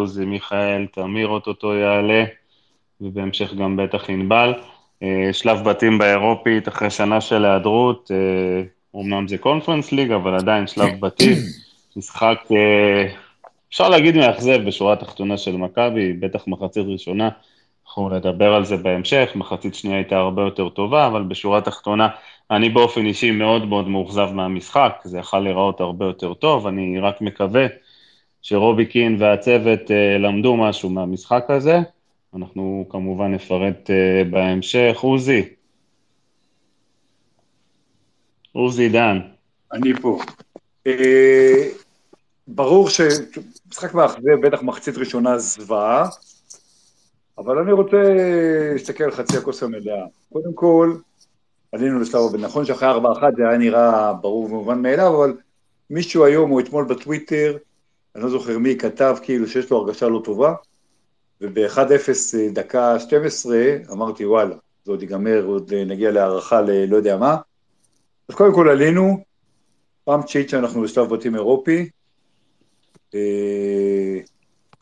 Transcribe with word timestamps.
עוזי, 0.00 0.24
מיכאל, 0.24 0.86
תמיר 0.86 1.28
אוטוטו 1.28 1.74
יעלה, 1.74 2.24
ובהמשך 3.00 3.54
גם 3.54 3.76
בטח 3.76 4.10
ענבל. 4.10 4.54
שלב 5.32 5.64
בתים 5.64 5.98
באירופית 5.98 6.68
אחרי 6.68 6.90
שנה 6.90 7.20
של 7.20 7.44
היעדרות, 7.44 8.10
אומנם 8.94 9.28
זה 9.28 9.38
קונפרנס 9.38 9.92
ליג, 9.92 10.12
אבל 10.12 10.34
עדיין 10.34 10.66
שלב 10.66 11.00
בתים, 11.00 11.36
משחק, 11.96 12.38
אפשר 13.68 13.88
להגיד 13.88 14.16
מאכזב 14.16 14.66
בשורה 14.66 14.92
התחתונה 14.92 15.36
של 15.36 15.56
מכבי, 15.56 16.12
בטח 16.12 16.46
מחצית 16.46 16.86
ראשונה, 16.86 17.28
אנחנו 17.86 18.08
נדבר 18.08 18.54
על 18.54 18.64
זה 18.64 18.76
בהמשך, 18.76 19.30
מחצית 19.34 19.74
שנייה 19.74 19.96
הייתה 19.96 20.16
הרבה 20.16 20.42
יותר 20.42 20.68
טובה, 20.68 21.06
אבל 21.06 21.22
בשורה 21.22 21.58
התחתונה, 21.58 22.08
אני 22.50 22.68
באופן 22.68 23.06
אישי 23.06 23.30
מאוד 23.30 23.64
מאוד 23.64 23.88
מאוכזב 23.88 24.30
מהמשחק, 24.32 25.00
זה 25.04 25.18
יכול 25.18 25.38
להיראות 25.38 25.80
הרבה 25.80 26.06
יותר 26.06 26.34
טוב, 26.34 26.66
אני 26.66 26.98
רק 26.98 27.20
מקווה 27.20 27.66
שרובי 28.42 28.86
קין 28.86 29.16
והצוות 29.22 29.80
uh, 29.80 30.18
למדו 30.18 30.56
משהו 30.56 30.90
מהמשחק 30.90 31.44
הזה, 31.48 31.78
אנחנו 32.34 32.86
כמובן 32.88 33.34
נפרט 33.34 33.90
uh, 33.90 34.28
בהמשך. 34.30 34.98
עוזי. 35.00 35.48
עוזי 38.52 38.88
דן. 38.88 39.18
אני 39.72 39.92
פה. 40.02 40.18
Uh, 40.88 40.90
ברור 42.48 42.88
שמשחק 42.88 43.94
מאכזב, 43.94 44.46
בטח 44.46 44.62
מחצית 44.62 44.98
ראשונה 44.98 45.38
זוועה, 45.38 46.08
אבל 47.38 47.58
אני 47.58 47.72
רוצה 47.72 47.96
להסתכל 48.72 49.04
על 49.04 49.10
חצי 49.10 49.36
הכוס 49.36 49.62
המלאה. 49.62 50.06
קודם 50.32 50.52
כל, 50.54 50.96
עלינו 51.72 52.00
לשלב 52.00 52.20
הבא, 52.28 52.38
נכון 52.38 52.64
שאחרי 52.64 52.88
ארבע 52.88 53.12
אחת 53.12 53.36
זה 53.36 53.48
היה 53.48 53.58
נראה 53.58 54.12
ברור 54.12 54.44
ומובן 54.44 54.82
מאליו, 54.82 55.16
אבל 55.16 55.36
מישהו 55.90 56.24
היום 56.24 56.50
או 56.50 56.60
אתמול 56.60 56.84
בטוויטר, 56.84 57.56
אני 58.14 58.22
לא 58.24 58.30
זוכר 58.30 58.58
מי, 58.58 58.78
כתב 58.78 59.16
כאילו 59.22 59.46
שיש 59.46 59.70
לו 59.70 59.76
הרגשה 59.76 60.08
לא 60.08 60.20
טובה, 60.24 60.54
וב-1-0 61.40 62.36
דקה 62.52 62.98
12 62.98 63.56
אמרתי 63.92 64.26
וואלה, 64.26 64.54
זה 64.84 64.92
עוד 64.92 65.02
ייגמר, 65.02 65.44
עוד 65.44 65.74
נגיע 65.74 66.10
להערכה 66.10 66.60
ללא 66.60 66.96
יודע 66.96 67.16
מה. 67.16 67.36
אז 68.28 68.34
קודם 68.34 68.54
כל 68.54 68.68
עלינו, 68.68 69.24
פעם 70.04 70.22
תשיעית 70.22 70.48
שאנחנו 70.48 70.82
בשלב 70.82 71.14
בתים 71.14 71.34
אירופי, 71.34 71.88
אה, 73.14 74.18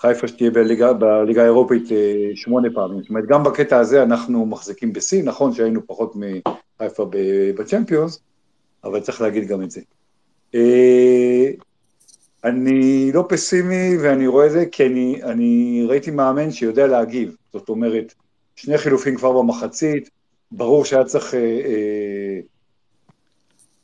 חיפה 0.00 0.28
שתהיה 0.28 0.50
בליגה, 0.50 0.92
בליגה 0.92 1.42
האירופית 1.42 1.92
אה, 1.92 2.30
שמונה 2.34 2.68
פעמים. 2.74 3.00
זאת 3.00 3.10
אומרת, 3.10 3.26
גם 3.26 3.44
בקטע 3.44 3.78
הזה 3.78 4.02
אנחנו 4.02 4.46
מחזיקים 4.46 4.92
בשיא, 4.92 5.22
נכון 5.22 5.54
שהיינו 5.54 5.86
פחות 5.86 6.12
מחיפה 6.16 7.06
בצ'מפיונס, 7.56 8.20
אבל 8.84 9.00
צריך 9.00 9.20
להגיד 9.20 9.48
גם 9.48 9.62
את 9.62 9.70
זה. 9.70 9.80
אה, 12.48 12.52
אני 12.52 13.12
לא 13.12 13.24
פסימי 13.28 13.96
ואני 14.02 14.26
רואה 14.26 14.46
את 14.46 14.52
זה 14.52 14.66
כי 14.66 14.86
אני, 14.86 15.22
אני 15.22 15.84
ראיתי 15.88 16.10
מאמן 16.10 16.50
שיודע 16.50 16.86
להגיב, 16.86 17.36
זאת 17.52 17.68
אומרת, 17.68 18.14
שני 18.56 18.78
חילופים 18.78 19.16
כבר 19.16 19.42
במחצית, 19.42 20.10
ברור 20.52 20.84
שהיה 20.84 21.04
צריך, 21.04 21.34
אה, 21.34 22.40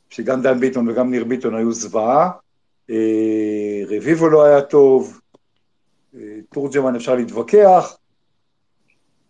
שגם 0.09 0.41
דן 0.41 0.59
ביטון 0.59 0.89
וגם 0.89 1.11
ניר 1.11 1.23
ביטון 1.23 1.55
היו 1.55 1.73
זוועה, 1.73 2.31
רביבו 3.87 4.29
לא 4.29 4.43
היה 4.43 4.61
טוב, 4.61 5.19
תורג'מן 6.49 6.95
אפשר 6.95 7.15
להתווכח, 7.15 7.97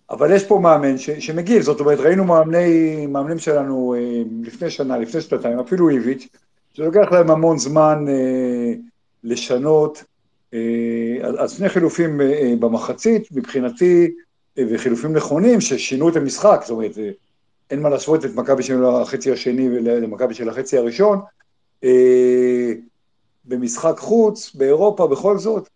אבל 0.09 0.35
יש 0.35 0.43
פה 0.43 0.59
מאמן 0.59 0.97
ש, 0.97 1.09
שמגיב, 1.09 1.61
זאת 1.61 1.79
אומרת, 1.79 1.99
ראינו 1.99 2.23
מאמני, 2.23 3.05
מאמנים 3.07 3.39
שלנו 3.39 3.95
אה, 3.97 4.23
לפני 4.41 4.69
שנה, 4.69 4.97
לפני 4.97 5.21
שנתיים, 5.21 5.59
אפילו 5.59 5.89
איביץ', 5.89 6.27
שלוקח 6.73 7.11
להם 7.11 7.31
המון 7.31 7.57
זמן 7.57 8.05
אה, 8.07 8.73
לשנות, 9.25 10.03
אה, 10.53 10.59
אז 11.37 11.57
שני 11.57 11.69
חילופים 11.69 12.21
אה, 12.21 12.53
במחצית, 12.59 13.27
מבחינתי, 13.31 14.11
אה, 14.57 14.63
וחילופים 14.69 15.13
נכונים, 15.13 15.61
ששינו 15.61 16.09
את 16.09 16.15
המשחק, 16.15 16.59
זאת 16.61 16.69
אומרת, 16.69 16.97
אה, 16.97 17.11
אין 17.69 17.81
מה 17.81 17.89
להשוות 17.89 18.25
את 18.25 18.35
מכבי 18.35 18.63
של 18.63 18.85
החצי 18.85 19.31
השני 19.31 19.69
למכבי 19.69 20.33
של 20.33 20.49
החצי 20.49 20.77
הראשון, 20.77 21.19
אה, 21.83 22.71
במשחק 23.45 23.97
חוץ, 23.97 24.55
באירופה, 24.55 25.07
בכל 25.07 25.37
זאת, 25.37 25.69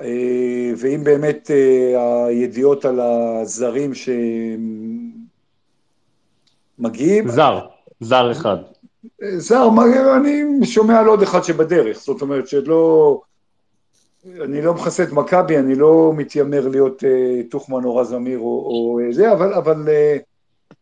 אה, 0.00 0.72
ואם 0.76 1.04
באמת 1.04 1.50
אה, 1.50 2.26
הידיעות 2.26 2.84
על 2.84 3.00
הזרים 3.00 3.92
שמגיעים... 6.78 7.28
זר, 7.28 7.66
זר 8.00 8.32
אחד. 8.32 8.56
זר, 9.36 9.68
אני 10.16 10.66
שומע 10.66 11.00
על 11.00 11.06
עוד 11.06 11.22
אחד 11.22 11.44
שבדרך, 11.44 11.98
זאת 11.98 12.22
אומרת 12.22 12.48
שלא... 12.48 13.20
אני 14.40 14.62
לא 14.62 14.74
מכסה 14.74 15.02
את 15.02 15.12
מכבי, 15.12 15.58
אני 15.58 15.74
לא 15.74 16.12
מתיימר 16.16 16.68
להיות 16.68 17.02
uh, 17.02 17.50
טוחמן 17.50 17.84
או 17.84 17.96
רז 17.96 18.14
אמיר 18.14 18.38
או, 18.38 18.44
או 18.44 19.00
זה, 19.10 19.32
אבל, 19.32 19.54
אבל 19.54 19.84
uh, 19.86 20.22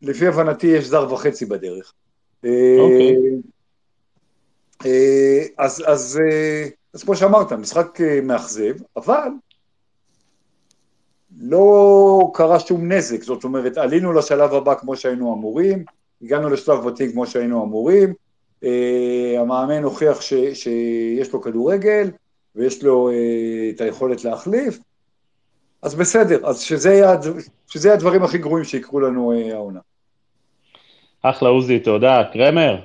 לפי 0.02 0.26
הבנתי 0.26 0.66
יש 0.66 0.86
זר 0.86 1.12
וחצי 1.12 1.44
בדרך. 1.44 1.92
אוקיי. 2.38 3.16
Okay. 3.16 3.46
Uh, 4.82 4.86
uh, 4.86 5.52
אז, 5.58 5.82
אז 5.86 6.20
uh, 6.22 6.70
אז 6.94 7.02
כמו 7.02 7.16
שאמרת, 7.16 7.52
משחק 7.52 8.00
אה, 8.00 8.20
מאכזב, 8.22 8.74
אבל 8.96 9.28
לא 11.38 12.30
קרה 12.34 12.60
שום 12.60 12.92
נזק, 12.92 13.22
זאת 13.22 13.44
אומרת, 13.44 13.76
עלינו 13.76 14.12
לשלב 14.12 14.54
הבא 14.54 14.74
כמו 14.74 14.96
שהיינו 14.96 15.34
אמורים, 15.34 15.84
הגענו 16.22 16.50
לשלב 16.50 16.88
בתים 16.88 17.12
כמו 17.12 17.26
שהיינו 17.26 17.64
אמורים, 17.64 18.14
uh, 18.64 18.66
המאמן 19.38 19.82
הוכיח 19.82 20.20
ש, 20.20 20.34
שיש 20.54 21.32
לו 21.32 21.40
כדורגל 21.42 22.10
ויש 22.56 22.82
לו 22.82 23.10
uh, 23.10 23.14
את 23.74 23.80
היכולת 23.80 24.24
להחליף, 24.24 24.78
אז 25.82 25.94
בסדר, 25.94 26.46
אז 26.46 26.60
שזה 26.60 26.94
יהיה, 26.94 27.16
שזה 27.66 27.92
הדברים 27.92 28.22
הכי 28.22 28.38
גרועים 28.38 28.64
שיקרו 28.64 29.00
לנו 29.00 29.32
uh, 29.32 29.54
העונה. 29.54 29.80
אחלה 31.22 31.48
עוזי, 31.48 31.78
תודה. 31.78 32.22
קרמר, 32.32 32.76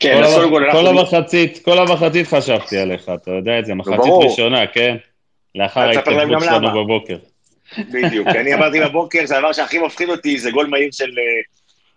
כן, 0.00 0.22
אז 0.22 0.34
קודם 0.34 0.50
כל 0.50 0.64
אנחנו... 0.64 0.80
כל 0.80 0.86
המחצית, 0.86 1.64
כל 1.64 1.78
המחצית 1.78 2.26
חשבתי 2.26 2.78
עליך, 2.78 3.08
אתה 3.14 3.30
יודע 3.30 3.58
את 3.58 3.66
זה, 3.66 3.74
מחצית 3.74 4.12
ראשונה, 4.22 4.66
כן? 4.66 4.96
לאחר 5.54 5.80
ההתקדמות 5.80 6.42
שלנו 6.42 6.84
בבוקר. 6.84 7.16
בדיוק, 7.78 8.28
אני 8.28 8.54
אמרתי 8.54 8.80
בבוקר 8.80 9.26
שהדבר 9.26 9.52
שהכי 9.52 9.78
מפחיד 9.78 10.08
אותי 10.08 10.38
זה 10.38 10.50
גול 10.50 10.66
מהיר 10.66 10.88
של, 10.92 11.04
אה, 11.04 11.42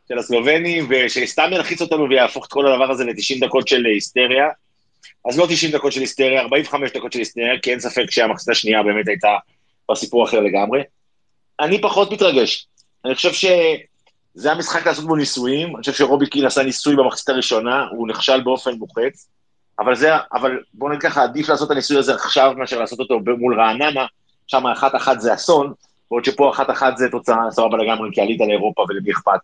של 0.08 0.18
הסלובנים, 0.18 0.88
ושסתם 0.90 1.50
ילחיץ 1.52 1.82
אותנו 1.82 2.10
ויהפוך 2.10 2.46
את 2.46 2.52
כל 2.52 2.68
הדבר 2.68 2.92
הזה 2.92 3.06
ל-90 3.06 3.46
דקות 3.46 3.68
של 3.68 3.86
היסטריה. 3.86 4.48
אז 5.30 5.40
לא 5.40 5.46
90 5.50 5.72
דקות 5.72 5.92
של 5.92 6.02
היסטריה, 6.02 6.42
45 6.42 6.92
דקות 6.92 7.14
של 7.14 7.20
היסטריה, 7.20 7.60
כי 7.62 7.72
אין 7.72 7.80
ספק 7.80 8.12
שהמחצית 8.12 8.50
השנייה 8.50 8.84
באמת 8.84 9.08
הייתה 9.08 9.38
בסיפור 9.92 10.26
אחר 10.26 10.40
לגמרי. 10.40 10.82
אני 11.60 11.82
פחות 11.82 12.12
מתרגש. 12.12 12.68
אני 13.06 13.16
חושב 13.16 13.34
ש... 13.34 13.46
זה 14.34 14.52
המשחק 14.52 14.88
לעשות 14.88 15.06
בו 15.06 15.16
ניסויים, 15.16 15.76
אני 15.76 15.80
חושב 15.80 15.94
שרובי 15.94 16.28
קין 16.28 16.46
עשה 16.46 16.64
ניסוי 16.64 16.96
במחצית 16.96 17.30
הראשונה, 17.30 17.86
הוא 17.92 18.08
נכשל 18.08 18.42
באופן 18.42 18.72
מוחץ, 18.72 19.30
אבל 19.80 19.96
זה, 19.96 20.10
אבל 20.34 20.60
בוא 20.74 20.90
נגיד 20.90 21.02
ככה, 21.02 21.24
עדיף 21.24 21.50
לעשות 21.50 21.68
את 21.68 21.72
הניסוי 21.72 21.98
הזה 21.98 22.14
עכשיו 22.14 22.54
מאשר 22.58 22.80
לעשות 22.80 23.00
אותו 23.00 23.20
מול 23.38 23.62
רעננה, 23.62 24.06
שם 24.50 24.68
אחת-אחת 24.68 25.20
זה 25.20 25.34
אסון, 25.34 25.74
בעוד 26.12 26.26
שפה 26.26 26.50
אחת-אחת 26.50 26.98
זה 26.98 27.10
תוצאה 27.12 27.52
סבבה 27.52 27.78
לגמרי, 27.78 28.10
כי 28.14 28.22
עלית 28.22 28.40
לאירופה 28.40 28.86
ולמי 28.90 29.12
אכפת. 29.12 29.40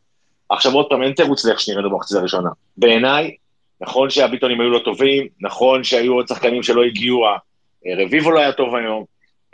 עכשיו 0.50 0.74
עוד 0.74 0.86
פעם, 0.90 1.04
אין 1.04 1.14
תירוץ 1.14 1.46
לאיך 1.46 1.60
שנראינו 1.60 1.90
במחצית 1.90 2.18
הראשונה. 2.18 2.50
בעיניי, 2.78 3.36
נכון 3.82 4.10
שהביטונים 4.10 4.62
היו 4.62 4.70
לא 4.70 4.80
טובים, 4.80 5.28
נכון 5.42 5.84
שהיו 5.84 6.14
עוד 6.14 6.28
שחקנים 6.28 6.64
שלא 6.64 6.84
הגיעו, 6.84 7.26
רביבו 7.98 8.32
לא 8.32 8.40
היה 8.40 8.52
טוב 8.52 8.76
היום, 8.76 9.04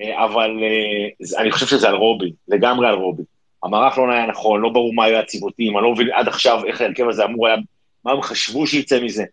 אה, 0.01 0.25
אבל 0.25 0.51
אה, 0.63 1.42
אני 1.42 1.51
חושב 1.51 1.65
שזה 1.65 1.88
על 1.89 1.95
רובי, 1.95 2.31
לגמרי 2.48 2.88
על 2.88 2.95
רובי. 2.95 3.24
המערך 3.63 3.98
לא 3.98 4.12
היה 4.12 4.25
נכון, 4.25 4.62
לא 4.62 4.69
ברור 4.69 4.94
מה 4.94 5.06
היו 5.06 5.18
הציוותים, 5.18 5.77
אני 5.77 5.83
לא 5.83 5.92
מבין 5.92 6.07
עד 6.13 6.27
עכשיו 6.27 6.65
איך 6.65 6.81
ההרכב 6.81 7.09
הזה 7.09 7.25
אמור 7.25 7.48
היה, 7.48 7.56
מה 8.06 8.12
הם 8.12 8.21
חשבו 8.21 8.68
שיצא 8.68 9.00
מזה. 9.00 9.24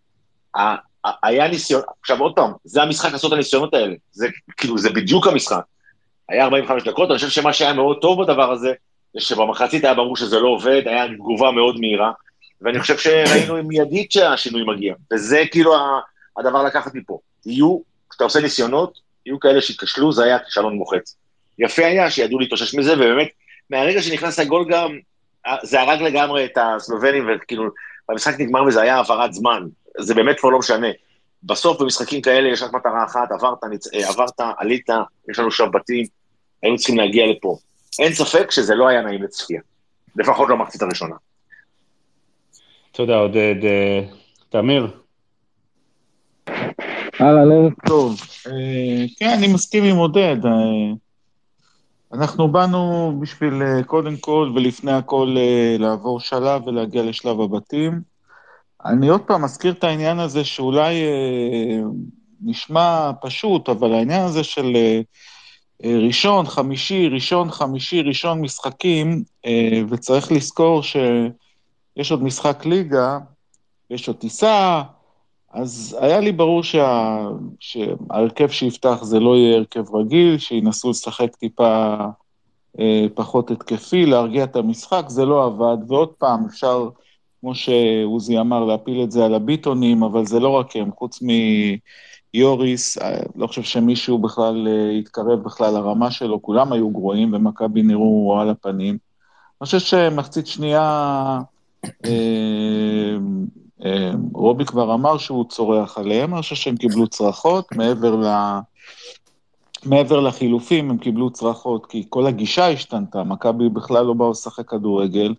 היה 1.23 1.49
ניסיון, 1.49 1.82
עכשיו 2.00 2.20
עוד 2.20 2.32
פעם, 2.37 2.53
זה 2.65 2.82
המשחק 2.82 3.12
לעשות 3.12 3.32
הניסיונות 3.32 3.75
האלה, 3.75 3.94
זה 4.11 4.29
כאילו, 4.56 4.79
זה 4.79 4.91
בדיוק 4.91 5.26
המשחק. 5.26 5.62
היה 6.28 6.44
45 6.44 6.82
דקות, 6.82 7.10
אני 7.10 7.19
חושב 7.19 7.28
שמה 7.28 7.52
שהיה 7.52 7.72
מאוד 7.72 7.98
טוב 8.00 8.22
בדבר 8.22 8.52
הזה, 8.52 8.72
זה 9.14 9.20
שבמחצית 9.20 9.84
היה 9.84 9.94
ברור 9.94 10.16
שזה 10.16 10.40
לא 10.40 10.48
עובד, 10.48 10.82
היה 10.86 11.08
תגובה 11.08 11.50
מאוד 11.50 11.80
מהירה, 11.80 12.12
ואני 12.60 12.80
חושב 12.80 12.98
שראינו 12.98 13.64
מיידית 13.64 14.12
שהשינוי 14.12 14.62
מגיע, 14.66 14.94
וזה 15.12 15.42
כאילו 15.50 15.75
הדבר 16.38 16.62
לקחת 16.62 16.94
מפה. 16.94 17.19
יהיו, 17.46 17.78
כשאתה 18.10 18.25
עושה 18.25 18.40
ניסיונות, 18.40 18.98
יהיו 19.26 19.40
כאלה 19.40 19.60
שיכשלו, 19.60 20.12
זה 20.12 20.25
היה 20.25 20.38
כישלון 20.38 20.75
מוחץ. 20.75 21.16
יפה 21.58 21.86
היה 21.86 22.10
שידעו 22.10 22.38
להתאושש 22.38 22.74
מזה, 22.74 22.94
ובאמת, 22.94 23.28
מהרגע 23.70 24.02
שנכנס 24.02 24.38
הגול 24.38 24.66
גם, 24.70 24.98
זה 25.62 25.81
הרג 25.81 26.02
לגמרי 26.02 26.44
את 26.44 26.58
הסלובנים, 26.60 27.31
וכאילו, 27.31 27.64
המשחק 28.08 28.40
נגמר 28.40 28.62
וזה 28.62 28.82
היה 28.82 28.96
העברת 28.96 29.32
זמן. 29.32 29.62
זה 30.00 30.14
באמת 30.14 30.40
כבר 30.40 30.50
לא 30.50 30.58
משנה. 30.58 30.88
בסוף 31.42 31.81
במשחקים 31.81 32.22
כאלה 32.22 32.48
יש 32.48 32.62
רק 32.62 32.72
מטרה 32.72 33.04
אחת, 33.04 33.32
עברת, 33.32 33.64
נצ... 33.64 33.94
אה, 33.94 34.08
עברת, 34.08 34.40
עלית, 34.58 34.86
יש 35.31 35.38
לנו 35.38 35.48
עכשיו 35.48 35.70
בתים, 35.70 36.04
היינו 36.62 36.76
צריכים 36.76 36.96
להגיע 36.96 37.26
לפה. 37.26 37.56
אין 37.99 38.12
ספק 38.12 38.50
שזה 38.50 38.75
לא 38.75 38.88
היה 38.88 39.02
נעים 39.02 39.22
לצפייה, 39.22 39.60
לפחות 40.16 40.49
לא 40.49 40.56
במחצית 40.56 40.82
הראשונה. 40.82 41.14
תודה, 42.93 43.16
עודד. 43.16 43.55
אה, 43.64 44.00
תמיר. 44.49 44.90
אהלן, 47.20 47.52
ערב 47.52 47.72
טוב. 47.87 48.20
אה, 48.46 49.05
כן, 49.19 49.34
אני 49.38 49.52
מסכים 49.52 49.84
עם 49.84 49.96
עודד. 49.96 50.37
אה, 50.46 50.93
אנחנו 52.12 52.49
באנו 52.49 53.12
בשביל 53.20 53.82
קודם 53.87 54.16
כל 54.16 54.52
ולפני 54.55 54.93
הכל 54.93 55.37
לעבור 55.78 56.20
שלב 56.20 56.66
ולהגיע 56.66 57.02
לשלב 57.02 57.40
הבתים. 57.40 58.00
אני 58.84 59.08
עוד 59.08 59.20
פעם 59.20 59.44
מזכיר 59.44 59.72
את 59.72 59.84
העניין 59.84 60.19
הזה 60.19 60.44
שאולי 60.44 60.94
נשמע 62.40 63.10
פשוט, 63.20 63.69
אבל 63.69 63.94
העניין 63.94 64.22
הזה 64.22 64.44
של 64.44 64.76
ראשון, 65.84 66.46
חמישי, 66.46 67.08
ראשון, 67.08 67.50
חמישי, 67.50 68.02
ראשון 68.02 68.40
משחקים, 68.40 69.22
וצריך 69.88 70.32
לזכור 70.32 70.82
שיש 70.82 72.10
עוד 72.10 72.22
משחק 72.22 72.66
ליגה, 72.66 73.19
יש 73.90 74.08
עוד 74.08 74.16
טיסה, 74.16 74.82
אז 75.52 75.96
היה 76.00 76.20
לי 76.20 76.32
ברור 76.32 76.62
שה... 76.62 77.19
שההרכב 77.60 78.48
שיפתח 78.48 78.98
זה 79.02 79.20
לא 79.20 79.36
יהיה 79.36 79.56
הרכב 79.56 79.94
רגיל, 79.94 80.38
שינסו 80.38 80.90
לשחק 80.90 81.36
טיפה 81.36 81.96
אה, 82.81 83.06
פחות 83.14 83.50
התקפי, 83.50 84.06
להרגיע 84.06 84.44
את 84.44 84.56
המשחק, 84.56 85.04
זה 85.08 85.24
לא 85.24 85.44
עבד. 85.44 85.76
ועוד 85.88 86.08
פעם, 86.08 86.44
אפשר, 86.44 86.88
כמו 87.40 87.54
שעוזי 87.54 88.38
אמר, 88.38 88.64
להפיל 88.64 89.02
את 89.02 89.10
זה 89.10 89.24
על 89.24 89.34
הביטונים, 89.34 90.02
אבל 90.02 90.26
זה 90.26 90.40
לא 90.40 90.48
רק 90.48 90.76
הם, 90.76 90.90
חוץ 90.92 91.22
מיוריס, 91.22 91.81
אה, 92.36 93.20
לא 93.36 93.46
חושב 93.46 93.62
שמישהו 93.62 94.19
בכלל 94.19 94.69
אה, 94.69 94.90
התקרב 94.90 95.42
בכלל 95.42 95.75
לרמה 95.75 96.10
שלו, 96.10 96.42
כולם 96.42 96.72
היו 96.72 96.90
גרועים, 96.90 97.34
ומכבי 97.34 97.82
נראו 97.82 98.38
על 98.40 98.50
הפנים. 98.50 98.98
אני 99.60 99.66
חושב 99.66 99.78
שמחצית 99.78 100.46
שנייה... 100.46 101.40
אה, 102.04 103.16
אה, 103.84 104.10
רובי 104.32 104.64
כבר 104.64 104.94
אמר 104.94 105.19
שהוא 105.19 105.44
צורח 105.48 105.98
עליהם, 105.98 106.34
אני 106.34 106.42
חושב 106.42 106.56
שהם 106.56 106.76
קיבלו 106.76 107.06
צרחות, 107.06 107.66
מעבר, 107.76 108.16
ל... 108.16 108.26
מעבר 109.84 110.20
לחילופים 110.20 110.90
הם 110.90 110.98
קיבלו 110.98 111.31
צרחות, 111.31 111.86
כי 111.86 112.06
כל 112.08 112.26
הגישה 112.26 112.69
השתנתה, 112.69 113.24
מכבי 113.24 113.69
בכלל 113.69 114.04
לא 114.04 114.12
באו 114.12 114.31
לשחק 114.31 114.69
כדורגל, 114.69 115.34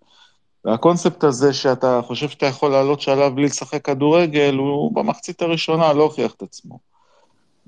והקונספט 0.66 1.24
הזה 1.24 1.54
שאתה 1.54 2.02
חושב 2.04 2.30
שאתה 2.30 2.46
יכול 2.46 2.72
לעלות 2.72 3.02
שלב 3.02 3.36
בלי 3.36 3.46
לשחק 3.46 3.86
כדורגל, 3.86 4.56
הוא 4.56 4.96
במחצית 4.96 5.42
הראשונה 5.42 5.94
לא 5.94 6.04
הוכיח 6.04 6.34
את 6.34 6.42
עצמו. 6.42 6.80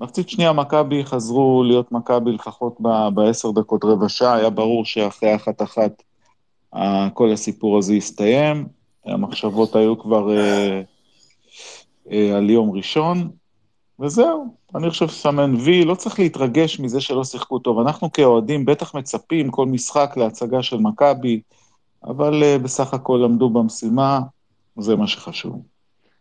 מחצית 0.00 0.28
שנייה 0.28 0.52
מכבי 0.52 1.04
חזרו 1.04 1.62
להיות 1.66 1.92
מכבי 1.92 2.32
לפחות 2.32 2.78
בעשר 3.14 3.50
דקות 3.50 3.84
רבע 3.84 4.08
שעה, 4.08 4.34
היה 4.34 4.50
ברור 4.50 4.84
שאחרי 4.84 5.34
אחת-אחת 5.34 6.02
כל 7.14 7.32
הסיפור 7.32 7.78
הזה 7.78 7.94
יסתיים. 7.94 8.66
המחשבות 9.06 9.76
היו 9.76 9.98
כבר 9.98 10.36
אה, 10.36 10.82
אה, 12.10 12.36
על 12.36 12.50
יום 12.50 12.70
ראשון, 12.70 13.30
וזהו. 14.00 14.54
אני 14.74 14.90
חושב 14.90 15.08
שסמן 15.08 15.54
וי, 15.54 15.84
לא 15.84 15.94
צריך 15.94 16.18
להתרגש 16.18 16.80
מזה 16.80 17.00
שלא 17.00 17.24
שיחקו 17.24 17.58
טוב. 17.58 17.78
אנחנו 17.78 18.12
כאוהדים 18.12 18.64
בטח 18.64 18.94
מצפים 18.94 19.50
כל 19.50 19.66
משחק 19.66 20.14
להצגה 20.16 20.62
של 20.62 20.76
מכבי, 20.76 21.40
אבל 22.06 22.42
אה, 22.42 22.58
בסך 22.58 22.94
הכל 22.94 23.24
עמדו 23.24 23.50
במשימה, 23.50 24.20
זה 24.78 24.96
מה 24.96 25.06
שחשוב. 25.06 25.62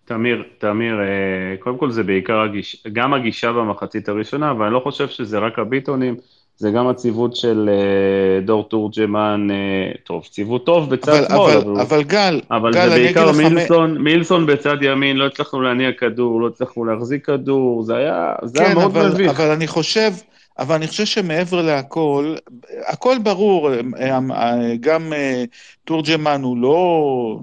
תמיר, 0.05 0.43
תמיר, 0.57 0.99
אה, 0.99 1.55
קודם 1.59 1.77
כל 1.77 1.91
זה 1.91 2.03
בעיקר 2.03 2.41
הגיש, 2.41 2.83
גם 2.93 3.13
הגישה 3.13 3.51
במחצית 3.51 4.09
הראשונה, 4.09 4.51
אבל 4.51 4.65
אני 4.65 4.73
לא 4.73 4.79
חושב 4.79 5.07
שזה 5.07 5.39
רק 5.39 5.59
הביטונים. 5.59 6.15
זה 6.61 6.71
גם 6.71 6.87
הציוות 6.87 7.35
של 7.35 7.69
uh, 7.69 8.45
דור 8.45 8.63
תורג'מן, 8.63 9.47
uh, 9.49 9.97
טוב, 10.03 10.23
ציוות 10.23 10.65
טוב 10.65 10.89
בצד 10.89 11.11
אבל, 11.11 11.27
שמאל, 11.27 11.57
אבל, 11.57 11.71
אבל, 11.71 11.81
אבל 11.81 12.03
גל, 12.03 12.41
אבל 12.51 12.73
גל, 12.73 12.89
זה 12.89 12.95
בעיקר 12.95 13.31
מילסון, 13.31 13.97
מ... 13.97 14.03
מילסון 14.03 14.45
בצד 14.45 14.77
ימין, 14.81 15.17
לא 15.17 15.25
הצלחנו 15.25 15.61
להניע 15.61 15.91
כדור, 15.91 16.41
לא 16.41 16.47
הצלחנו 16.47 16.85
להחזיק 16.85 17.25
כדור, 17.25 17.83
זה 17.83 17.95
היה, 17.95 18.33
זה 18.43 18.59
כן, 18.59 18.65
היה 18.65 18.75
מאוד 18.75 18.97
אבל, 18.97 19.09
מביך. 19.09 19.29
אבל 19.29 19.51
אני 19.51 19.67
חושב, 19.67 20.11
אבל 20.59 20.75
אני 20.75 20.87
חושב 20.87 21.05
שמעבר 21.05 21.61
להכל, 21.61 22.35
הכל 22.87 23.17
ברור, 23.23 23.69
אה, 24.01 24.75
גם 24.79 25.13
תורג'מן 25.85 26.41
הוא 26.43 26.57
לא... 26.57 27.39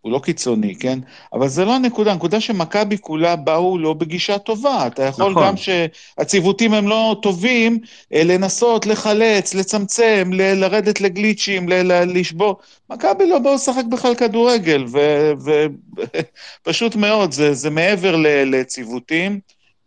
הוא 0.00 0.12
לא 0.12 0.18
קיצוני, 0.18 0.74
כן? 0.74 0.98
אבל 1.32 1.48
זה 1.48 1.64
לא 1.64 1.74
הנקודה, 1.74 2.12
הנקודה 2.12 2.40
שמכבי 2.40 2.98
כולה 2.98 3.36
באו 3.36 3.78
לא 3.78 3.92
בגישה 3.92 4.38
טובה. 4.38 4.86
אתה 4.86 5.02
יכול 5.02 5.30
נכון. 5.30 5.46
גם 5.46 5.54
שהציוותים 5.56 6.74
הם 6.74 6.88
לא 6.88 7.16
טובים, 7.22 7.78
אה, 8.14 8.24
לנסות 8.24 8.86
לחלץ, 8.86 9.54
לצמצם, 9.54 10.30
ל- 10.32 10.54
לרדת 10.54 11.00
לגליצ'ים, 11.00 11.68
ל- 11.68 12.18
לשבור. 12.18 12.56
מכבי 12.90 13.28
לא 13.28 13.38
באו 13.38 13.54
לשחק 13.54 13.84
בכלל 13.90 14.14
כדורגל, 14.14 14.84
ופשוט 16.64 16.96
מאוד, 17.02 17.32
זה, 17.32 17.54
זה 17.54 17.70
מעבר 17.70 18.16
לציוותים. 18.46 19.40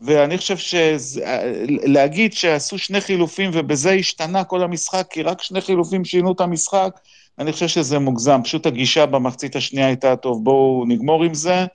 ואני 0.03 0.37
חושב 0.37 0.55
שלהגיד 0.57 2.33
שעשו 2.33 2.77
שני 2.77 3.01
חילופים 3.01 3.49
ובזה 3.53 3.91
השתנה 3.91 4.43
כל 4.43 4.61
המשחק, 4.61 5.07
כי 5.09 5.23
רק 5.23 5.41
שני 5.41 5.61
חילופים 5.61 6.05
שינו 6.05 6.31
את 6.31 6.41
המשחק, 6.41 6.99
אני 7.39 7.51
חושב 7.51 7.67
שזה 7.67 7.99
מוגזם, 7.99 8.43
פשוט 8.43 8.65
הגישה 8.65 9.05
במחצית 9.05 9.55
השנייה 9.55 9.87
הייתה, 9.87 10.15
טוב, 10.15 10.43
בואו 10.43 10.83
נגמור 10.87 11.23
עם 11.23 11.33
זה, 11.33 11.65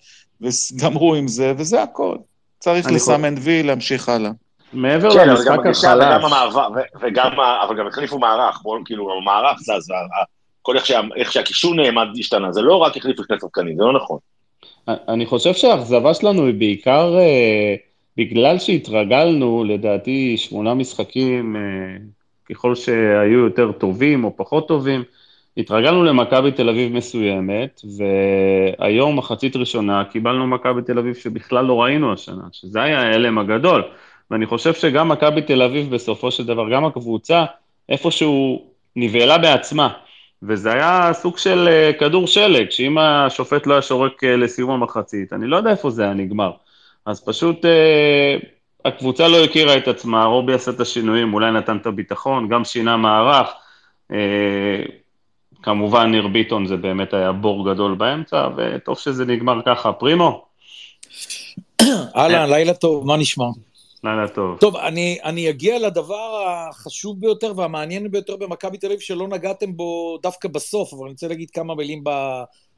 וגמרו 0.40 1.14
עם 1.14 1.28
זה, 1.28 1.52
וזה 1.56 1.82
הכל. 1.82 2.16
צריך 2.58 2.86
לסמן 2.92 3.34
וי, 3.38 3.62
להמשיך 3.62 4.08
הלאה. 4.08 4.30
מעבר 4.72 5.10
כן, 5.10 5.28
למשחק 5.28 5.58
החלש. 5.58 5.84
וגם, 7.00 7.30
אבל 7.66 7.78
גם 7.78 7.86
החליפו 7.86 8.18
מערך, 8.18 8.60
בואו, 8.62 8.84
כאילו, 8.84 9.18
המערך 9.18 9.58
זז, 9.58 9.88
כל 10.62 10.76
איך, 10.76 10.86
שה, 10.86 11.00
איך 11.16 11.32
שהקישור 11.32 11.74
נעמד 11.74 12.06
השתנה, 12.18 12.52
זה 12.52 12.62
לא 12.62 12.76
רק 12.76 12.96
החליפו 12.96 13.22
שני 13.24 13.36
שחקנים, 13.40 13.76
זה 13.76 13.82
לא 13.82 13.92
נכון. 13.92 14.18
אני 14.88 15.26
חושב 15.26 15.54
שהאכזבה 15.54 16.14
שלנו 16.14 16.46
היא 16.46 16.54
בעיקר 16.54 17.18
אה, 17.18 17.74
בגלל 18.18 18.58
שהתרגלנו, 18.58 19.64
לדעתי, 19.64 20.36
שמונה 20.36 20.74
משחקים, 20.74 21.56
אה, 21.56 21.60
ככל 22.50 22.74
שהיו 22.74 23.38
יותר 23.38 23.72
טובים 23.72 24.24
או 24.24 24.36
פחות 24.36 24.68
טובים, 24.68 25.02
התרגלנו 25.56 26.04
למכבי 26.04 26.52
תל 26.52 26.68
אביב 26.68 26.92
מסוימת, 26.92 27.80
והיום, 27.96 29.18
מחצית 29.18 29.56
ראשונה, 29.56 30.04
קיבלנו 30.04 30.46
מכבי 30.46 30.82
תל 30.82 30.98
אביב 30.98 31.14
שבכלל 31.14 31.64
לא 31.64 31.82
ראינו 31.82 32.12
השנה, 32.12 32.42
שזה 32.52 32.82
היה 32.82 33.00
ההלם 33.00 33.38
הגדול. 33.38 33.82
ואני 34.30 34.46
חושב 34.46 34.74
שגם 34.74 35.08
מכבי 35.08 35.42
תל 35.42 35.62
אביב 35.62 35.90
בסופו 35.90 36.30
של 36.30 36.46
דבר, 36.46 36.70
גם 36.72 36.84
הקבוצה, 36.84 37.44
איפשהו 37.88 38.66
נבהלה 38.96 39.38
בעצמה. 39.38 39.88
וזה 40.42 40.72
היה 40.72 41.10
סוג 41.12 41.38
של 41.38 41.68
אה, 41.68 41.90
כדור 41.98 42.26
שלג, 42.26 42.70
שאם 42.70 42.98
השופט 42.98 43.66
לא 43.66 43.72
היה 43.72 43.82
שורק 43.82 44.24
אה, 44.24 44.36
לסיום 44.36 44.70
המחצית, 44.70 45.32
אני 45.32 45.46
לא 45.46 45.56
יודע 45.56 45.70
איפה 45.70 45.90
זה 45.90 46.02
היה 46.02 46.14
נגמר. 46.14 46.50
אז 47.08 47.20
פשוט 47.24 47.64
אה, 47.64 48.36
הקבוצה 48.84 49.28
לא 49.28 49.44
הכירה 49.44 49.76
את 49.76 49.88
עצמה, 49.88 50.24
רובי 50.24 50.52
עשה 50.52 50.70
את 50.70 50.80
השינויים, 50.80 51.34
אולי 51.34 51.50
נתן 51.50 51.76
את 51.76 51.86
הביטחון, 51.86 52.48
גם 52.48 52.64
שינה 52.64 52.96
מערך. 52.96 53.48
כמובן 55.62 56.10
ניר 56.10 56.28
ביטון 56.28 56.66
זה 56.66 56.76
באמת 56.76 57.14
היה 57.14 57.32
בור 57.32 57.72
גדול 57.72 57.94
באמצע, 57.94 58.48
וטוב 58.56 58.98
שזה 58.98 59.24
נגמר 59.24 59.60
ככה. 59.66 59.92
פרימו? 59.92 60.44
אהלן, 62.16 62.50
לילה 62.50 62.74
טוב, 62.74 63.06
מה 63.06 63.16
נשמע? 63.16 63.46
לילה 64.04 64.28
טוב. 64.28 64.58
טוב, 64.58 64.76
אני, 64.76 65.18
אני 65.24 65.50
אגיע 65.50 65.78
לדבר 65.78 66.44
החשוב 66.46 67.20
ביותר 67.20 67.52
והמעניין 67.56 68.10
ביותר 68.10 68.36
במכבי 68.36 68.78
תל 68.78 68.86
אביב, 68.86 69.00
שלא 69.00 69.28
נגעתם 69.28 69.76
בו 69.76 70.18
דווקא 70.22 70.48
בסוף, 70.48 70.92
אבל 70.92 71.02
אני 71.02 71.10
רוצה 71.10 71.28
להגיד 71.28 71.50
כמה 71.50 71.74
מילים 71.74 72.04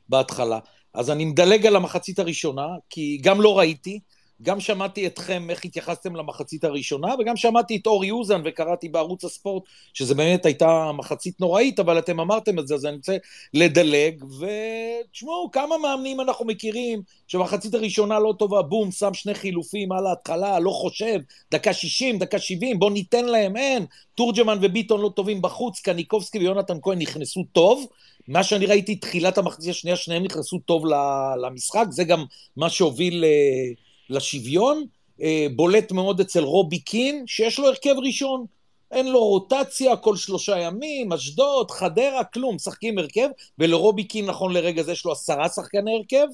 בהתחלה. 0.09 0.59
אז 0.95 1.11
אני 1.11 1.25
מדלג 1.25 1.67
על 1.67 1.77
המחצית 1.77 2.19
הראשונה, 2.19 2.67
כי 2.91 3.19
גם 3.23 3.41
לא 3.41 3.59
ראיתי, 3.59 4.01
גם 4.43 4.61
שמעתי 4.61 5.07
אתכם 5.07 5.51
איך 5.51 5.65
התייחסתם 5.65 6.17
למחצית 6.17 6.65
הראשונה, 6.65 7.15
וגם 7.19 7.37
שמעתי 7.37 7.77
את 7.77 7.87
אורי 7.87 8.11
אוזן 8.11 8.43
וקראתי 8.45 8.89
בערוץ 8.89 9.25
הספורט, 9.25 9.63
שזה 9.95 10.15
באמת 10.15 10.47
הייתה 10.47 10.91
מחצית 10.95 11.41
נוראית, 11.41 11.81
אבל 11.81 11.99
אתם 11.99 12.21
אמרתם 12.21 12.59
את 12.59 12.69
זה, 12.69 12.75
אז 12.75 12.87
אני 12.87 12.97
רוצה 12.97 13.17
לדלג, 13.55 14.25
ותשמעו, 14.25 15.51
כמה 15.53 15.79
מאמנים 15.79 16.21
אנחנו 16.21 16.45
מכירים, 16.45 17.03
שמחצית 17.27 17.75
הראשונה 17.75 18.19
לא 18.19 18.35
טובה, 18.39 18.63
בום, 18.63 18.91
שם 18.91 19.15
שני 19.15 19.35
חילופים 19.35 19.93
על 19.93 20.07
ההתחלה, 20.07 20.59
לא 20.59 20.71
חושב, 20.71 21.21
דקה 21.51 21.73
60, 21.73 22.19
דקה 22.19 22.39
70, 22.39 22.79
בוא 22.79 22.91
ניתן 22.91 23.25
להם, 23.25 23.57
אין, 23.57 23.87
תורג'מן 24.15 24.59
וביטון 24.63 25.01
לא 25.01 25.11
טובים 25.17 25.43
בחוץ, 25.43 25.81
קניקובסקי 25.81 26.39
ויונתן 26.39 26.79
כהן 26.83 26.99
נכנסו 26.99 27.45
טוב, 27.53 27.87
מה 28.29 28.43
שאני 28.43 28.67
ראיתי, 28.67 28.97
תחילת 28.97 29.39
המחצית 29.39 29.71
השנייה, 29.71 29.97
שניהם 29.97 30.23
נכנסו 30.23 30.59
טוב 30.59 30.85
למשחק, 31.43 31.85
זה 31.91 32.05
גם 32.05 32.25
מה 32.57 32.71
שהוביל... 32.71 33.25
אה, 33.25 33.90
לשוויון, 34.11 34.85
אה, 35.23 35.47
בולט 35.57 35.93
מאוד 35.93 36.21
אצל 36.21 36.43
רובי 36.43 36.79
קין, 36.79 37.25
שיש 37.27 37.59
לו 37.59 37.67
הרכב 37.67 37.95
ראשון. 38.05 38.47
אין 38.91 39.09
לו 39.13 39.25
רוטציה 39.25 39.97
כל 39.97 40.17
שלושה 40.17 40.59
ימים, 40.59 41.13
אשדוד, 41.13 41.71
חדרה, 41.71 42.25
כלום, 42.25 42.55
משחקים 42.55 42.99
הרכב, 42.99 43.29
ולרובי 43.59 44.05
קין 44.05 44.27
נכון 44.27 44.53
לרגע 44.53 44.83
זה 44.83 44.93
יש 44.93 45.05
לו 45.05 45.13
עשרה 45.13 45.49
שחקני 45.49 45.97
הרכב, 45.97 46.27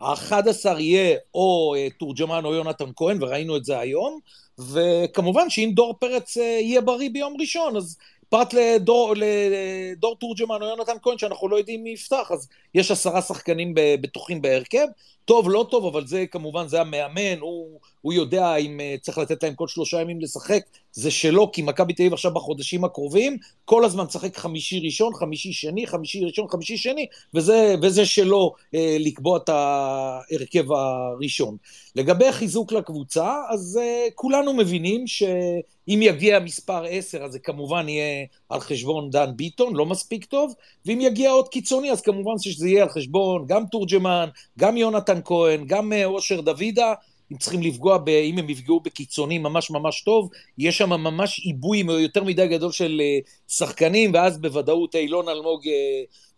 האחד 0.00 0.48
עשר 0.48 0.80
יהיה 0.80 1.16
או 1.34 1.74
אה, 1.76 1.88
תורג'מן 1.98 2.44
או 2.44 2.54
יונתן 2.54 2.90
כהן, 2.96 3.22
וראינו 3.22 3.56
את 3.56 3.64
זה 3.64 3.78
היום, 3.78 4.18
וכמובן 4.58 5.50
שאם 5.50 5.70
דור 5.74 5.94
פרץ 5.98 6.36
אה, 6.36 6.42
יהיה 6.42 6.80
בריא 6.80 7.10
ביום 7.10 7.36
ראשון, 7.40 7.76
אז 7.76 7.96
פרט 8.28 8.54
לדור, 8.54 9.14
לדור 9.16 10.16
תורג'מן 10.16 10.62
או 10.62 10.66
יונתן 10.66 10.96
כהן, 11.02 11.18
שאנחנו 11.18 11.48
לא 11.48 11.56
יודעים 11.56 11.84
מי 11.84 11.90
יפתח, 11.90 12.30
אז 12.32 12.48
יש 12.74 12.90
עשרה 12.90 13.22
שחקנים 13.22 13.72
בטוחים 13.76 14.42
בהרכב, 14.42 14.86
טוב, 15.24 15.50
לא 15.50 15.66
טוב, 15.70 15.86
אבל 15.86 16.06
זה 16.06 16.24
כמובן, 16.30 16.68
זה 16.68 16.80
המאמן, 16.80 17.38
הוא, 17.40 17.80
הוא 18.00 18.12
יודע 18.12 18.56
אם 18.56 18.80
uh, 18.80 19.00
צריך 19.00 19.18
לתת 19.18 19.42
להם 19.42 19.54
כל 19.54 19.68
שלושה 19.68 20.00
ימים 20.00 20.20
לשחק, 20.20 20.62
זה 20.92 21.10
שלו, 21.10 21.52
כי 21.52 21.62
מכבי 21.62 21.92
תל 21.92 22.02
אביב 22.02 22.12
עכשיו 22.12 22.34
בחודשים 22.34 22.84
הקרובים, 22.84 23.36
כל 23.64 23.84
הזמן 23.84 24.04
תשחק 24.04 24.36
חמישי 24.36 24.80
ראשון, 24.84 25.14
חמישי 25.14 25.52
שני, 25.52 25.86
חמישי 25.86 26.24
ראשון, 26.24 26.48
חמישי 26.48 26.76
שני, 26.76 27.06
וזה, 27.34 27.74
וזה 27.82 28.06
שלו 28.06 28.52
uh, 28.56 28.78
לקבוע 28.98 29.36
את 29.36 29.48
ההרכב 29.48 30.72
הראשון. 30.72 31.56
לגבי 31.96 32.32
חיזוק 32.32 32.72
לקבוצה, 32.72 33.34
אז 33.50 33.80
uh, 33.82 34.12
כולנו 34.14 34.52
מבינים 34.52 35.06
שאם 35.06 36.00
יגיע 36.02 36.38
מספר 36.38 36.84
10, 36.84 37.24
אז 37.24 37.32
זה 37.32 37.38
כמובן 37.38 37.88
יהיה 37.88 38.26
על 38.48 38.60
חשבון 38.60 39.10
דן 39.10 39.30
ביטון, 39.36 39.76
לא 39.76 39.86
מספיק 39.86 40.24
טוב, 40.24 40.54
ואם 40.86 41.00
יגיע 41.00 41.30
עוד 41.30 41.48
קיצוני, 41.48 41.92
אז 41.92 42.00
כמובן 42.00 42.38
שזה 42.38 42.68
יהיה 42.68 42.82
על 42.82 42.88
חשבון 42.88 43.44
גם 43.46 43.64
תורג'מן, 43.70 44.28
גם 44.58 44.76
יונתן 44.76 45.11
כהן, 45.24 45.64
גם 45.66 45.92
אושר 46.04 46.40
דוידה, 46.40 46.94
אם 47.32 47.36
צריכים 47.36 47.62
לפגוע, 47.62 47.98
ב, 47.98 48.08
אם 48.08 48.38
הם 48.38 48.50
יפגעו 48.50 48.80
בקיצוני 48.80 49.38
ממש 49.38 49.70
ממש 49.70 50.02
טוב, 50.02 50.30
יש 50.58 50.78
שם 50.78 50.90
ממש 50.90 51.38
עיבוי 51.38 51.84
יותר 52.02 52.24
מדי 52.24 52.48
גדול 52.48 52.72
של 52.72 53.00
אה, 53.00 53.18
שחקנים, 53.48 54.14
ואז 54.14 54.40
בוודאות 54.40 54.94
אילון 54.94 55.28
אלמוג 55.28 55.68
אה, 55.68 55.72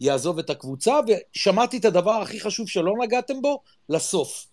יעזוב 0.01 0.39
את 0.39 0.51
הקבוצה, 0.51 0.95
ושמעתי 1.07 1.79
את 1.79 1.85
הדבר 1.85 2.11
הכי 2.11 2.41
חשוב 2.41 2.69
שלא 2.69 2.93
נגעתם 3.03 3.43
בו, 3.43 3.61
לסוף. 3.89 4.47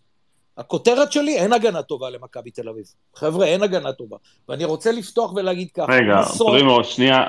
הכותרת 0.57 1.11
שלי, 1.11 1.37
אין 1.37 1.53
הגנה 1.53 1.81
טובה 1.81 2.09
למכבי 2.09 2.51
תל 2.51 2.69
אביב. 2.69 2.85
חבר'ה, 3.15 3.45
אין 3.45 3.63
הגנה 3.63 3.93
טובה. 3.93 4.17
ואני 4.49 4.65
רוצה 4.65 4.91
לפתוח 4.91 5.33
ולהגיד 5.33 5.67
ככה. 5.71 5.91
רגע. 5.91 6.21
פרימו, 6.37 6.83
שנייה, 6.83 7.23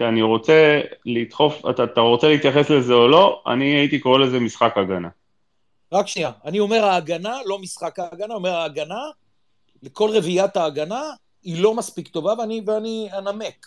אני 0.00 0.22
רוצה 0.22 0.80
לדחוף, 1.06 1.62
אתה, 1.70 1.84
אתה 1.84 2.00
רוצה 2.00 2.28
להתייחס 2.28 2.70
לזה 2.70 2.94
או 2.94 3.08
לא? 3.08 3.42
אני 3.46 3.64
הייתי 3.64 3.98
קורא 3.98 4.18
לזה 4.18 4.40
משחק 4.40 4.72
הגנה. 4.76 5.08
רק 5.92 6.06
שנייה, 6.06 6.30
אני 6.44 6.60
אומר 6.60 6.84
ההגנה, 6.84 7.38
לא 7.46 7.58
משחק 7.58 7.98
ההגנה, 7.98 8.34
אומר 8.34 8.54
ההגנה, 8.54 9.00
לכל 9.82 10.10
רביעיית 10.16 10.56
ההגנה, 10.56 11.10
היא 11.42 11.62
לא 11.62 11.74
מספיק 11.74 12.08
טובה, 12.08 12.34
ואני, 12.38 12.62
ואני 12.66 13.08
אנמק. 13.18 13.66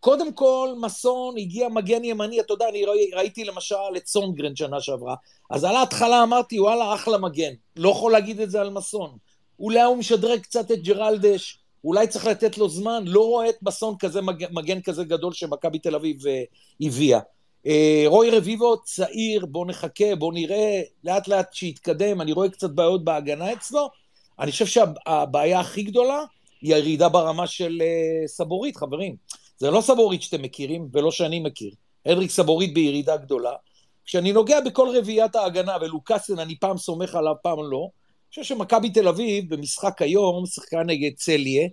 קודם 0.00 0.32
כל, 0.32 0.74
מסון 0.80 1.38
הגיע 1.38 1.68
מגן 1.68 2.04
ימני, 2.04 2.40
אתה 2.40 2.52
יודע, 2.52 2.68
אני 2.68 2.84
ראי, 2.84 3.10
ראיתי 3.14 3.44
למשל 3.44 3.96
את 3.96 4.06
סונגרן 4.06 4.56
שנה 4.56 4.80
שעברה, 4.80 5.14
אז 5.50 5.64
על 5.64 5.76
ההתחלה 5.76 6.22
אמרתי, 6.22 6.60
וואלה, 6.60 6.94
אחלה 6.94 7.18
מגן. 7.18 7.52
לא 7.76 7.88
יכול 7.88 8.12
להגיד 8.12 8.40
את 8.40 8.50
זה 8.50 8.60
על 8.60 8.70
מסון. 8.70 9.16
אולי 9.60 9.82
הוא 9.82 9.96
משדרג 9.96 10.40
קצת 10.40 10.70
את 10.70 10.82
ג'רלדש, 10.82 11.58
אולי 11.84 12.06
צריך 12.06 12.26
לתת 12.26 12.58
לו 12.58 12.68
זמן, 12.68 13.04
לא 13.06 13.20
רואה 13.20 13.48
את 13.48 13.62
מסון 13.62 13.94
כזה, 13.98 14.22
מגן, 14.22 14.46
מגן 14.50 14.80
כזה 14.80 15.04
גדול 15.04 15.32
שמכבי 15.32 15.78
תל 15.78 15.94
אביב 15.94 16.20
uh, 16.22 16.86
הביאה. 16.86 17.20
אה, 17.66 18.04
רוי 18.06 18.30
רביבו 18.30 18.82
צעיר, 18.82 19.46
בוא 19.46 19.66
נחכה, 19.66 20.16
בוא 20.16 20.32
נראה, 20.32 20.82
לאט 21.04 21.28
לאט 21.28 21.54
שיתקדם, 21.54 22.20
אני 22.20 22.32
רואה 22.32 22.48
קצת 22.48 22.70
בעיות 22.70 23.04
בהגנה 23.04 23.52
אצלו. 23.52 23.88
אני 24.38 24.50
חושב 24.50 24.66
שהבעיה 24.66 25.60
הכי 25.60 25.82
גדולה 25.82 26.24
היא 26.60 26.74
הירידה 26.74 27.08
ברמה 27.08 27.46
של 27.46 27.82
אה, 27.82 28.28
סבורית, 28.28 28.76
חברים. 28.76 29.16
זה 29.58 29.70
לא 29.70 29.80
סבורית 29.80 30.22
שאתם 30.22 30.42
מכירים 30.42 30.88
ולא 30.92 31.10
שאני 31.10 31.40
מכיר. 31.40 31.70
הדריק 32.06 32.30
סבורית 32.30 32.74
בירידה 32.74 33.16
גדולה. 33.16 33.52
כשאני 34.06 34.32
נוגע 34.32 34.60
בכל 34.60 34.96
רביעיית 34.96 35.36
ההגנה, 35.36 35.76
ולוקאסן 35.80 36.38
אני 36.38 36.58
פעם 36.58 36.78
סומך 36.78 37.14
עליו, 37.14 37.34
פעם 37.42 37.58
לא, 37.58 37.88
אני 37.88 38.42
חושב 38.42 38.54
שמכבי 38.54 38.90
תל 38.90 39.08
אביב 39.08 39.54
במשחק 39.54 40.02
היום 40.02 40.46
שיחקה 40.46 40.82
נגד 40.82 41.10
צליה, 41.16 41.68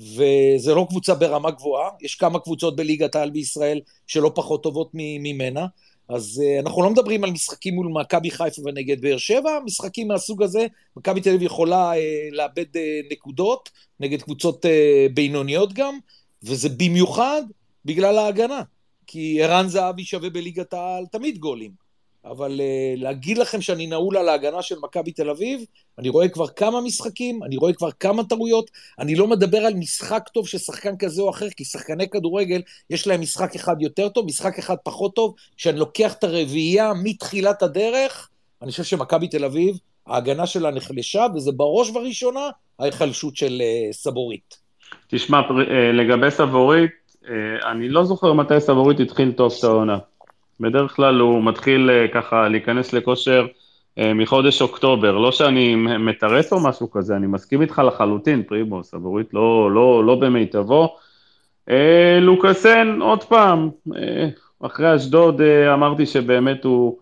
וזה 0.00 0.74
לא 0.74 0.86
קבוצה 0.88 1.14
ברמה 1.14 1.50
גבוהה, 1.50 1.90
יש 2.02 2.14
כמה 2.14 2.38
קבוצות 2.38 2.76
בליגת 2.76 3.14
העל 3.14 3.30
בישראל 3.30 3.80
שלא 4.06 4.32
פחות 4.34 4.62
טובות 4.62 4.90
ממנה, 4.94 5.66
אז 6.08 6.42
uh, 6.44 6.60
אנחנו 6.60 6.82
לא 6.82 6.90
מדברים 6.90 7.24
על 7.24 7.30
משחקים 7.30 7.74
מול 7.74 7.88
מכבי 7.88 8.30
חיפה 8.30 8.62
ונגד 8.64 9.00
באר 9.00 9.18
שבע, 9.18 9.58
משחקים 9.64 10.08
מהסוג 10.08 10.42
הזה, 10.42 10.66
מכבי 10.96 11.20
תל 11.20 11.30
אביב 11.30 11.42
יכולה 11.42 11.92
uh, 11.92 11.96
לאבד 12.30 12.76
uh, 12.76 13.12
נקודות 13.12 13.70
נגד 14.00 14.22
קבוצות 14.22 14.64
uh, 14.64 14.68
בינוניות 15.14 15.72
גם, 15.72 15.98
וזה 16.42 16.68
במיוחד 16.68 17.42
בגלל 17.84 18.18
ההגנה, 18.18 18.62
כי 19.06 19.42
ערן 19.42 19.68
זהבי 19.68 20.04
שווה 20.04 20.30
בליגת 20.30 20.72
העל 20.72 21.06
תמיד 21.12 21.38
גולים. 21.38 21.83
אבל 22.24 22.60
uh, 22.60 23.00
להגיד 23.00 23.38
לכם 23.38 23.60
שאני 23.60 23.86
נעול 23.86 24.16
על 24.16 24.28
ההגנה 24.28 24.62
של 24.62 24.74
מכבי 24.82 25.12
תל 25.12 25.30
אביב, 25.30 25.64
אני 25.98 26.08
רואה 26.08 26.28
כבר 26.28 26.48
כמה 26.48 26.80
משחקים, 26.80 27.42
אני 27.42 27.56
רואה 27.56 27.72
כבר 27.72 27.90
כמה 27.90 28.24
טעויות, 28.24 28.70
אני 28.98 29.14
לא 29.14 29.26
מדבר 29.26 29.58
על 29.58 29.74
משחק 29.74 30.28
טוב 30.34 30.48
של 30.48 30.58
שחקן 30.58 30.96
כזה 30.96 31.22
או 31.22 31.30
אחר, 31.30 31.50
כי 31.56 31.64
שחקני 31.64 32.08
כדורגל, 32.08 32.62
יש 32.90 33.06
להם 33.06 33.20
משחק 33.20 33.54
אחד 33.54 33.82
יותר 33.82 34.08
טוב, 34.08 34.26
משחק 34.26 34.58
אחד 34.58 34.76
פחות 34.84 35.14
טוב, 35.14 35.34
כשאני 35.56 35.78
לוקח 35.78 36.12
את 36.12 36.24
הרביעייה 36.24 36.92
מתחילת 37.02 37.62
הדרך, 37.62 38.28
אני 38.62 38.70
חושב 38.70 38.84
שמכבי 38.84 39.28
תל 39.28 39.44
אביב, 39.44 39.76
ההגנה 40.06 40.46
שלה 40.46 40.70
נחלשה, 40.70 41.26
וזה 41.34 41.52
בראש 41.52 41.90
ובראשונה 41.90 42.50
ההיחלשות 42.78 43.36
של 43.36 43.62
uh, 43.62 43.92
סבורית. 43.92 44.64
תשמע, 45.08 45.38
אה, 45.38 45.92
לגבי 45.92 46.30
סבורית, 46.30 46.90
אני 47.64 47.88
לא 47.88 48.04
זוכר 48.04 48.32
מתי 48.32 48.60
סבורית 48.60 49.00
התחיל 49.00 49.32
טוב 49.32 49.52
את 49.58 49.64
העונה. 49.64 49.98
בדרך 50.60 50.96
כלל 50.96 51.20
הוא 51.20 51.44
מתחיל 51.44 51.90
אה, 51.90 52.08
ככה 52.08 52.48
להיכנס 52.48 52.92
לכושר 52.92 53.46
אה, 53.98 54.14
מחודש 54.14 54.62
אוקטובר. 54.62 55.18
לא 55.18 55.32
שאני 55.32 55.74
מתרס 55.74 56.52
או 56.52 56.60
משהו 56.60 56.90
כזה, 56.90 57.16
אני 57.16 57.26
מסכים 57.26 57.62
איתך 57.62 57.82
לחלוטין, 57.86 58.42
פריבוס, 58.42 58.94
עבורית 58.94 59.34
לא, 59.34 59.70
לא, 59.70 60.04
לא 60.04 60.14
במיטבו. 60.14 60.96
אה, 61.70 62.18
לוקאסן, 62.20 62.98
עוד 63.00 63.24
פעם, 63.24 63.70
אחרי 64.62 64.96
אשדוד 64.96 65.40
אמרתי 65.74 66.06
שבאמת 66.06 66.64
הוא 66.64 66.98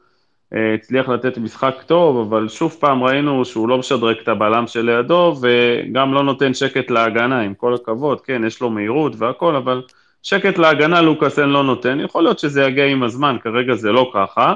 הצליח 0.75 1.09
לתת 1.09 1.38
משחק 1.38 1.75
טוב, 1.87 2.16
אבל 2.16 2.49
שוב 2.49 2.76
פעם 2.80 3.02
ראינו 3.02 3.44
שהוא 3.44 3.68
לא 3.68 3.78
משדרג 3.78 4.16
את 4.23 4.28
הבלם 4.28 4.66
שלידו, 4.66 5.35
וגם 5.40 6.14
לא 6.14 6.23
נותן 6.23 6.54
שקט 6.54 6.90
להגנה, 6.90 7.40
עם 7.40 7.54
כל 7.54 7.75
הכבוד, 7.75 8.21
כן, 8.21 8.42
יש 8.47 8.61
לו 8.61 8.71
מהירות 8.71 9.12
והכל, 9.18 9.56
אבל... 9.56 9.82
שקט 10.22 10.58
להגנה 10.58 11.00
לוקאסן 11.00 11.48
לא 11.48 11.64
נותן, 11.64 12.00
יכול 12.00 12.22
להיות 12.22 12.38
שזה 12.38 12.62
יגיע 12.62 12.86
עם 12.86 13.02
הזמן, 13.02 13.36
כרגע 13.42 13.74
זה 13.74 13.92
לא 13.92 14.10
ככה. 14.14 14.54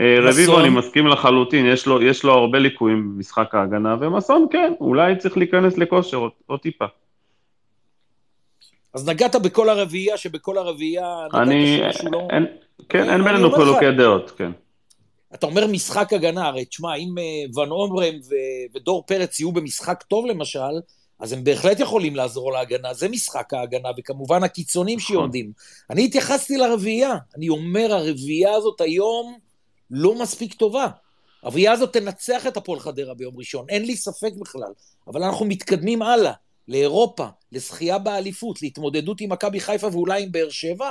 אה, 0.00 0.16
רביבו, 0.22 0.60
אני 0.60 0.68
מסכים 0.68 1.06
לחלוטין, 1.06 1.66
יש 1.66 1.86
לו, 1.86 2.02
יש 2.02 2.24
לו 2.24 2.32
הרבה 2.32 2.58
ליקויים 2.58 3.14
במשחק 3.14 3.54
ההגנה, 3.54 3.96
ומסון, 4.00 4.46
כן, 4.50 4.72
אולי 4.80 5.16
צריך 5.16 5.36
להיכנס 5.36 5.78
לכושר 5.78 6.16
עוד, 6.16 6.30
עוד 6.46 6.60
טיפה. 6.60 6.84
אז 8.94 9.08
נגעת 9.08 9.36
בכל 9.36 9.68
הרביעייה, 9.68 10.16
שבכל 10.16 10.58
הרביעייה 10.58 11.26
אני, 11.34 11.80
לא... 12.12 12.28
אין, 12.30 12.46
כן, 12.88 13.10
אין 13.10 13.24
בינינו 13.24 13.52
חילוקי 13.52 13.92
דעות, 13.92 14.30
כן. 14.30 14.50
אתה 15.34 15.46
אומר 15.46 15.66
משחק 15.66 16.12
הגנה, 16.12 16.46
הרי 16.46 16.64
תשמע, 16.64 16.94
אם 16.94 17.14
אה, 17.18 17.62
ון 17.62 17.70
עומרם 17.70 18.14
ודור 18.74 19.04
פרץ 19.06 19.40
יהיו 19.40 19.52
במשחק 19.52 20.02
טוב 20.02 20.26
למשל, 20.26 20.80
אז 21.20 21.32
הם 21.32 21.44
בהחלט 21.44 21.80
יכולים 21.80 22.16
לעזור 22.16 22.52
להגנה, 22.52 22.94
זה 22.94 23.08
משחק 23.08 23.54
ההגנה, 23.54 23.88
וכמובן 23.98 24.44
הקיצונים 24.44 24.98
נכון. 24.98 25.06
שיורדים. 25.06 25.52
אני 25.90 26.04
התייחסתי 26.04 26.56
לרביעייה, 26.56 27.14
אני 27.36 27.48
אומר, 27.48 27.92
הרביעייה 27.92 28.54
הזאת 28.54 28.80
היום 28.80 29.38
לא 29.90 30.14
מספיק 30.14 30.54
טובה. 30.54 30.86
הרביעייה 31.42 31.72
הזאת 31.72 31.92
תנצח 31.92 32.46
את 32.46 32.56
הפועל 32.56 32.80
חדרה 32.80 33.14
ביום 33.14 33.36
ראשון, 33.36 33.66
אין 33.68 33.84
לי 33.84 33.96
ספק 33.96 34.32
בכלל, 34.40 34.72
אבל 35.06 35.22
אנחנו 35.22 35.46
מתקדמים 35.46 36.02
הלאה, 36.02 36.32
לאירופה, 36.68 37.26
לזכייה 37.52 37.98
באליפות, 37.98 38.62
להתמודדות 38.62 39.20
עם 39.20 39.32
מכבי 39.32 39.60
חיפה 39.60 39.86
ואולי 39.92 40.22
עם 40.22 40.32
באר 40.32 40.50
שבע, 40.50 40.90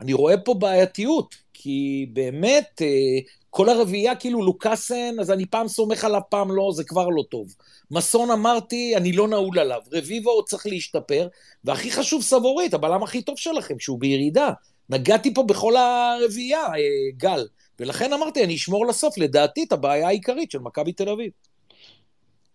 אני 0.00 0.12
רואה 0.12 0.38
פה 0.38 0.54
בעייתיות, 0.54 1.34
כי 1.54 2.06
באמת, 2.12 2.82
אה, 2.82 3.18
כל 3.56 3.68
הרביעייה, 3.68 4.16
כאילו 4.16 4.42
לוקאסן, 4.42 5.20
אז 5.20 5.30
אני 5.30 5.46
פעם 5.46 5.68
סומך 5.68 6.04
עליו, 6.04 6.20
פעם 6.28 6.56
לא, 6.56 6.70
זה 6.72 6.84
כבר 6.84 7.08
לא 7.08 7.22
טוב. 7.28 7.54
מסון 7.90 8.30
אמרתי, 8.30 8.96
אני 8.96 9.12
לא 9.12 9.28
נעול 9.28 9.58
עליו. 9.58 9.80
רביבו 9.92 10.30
עוד 10.30 10.44
צריך 10.44 10.66
להשתפר, 10.66 11.28
והכי 11.64 11.90
חשוב 11.90 12.22
סבורית, 12.22 12.74
הבלם 12.74 13.02
הכי 13.02 13.22
טוב 13.22 13.38
שלכם, 13.38 13.78
שהוא 13.78 14.00
בירידה. 14.00 14.50
נגעתי 14.90 15.34
פה 15.34 15.42
בכל 15.42 15.74
הרביעייה, 15.76 16.62
אה, 16.62 16.78
גל. 17.16 17.46
ולכן 17.80 18.12
אמרתי, 18.12 18.44
אני 18.44 18.54
אשמור 18.54 18.86
לסוף, 18.86 19.18
לדעתי, 19.18 19.64
את 19.64 19.72
הבעיה 19.72 20.08
העיקרית 20.08 20.50
של 20.50 20.58
מכבי 20.58 20.92
תל 20.92 21.08
אביב. 21.08 21.30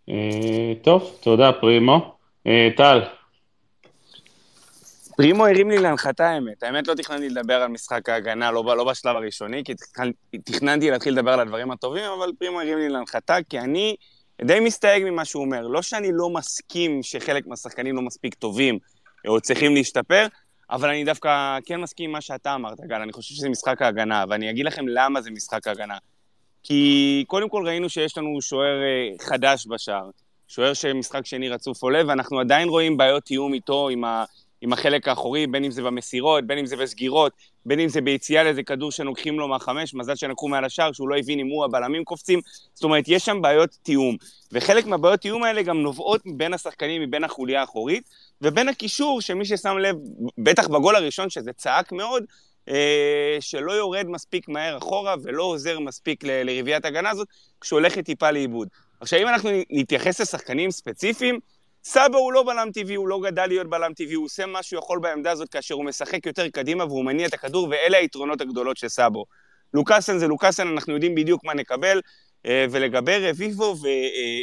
אה, 0.09 0.73
טוב, 0.81 1.17
תודה, 1.21 1.51
פרימו. 1.61 2.13
אה, 2.47 2.69
טל. 2.77 2.99
פרימו 5.21 5.47
הרים 5.47 5.69
לי 5.69 5.77
להנחתה 5.77 6.29
האמת. 6.29 6.63
האמת 6.63 6.87
לא 6.87 6.93
תכננתי 6.93 7.29
לדבר 7.29 7.53
על 7.53 7.67
משחק 7.67 8.09
ההגנה, 8.09 8.51
לא, 8.51 8.77
לא 8.77 8.83
בשלב 8.83 9.15
הראשוני, 9.15 9.63
כי 9.63 9.73
תכננתי 10.45 10.91
להתחיל 10.91 11.13
לדבר 11.13 11.31
על 11.31 11.39
הדברים 11.39 11.71
הטובים, 11.71 12.03
אבל 12.17 12.31
פרימו 12.39 12.61
הרים 12.61 12.77
לי 12.77 12.89
להנחתה, 12.89 13.37
כי 13.49 13.59
אני 13.59 13.95
די 14.45 14.59
מסתייג 14.59 15.03
ממה 15.05 15.25
שהוא 15.25 15.43
אומר. 15.43 15.67
לא 15.67 15.81
שאני 15.81 16.09
לא 16.13 16.29
מסכים 16.29 17.03
שחלק 17.03 17.47
מהשחקנים 17.47 17.95
לא 17.95 18.01
מספיק 18.01 18.33
טובים, 18.33 18.79
או 19.27 19.41
צריכים 19.41 19.75
להשתפר, 19.75 20.27
אבל 20.69 20.89
אני 20.89 21.03
דווקא 21.03 21.57
כן 21.65 21.81
מסכים 21.81 22.09
עם 22.09 22.11
מה 22.11 22.21
שאתה 22.21 22.55
אמרת, 22.55 22.79
גל. 22.79 23.01
אני 23.01 23.13
חושב 23.13 23.35
שזה 23.35 23.49
משחק 23.49 23.81
ההגנה, 23.81 24.25
ואני 24.29 24.49
אגיד 24.49 24.65
לכם 24.65 24.87
למה 24.87 25.21
זה 25.21 25.31
משחק 25.31 25.67
ההגנה. 25.67 25.97
כי 26.63 27.23
קודם 27.27 27.49
כל 27.49 27.63
ראינו 27.67 27.89
שיש 27.89 28.17
לנו 28.17 28.41
שוער 28.41 28.81
אה, 28.81 29.25
חדש 29.27 29.67
בשער, 29.67 30.09
שוער 30.47 30.73
שמשחק 30.73 31.25
שני 31.25 31.49
רצוף 31.49 31.83
עולה, 31.83 32.01
ואנחנו 32.07 32.39
עדיין 32.39 32.69
רואים 32.69 32.97
בעיות 32.97 33.23
תיאום 33.23 33.53
איתו, 33.53 33.89
עם 33.89 34.03
ה... 34.03 34.25
עם 34.61 34.73
החלק 34.73 35.07
האחורי, 35.07 35.47
בין 35.47 35.63
אם 35.63 35.71
זה 35.71 35.81
במסירות, 35.81 36.47
בין 36.47 36.57
אם 36.57 36.65
זה 36.65 36.75
בסגירות, 36.75 37.33
בין 37.65 37.79
אם 37.79 37.89
זה 37.89 38.01
ביציאה 38.01 38.43
לאיזה 38.43 38.63
כדור 38.63 38.91
שלוקחים 38.91 39.39
לו 39.39 39.47
מהחמש, 39.47 39.93
מזל 39.93 40.15
שנקחו 40.15 40.47
מעל 40.47 40.65
השער, 40.65 40.91
שהוא 40.91 41.09
לא 41.09 41.17
הבין 41.17 41.39
אם 41.39 41.47
הוא 41.47 41.65
הבלמים 41.65 42.03
קופצים. 42.03 42.39
זאת 42.73 42.83
אומרת, 42.83 43.03
יש 43.07 43.25
שם 43.25 43.41
בעיות 43.41 43.77
תיאום. 43.83 44.15
וחלק 44.51 44.85
מהבעיות 44.85 45.19
תיאום 45.19 45.43
האלה 45.43 45.61
גם 45.61 45.81
נובעות 45.81 46.21
מבין 46.25 46.53
השחקנים, 46.53 47.01
מבין 47.01 47.23
החוליה 47.23 47.61
האחורית, 47.61 48.09
ובין 48.41 48.69
הקישור, 48.69 49.21
שמי 49.21 49.45
ששם 49.45 49.77
לב, 49.77 49.95
בטח 50.37 50.67
בגול 50.67 50.95
הראשון, 50.95 51.29
שזה 51.29 51.53
צעק 51.53 51.91
מאוד, 51.91 52.23
אה, 52.69 53.37
שלא 53.39 53.71
יורד 53.71 54.05
מספיק 54.07 54.49
מהר 54.49 54.77
אחורה 54.77 55.15
ולא 55.23 55.43
עוזר 55.43 55.79
מספיק 55.79 56.23
ל- 56.23 56.43
לרביעיית 56.43 56.85
הגנה 56.85 57.09
הזאת, 57.09 57.27
כשהולכת 57.61 58.05
טיפה 58.05 58.31
לאיבוד. 58.31 58.67
עכשיו, 58.99 59.19
אם 59.21 59.27
אנחנו 59.27 59.49
נתייחס 59.69 60.21
לשחקנים 60.21 60.71
ספציפיים, 60.71 61.39
סאבו 61.83 62.17
הוא 62.17 62.33
לא 62.33 62.43
בלם 62.43 62.71
טבעי, 62.73 62.95
הוא 62.95 63.07
לא 63.07 63.19
גדל 63.23 63.45
להיות 63.45 63.69
בלם 63.69 63.93
טבעי, 63.93 64.13
הוא 64.13 64.25
עושה 64.25 64.45
מה 64.45 64.63
שהוא 64.63 64.79
יכול 64.79 64.99
בעמדה 64.99 65.31
הזאת 65.31 65.49
כאשר 65.49 65.75
הוא 65.75 65.85
משחק 65.85 66.25
יותר 66.25 66.49
קדימה 66.49 66.85
והוא 66.85 67.05
מניע 67.05 67.27
את 67.27 67.33
הכדור, 67.33 67.67
ואלה 67.71 67.97
היתרונות 67.97 68.41
הגדולות 68.41 68.77
של 68.77 68.87
סאבו. 68.87 69.25
לוקאסן 69.73 70.17
זה 70.17 70.27
לוקאסן, 70.27 70.67
אנחנו 70.67 70.93
יודעים 70.93 71.15
בדיוק 71.15 71.43
מה 71.43 71.53
נקבל, 71.53 72.01
אה, 72.45 72.65
ולגבי 72.71 73.29
רביבו 73.29 73.75
ו- 73.81 73.87
אה, 73.87 73.91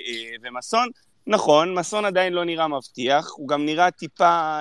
אה, 0.09 0.37
ומסון, 0.43 0.89
נכון, 1.27 1.75
מסון 1.75 2.05
עדיין 2.05 2.33
לא 2.33 2.45
נראה 2.45 2.69
מבטיח, 2.69 3.31
הוא 3.37 3.49
גם 3.49 3.65
נראה 3.67 3.91
טיפה 3.91 4.59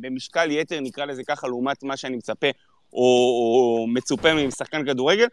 במשקל 0.00 0.50
יתר, 0.50 0.80
נקרא 0.80 1.04
לזה 1.04 1.22
ככה, 1.24 1.48
לעומת 1.48 1.82
מה 1.82 1.96
שאני 1.96 2.16
מצפה, 2.16 2.46
או, 2.92 3.00
או 3.00 3.86
מצופה 3.88 4.34
משחקן 4.34 4.86
כדורגל, 4.86 5.26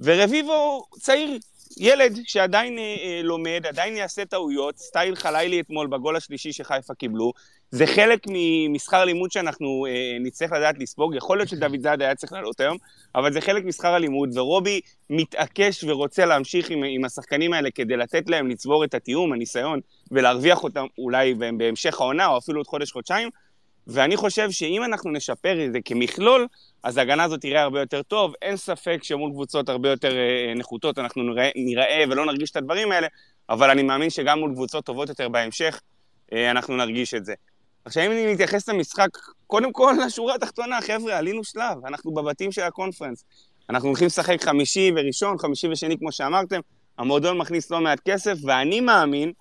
ורביבו 0.00 0.84
צעיר, 1.00 1.38
ילד 1.78 2.18
שעדיין 2.24 2.78
אה, 2.78 2.82
אה, 2.82 3.20
לומד, 3.22 3.62
עדיין 3.68 3.96
יעשה 3.96 4.24
טעויות, 4.24 4.78
סטייל 4.78 5.14
חלילי 5.14 5.60
אתמול 5.60 5.86
בגול 5.86 6.16
השלישי 6.16 6.52
שחיפה 6.52 6.94
קיבלו, 6.94 7.32
זה 7.70 7.86
חלק 7.86 8.26
משכר 8.70 9.04
לימוד 9.04 9.32
שאנחנו 9.32 9.86
אה, 9.86 10.16
נצטרך 10.20 10.52
לדעת 10.52 10.78
לספוג, 10.78 11.14
יכול 11.14 11.38
להיות 11.38 11.48
שדוד 11.48 11.80
זאד 11.82 12.02
היה 12.02 12.14
צריך 12.14 12.32
לעלות 12.32 12.60
היום, 12.60 12.76
אבל 13.14 13.32
זה 13.32 13.40
חלק 13.40 13.64
משכר 13.64 13.94
הלימוד, 13.94 14.38
ורובי 14.38 14.80
מתעקש 15.10 15.84
ורוצה 15.84 16.26
להמשיך 16.26 16.70
עם, 16.70 16.82
עם 16.84 17.04
השחקנים 17.04 17.52
האלה 17.52 17.70
כדי 17.70 17.96
לתת 17.96 18.30
להם 18.30 18.48
לצבור 18.48 18.84
את 18.84 18.94
התיאום, 18.94 19.32
הניסיון, 19.32 19.80
ולהרוויח 20.10 20.64
אותם 20.64 20.86
אולי 20.98 21.34
בהמשך 21.34 22.00
העונה, 22.00 22.26
או 22.26 22.38
אפילו 22.38 22.60
עוד 22.60 22.66
חודש-חודשיים, 22.66 23.30
ואני 23.86 24.16
חושב 24.16 24.50
שאם 24.50 24.84
אנחנו 24.84 25.10
נשפר 25.10 25.64
את 25.66 25.72
זה 25.72 25.78
כמכלול, 25.84 26.46
אז 26.82 26.96
ההגנה 26.96 27.24
הזאת 27.24 27.40
תראה 27.40 27.62
הרבה 27.62 27.80
יותר 27.80 28.02
טוב. 28.02 28.32
אין 28.42 28.56
ספק 28.56 28.98
שמול 29.02 29.30
קבוצות 29.30 29.68
הרבה 29.68 29.90
יותר 29.90 30.16
אה, 30.16 30.54
נחותות 30.54 30.98
אנחנו 30.98 31.22
נראה, 31.22 31.50
נראה 31.56 32.04
ולא 32.10 32.26
נרגיש 32.26 32.50
את 32.50 32.56
הדברים 32.56 32.92
האלה, 32.92 33.06
אבל 33.48 33.70
אני 33.70 33.82
מאמין 33.82 34.10
שגם 34.10 34.38
מול 34.38 34.52
קבוצות 34.54 34.84
טובות 34.84 35.08
יותר 35.08 35.28
בהמשך, 35.28 35.80
אה, 36.32 36.50
אנחנו 36.50 36.76
נרגיש 36.76 37.14
את 37.14 37.24
זה. 37.24 37.34
עכשיו, 37.84 38.06
אם 38.06 38.10
אני 38.10 38.32
מתייחס 38.32 38.68
למשחק, 38.68 39.08
קודם 39.46 39.72
כל 39.72 39.94
לשורה 40.06 40.34
התחתונה, 40.34 40.80
חבר'ה, 40.80 41.18
עלינו 41.18 41.44
שלב, 41.44 41.86
אנחנו 41.86 42.14
בבתים 42.14 42.52
של 42.52 42.62
הקונפרנס. 42.62 43.24
אנחנו 43.70 43.88
הולכים 43.88 44.06
לשחק 44.06 44.44
חמישי 44.44 44.92
וראשון, 44.96 45.38
חמישי 45.38 45.68
ושני, 45.68 45.98
כמו 45.98 46.12
שאמרתם, 46.12 46.60
המועדון 46.98 47.38
מכניס 47.38 47.70
לא 47.70 47.80
מעט 47.80 48.00
כסף, 48.04 48.34
ואני 48.42 48.80
מאמין, 48.80 49.32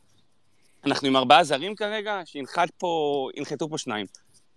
אנחנו 0.86 1.08
עם 1.08 1.16
ארבעה 1.16 1.44
זרים 1.44 1.76
כרגע, 1.76 2.22
שינחתו 2.26 3.70
פה 3.70 3.78
שניים. 3.78 4.06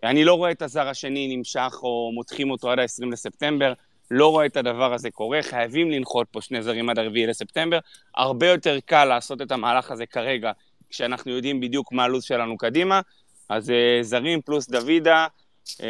אני 0.05 0.25
לא 0.25 0.35
רואה 0.35 0.51
את 0.51 0.63
הזר 0.63 0.89
השני 0.89 1.37
נמשך 1.37 1.75
או 1.83 2.11
מותחים 2.15 2.51
אותו 2.51 2.71
עד 2.71 2.79
ה-20 2.79 3.07
לספטמבר, 3.13 3.73
לא 4.11 4.31
רואה 4.31 4.47
את 4.47 4.57
הדבר 4.57 4.95
הזה 4.95 5.11
קורה, 5.11 5.43
חייבים 5.43 5.91
לנחות 5.91 6.27
פה 6.31 6.41
שני 6.41 6.63
זרים 6.63 6.89
עד 6.89 6.99
ה-4 6.99 7.27
לספטמבר. 7.29 7.79
הרבה 8.17 8.49
יותר 8.49 8.79
קל 8.85 9.05
לעשות 9.05 9.43
את 9.43 9.53
המהלך 9.53 9.91
הזה 9.91 10.07
כרגע, 10.07 10.53
כשאנחנו 10.91 11.33
יודעים 11.33 11.61
בדיוק 11.61 11.93
מה 11.93 12.05
הלו"ז 12.05 12.25
שלנו 12.25 12.57
קדימה. 12.57 13.01
אז 13.49 13.71
uh, 13.71 13.73
זרים 14.03 14.41
פלוס 14.41 14.69
דוידה, 14.69 15.27
uh, 15.65 15.81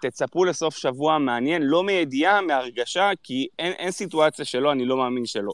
תצפו 0.00 0.44
לסוף 0.44 0.76
שבוע 0.76 1.18
מעניין, 1.18 1.62
לא 1.62 1.82
מידיעה, 1.82 2.40
מהרגשה, 2.40 3.10
כי 3.22 3.46
אין, 3.58 3.72
אין 3.72 3.90
סיטואציה 3.90 4.44
שלא, 4.44 4.72
אני 4.72 4.84
לא 4.84 4.96
מאמין 4.96 5.26
שלא. 5.26 5.52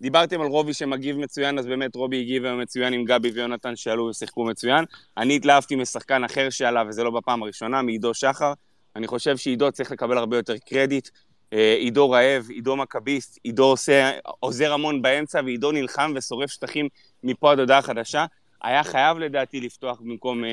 דיברתם 0.00 0.40
על 0.40 0.46
רובי 0.46 0.74
שמגיב 0.74 1.16
מצוין, 1.16 1.58
אז 1.58 1.66
באמת 1.66 1.96
רובי 1.96 2.20
הגיב 2.20 2.54
מצוין 2.54 2.92
עם 2.92 3.04
גבי 3.04 3.30
ויונתן 3.30 3.76
שעלו 3.76 4.08
ושיחקו 4.08 4.44
מצוין. 4.44 4.84
אני 5.16 5.36
התלהבתי 5.36 5.76
משחקן 5.76 6.24
אחר 6.24 6.50
שעלה, 6.50 6.82
וזה 6.88 7.04
לא 7.04 7.10
בפעם 7.10 7.42
הראשונה, 7.42 7.82
מעידו 7.82 8.14
שחר. 8.14 8.52
אני 8.96 9.06
חושב 9.06 9.36
שעידו 9.36 9.72
צריך 9.72 9.92
לקבל 9.92 10.18
הרבה 10.18 10.36
יותר 10.36 10.58
קרדיט. 10.58 11.08
אה, 11.52 11.74
עידו 11.78 12.10
רעב, 12.10 12.50
עידו 12.50 12.76
מכביסט, 12.76 13.38
עידו 13.42 13.64
עושה, 13.64 14.10
עוזר 14.40 14.72
המון 14.72 15.02
באמצע, 15.02 15.40
ועידו 15.44 15.72
נלחם 15.72 16.12
ושורף 16.16 16.50
שטחים 16.50 16.88
מפה 17.22 17.52
עד 17.52 17.58
הודעה 17.58 17.82
חדשה. 17.82 18.26
היה 18.62 18.84
חייב 18.84 19.18
לדעתי 19.18 19.60
לפתוח 19.60 20.00
במקום 20.00 20.44
אה, 20.44 20.50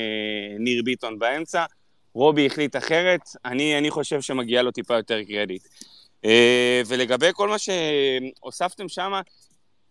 ניר 0.60 0.82
ביטון 0.86 1.20
באמצע. 1.20 1.66
רובי 2.14 2.46
החליט 2.46 2.76
אחרת, 2.76 3.22
אני, 3.46 3.78
אני 3.78 3.92
חושב 3.92 4.22
שמגיע 4.22 4.62
לו 4.62 4.72
טיפה 4.72 4.96
יותר 4.96 5.24
קרדיט. 5.24 5.68
אה, 6.26 6.82
ולגבי 6.88 7.30
כל 7.34 7.50
מה 7.50 7.56
שהוספתם 7.60 8.90
שם, 8.90 9.12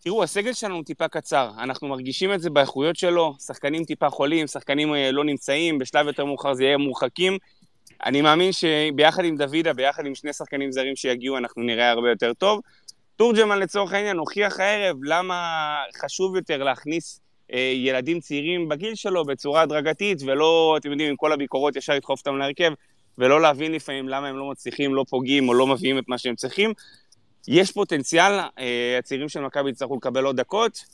תראו, 0.03 0.23
הסגל 0.23 0.53
שלנו 0.53 0.83
טיפה 0.83 1.09
קצר, 1.09 1.51
אנחנו 1.59 1.89
מרגישים 1.89 2.33
את 2.33 2.41
זה 2.41 2.51
באיכויות 2.51 2.97
שלו, 2.97 3.35
שחקנים 3.47 3.85
טיפה 3.85 4.11
חולים, 4.11 4.47
שחקנים 4.47 4.95
אה, 4.95 5.11
לא 5.13 5.25
נמצאים, 5.25 5.79
בשלב 5.79 6.07
יותר 6.07 6.25
מאוחר 6.25 6.55
זה 6.55 6.65
יהיה 6.65 6.77
מורחקים. 6.77 7.39
אני 8.05 8.23
מאמין 8.23 8.51
שביחד 8.53 9.25
עם 9.25 9.37
דוידה, 9.37 9.73
ביחד 9.73 10.07
עם 10.07 10.15
שני 10.15 10.33
שחקנים 10.33 10.73
זרים 10.73 10.97
שיגיעו, 10.97 11.39
אנחנו 11.39 11.63
נראה 11.63 11.91
הרבה 11.91 12.11
יותר 12.11 12.33
טוב. 12.33 12.61
תורג'מן 13.17 13.59
לצורך 13.59 13.93
העניין 13.93 14.17
הוכיח 14.17 14.61
הערב 14.61 14.97
למה 15.03 15.77
חשוב 16.03 16.37
יותר 16.37 16.63
להכניס 16.63 17.21
אה, 17.53 17.73
ילדים 17.77 18.21
צעירים 18.21 18.69
בגיל 18.69 18.95
שלו 18.95 19.25
בצורה 19.25 19.63
הדרגתית, 19.63 20.23
ולא, 20.27 20.75
אתם 20.79 20.91
יודעים, 20.91 21.11
עם 21.11 21.17
כל 21.17 21.33
הביקורות 21.33 21.77
ישר 21.77 21.95
לדחוף 21.95 22.21
אותם 22.21 22.37
להרכב, 22.37 22.73
ולא 23.19 23.41
להבין 23.41 23.73
לפעמים 23.73 24.09
למה 24.09 24.29
הם 24.29 24.37
לא 24.37 24.51
מצליחים, 24.51 24.95
לא 24.95 25.05
פוגעים 25.09 25.49
או 25.49 25.55
לא 25.55 25.67
מביאים 25.67 25.99
את 25.99 26.05
מה 26.09 26.19
שהם 26.19 26.35
צריכים. 26.35 26.73
יש 27.49 27.73
פוטנציאל, 27.73 28.33
אה, 28.59 28.97
הצעירים 28.99 29.29
של 29.29 29.41
מכבי 29.41 29.71
יצטרכו 29.71 29.97
לקבל 29.97 30.25
עוד 30.25 30.37
דקות. 30.37 30.85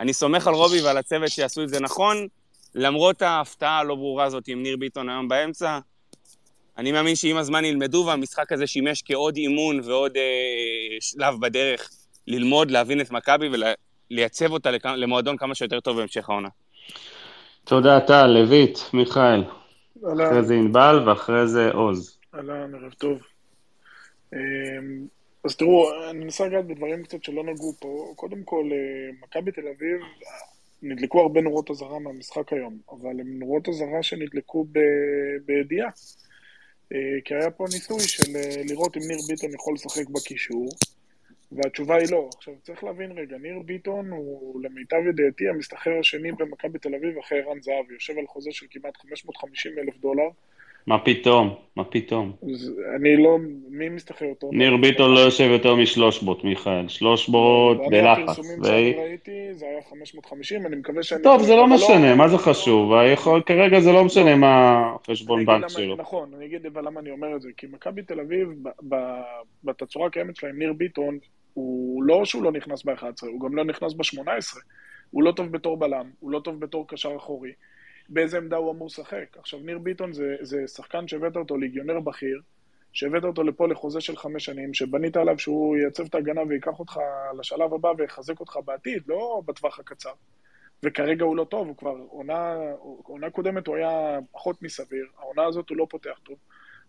אני 0.00 0.12
סומך 0.12 0.46
על 0.46 0.54
רובי 0.54 0.80
ועל 0.80 0.96
הצוות 0.96 1.28
שיעשו 1.28 1.62
את 1.62 1.68
זה 1.68 1.80
נכון, 1.80 2.26
למרות 2.74 3.22
ההפתעה 3.22 3.78
הלא 3.78 3.94
ברורה 3.94 4.24
הזאת 4.24 4.48
עם 4.48 4.62
ניר 4.62 4.76
ביטון 4.76 5.08
היום 5.08 5.28
באמצע. 5.28 5.78
אני 6.78 6.92
מאמין 6.92 7.16
שעם 7.16 7.36
הזמן 7.36 7.64
ילמדו, 7.64 8.04
והמשחק 8.06 8.52
הזה 8.52 8.66
שימש 8.66 9.02
כעוד 9.04 9.36
אימון 9.36 9.80
ועוד 9.84 10.16
אה, 10.16 10.22
שלב 11.00 11.40
בדרך 11.40 11.90
ללמוד, 12.26 12.70
להבין 12.70 13.00
את 13.00 13.10
מכבי 13.10 13.48
ולייצב 14.10 14.52
אותה 14.52 14.70
למועדון 14.84 15.36
כמה 15.36 15.54
שיותר 15.54 15.80
טוב 15.80 15.96
בהמשך 15.96 16.28
העונה. 16.28 16.48
תודה, 17.64 18.00
טל, 18.00 18.26
לויט, 18.26 18.78
מיכאל. 18.92 19.59
אחרי 20.04 20.42
זה 20.42 20.54
ענבל 20.54 21.08
ואחרי 21.08 21.48
זה 21.48 21.70
עוז. 21.70 22.18
אהלן, 22.34 22.74
ערב 22.74 22.92
טוב. 22.92 23.18
אמ, 24.32 24.38
אז 25.44 25.56
תראו, 25.56 25.90
אני 26.10 26.18
מנסה 26.18 26.46
לגעת 26.46 26.66
בדברים 26.66 27.02
קצת 27.02 27.24
שלא 27.24 27.44
נגעו 27.44 27.74
פה. 27.80 28.12
קודם 28.16 28.42
כל, 28.42 28.68
אה, 28.72 29.10
מכבי 29.22 29.52
תל 29.52 29.68
אביב, 29.68 30.00
נדלקו 30.82 31.20
הרבה 31.20 31.40
נורות 31.40 31.70
אזהרה 31.70 31.98
מהמשחק 31.98 32.52
היום, 32.52 32.78
אבל 32.90 33.20
הם 33.20 33.38
נורות 33.38 33.68
אזהרה 33.68 34.02
שנדלקו 34.02 34.66
בידיעה. 35.46 35.90
אה, 36.92 36.98
כי 37.24 37.34
היה 37.34 37.50
פה 37.50 37.64
ניסוי 37.72 38.00
של 38.00 38.36
אה, 38.36 38.62
לראות 38.68 38.96
אם 38.96 39.02
ניר 39.08 39.18
ביטון 39.28 39.50
יכול 39.54 39.74
לשחק 39.74 40.08
בקישור, 40.08 40.68
והתשובה 41.52 41.96
היא 41.96 42.06
לא. 42.10 42.28
עכשיו, 42.36 42.54
צריך 42.62 42.84
להבין 42.84 43.12
רגע, 43.12 43.36
ניר 43.38 43.58
ביטון 43.64 44.10
הוא 44.10 44.60
למיטב 44.64 45.06
ידיעתי 45.08 45.48
המסתחרר 45.48 45.98
השני 46.00 46.32
במכבי 46.32 46.78
תל 46.78 46.94
אביב 46.94 47.18
אחרי 47.18 47.38
ערן 47.40 47.60
זהבי, 47.62 47.94
יושב 47.94 48.18
על 48.18 48.26
חוזה 48.26 48.50
של 48.52 48.66
כמעט 48.70 48.96
550 48.96 49.72
אלף 49.78 49.98
דולר. 49.98 50.28
מה 50.86 50.98
פתאום? 51.04 51.54
מה 51.76 51.84
פתאום? 51.84 52.32
אני 52.96 53.16
לא... 53.16 53.38
מי 53.68 53.88
מסתכל 53.88 54.24
אותו? 54.24 54.50
ניר 54.52 54.76
ביטון 54.76 55.14
לא 55.14 55.18
יושב 55.18 55.48
יותר 55.50 55.74
משלוש 55.74 56.24
מיכאל. 56.44 56.88
שלוש 56.88 57.30
בלחץ. 57.90 58.22
הפרסומים 58.22 58.64
שאני 58.64 58.94
ראיתי, 58.94 59.54
זה 59.54 59.66
היה 59.66 59.82
550, 59.90 60.66
אני 60.66 60.76
מקווה 60.76 61.02
שאני... 61.02 61.22
טוב, 61.22 61.42
זה 61.42 61.52
לא, 61.52 61.58
לא 61.58 61.66
משנה, 61.66 62.14
מה 62.14 62.28
זה 62.28 62.38
חשוב? 62.38 62.92
כרגע 63.46 63.80
זה 63.80 63.92
לא 63.92 64.04
משנה 64.04 64.36
מה 64.36 64.82
החשבון 64.94 65.46
בנק 65.46 65.68
שלו. 65.68 65.96
נכון, 65.96 66.30
אני 66.36 66.46
אגיד 66.46 66.66
למה 66.76 67.00
אני 67.00 67.10
אומר 67.10 67.36
את 67.36 67.42
זה. 67.42 67.48
כי 67.56 67.66
מכבי 67.70 68.02
תל 68.02 68.20
אביב, 68.20 68.48
בתצורה 69.64 70.06
הקיימת 70.06 70.36
שלהם, 70.36 70.58
ניר 70.58 70.72
ביטון, 70.72 71.18
הוא 71.54 72.02
לא 72.02 72.24
שהוא 72.24 72.42
לא 72.42 72.52
נכנס 72.52 72.84
ב-11, 72.84 73.26
הוא 73.26 73.40
גם 73.40 73.56
לא 73.56 73.64
נכנס 73.64 73.92
ב-18. 73.94 74.58
הוא 75.10 75.22
לא 75.22 75.32
טוב 75.32 75.52
בתור 75.52 75.76
בלם, 75.76 76.10
הוא 76.20 76.30
לא 76.30 76.40
טוב 76.44 76.60
בתור 76.60 76.88
קשר 76.88 77.16
אחורי. 77.16 77.52
באיזה 78.08 78.36
עמדה 78.36 78.56
הוא 78.56 78.72
אמור 78.72 78.86
לשחק. 78.86 79.36
עכשיו, 79.38 79.60
ניר 79.60 79.78
ביטון 79.78 80.12
זה, 80.12 80.36
זה 80.40 80.66
שחקן 80.66 81.08
שהבאת 81.08 81.36
אותו 81.36 81.56
ליגיונר 81.56 82.00
בכיר, 82.00 82.40
שהבאת 82.92 83.24
אותו 83.24 83.42
לפה 83.42 83.68
לחוזה 83.68 84.00
של 84.00 84.16
חמש 84.16 84.44
שנים, 84.44 84.74
שבנית 84.74 85.16
עליו 85.16 85.38
שהוא 85.38 85.76
ייצב 85.76 86.04
את 86.04 86.14
ההגנה 86.14 86.40
ויקח 86.48 86.78
אותך 86.78 87.00
לשלב 87.38 87.74
הבא 87.74 87.92
ויחזק 87.98 88.40
אותך 88.40 88.58
בעתיד, 88.64 89.02
לא 89.06 89.42
בטווח 89.46 89.78
הקצר. 89.78 90.12
וכרגע 90.82 91.24
הוא 91.24 91.36
לא 91.36 91.44
טוב, 91.44 91.68
הוא 91.68 91.76
כבר 91.76 91.96
עונה, 92.08 92.54
עונה 93.02 93.30
קודמת 93.30 93.66
הוא 93.66 93.76
היה 93.76 94.18
פחות 94.32 94.62
מסביר, 94.62 95.06
העונה 95.18 95.44
הזאת 95.44 95.70
הוא 95.70 95.76
לא 95.76 95.86
פותח 95.90 96.20
טוב. 96.22 96.36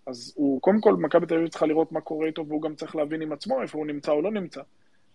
אז 0.08 0.34
הוא, 0.36 0.62
קודם 0.62 0.82
כל, 0.82 0.94
מכבי 0.94 1.26
תל 1.26 1.36
אביב 1.36 1.48
צריכה 1.48 1.66
לראות 1.66 1.92
מה 1.92 2.02
קורה 2.02 2.28
איתו, 2.28 2.46
והוא 2.48 2.62
גם 2.62 2.76
צריך 2.76 2.96
להבין 2.96 3.22
עם 3.22 3.32
עצמו 3.32 3.62
איפה 3.62 3.78
הוא 3.78 3.88
נמצא 3.88 4.12
או 4.12 4.22
לא 4.22 4.32
נמצא. 4.32 4.62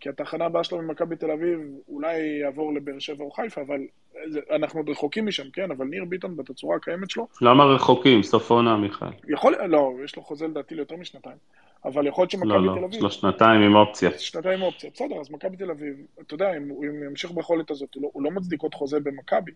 כי 0.01 0.09
התחנה 0.09 0.45
הבאה 0.45 0.65
שלו 0.65 0.83
ממכבי 0.83 1.17
תל 1.17 1.31
אביב 1.31 1.59
אולי 1.89 2.19
יעבור 2.41 2.75
לבאר 2.75 2.99
שבע 2.99 3.25
או 3.25 3.31
חיפה, 3.31 3.61
אבל 3.61 3.81
זה, 4.27 4.41
אנחנו 4.51 4.81
עוד 4.81 4.89
רחוקים 4.89 5.27
משם, 5.27 5.51
כן? 5.53 5.71
אבל 5.71 5.87
ניר 5.87 6.05
ביטון 6.05 6.37
בתצורה 6.37 6.77
הקיימת 6.77 7.11
שלו, 7.11 7.29
למה 7.41 7.65
רחוקים? 7.65 8.23
סוף 8.23 8.51
עונה, 8.51 8.77
מיכאל. 8.77 9.09
יכול, 9.29 9.55
לא, 9.69 9.93
יש 10.05 10.17
לו 10.17 10.23
חוזה 10.23 10.47
לדעתי 10.47 10.75
ליותר 10.75 10.97
משנתיים, 10.97 11.37
אבל 11.85 12.07
יכול 12.07 12.23
להיות 12.23 12.31
שמכבי 12.31 12.49
לא, 12.49 12.59
תל 12.59 12.81
לא, 12.81 12.87
אביב... 12.87 12.95
יש 12.95 13.03
לו 13.03 13.11
שנתיים 13.11 13.61
עם 13.61 13.77
אופציה. 13.77 14.11
שנתיים 14.19 14.63
אופציה, 14.63 14.91
בסדר, 14.95 15.21
אז 15.21 15.31
מכבי 15.31 15.57
תל 15.57 15.71
אביב, 15.71 15.97
אתה 16.21 16.35
יודע, 16.35 16.57
אם 16.57 16.69
הוא 16.69 16.85
ימשיך 16.85 17.31
ביכולת 17.31 17.71
הזאת, 17.71 17.95
הוא 17.95 18.03
לא, 18.03 18.09
הוא 18.13 18.23
לא 18.23 18.31
מצדיק 18.31 18.63
עוד 18.63 18.75
חוזה 18.75 19.01
במכבי. 19.01 19.53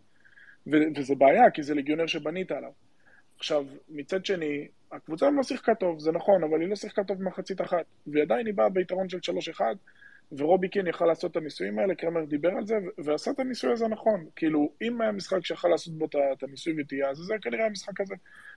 ו- 0.66 0.76
וזה 0.96 1.14
בעיה, 1.14 1.50
כי 1.50 1.62
זה 1.62 1.74
ליגיונר 1.74 2.06
שבנית 2.06 2.52
עליו. 2.52 2.70
עכשיו, 3.40 3.64
מצד 3.88 4.26
שני, 4.26 4.68
הקבוצה 4.92 5.30
לא 5.30 5.42
שיחקה 5.42 5.74
טוב, 5.74 5.98
זה 5.98 6.12
נכון, 6.12 6.44
אבל 6.44 6.60
היא 6.60 6.68
לא 6.68 6.76
שיחקה 6.76 7.04
טוב 7.04 7.18
במחצית 7.18 7.60
אחת. 7.60 7.84
ועדיין 8.06 8.46
היא 8.46 8.54
באה 8.54 8.68
ביתרון 8.68 9.08
של 9.08 9.18
3-1, 9.58 9.60
ורובי 10.32 10.68
קין 10.68 10.86
יכל 10.86 11.06
לעשות 11.06 11.30
את 11.30 11.36
הניסויים 11.36 11.78
האלה, 11.78 11.94
קרמר 11.94 12.24
דיבר 12.24 12.48
על 12.48 12.66
זה, 12.66 12.78
ועשה 12.98 13.30
את 13.30 13.40
הניסוי 13.40 13.72
הזה 13.72 13.88
נכון. 13.88 14.26
כאילו, 14.36 14.72
אם 14.82 15.00
היה 15.00 15.12
משחק 15.12 15.46
שיכל 15.46 15.68
לעשות 15.68 15.94
בו 15.98 16.06
את 16.32 16.42
הניסוי 16.42 16.74
וטעייה, 16.78 17.10
אז 17.10 17.16
זה 17.16 17.34
כנראה 17.42 17.66
המשחק 17.66 18.00
הזה. 18.00 18.14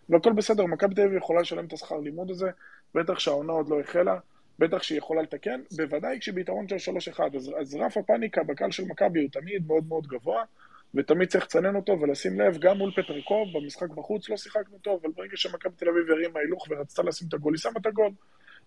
והכל 0.10 0.34
בסדר, 0.34 0.66
מכבי 0.66 0.96
תל 0.96 1.02
אביב 1.02 1.18
יכולה 1.18 1.42
לשלם 1.42 1.66
את 1.66 1.74
השכר 1.74 2.00
לימוד 2.00 2.30
הזה, 2.30 2.50
בטח 2.96 3.20
שהעונה 3.20 3.54
עוד 3.54 3.70
לא 3.70 3.80
החלה, 3.80 4.18
בטח 4.60 4.84
שהיא 4.84 4.98
יכולה 4.98 5.22
לתקן, 5.22 5.62
בוודאי 5.78 6.20
כשביתרון 6.20 6.68
של 6.68 6.92
3-1. 6.92 7.36
אז, 7.36 7.52
אז 7.62 7.76
רף 7.76 7.98
הפאניקה 7.98 8.44
בקהל 8.44 8.72
של 8.72 8.84
מכבי 8.84 9.22
הוא 9.22 9.30
תמיד 9.32 9.68
מאוד 9.68 9.88
מאוד 9.88 10.08
גבוה, 10.08 10.44
ותמיד 10.96 11.30
צריך 11.30 11.44
לצנן 11.44 11.76
אותו 11.76 12.02
ולשים 12.02 12.42
לב, 12.42 12.58
גם 12.58 12.78
מול 12.78 12.92
פטרקוב, 12.92 13.48
במשחק 13.54 13.90
בחוץ 13.90 14.30
לא 14.30 14.38
שיחקנו 14.38 14.78
טוב, 14.78 15.00
אבל 15.04 15.14
ברגע 15.16 15.38
שמכבי 15.38 15.76
תל 15.76 15.90
אביב 15.90 16.12
הרימה 16.12 16.40
הילוך 16.40 16.68
ורצתה 16.70 17.04
לשים 17.04 17.28
את 17.28 17.34
הגול, 17.34 17.54
היא 17.54 17.60
שמה 17.60 17.74
את 17.82 17.86
הגול. 17.86 18.12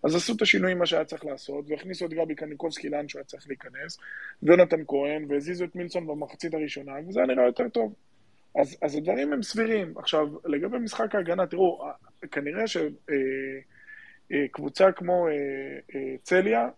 אז 0.03 0.15
עשו 0.15 0.33
את 0.35 0.41
השינויים 0.41 0.79
מה 0.79 0.85
שהיה 0.85 1.05
צריך 1.05 1.25
לעשות, 1.25 1.65
והכניסו 1.69 2.05
את 2.05 2.13
גבי 2.13 2.35
קניקובסקי 2.35 2.89
לאן 2.89 3.07
שהוא 3.07 3.19
היה 3.19 3.25
צריך 3.25 3.47
להיכנס, 3.47 3.97
ויונתן 4.43 4.81
כהן, 4.87 5.25
והזיזו 5.29 5.65
את 5.65 5.75
מילסון 5.75 6.07
במחצית 6.07 6.53
הראשונה, 6.53 6.93
וזה 7.07 7.21
נראה 7.21 7.45
יותר 7.45 7.69
טוב. 7.69 7.93
אז, 8.55 8.77
אז 8.81 8.95
הדברים 8.95 9.33
הם 9.33 9.43
סבירים. 9.43 9.97
עכשיו, 9.97 10.27
לגבי 10.45 10.77
משחק 10.77 11.15
ההגנה, 11.15 11.47
תראו, 11.47 11.91
כנראה 12.31 12.63
שקבוצה 14.31 14.91
כמו 14.91 15.27
אה, 15.27 15.33
אה, 15.95 16.15
צליה, 16.23 16.69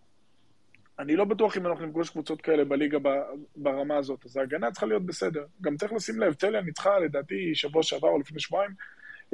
אני 1.00 1.16
לא 1.16 1.24
בטוח 1.24 1.56
אם 1.56 1.66
אנחנו 1.66 1.86
נפגוש 1.86 2.10
קבוצות 2.10 2.40
כאלה 2.40 2.64
בליגה 2.64 2.98
ב- 2.98 3.22
ברמה 3.56 3.96
הזאת, 3.96 4.24
אז 4.24 4.36
ההגנה 4.36 4.70
צריכה 4.70 4.86
להיות 4.86 5.06
בסדר. 5.06 5.44
גם 5.60 5.76
צריך 5.76 5.92
לשים 5.92 6.20
לב, 6.20 6.34
צליה 6.34 6.60
ניצחה 6.60 6.98
לדעתי 6.98 7.54
שבוע 7.54 7.82
שעבר 7.82 8.08
או 8.08 8.18
לפני 8.18 8.40
שבועיים 8.40 8.70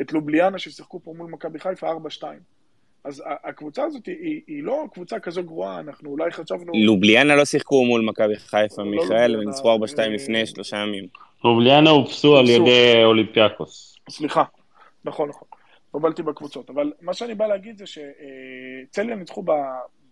את 0.01 0.13
לובליאנה 0.13 0.59
ששיחקו 0.59 1.01
פה 1.05 1.15
מול 1.17 1.31
מכבי 1.31 1.59
חיפה 1.59 1.93
4-2. 2.21 2.25
אז 3.05 3.23
הקבוצה 3.45 3.85
הזאת 3.85 4.07
היא, 4.07 4.43
היא 4.47 4.63
לא 4.63 4.85
קבוצה 4.93 5.19
כזו 5.19 5.43
גרועה, 5.43 5.81
אנחנו 5.81 6.11
אולי 6.11 6.31
חשבנו... 6.31 6.73
לובליאנה 6.87 7.37
לא 7.37 7.45
שיחקו 7.45 7.85
מול 7.85 8.01
מכבי 8.01 8.37
חיפה, 8.37 8.83
לא 8.83 8.91
מיכאל, 8.91 9.27
לובליאנה, 9.27 9.39
וניצחו 9.39 9.77
4-2 9.77 9.99
אה, 9.99 10.09
לפני 10.09 10.47
שלושה 10.47 10.77
ימים. 10.77 11.07
רוליאנה 11.43 11.91
הופסו 11.91 12.37
על. 12.37 12.49
ידי 12.49 13.05
אולימפיאקוס. 13.05 13.97
סליחה, 14.11 14.45
נכון, 15.05 15.29
נכון. 15.29 15.49
התבלבלתי 15.89 16.23
בקבוצות. 16.23 16.71
אבל 16.71 16.93
מה 17.01 17.15
שאני 17.15 17.35
בא 17.35 17.47
להגיד 17.47 17.79
זה 17.79 17.85
שצליה 17.87 19.17
ניצחו 19.17 19.43
ב- 19.43 19.51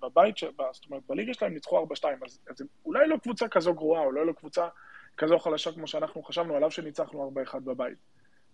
בבית, 0.09 0.37
ש- 0.39 0.45
זאת 0.73 0.85
אומרת, 0.91 1.03
בליגה 1.09 1.35
שלהם 1.35 1.55
ניצחו 1.55 1.79
4-2, 1.79 1.85
אז, 2.27 2.39
אז 2.51 2.61
הם 2.61 2.67
אולי 2.85 3.09
לא 3.09 3.17
קבוצה 3.17 3.49
כזו 3.49 3.75
גרועה, 3.75 4.05
אולי 4.05 4.27
לא 4.27 4.33
קבוצה 4.33 4.69
כזו 5.17 5.39
חלשה 5.39 5.73
כמו 5.73 5.87
שאנחנו 5.87 6.23
חשבנו, 6.23 6.57
עליו 6.57 6.71
שניצחנו 6.71 7.33
4-1 7.53 7.59
בבית. 7.59 7.99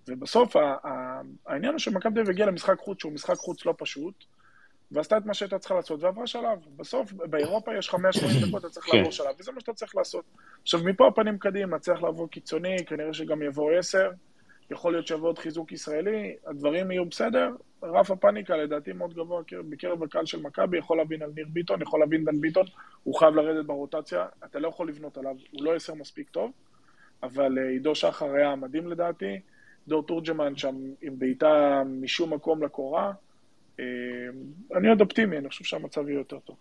ובסוף 0.09 0.57
ה- 0.57 0.75
ה- 0.85 1.21
העניין 1.47 1.73
הוא 1.73 1.79
שמכבי 1.79 2.15
תל 2.15 2.21
אביב 2.21 2.31
הגיעה 2.31 2.49
למשחק 2.49 2.79
חוץ 2.79 3.01
שהוא 3.01 3.13
משחק 3.13 3.35
חוץ 3.37 3.67
לא 3.67 3.75
פשוט, 3.79 4.25
ועשתה 4.93 5.17
את 5.17 5.27
מה 5.27 5.35
שהייתה 5.35 5.59
צריכה 5.59 5.75
לעשות, 5.75 6.03
ועברה 6.03 6.27
שלב. 6.27 6.59
בסוף, 6.77 7.13
באירופה 7.13 7.77
יש 7.79 7.89
לך 7.89 7.95
180 7.95 8.49
דקות, 8.49 8.65
אתה 8.65 8.71
צריך 8.73 8.87
כן. 8.87 8.97
לעבור 8.97 9.13
שלב, 9.13 9.35
וזה 9.39 9.53
מה 9.53 9.61
שאתה 9.61 9.73
צריך 9.73 9.97
לעשות. 9.97 10.25
עכשיו, 10.63 10.81
מפה 10.85 11.09
הפנים 11.09 11.39
קדימה, 11.39 11.79
צריך 11.79 12.03
לעבור 12.03 12.31
קיצוני, 12.31 12.77
כנראה 12.87 13.15
שגם 13.15 13.43
יבוא 13.43 13.73
10, 13.73 14.11
יכול 14.71 14.93
להיות 14.93 15.07
שיבוא 15.07 15.29
עוד 15.29 15.39
חיזוק 15.39 15.73
ישראלי, 15.73 16.37
הדברים 16.47 16.91
יהיו 16.91 17.05
בסדר. 17.05 17.51
רף 17.83 18.11
הפאניקה 18.11 18.57
לדעתי 18.57 18.93
מאוד 18.93 19.15
גבוה 19.15 19.43
בקרב 19.71 20.03
הקהל 20.03 20.27
של 20.27 20.43
מכבי, 20.43 20.79
יכול 20.79 20.97
להבין 20.97 21.23
על 21.23 21.31
ניר 21.35 21.47
ביטון, 21.53 21.83
יכול 21.83 22.01
להבין 22.01 22.25
דן 22.25 22.41
ביטון, 22.41 22.67
הוא 23.03 23.15
חייב 23.15 23.35
לרדת 23.35 23.67
ברוטציה, 23.67 24.27
אתה 24.45 24.59
לא 24.59 24.69
יכול 24.69 24.89
לבנות 24.89 25.19
עליו, 25.19 25.37
הוא 25.51 25.65
לא 25.65 25.75
עשר 25.75 25.95
מספיק 25.95 26.31
טוב, 26.31 26.53
אבל 27.23 27.59
אה, 27.59 27.69
עידו 27.69 27.95
שחר 27.95 28.31
היה 28.35 28.57
מדהים 28.57 28.89
לדעתי, 28.89 29.41
דור 29.89 30.03
תורג'מן 30.07 30.57
שם 30.57 30.77
עם 31.03 31.19
בעיטה 31.19 31.83
משום 31.87 32.35
מקום 32.35 32.65
לקורה. 32.65 33.13
אה, 33.81 33.85
אני 34.75 34.89
עוד 34.89 35.01
אופטימי, 35.01 35.39
אני 35.39 35.49
חושב 35.49 35.65
שהמצב 35.65 36.09
יהיה 36.09 36.19
יותר 36.19 36.39
טוב. 36.39 36.57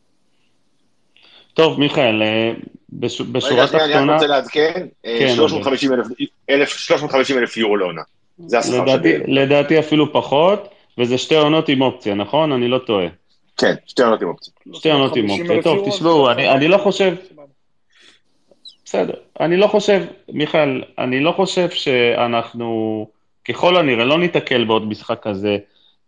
טוב, 1.54 1.80
מיכאל, 1.80 2.22
אה, 2.24 2.52
בש- 2.90 3.22
בשורה 3.22 3.54
רגע, 3.54 3.68
שנייה, 3.68 3.84
אני 3.86 3.94
רק 3.94 4.00
התחתונה, 4.00 4.14
רוצה 4.14 4.28
לעדכן, 4.28 4.88
אה, 5.06 5.18
כן, 5.20 5.36
350 5.36 5.94
אלף- 5.94 6.08
אלף- 6.50 6.70
350 6.70 7.38
אלף 7.38 7.58
יורו 7.58 7.78
לעונה. 7.78 8.02
זה 8.38 8.60
השכר 8.60 8.84
לדעתי- 8.84 9.14
שלי. 9.24 9.34
לדעתי 9.34 9.80
אפילו 9.80 10.14
פחות, 10.14 10.68
וזה 10.98 11.18
שתי 11.18 11.36
עונות 11.36 11.70
עם 11.70 11.82
אופציה, 11.82 12.16
נכון? 12.16 12.52
אני 12.52 12.68
לא 12.68 12.78
טועה. 12.78 13.08
כן, 13.58 13.74
שתי 13.88 14.02
עונות 14.04 14.22
עם 14.22 14.28
אופציה. 14.28 14.54
שתי 14.74 14.92
עונות 14.92 15.16
עם 15.16 15.28
50,000 15.28 15.58
אופציה. 15.58 15.72
טוב, 15.76 15.90
תשמעו, 15.90 16.32
אני- 16.32 16.50
אני 16.50 16.68
לא 16.68 16.78
חושב- 16.78 17.16
סבבה. 17.30 17.44
בסדר. 18.86 19.14
אני 19.40 19.58
לא 19.58 19.68
חושב, 19.68 20.02
מיכאל, 20.34 20.84
אני 20.98 21.20
לא 21.20 21.32
חושב 21.32 21.70
שאנחנו, 21.70 23.08
ככל 23.50 23.78
הנראה, 23.78 24.06
לא 24.06 24.18
ניתקל 24.20 24.64
בעוד 24.64 24.88
משחק 24.88 25.20
כזה 25.24 25.58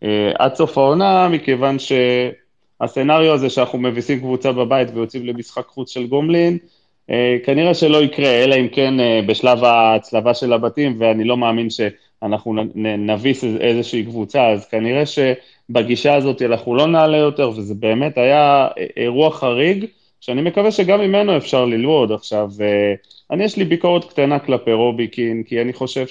אה, 0.03 0.31
עד 0.39 0.55
סוף 0.55 0.77
העונה, 0.77 1.27
מכיוון 1.27 1.79
שהסצנריו 2.81 3.33
הזה 3.33 3.49
שאנחנו 3.49 3.79
מביסים 3.79 4.19
קבוצה 4.19 4.51
בבית 4.51 4.87
ויוצאים 4.93 5.25
למשחק 5.25 5.65
חוץ 5.67 5.91
של 5.93 6.07
גומלין, 6.07 6.57
אה, 7.09 7.37
כנראה 7.45 7.73
שלא 7.73 8.03
יקרה, 8.03 8.29
אלא 8.43 8.55
אם 8.55 8.67
כן 8.67 8.99
אה, 8.99 9.19
בשלב 9.25 9.63
ההצלבה 9.63 10.33
של 10.33 10.53
הבתים, 10.53 10.95
ואני 10.99 11.23
לא 11.23 11.37
מאמין 11.37 11.67
שאנחנו 11.69 12.55
נביס 12.97 13.43
איז- 13.43 13.57
איזושהי 13.61 14.03
קבוצה, 14.03 14.47
אז 14.49 14.65
כנראה 14.65 15.03
שבגישה 15.05 16.15
הזאת 16.15 16.41
אנחנו 16.41 16.75
לא 16.75 16.87
נעלה 16.87 17.17
יותר, 17.17 17.49
וזה 17.49 17.73
באמת 17.75 18.17
היה 18.17 18.67
אירוע 18.97 19.31
חריג. 19.31 19.85
שאני 20.21 20.41
מקווה 20.41 20.71
שגם 20.71 21.01
ממנו 21.01 21.37
אפשר 21.37 21.65
ללמוד. 21.65 22.11
עכשיו, 22.11 22.49
אה, 22.61 22.93
אני 23.31 23.43
יש 23.43 23.57
לי 23.57 23.65
ביקורת 23.65 24.05
קטנה 24.05 24.39
כלפי 24.39 24.73
רוביקין, 24.73 25.43
כי 25.43 25.61
אני 25.61 25.73
חושב 25.73 26.07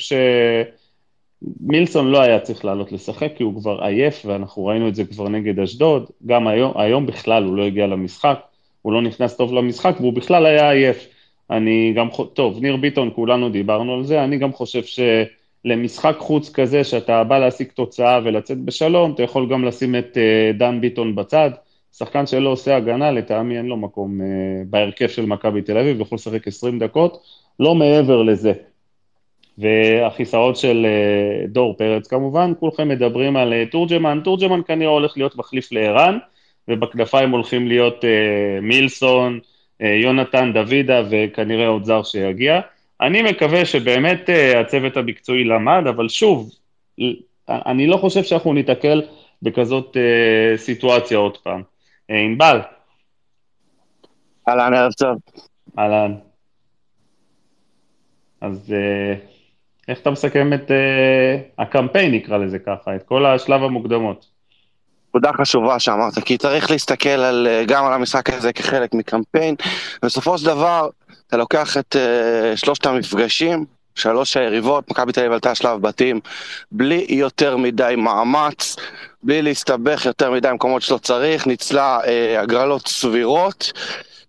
שמילסון 1.41 2.11
לא 2.11 2.21
היה 2.21 2.41
צריך 2.41 2.65
לעלות 2.65 2.93
לשחק, 2.93 3.33
כי 3.37 3.43
הוא 3.43 3.61
כבר 3.61 3.85
עייף, 3.85 4.23
ואנחנו 4.27 4.67
ראינו 4.67 4.89
את 4.89 4.95
זה 4.95 5.05
כבר 5.05 5.29
נגד 5.29 5.59
אשדוד. 5.59 6.11
גם 6.27 6.47
היום, 6.47 6.73
היום 6.77 7.07
בכלל 7.07 7.45
הוא 7.45 7.57
לא 7.57 7.63
הגיע 7.63 7.87
למשחק, 7.87 8.41
הוא 8.83 8.93
לא 8.93 9.03
נכנס 9.03 9.37
טוב 9.37 9.53
למשחק, 9.53 9.95
והוא 10.01 10.13
בכלל 10.13 10.47
היה 10.47 10.71
עייף. 10.71 11.09
אני 11.51 11.93
גם, 11.97 12.09
טוב, 12.35 12.59
ניר 12.63 12.77
ביטון, 12.77 13.11
כולנו 13.15 13.49
דיברנו 13.49 13.95
על 13.95 14.05
זה, 14.05 14.25
אני 14.25 14.39
גם 14.39 14.53
חושב 14.53 14.83
שלמשחק 15.65 16.17
חוץ 16.19 16.53
כזה, 16.53 16.85
שאתה 16.85 17.25
בא 17.25 17.39
להשיג 17.39 17.69
תוצאה 17.75 18.21
ולצאת 18.25 18.59
בשלום, 18.59 19.13
אתה 19.13 19.23
יכול 19.23 19.49
גם 19.51 19.65
לשים 19.65 19.97
את 19.97 20.19
אה, 20.19 20.53
דן 20.59 20.81
ביטון 20.81 21.15
בצד. 21.15 21.51
שחקן 21.93 22.27
שלא 22.27 22.49
עושה 22.49 22.77
הגנה, 22.77 23.11
לטעמי 23.11 23.59
אין 23.59 23.67
לו 23.67 23.77
מקום 23.77 24.21
uh, 24.21 24.25
בהרכב 24.71 25.09
של 25.09 25.27
מכבי 25.27 25.63
תל 25.63 25.79
אביב, 25.79 26.01
יכול 26.01 26.17
לשחק 26.17 26.49
20 26.49 26.79
דקות, 26.79 27.23
לא 27.61 27.75
מעבר 27.75 28.23
לזה. 28.23 28.53
והחיסרות 29.61 30.57
של 30.57 30.87
uh, 30.87 31.49
דור 31.49 31.77
פרץ 31.79 32.07
כמובן, 32.07 32.53
כולכם 32.61 32.89
מדברים 32.89 33.37
על 33.37 33.53
uh, 33.53 33.71
תורג'מן, 33.71 34.21
תורג'מן 34.25 34.61
כנראה 34.67 34.91
הולך 34.91 35.17
להיות 35.17 35.37
מחליף 35.37 35.73
לערן, 35.73 36.19
ובכנפיים 36.69 37.31
הולכים 37.31 37.69
להיות 37.69 38.05
uh, 38.05 38.61
מילסון, 38.63 39.39
יונתן, 40.03 40.53
דוידה 40.53 41.03
וכנראה 41.11 41.67
עוד 41.67 41.85
זר 41.85 42.03
שיגיע. 42.03 42.61
אני 43.01 43.23
מקווה 43.23 43.65
שבאמת 43.65 44.29
הצוות 44.57 44.97
המקצועי 44.97 45.45
למד, 45.45 45.83
אבל 45.89 46.09
שוב, 46.09 46.51
אני 47.49 47.87
לא 47.87 47.97
חושב 47.97 48.23
שאנחנו 48.23 48.53
ניתקל 48.53 49.03
בכזאת 49.43 49.97
סיטואציה 50.57 51.19
עוד 51.19 51.37
פעם. 51.37 51.63
אה, 52.11 52.21
ענבל, 52.21 52.61
אהלן, 54.49 54.75
ערב 54.75 54.93
טוב. 54.93 55.19
אהלן. 55.79 56.15
אז 58.41 58.73
אה, 58.73 59.15
איך 59.91 59.99
אתה 59.99 60.11
מסכם 60.11 60.53
את 60.53 60.71
אה, 60.71 61.37
הקמפיין, 61.59 62.15
נקרא 62.15 62.39
לזה 62.39 62.59
ככה, 62.59 62.95
את 62.97 63.03
כל 63.03 63.27
השלב 63.27 63.63
המוקדמות? 63.63 64.27
נקודה 65.09 65.31
חשובה 65.33 65.79
שאמרת, 65.79 66.19
כי 66.25 66.39
צריך 66.39 66.71
להסתכל 66.71 67.09
על, 67.09 67.47
אה, 67.51 67.65
גם 67.67 67.87
על 67.87 67.93
המשחק 67.93 68.31
הזה 68.31 68.53
כחלק 68.53 68.95
מקמפיין. 68.95 69.55
בסופו 70.03 70.39
של 70.39 70.47
דבר, 70.47 70.89
אתה 71.27 71.37
לוקח 71.37 71.77
את 71.77 71.97
uh, 71.97 72.57
שלושת 72.57 72.87
המפגשים, 72.87 73.65
שלוש 73.95 74.37
היריבות, 74.37 74.91
מכבי 74.91 75.13
תל 75.13 75.21
אביב 75.21 75.33
עלתה 75.33 75.55
שלב 75.55 75.83
בתים, 75.83 76.21
בלי 76.73 77.07
יותר 77.09 77.57
מדי 77.57 77.95
מאמץ, 77.99 78.77
בלי 79.23 79.43
להסתבך 79.43 80.07
יותר 80.07 80.31
מדי 80.31 80.49
במקומות 80.49 80.83
שלא 80.83 80.99
צריך, 80.99 81.47
ניצלה 81.47 82.01
uh, 82.03 82.39
הגרלות 82.39 82.89
סבירות, 82.89 83.73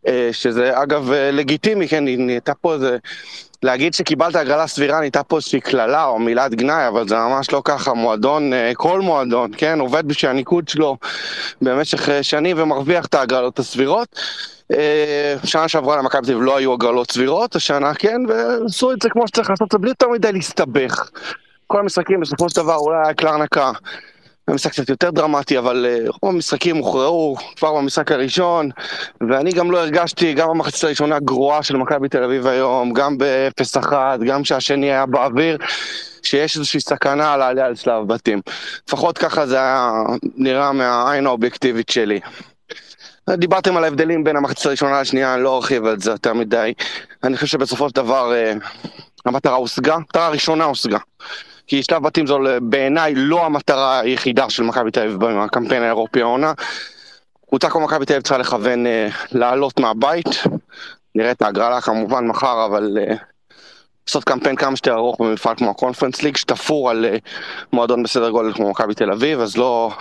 uh, 0.08 0.10
שזה 0.32 0.82
אגב 0.84 1.10
uh, 1.12 1.14
לגיטימי, 1.32 1.88
כן, 1.88 2.04
נהייתה 2.06 2.54
פה 2.54 2.74
איזה 2.74 2.98
להגיד 3.64 3.94
שקיבלת 3.94 4.36
הגרלה 4.36 4.68
סבירה 4.68 5.00
נהייתה 5.00 5.24
פה 5.24 5.36
איזושהי 5.36 5.62
קללה 5.62 6.06
או 6.06 6.20
מילת 6.20 6.56
גנאי, 6.56 6.88
אבל 6.88 7.08
זה 7.08 7.16
ממש 7.16 7.52
לא 7.52 7.62
ככה. 7.66 7.94
מועדון, 7.94 8.54
אה, 8.54 8.72
כל 8.76 9.02
מועדון, 9.02 9.52
כן, 9.58 9.80
עובד 9.80 10.08
בשביל 10.08 10.32
הניקוד 10.32 10.68
שלו 10.68 10.98
במשך 11.62 12.10
אה, 12.10 12.24
שנים 12.24 12.58
ומרוויח 12.60 13.06
את 13.06 13.14
ההגרלות 13.14 13.60
הסבירות. 13.60 14.20
אה, 14.72 15.36
שנה 15.44 15.68
שעברה 15.68 15.98
למכבי 15.98 16.22
תל 16.22 16.32
אביב 16.32 16.44
לא 16.44 16.58
היו 16.58 16.74
הגרלות 16.74 17.12
סבירות, 17.12 17.56
השנה 17.56 17.94
כן, 17.94 18.22
ועשו 18.28 18.92
את 18.92 19.02
זה 19.02 19.10
כמו 19.10 19.28
שצריך 19.28 19.50
לעשות 19.50 19.68
את 19.68 19.72
זה 19.72 19.78
בלי 19.78 19.90
יותר 19.90 20.10
מדי 20.10 20.32
להסתבך. 20.32 21.10
כל 21.68 21.80
המשחקים 21.80 22.20
בסופו 22.20 22.50
של 22.50 22.56
דבר 22.56 22.76
אולי 22.76 22.98
היה 23.06 23.14
קלרנקה. 23.14 23.72
המשחק 24.48 24.72
קצת 24.72 24.90
יותר 24.90 25.12
דרמטי, 25.12 25.58
אבל 25.58 25.86
אה, 25.90 26.06
רוב 26.24 26.36
המשחקים 26.36 26.78
הוכרעו 26.78 27.36
כבר 27.56 27.74
במשחק 27.74 28.12
הראשון, 28.12 28.70
ואני 29.30 29.52
גם 29.52 29.72
לא 29.72 29.80
הרגשתי, 29.80 30.34
גם 30.34 30.50
במחצית 30.50 30.84
הראשונה 30.84 31.20
גרועה 31.20 31.64
של 31.64 31.78
מכבי 31.78 32.10
תל 32.10 32.24
אביב 32.24 32.48
היום, 32.48 32.94
גם 32.94 33.18
ב-0-1, 33.18 33.94
גם 34.26 34.44
כשהשני 34.44 34.86
היה 34.86 35.06
באוויר, 35.06 35.58
שיש 36.24 36.58
איזושהי 36.58 36.80
סכנה 36.80 37.34
על 37.34 37.42
העלייה 37.42 37.70
לשלב 37.70 38.08
בתים. 38.08 38.42
לפחות 38.88 39.18
ככה 39.18 39.46
זה 39.46 39.58
היה 39.58 39.92
נראה 40.36 40.72
מהעין 40.72 41.26
האובייקטיבית 41.26 41.90
שלי. 41.90 42.20
דיברתם 43.30 43.78
על 43.78 43.84
ההבדלים 43.84 44.24
בין 44.24 44.36
המחצית 44.36 44.66
הראשונה 44.66 45.02
לשנייה, 45.02 45.34
אני 45.34 45.44
לא 45.44 45.58
ארחיב 45.58 45.86
על 45.86 46.00
זה 46.00 46.12
יותר 46.12 46.34
מדי. 46.34 46.74
אני 47.24 47.36
חושב 47.36 47.48
שבסופו 47.48 47.90
של 47.90 47.96
דבר 47.96 48.34
אה, 48.34 48.54
המטרה 49.26 49.56
הושגה, 49.56 49.96
המטרה 49.96 50.26
הראשונה 50.26 50.64
הושגה. 50.64 50.98
כי 51.72 51.84
שלב 51.84 52.04
בתים 52.04 52.28
זו 52.28 52.40
בעיניי 52.62 53.14
לא 53.16 53.46
המטרה 53.46 54.00
היחידה 54.00 54.50
של 54.50 54.64
מכבי 54.64 54.92
תל 54.92 55.00
אביב 55.00 55.18
בקמפיין 55.18 55.84
האירופי 55.84 56.22
העונה. 56.22 56.54
קבוצה 57.48 57.70
כמו 57.70 57.82
מכבי 57.82 58.06
תל 58.06 58.14
אביב 58.14 58.24
צריכה 58.24 58.38
לכוון 58.38 58.88
אה, 58.88 59.08
לעלות 59.32 59.80
מהבית, 59.80 60.28
נראה 61.16 61.32
את 61.32 61.42
ההגרלה 61.42 61.82
כמובן 61.82 62.28
מחר, 62.28 62.66
אבל 62.66 62.98
אה, 62.98 63.16
לעשות 64.08 64.24
קמפיין 64.24 64.56
כמה 64.56 64.76
שיותר 64.76 64.94
ארוך 64.94 65.22
במפעל 65.22 65.56
כמו 65.56 65.70
הקונפרנס 65.70 66.24
ליג, 66.24 66.38
שתפור 66.38 66.90
על 66.90 67.06
אה, 67.06 67.18
מועדון 67.74 68.04
בסדר 68.04 68.30
גודל 68.30 68.54
כמו 68.54 68.72
מכבי 68.72 68.94
תל 68.94 69.12
אביב, 69.12 69.40
אז 69.40 69.58
לא, 69.58 69.92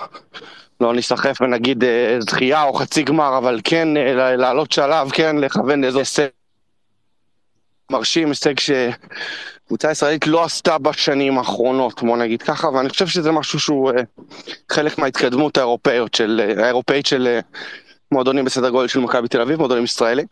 לא 0.80 0.94
נסחף 0.94 1.40
ונגיד 1.40 1.85
אה, 1.85 2.16
זכייה 2.20 2.62
או 2.62 2.74
חצי 2.74 3.02
גמר, 3.02 3.38
אבל 3.38 3.61
כן 3.64 3.96
אה, 3.96 4.37
לעלות 4.37 4.72
שלב, 4.72 5.11
כן 5.11 5.37
לכוון 5.38 5.80
לאיזה 5.80 5.98
הישג 5.98 6.26
מרשים, 7.90 8.28
הישג 8.28 8.54
שקבוצה 9.70 9.90
ישראלית 9.90 10.26
לא 10.26 10.44
עשתה 10.44 10.78
בשנים 10.78 11.38
האחרונות, 11.38 12.02
בוא 12.02 12.16
נגיד 12.16 12.42
ככה, 12.42 12.68
ואני 12.68 12.88
חושב 12.88 13.06
שזה 13.06 13.33
משהו 13.33 13.61
שהוא 13.61 13.90
אה, 13.90 14.02
חלק 14.72 14.98
מההתקדמות 14.98 15.56
האירופאית 15.56 16.14
של, 16.14 16.40
אה, 16.59 16.64
האירופאית 16.64 17.06
של 17.06 17.26
אה, 17.26 17.40
מועדונים 18.12 18.44
בסדר 18.44 18.70
גודל 18.70 18.88
של 18.88 19.00
מכבי 19.00 19.28
תל 19.28 19.40
אביב, 19.40 19.59
מועדונים 19.59 19.85
ישראלים. 19.85 20.26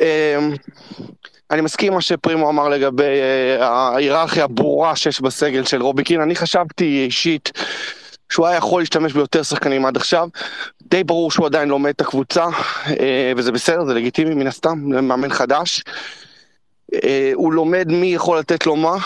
אה, 0.00 0.38
אני 1.50 1.60
מסכים 1.60 1.92
מה 1.92 2.00
שפרימו 2.00 2.48
אמר 2.50 2.68
לגבי 2.68 3.02
אה, 3.02 3.68
ההיררכיה 3.68 4.44
הברורה 4.44 4.96
שיש 4.96 5.20
בסגל 5.20 5.64
של 5.64 5.82
רובי 5.82 6.04
קין, 6.04 6.20
אני 6.20 6.36
חשבתי 6.36 7.04
אישית 7.04 7.52
שהוא 8.32 8.46
היה 8.46 8.56
יכול 8.56 8.82
להשתמש 8.82 9.12
ביותר 9.12 9.42
שחקנים 9.42 9.86
עד 9.86 9.96
עכשיו. 9.96 10.28
די 10.82 11.04
ברור 11.04 11.30
שהוא 11.30 11.46
עדיין 11.46 11.68
לומד 11.68 11.90
את 11.90 12.00
הקבוצה, 12.00 12.44
אה, 13.00 13.32
וזה 13.36 13.52
בסדר, 13.52 13.84
זה 13.84 13.94
לגיטימי 13.94 14.34
מן 14.34 14.46
הסתם, 14.46 14.92
זה 14.94 15.00
מאמן 15.00 15.30
חדש. 15.30 15.82
אה, 16.94 17.30
הוא 17.34 17.52
לומד 17.52 17.88
מי 17.88 18.06
יכול 18.06 18.38
לתת 18.38 18.66
לו 18.66 18.76
מה, 18.76 18.96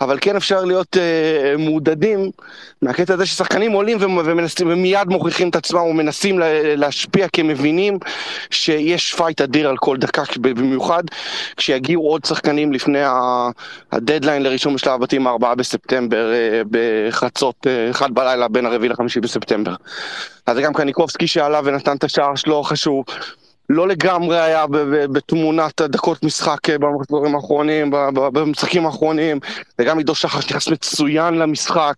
אבל 0.00 0.18
כן 0.20 0.36
אפשר 0.36 0.64
להיות 0.64 0.96
uh, 0.96 1.60
מעודדים 1.60 2.30
מהקטע 2.82 3.14
הזה 3.14 3.26
ששחקנים 3.26 3.72
עולים 3.72 3.98
ומנסים, 4.00 4.70
ומיד 4.70 5.08
מוכיחים 5.08 5.48
את 5.48 5.56
עצמם 5.56 5.80
ומנסים 5.80 6.38
להשפיע 6.76 7.28
כי 7.28 7.40
הם 7.40 7.48
מבינים 7.48 7.98
שיש 8.50 9.14
פייט 9.14 9.40
אדיר 9.40 9.68
על 9.68 9.76
כל 9.76 9.96
דקה, 9.96 10.22
במיוחד 10.40 11.02
כשיגיעו 11.56 12.08
עוד 12.08 12.24
שחקנים 12.24 12.72
לפני 12.72 13.02
הדדליין 13.92 14.42
לרישום 14.42 14.74
בשלב 14.74 14.92
הבתים 14.92 15.26
ה-4 15.26 15.54
בספטמבר 15.54 16.32
uh, 16.32 16.68
בחצות, 16.70 17.66
uh, 17.66 17.90
אחד 17.90 18.14
בלילה 18.14 18.48
בין 18.48 18.66
הרביעי 18.66 18.88
לחמישי 18.88 19.20
בספטמבר. 19.20 19.74
אז 20.46 20.56
זה 20.56 20.62
גם 20.62 20.74
קניקובסקי 20.74 21.26
שעלה 21.26 21.60
ונתן 21.64 21.96
את 21.96 22.04
השער 22.04 22.34
שלו 22.34 22.64
שהוא 22.74 23.04
לא 23.68 23.88
לגמרי 23.88 24.40
היה 24.40 24.64
בתמונת 25.12 25.80
הדקות 25.80 26.22
משחק 26.22 26.70
אה, 26.70 26.78
במחזורים 26.78 27.34
האחרונים, 27.34 27.90
במשחקים 28.12 28.86
האחרונים, 28.86 29.40
וגם 29.78 29.98
עידו 29.98 30.14
שחר 30.14 30.40
שנכנס 30.40 30.68
מצוין 30.68 31.34
למשחק. 31.34 31.94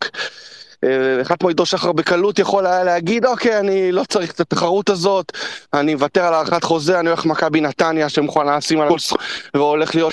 אה, 0.84 1.22
אחד 1.22 1.36
כמו 1.36 1.48
עידו 1.48 1.66
שחר 1.66 1.92
בקלות 1.92 2.38
יכול 2.38 2.66
היה 2.66 2.84
להגיד, 2.84 3.26
אוקיי, 3.26 3.58
אני 3.58 3.92
לא 3.92 4.04
צריך 4.08 4.32
את 4.32 4.40
התחרות 4.40 4.90
הזאת, 4.90 5.32
אני 5.72 5.94
מוותר 5.94 6.24
על 6.24 6.34
הארכת 6.34 6.64
חוזה, 6.64 7.00
אני 7.00 7.08
הולך 7.08 7.26
למכבי 7.26 7.60
נתניה 7.60 8.08
שמוכן 8.08 8.46
לשים 8.46 8.80
על 8.80 8.88
כל 8.88 8.98
סכום, 8.98 9.18
והולך 9.54 9.94
להיות 9.94 10.12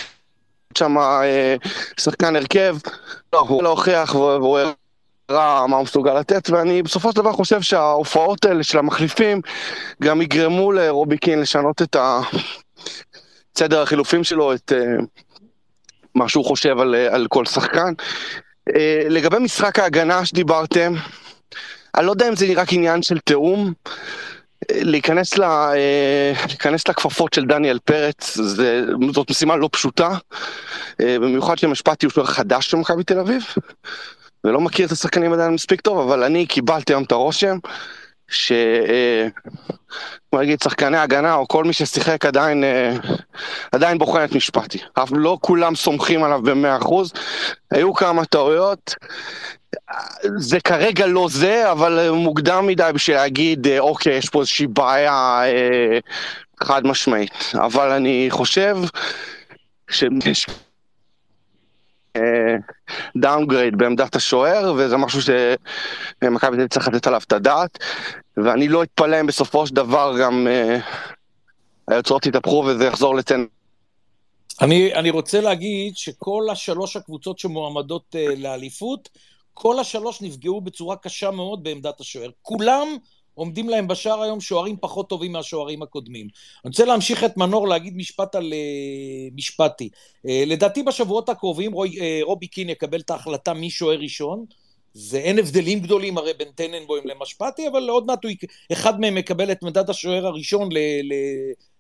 שם 0.78 0.98
אה, 0.98 1.56
שחקן 2.00 2.36
הרכב. 2.36 2.78
לא, 3.34 3.40
הוא 3.40 3.64
לא 3.64 3.70
הוכיח 3.70 4.16
והוא 4.16 4.60
רע 5.32 5.66
מה 5.68 5.76
הוא 5.76 5.84
מסוגל 5.84 6.20
לתת, 6.20 6.50
ואני 6.50 6.84
בסופו 6.84 7.12
של 7.12 7.16
דבר 7.16 7.32
חושב 7.32 7.62
שההופעות 7.62 8.46
האלה 8.46 8.64
של 8.64 8.78
המחליפים 8.78 9.42
גם 10.04 10.22
יגרמו 10.22 10.72
לרובי 10.72 11.18
קין 11.18 11.40
לשנות 11.42 11.82
את 11.82 11.96
סדר 13.58 13.82
החילופים 13.82 14.24
שלו, 14.24 14.54
את 14.54 14.72
uh, 14.72 15.04
מה 16.16 16.30
שהוא 16.30 16.46
חושב 16.46 16.80
על, 16.80 16.96
על 16.96 17.28
כל 17.30 17.46
שחקן. 17.46 17.94
Uh, 18.70 18.74
לגבי 19.10 19.40
משחק 19.40 19.80
ההגנה 19.80 20.26
שדיברתם, 20.26 20.94
אני 21.96 22.06
לא 22.06 22.12
יודע 22.12 22.28
אם 22.28 22.36
זה 22.36 22.46
רק 22.56 22.74
עניין 22.74 23.02
של 23.02 23.20
תיאום. 23.20 23.74
להיכנס, 24.72 25.38
ל, 25.38 25.44
להיכנס 26.48 26.88
לכפפות 26.88 27.34
של 27.34 27.46
דניאל 27.46 27.80
פרץ, 27.80 28.38
זה, 28.38 28.82
זאת 29.14 29.32
משימה 29.32 29.56
לא 29.56 29.70
פשוטה, 29.72 30.10
במיוחד 31.00 31.58
שמשפטי 31.58 32.06
הוא 32.06 32.14
שוער 32.14 32.28
חדש 32.28 32.72
של 32.72 32.78
מכבי 32.78 33.04
תל 33.04 33.20
אביב, 33.20 33.44
ולא 34.46 34.62
מכיר 34.62 34.88
את 34.88 34.92
השחקנים 34.92 35.34
עדיין 35.34 35.54
מספיק 35.54 35.82
טוב, 35.82 36.00
אבל 36.00 36.24
אני 36.24 36.46
קיבלתי 36.46 36.94
היום 36.94 37.04
את 37.04 37.12
הרושם 37.12 37.58
ש... 38.28 38.52
אה, 38.52 39.28
בוא 40.32 40.42
נגיד 40.42 40.62
שחקני 40.64 40.98
הגנה 40.98 41.36
או 41.36 41.48
כל 41.48 41.64
מי 41.64 41.74
ששיחק 41.74 42.26
עדיין, 42.26 42.64
אה, 42.64 42.96
עדיין 43.72 43.98
בוחן 43.98 44.24
את 44.24 44.36
משפטי. 44.36 44.78
אבל 44.98 45.18
לא 45.18 45.38
כולם 45.42 45.76
סומכים 45.76 46.24
עליו 46.24 46.42
במאה 46.42 46.78
אחוז, 46.78 47.14
היו 47.72 47.94
כמה 47.94 48.26
טעויות. 48.26 48.96
זה 50.38 50.60
כרגע 50.60 51.06
לא 51.06 51.28
זה, 51.32 51.72
אבל 51.72 52.10
מוקדם 52.10 52.68
מדי 52.68 52.90
בשביל 52.94 53.16
להגיד, 53.16 53.68
אה, 53.68 53.80
אוקיי, 53.80 54.18
יש 54.18 54.30
פה 54.30 54.40
איזושהי 54.40 54.68
בעיה 54.68 55.42
חד 56.64 56.88
משמעית. 56.88 57.54
אבל 57.56 57.92
אני 57.92 58.28
חושב 58.30 58.78
שיש 59.92 60.48
downgrade 63.18 63.78
בעמדת 63.78 64.16
השוער, 64.16 64.74
וזה 64.78 64.98
משהו 64.98 65.20
שמכבי 65.22 66.58
תל 66.58 66.68
צריך 66.68 66.88
לתת 66.88 67.08
עליו 67.08 67.22
את 67.28 67.34
הדעת, 67.34 67.80
ואני 68.38 68.68
לא 68.68 68.84
אתפלא 68.84 69.22
אם 69.22 69.28
בסופו 69.28 69.68
של 69.68 69.76
דבר 69.76 70.16
גם 70.22 70.48
uh, 70.48 70.82
היוצרות 71.88 72.26
יתהפכו 72.26 72.64
וזה 72.68 72.86
יחזור 72.86 73.16
לצן. 73.16 73.46
אני, 74.62 74.94
אני 74.94 75.10
רוצה 75.10 75.42
להגיד 75.42 75.98
שכל 75.98 76.48
השלוש 76.52 76.96
הקבוצות 76.96 77.40
שמועמדות 77.40 78.16
uh, 78.16 78.40
לאליפות, 78.40 79.10
כל 79.54 79.80
השלוש 79.80 80.22
נפגעו 80.22 80.62
בצורה 80.62 80.96
קשה 80.96 81.32
מאוד 81.32 81.64
בעמדת 81.64 82.00
השוער. 82.00 82.30
כולם 82.42 82.88
עומדים 83.36 83.70
להם 83.70 83.88
בשער 83.88 84.22
היום 84.22 84.42
שוערים 84.42 84.78
פחות 84.82 85.10
טובים 85.10 85.32
מהשוערים 85.32 85.82
הקודמים. 85.82 86.28
אני 86.66 86.70
רוצה 86.70 86.86
להמשיך 86.86 87.24
את 87.24 87.38
מנור 87.38 87.68
להגיד 87.68 87.98
משפט 87.98 88.36
על 88.36 88.54
uh, 88.54 89.36
משפטי. 89.36 89.90
Uh, 90.28 90.30
לדעתי 90.46 90.84
בשבועות 90.84 91.30
הקרובים 91.30 91.72
רוי, 91.72 91.90
uh, 91.90 92.26
רובי 92.26 92.48
קין 92.48 92.70
יקבל 92.70 93.00
את 93.00 93.10
ההחלטה 93.10 93.54
מי 93.54 93.70
שוער 93.70 94.00
ראשון. 94.00 94.46
זה 94.94 95.18
אין 95.18 95.40
הבדלים 95.40 95.80
גדולים 95.80 96.18
הרי 96.18 96.34
בין 96.34 96.48
טננבוים 96.56 97.08
למשפטי, 97.08 97.68
אבל 97.68 97.90
עוד 97.90 98.06
מעט 98.06 98.24
הוא, 98.24 98.32
אחד 98.72 99.00
מהם 99.00 99.18
יקבל 99.18 99.52
את 99.52 99.64
מדד 99.64 99.90
השוער 99.90 100.28
הראשון 100.28 100.72
ל, 100.72 100.78
ל, 100.78 101.14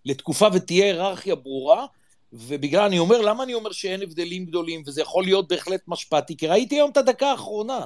לתקופה 0.06 0.48
ותהיה 0.54 0.86
היררכיה 0.86 1.36
ברורה. 1.36 1.86
ובגלל, 2.34 2.84
אני 2.84 3.00
אומר, 3.00 3.22
למה 3.22 3.44
אני 3.44 3.54
אומר 3.54 3.72
שאין 3.72 4.02
הבדלים 4.02 4.46
גדולים, 4.46 4.84
וזה 4.86 5.02
יכול 5.02 5.24
להיות 5.24 5.48
בהחלט 5.48 5.82
משפטי? 5.88 6.38
כי 6.38 6.48
ראיתי 6.48 6.76
היום 6.76 6.91
את 6.91 6.98
הדקה 6.98 7.32
האחרונה. 7.32 7.86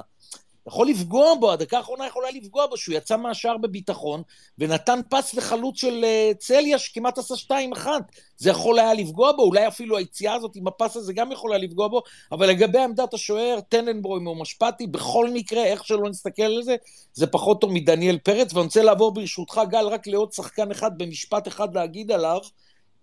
יכול 0.66 0.88
לפגוע 0.88 1.34
בו, 1.34 1.52
הדקה 1.52 1.76
האחרונה 1.76 2.06
יכולה 2.06 2.30
לפגוע 2.30 2.66
בו, 2.66 2.76
שהוא 2.76 2.94
יצא 2.94 3.16
מהשער 3.16 3.56
בביטחון, 3.56 4.22
ונתן 4.58 5.00
פס 5.10 5.34
וחלוץ 5.34 5.80
של 5.80 6.04
uh, 6.04 6.36
צליה, 6.38 6.78
שכמעט 6.78 7.18
עשה 7.18 7.34
2-1. 7.74 7.86
זה 8.36 8.50
יכול 8.50 8.78
היה 8.78 8.94
לפגוע 8.94 9.32
בו, 9.32 9.42
אולי 9.42 9.68
אפילו 9.68 9.96
היציאה 9.96 10.34
הזאת 10.34 10.56
עם 10.56 10.68
הפס 10.68 10.96
הזה 10.96 11.12
גם 11.12 11.32
יכולה 11.32 11.58
לפגוע 11.58 11.88
בו, 11.88 12.02
אבל 12.32 12.48
לגבי 12.48 12.78
עמדת 12.78 13.14
השוער, 13.14 13.58
טננבוים 13.68 14.26
או 14.26 14.34
משפטי, 14.34 14.86
בכל 14.86 15.30
מקרה, 15.30 15.64
איך 15.64 15.84
שלא 15.84 16.08
נסתכל 16.08 16.42
על 16.42 16.62
זה, 16.62 16.76
זה 17.12 17.26
פחות 17.26 17.60
טוב 17.60 17.72
מדניאל 17.72 18.18
פרץ, 18.18 18.54
ואני 18.54 18.64
רוצה 18.64 18.82
לעבור 18.82 19.14
ברשותך, 19.14 19.60
גל, 19.68 19.86
רק 19.86 20.06
לעוד 20.06 20.32
שחקן 20.32 20.70
אחד, 20.70 20.98
במשפט 20.98 21.48
אחד 21.48 21.74
להגיד 21.74 22.12
עליו, 22.12 22.40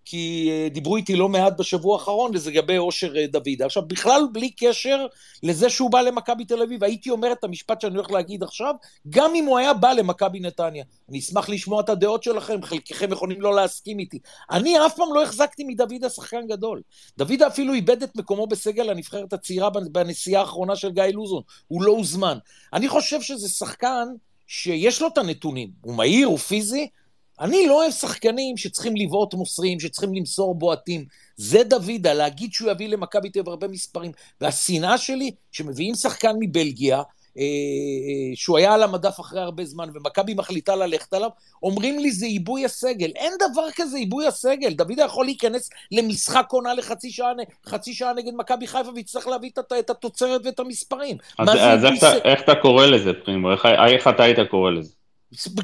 כי 0.09 0.49
אה, 0.51 0.69
דיברו 0.69 0.97
איתי 0.97 1.15
לא 1.15 1.29
מעט 1.29 1.53
בשבוע 1.59 1.99
האחרון, 1.99 2.31
לגבי 2.45 2.77
אושר 2.77 3.17
אה, 3.17 3.27
דוד. 3.27 3.61
עכשיו, 3.61 3.83
בכלל 3.87 4.21
בלי 4.31 4.51
קשר 4.51 5.05
לזה 5.43 5.69
שהוא 5.69 5.91
בא 5.91 6.01
למכבי 6.01 6.45
תל 6.45 6.61
אביב, 6.61 6.83
הייתי 6.83 7.09
אומר 7.09 7.31
את 7.31 7.43
המשפט 7.43 7.81
שאני 7.81 7.95
הולך 7.95 8.11
להגיד 8.11 8.43
עכשיו, 8.43 8.75
גם 9.09 9.31
אם 9.35 9.45
הוא 9.45 9.57
היה 9.57 9.73
בא 9.73 9.93
למכבי 9.93 10.39
נתניה. 10.39 10.83
אני 11.09 11.19
אשמח 11.19 11.49
לשמוע 11.49 11.81
את 11.81 11.89
הדעות 11.89 12.23
שלכם, 12.23 12.61
חלקכם 12.61 13.11
יכולים 13.11 13.41
לא 13.41 13.55
להסכים 13.55 13.99
איתי. 13.99 14.19
אני 14.51 14.85
אף 14.85 14.95
פעם 14.95 15.13
לא 15.13 15.23
החזקתי 15.23 15.63
מדוד 15.63 16.03
השחקן 16.03 16.47
גדול. 16.47 16.81
דוד 17.17 17.41
אפילו 17.47 17.73
איבד 17.73 18.03
את 18.03 18.15
מקומו 18.15 18.47
בסגל 18.47 18.89
הנבחרת 18.89 19.33
הצעירה 19.33 19.69
בנסיעה 19.69 20.41
האחרונה 20.41 20.75
של 20.75 20.91
גיא 20.91 21.03
לוזון, 21.03 21.41
הוא 21.67 21.83
לא 21.83 21.91
הוזמן. 21.91 22.37
אני 22.73 22.89
חושב 22.89 23.21
שזה 23.21 23.49
שחקן 23.49 24.07
שיש 24.47 25.01
לו 25.01 25.07
את 25.07 25.17
הנתונים, 25.17 25.69
הוא 25.81 25.95
מהיר, 25.95 26.27
הוא 26.27 26.37
פיזי, 26.37 26.87
אני 27.39 27.67
לא 27.67 27.81
אוהב 27.81 27.91
שחקנים 27.91 28.57
שצריכים 28.57 28.95
לבעוט 28.95 29.33
מוסרים, 29.33 29.79
שצריכים 29.79 30.13
למסור 30.13 30.55
בועטים. 30.55 31.05
זה 31.37 31.63
דוידה, 31.63 32.13
להגיד 32.13 32.53
שהוא 32.53 32.71
יביא 32.71 32.89
למכבי 32.89 33.29
תל 33.29 33.39
אביב 33.39 33.49
הרבה 33.49 33.67
מספרים. 33.67 34.11
והשנאה 34.41 34.97
שלי, 34.97 35.31
שמביאים 35.51 35.95
שחקן 35.95 36.31
מבלגיה, 36.39 36.97
אה, 37.37 37.43
אה, 37.43 38.35
שהוא 38.35 38.57
היה 38.57 38.73
על 38.73 38.83
המדף 38.83 39.19
אחרי 39.19 39.41
הרבה 39.41 39.65
זמן, 39.65 39.89
ומכבי 39.93 40.33
מחליטה 40.33 40.75
ללכת 40.75 41.13
עליו, 41.13 41.29
אומרים 41.63 41.99
לי 41.99 42.11
זה 42.11 42.25
עיבוי 42.25 42.65
הסגל. 42.65 43.11
אין 43.15 43.33
דבר 43.51 43.67
כזה 43.75 43.97
עיבוי 43.97 44.27
הסגל. 44.27 44.73
דוידה 44.73 45.03
יכול 45.03 45.25
להיכנס 45.25 45.69
למשחק 45.91 46.47
עונה 46.51 46.73
לחצי 46.73 47.11
שעה, 47.11 47.31
חצי 47.65 47.93
שעה 47.93 48.13
נגד 48.13 48.31
מכבי 48.35 48.67
חיפה, 48.67 48.89
ויצטרך 48.95 49.27
להביא 49.27 49.49
את 49.79 49.89
התוצרת 49.89 50.41
ואת 50.45 50.59
המספרים. 50.59 51.17
אז, 51.39 51.49
אז 51.49 51.85
איך, 51.85 51.95
סגל? 51.95 52.19
איך 52.23 52.41
אתה 52.41 52.55
קורא 52.55 52.85
לזה, 52.85 53.11
פרימו? 53.25 53.51
איך, 53.51 53.65
איך 53.65 54.07
אתה 54.07 54.23
היית 54.23 54.37
קורא 54.49 54.71
לזה? 54.71 54.96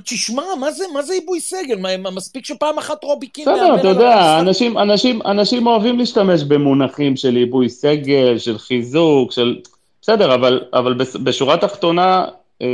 תשמע, 0.06 0.43
מה 0.60 0.71
זה, 0.71 0.84
מה 0.93 1.02
זה 1.02 1.13
עיבוי 1.13 1.39
סגל? 1.39 1.76
מה, 1.78 2.12
מספיק 2.12 2.45
שפעם 2.45 2.78
אחת 2.78 3.04
רובי 3.04 3.28
קין... 3.28 3.45
בסדר, 3.45 3.76
אתה 3.76 3.88
יודע, 3.88 4.39
אנשים, 4.39 4.78
אנשים, 4.78 5.21
אנשים 5.21 5.67
אוהבים 5.67 5.99
להשתמש 5.99 6.43
במונחים 6.43 7.15
של 7.15 7.36
עיבוי 7.36 7.69
סגל, 7.69 8.38
של 8.38 8.58
חיזוק, 8.58 9.32
של... 9.32 9.60
בסדר, 10.02 10.36
אבל, 10.36 10.62
אבל 10.73 10.93
בשורה 11.23 11.54
התחתונה, 11.54 12.26
אה, 12.62 12.67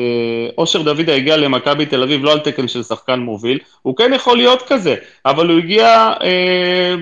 אושר 0.58 0.82
דוד 0.82 1.10
הגיע 1.10 1.38
למכבי 1.38 1.86
תל 1.86 2.04
אביב 2.04 2.24
לא 2.24 2.32
על 2.32 2.40
תקן 2.40 2.68
של 2.68 2.84
שחקן 2.84 3.20
מוביל, 3.20 3.60
הוא 3.82 3.96
כן 3.96 4.12
יכול 4.16 4.38
להיות 4.38 4.62
כזה, 4.68 4.96
אבל 5.26 5.50
הוא 5.50 5.60
הגיע 5.60 6.14
אה, 6.24 6.96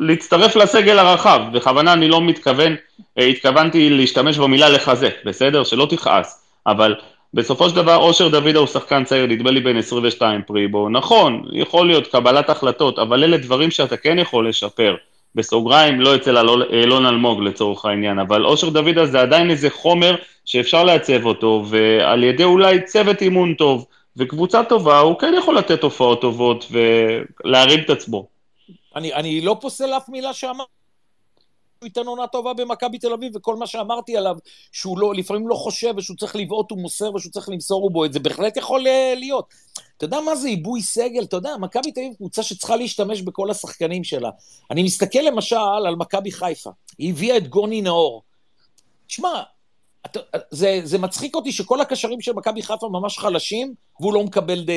להצטרף 0.00 0.56
לסגל 0.56 0.98
הרחב, 0.98 1.40
בכוונה 1.52 1.92
אני 1.92 2.08
לא 2.08 2.20
מתכוון, 2.20 2.76
אה, 3.18 3.24
התכוונתי 3.24 3.90
להשתמש 3.90 4.38
במילה 4.38 4.68
לחזק, 4.68 5.14
בסדר? 5.24 5.64
שלא 5.64 5.86
תכעס, 5.90 6.44
אבל 6.66 6.94
בסופו 7.34 7.68
של 7.68 7.76
דבר 7.76 7.96
אושר 7.96 8.28
דוידה 8.28 8.58
הוא 8.58 8.66
שחקן 8.66 9.04
צעיר, 9.04 9.26
נדמה 9.26 9.50
לי 9.50 9.60
בן 9.60 9.76
22 9.76 10.42
פריבו, 10.42 10.88
נכון, 10.88 11.48
יכול 11.52 11.86
להיות 11.86 12.06
קבלת 12.06 12.50
החלטות, 12.50 12.98
אבל 12.98 13.24
אלה 13.24 13.36
דברים 13.36 13.70
שאתה 13.70 13.96
כן 13.96 14.18
יכול 14.18 14.48
לשפר. 14.48 14.96
בסוגריים, 15.34 16.00
לא 16.00 16.16
אצל 16.16 16.36
אילון 16.72 17.06
אלמוג 17.06 17.42
לצורך 17.42 17.84
העניין, 17.84 18.18
אבל 18.18 18.44
אושר 18.44 18.68
דוידה 18.68 19.06
זה 19.06 19.20
עדיין 19.20 19.50
איזה 19.50 19.70
חומר 19.70 20.16
שאפשר 20.44 20.84
לעצב 20.84 21.26
אותו, 21.26 21.64
ועל 21.68 22.24
ידי 22.24 22.44
אולי 22.44 22.82
צוות 22.82 23.22
אימון 23.22 23.54
טוב 23.54 23.86
וקבוצה 24.16 24.64
טובה, 24.64 24.98
הוא 24.98 25.18
כן 25.18 25.34
יכול 25.38 25.58
לתת 25.58 25.80
תופעות 25.80 26.20
טובות 26.20 26.72
ולהרים 27.44 27.80
את 27.80 27.90
עצמו. 27.90 28.26
אני, 28.96 29.14
אני 29.14 29.40
לא 29.40 29.56
פוסל 29.60 29.96
אף 29.96 30.08
מילה 30.08 30.32
שאמרת. 30.32 30.81
הוא 31.82 31.86
ייתן 31.86 32.06
עונה 32.06 32.26
טובה 32.26 32.54
במכבי 32.54 32.98
תל 32.98 33.12
אביב, 33.12 33.32
וכל 33.36 33.56
מה 33.56 33.66
שאמרתי 33.66 34.16
עליו, 34.16 34.36
שהוא 34.72 34.98
לא, 34.98 35.14
לפעמים 35.14 35.48
לא 35.48 35.54
חושב, 35.54 35.94
ושהוא 35.96 36.16
צריך 36.16 36.36
לבעוט 36.36 36.72
ומוסר, 36.72 37.14
ושהוא 37.14 37.32
צריך 37.32 37.48
למסור 37.48 37.84
ובועט, 37.84 38.12
זה 38.12 38.20
בהחלט 38.20 38.56
יכול 38.56 38.86
אה, 38.86 39.14
להיות. 39.16 39.46
אתה 39.96 40.04
יודע 40.04 40.20
מה 40.20 40.36
זה 40.36 40.48
עיבוי 40.48 40.82
סגל? 40.82 41.22
אתה 41.24 41.36
יודע, 41.36 41.56
מכבי 41.56 41.92
תל 41.92 42.00
אביב 42.00 42.14
קבוצה 42.14 42.42
שצריכה 42.42 42.76
להשתמש 42.76 43.22
בכל 43.22 43.50
השחקנים 43.50 44.04
שלה. 44.04 44.30
אני 44.70 44.82
מסתכל 44.82 45.18
למשל 45.18 45.56
על 45.86 45.96
מכבי 45.96 46.32
חיפה, 46.32 46.70
היא 46.98 47.10
הביאה 47.10 47.36
את 47.36 47.48
גוני 47.48 47.82
נאור. 47.82 48.22
תשמע, 49.06 49.42
זה, 50.50 50.80
זה 50.84 50.98
מצחיק 50.98 51.34
אותי 51.34 51.52
שכל 51.52 51.80
הקשרים 51.80 52.20
של 52.20 52.32
מכבי 52.32 52.62
חיפה 52.62 52.88
ממש 52.88 53.18
חלשים, 53.18 53.74
והוא 54.00 54.14
לא 54.14 54.24
מקבל 54.24 54.64
ד... 54.64 54.70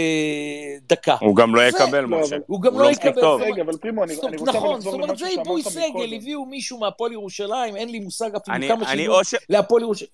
דקה. 0.89 1.15
הוא 1.21 1.35
גם 1.35 1.55
לא 1.55 1.61
יקבל, 1.61 2.05
משה. 2.05 2.35
הוא 2.47 2.61
גם 2.61 2.79
לא 2.79 2.91
יקבל. 2.91 3.21
רגע, 3.21 3.61
אבל 3.61 3.77
פרימו, 3.77 4.03
אני 4.03 4.15
רוצה 4.15 4.29
לחזור 4.29 4.47
נכון, 4.47 4.81
זאת 4.81 4.93
אומרת, 4.93 5.17
זה 5.17 5.27
עיבוי 5.27 5.63
סגל, 5.63 6.13
הביאו 6.15 6.45
מישהו 6.45 6.79
מהפועל 6.79 7.11
ירושלים, 7.11 7.75
אין 7.75 7.89
לי 7.89 7.99
מושג 7.99 8.35
אפילו 8.35 8.67
כמה 8.67 8.85
שהביאו 8.85 9.19
להפועל 9.49 9.81
ירושלים. 9.81 10.11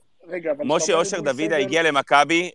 משה 0.65 0.93
אושר 0.93 1.21
דוידה 1.21 1.57
הגיע 1.57 1.83
למכבי... 1.83 2.49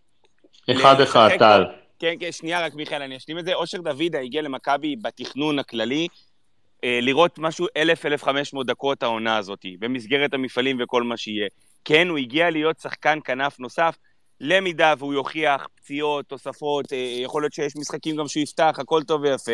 אחד-אחד, 0.70 1.28
טל. 1.38 1.64
כן, 1.98 2.14
כן, 2.20 2.32
שנייה 2.32 2.64
רק, 2.64 2.74
מיכאל, 2.74 3.02
אני 3.02 3.16
אשלים 3.16 3.38
את 3.38 3.44
זה. 3.44 3.54
אושר 3.54 3.80
דוידה 3.80 4.20
הגיע 4.20 4.42
למכבי 4.42 4.96
בתכנון 4.96 5.58
הכללי, 5.58 6.08
אה, 6.84 6.98
לראות 7.02 7.38
משהו 7.38 7.66
1,000-1,500 8.22 8.64
דקות 8.66 9.02
העונה 9.02 9.36
הזאת, 9.36 9.66
במסגרת 9.78 10.34
המפעלים 10.34 10.76
וכל 10.80 11.02
מה 11.02 11.16
שיהיה. 11.16 11.46
כן, 11.88 12.08
הוא 12.08 12.18
הגיע 12.18 12.50
להיות 12.50 12.80
שחקן 12.80 13.18
כנף 13.24 13.58
נוסף, 13.60 13.96
למידה 14.40 14.94
והוא 14.98 15.14
יוכיח 15.14 15.66
פציעות, 15.74 16.26
תוספות, 16.26 16.92
אה, 16.92 16.98
יכול 17.22 17.42
להיות 17.42 17.52
שיש 17.52 17.76
משחקים 17.76 18.16
גם 18.16 18.28
שהוא 18.28 18.42
יפתח, 18.42 18.76
הכל 18.78 19.02
טוב 19.02 19.22
ויפה. 19.22 19.52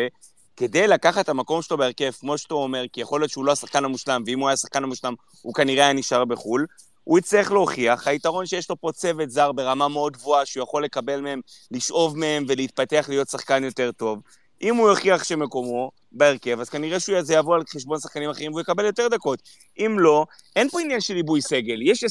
כדי 0.57 0.87
לקחת 0.87 1.23
את 1.23 1.29
המקום 1.29 1.61
שלו 1.61 1.77
בהרכב, 1.77 2.11
כמו 2.11 2.37
שאתה 2.37 2.53
אומר, 2.53 2.83
כי 2.93 3.01
יכול 3.01 3.21
להיות 3.21 3.31
שהוא 3.31 3.45
לא 3.45 3.51
השחקן 3.51 3.85
המושלם, 3.85 4.23
ואם 4.25 4.39
הוא 4.39 4.47
היה 4.47 4.53
השחקן 4.53 4.83
המושלם, 4.83 5.13
הוא 5.41 5.53
כנראה 5.53 5.83
היה 5.83 5.93
נשאר 5.93 6.25
בחו"ל, 6.25 6.65
הוא 7.03 7.19
יצטרך 7.19 7.51
להוכיח, 7.51 8.07
היתרון 8.07 8.45
שיש 8.45 8.69
לו 8.69 8.81
פה 8.81 8.91
צוות 8.91 9.29
זר 9.29 9.51
ברמה 9.51 9.87
מאוד 9.87 10.13
גבוהה, 10.13 10.45
שהוא 10.45 10.63
יכול 10.63 10.83
לקבל 10.83 11.21
מהם, 11.21 11.41
לשאוב 11.71 12.17
מהם 12.17 12.45
ולהתפתח 12.47 13.05
להיות 13.09 13.29
שחקן 13.29 13.63
יותר 13.63 13.91
טוב. 13.91 14.19
אם 14.61 14.75
הוא 14.75 14.89
יוכיח 14.89 15.23
שמקומו 15.23 15.91
בהרכב, 16.13 16.59
אז 16.59 16.69
כנראה 16.69 16.99
שהוא 16.99 17.21
זה 17.21 17.33
יבוא 17.33 17.55
על 17.55 17.61
חשבון 17.69 17.99
שחקנים 17.99 18.29
אחרים 18.29 18.51
והוא 18.51 18.61
יקבל 18.61 18.85
יותר 18.85 19.07
דקות. 19.07 19.39
אם 19.79 19.99
לא, 19.99 20.25
אין 20.55 20.69
פה 20.69 20.81
עניין 20.81 21.01
של 21.01 21.15
עיבוי 21.15 21.41
סגל. 21.41 21.81
יש 21.81 22.03
20-21 22.03 22.07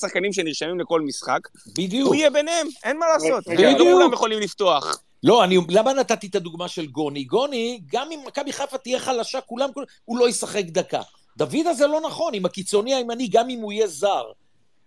שחקנים 0.00 0.32
שנרשמים 0.32 0.80
לכל 0.80 1.00
משחק, 1.00 1.40
בדיוק. 1.76 2.06
הוא 2.06 2.14
יהיה 2.14 2.30
ביניהם, 2.30 2.66
אין 2.84 2.98
מה 2.98 3.06
לעשות. 3.08 3.48
בדיוק. 3.48 3.80
לא 3.80 3.92
כולם 3.92 4.12
יכולים 4.12 4.38
לפתוח. 4.38 5.02
לא, 5.22 5.44
אני, 5.44 5.58
למה 5.68 5.92
נתתי 5.92 6.26
את 6.26 6.34
הדוגמה 6.34 6.68
של 6.68 6.86
גוני? 6.86 7.24
גוני, 7.24 7.80
גם 7.92 8.08
אם 8.12 8.20
מכבי 8.26 8.52
חיפה 8.52 8.78
תהיה 8.78 8.98
חלשה, 8.98 9.40
כולם, 9.40 9.72
כולם, 9.72 9.86
הוא 10.04 10.18
לא 10.18 10.28
ישחק 10.28 10.64
דקה. 10.64 11.02
דוד 11.36 11.66
הזה 11.66 11.86
לא 11.86 12.00
נכון, 12.00 12.34
עם 12.34 12.44
הקיצוני 12.44 12.94
הימני, 12.94 13.28
גם 13.28 13.48
אם 13.50 13.58
הוא 13.58 13.72
יהיה 13.72 13.86
זר. 13.86 14.24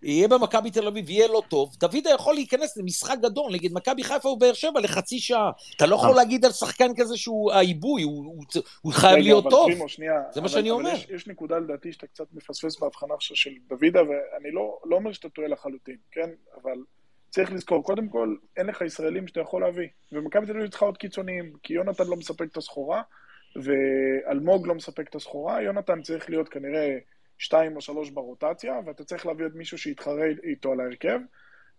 יהיה 0.04 0.28
במכבי 0.28 0.72
תל 0.72 0.88
אביב, 0.88 1.10
יהיה 1.10 1.28
לא 1.28 1.42
טוב, 1.50 1.76
דוידה 1.80 2.10
יכול 2.10 2.34
להיכנס 2.34 2.78
למשחק 2.78 3.18
גדול 3.22 3.52
נגד 3.54 3.74
מכבי 3.74 4.04
חיפה 4.04 4.30
ובאר 4.30 4.54
שבע 4.54 4.80
לחצי 4.80 5.20
שעה. 5.20 5.52
אתה 5.76 5.86
לא 5.86 5.96
יכול 5.96 6.16
להגיד 6.16 6.46
על 6.46 6.52
שחקן 6.52 6.92
כזה 6.98 7.18
שהוא 7.18 7.52
העיבוי, 7.52 8.04
הוא, 8.04 8.26
הוא, 8.26 8.46
הוא 8.82 8.94
חייב 8.94 9.14
רגע, 9.14 9.24
להיות 9.24 9.46
טוב. 9.50 9.68
פרימו, 9.68 9.90
שנייה, 9.90 10.14
זה 10.32 10.40
אבל, 10.40 10.42
מה 10.42 10.50
שאני 10.50 10.70
אומר. 10.72 10.94
יש, 10.94 11.08
יש 11.10 11.28
נקודה 11.28 11.58
לדעתי 11.58 11.94
שאתה 11.94 12.08
קצת 12.08 12.26
מפספס 12.34 12.80
בהבחנה 12.80 13.14
של 13.20 13.52
דוידה, 13.68 14.00
ואני 14.04 14.52
לא, 14.52 14.80
לא 14.86 14.96
אומר 14.96 15.14
שאתה 15.14 15.30
טועה 15.30 15.48
לחלוטין, 15.48 15.98
כן? 16.12 16.30
אבל 16.62 16.78
צריך 17.30 17.52
לזכור, 17.52 17.84
קודם 17.84 18.08
כל, 18.08 18.36
אין 18.58 18.66
לך 18.66 18.82
ישראלים 18.82 19.28
שאתה 19.28 19.40
יכול 19.40 19.62
להביא. 19.62 19.88
ומכבי 20.12 20.46
תל 20.46 20.58
אביב 20.58 20.70
צריכה 20.70 20.86
עוד 20.86 20.98
קיצוניים, 20.98 21.54
כי 21.64 21.74
יונתן 21.74 22.08
לא 22.08 22.16
מספק 22.16 22.52
את 22.52 22.58
הסחורה, 22.58 23.02
ואלמוג 23.56 24.68
לא 24.68 24.76
מספק 24.76 25.10
את 25.10 25.16
הסחורה, 25.16 25.62
יונתן 25.62 26.02
צריך 26.02 26.30
להיות 26.30 26.50
כנראה... 26.50 26.98
שתיים 27.40 27.76
או 27.76 27.82
שלוש 27.82 28.10
ברוטציה, 28.10 28.74
ואתה 28.86 29.04
צריך 29.04 29.26
להביא 29.26 29.46
עוד 29.46 29.56
מישהו 29.56 29.78
שיתחרה 29.78 30.26
איתו 30.44 30.72
על 30.72 30.80
ההרכב, 30.80 31.20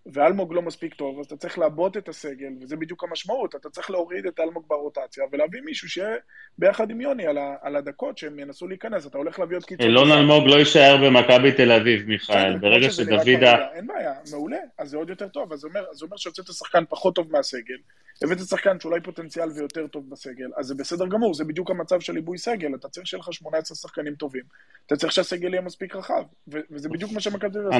ואלמוג 0.06 0.54
לא 0.54 0.62
מספיק 0.62 0.94
טוב, 0.94 1.18
אז 1.18 1.26
אתה 1.26 1.36
צריך 1.36 1.58
לעבות 1.58 1.96
את 1.96 2.08
הסגל, 2.08 2.52
וזה 2.60 2.76
בדיוק 2.76 3.04
המשמעות, 3.04 3.54
אתה 3.54 3.70
צריך 3.70 3.90
להוריד 3.90 4.26
את 4.26 4.40
אלמוג 4.40 4.64
ברוטציה, 4.68 5.24
ולהביא 5.32 5.60
מישהו 5.64 5.88
שיהיה 5.88 6.16
ביחד 6.58 6.90
עם 6.90 7.00
יוני 7.00 7.26
על, 7.26 7.38
ה, 7.38 7.54
על 7.62 7.76
הדקות 7.76 8.18
שהם 8.18 8.38
ינסו 8.38 8.68
להיכנס, 8.68 9.06
אתה 9.06 9.18
הולך 9.18 9.38
להביא 9.38 9.56
עוד 9.56 9.64
קיצור. 9.64 9.86
אילון 9.86 10.12
אלמוג 10.12 10.46
לא 10.46 10.56
יישאר 10.56 10.96
במכבי 11.04 11.52
תל 11.52 11.72
אביב, 11.72 12.08
מיכאל, 12.08 12.58
ברגע 12.58 12.90
שדוידה... 12.90 13.56
אין 13.72 13.86
בעיה, 13.86 14.14
מעולה, 14.30 14.58
אז 14.78 14.88
זה 14.88 14.96
עוד 14.96 15.10
יותר 15.10 15.28
טוב, 15.28 15.52
אז 15.52 15.58
זה 15.58 15.68
אומר, 15.68 15.84
אומר 16.02 16.16
שהוצאת 16.16 16.46
שחקן 16.46 16.84
פחות 16.88 17.14
טוב 17.14 17.32
מהסגל, 17.32 17.76
הבאת 18.22 18.38
שחקן 18.38 18.80
שאולי 18.80 19.00
פוטנציאל 19.00 19.48
ויותר 19.50 19.86
טוב 19.86 20.10
בסגל, 20.10 20.50
אז 20.56 20.66
זה 20.66 20.74
בסדר 20.74 21.06
גמור, 21.06 21.34
זה 21.34 21.44
בדיוק 21.44 21.70
המצב 21.70 22.00
של 22.00 22.16
עיבוי 22.16 22.38
סגל, 22.38 22.74
אתה 22.74 22.88
צריך 22.88 23.06
שיהיה 23.06 23.20
לך 23.20 23.32
18 23.32 23.76
שחקנים 23.76 24.14
טובים, 24.14 24.42
אתה 24.86 24.96
צריך 24.96 25.12
שהסגל 25.12 25.52
יהיה 25.52 25.62
מספיק 25.62 25.96
רחב, 25.96 26.22
וזה 26.48 26.88
בדיוק 26.88 27.12
מה 27.12 27.20
שמכבי 27.20 27.50
תל 27.52 27.58
אביב 27.58 27.72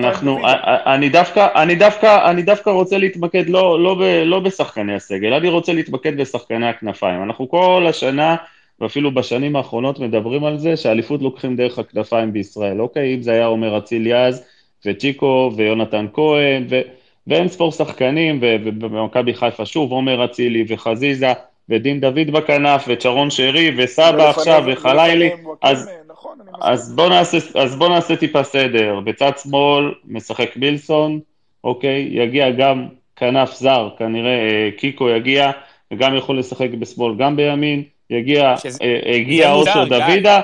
אני 0.87 1.09
דווקא, 1.09 1.63
אני 1.63 1.77
דווקא, 2.11 2.31
אני 2.31 2.43
דווקא 2.43 2.71
רוצה 2.71 2.99
להתמקד 2.99 3.49
לא, 3.49 3.83
לא, 3.83 3.95
ב, 3.95 4.03
לא 4.25 4.41
בשחקני 4.41 4.95
הסגל, 4.95 5.33
אני 5.33 5.49
רוצה 5.49 5.73
להתמקד 5.73 6.17
בשחקני 6.17 6.69
הכנפיים. 6.69 7.23
אנחנו 7.23 7.49
כל 7.49 7.87
השנה, 7.89 8.37
ואפילו 8.81 9.15
בשנים 9.15 9.57
האחרונות, 9.57 9.99
מדברים 9.99 10.45
על 10.45 10.59
זה 10.59 10.77
שהאליפות 10.77 11.23
לוקחים 11.23 11.57
דרך 11.57 11.79
הכנפיים 11.79 12.33
בישראל. 12.33 12.81
אוקיי, 12.81 13.15
אם 13.15 13.23
זה 13.23 13.33
היה 13.33 13.47
עומר 13.47 13.79
אצילי 13.79 14.15
אז, 14.15 14.45
וצ'יקו, 14.87 15.53
ויונתן 15.57 16.07
כהן, 16.13 16.67
ו... 16.71 16.81
ואין 17.27 17.49
ספור 17.49 17.73
שחקנים, 17.73 18.39
ובמכבי 18.43 19.35
חיפה 19.35 19.67
שוב 19.67 19.93
עומר 19.93 20.25
אצילי 20.25 20.65
וחזיזה, 20.69 21.33
ודין 21.69 22.01
דוד 22.01 22.31
בכנף, 22.33 22.85
וצ'רון 22.89 23.31
שרי, 23.31 23.75
וסבא 23.79 24.31
עכשיו, 24.31 24.65
וחלילי, 24.67 25.31
אז, 25.63 25.91
נכון, 26.09 26.39
אז, 26.61 26.95
בוא 26.97 27.09
נעשה, 27.09 27.39
אז 27.55 27.77
בוא 27.77 27.89
נעשה 27.89 28.17
טיפה 28.17 28.43
סדר, 28.43 29.01
בצד 29.05 29.33
שמאל 29.43 29.95
משחק 30.05 30.57
מילסון, 30.57 31.21
אוקיי, 31.65 32.09
יגיע 32.11 32.51
גם 32.51 32.87
כנף 33.17 33.55
זר, 33.55 33.89
כנראה 33.99 34.31
אה, 34.49 34.69
קיקו 34.79 35.09
יגיע, 35.11 35.51
וגם 35.93 36.17
יכול 36.17 36.39
לשחק 36.39 36.69
בשמאל, 36.79 37.15
גם 37.19 37.37
בימין, 37.37 37.83
יגיע, 38.11 38.55
שזה- 38.57 38.79
אה, 38.85 39.17
הגיע 39.17 39.49
זה 39.49 39.55
מוזר, 39.55 39.71
אושר. 39.83 39.85
דוידה, 40.07 40.41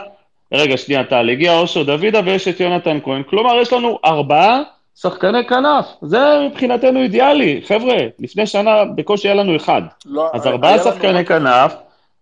רגע, 0.52 0.76
שנייה, 0.76 1.04
טל, 1.04 1.30
הגיע 1.30 1.58
אושר 1.58 1.82
דוידה 1.82 2.20
ויש 2.24 2.48
את 2.48 2.60
יונתן 2.60 2.98
כהן, 3.04 3.22
כלומר, 3.22 3.60
יש 3.60 3.72
לנו 3.72 3.98
ארבעה 4.04 4.62
שחקני 4.96 5.46
כנף, 5.48 5.86
זה 6.02 6.18
מבחינתנו 6.50 7.02
אידיאלי, 7.02 7.60
חבר'ה, 7.64 7.96
לפני 8.18 8.46
שנה 8.46 8.84
בקושי 8.84 9.28
היה 9.28 9.34
לנו 9.34 9.56
אחד, 9.56 9.82
לא, 10.06 10.30
אז 10.34 10.46
ארבעה 10.46 10.72
לנו 10.76 10.84
שחקני 10.84 11.12
רק- 11.20 11.28
כנף, 11.28 11.74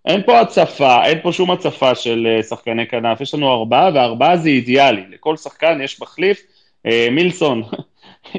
אין 0.07 0.23
פה 0.27 0.41
הצפה, 0.41 1.05
אין 1.05 1.19
פה 1.23 1.33
שום 1.33 1.51
הצפה 1.51 1.95
של 1.95 2.27
אה, 2.37 2.43
שחקני 2.43 2.87
כנף, 2.87 3.21
יש 3.21 3.35
לנו 3.35 3.53
ארבעה, 3.53 3.91
וארבעה 3.95 4.37
זה 4.37 4.49
אידיאלי, 4.49 5.03
לכל 5.13 5.37
שחקן 5.37 5.81
יש 5.85 6.01
מחליף, 6.01 6.43
אה, 6.87 7.09
מילסון, 7.11 7.63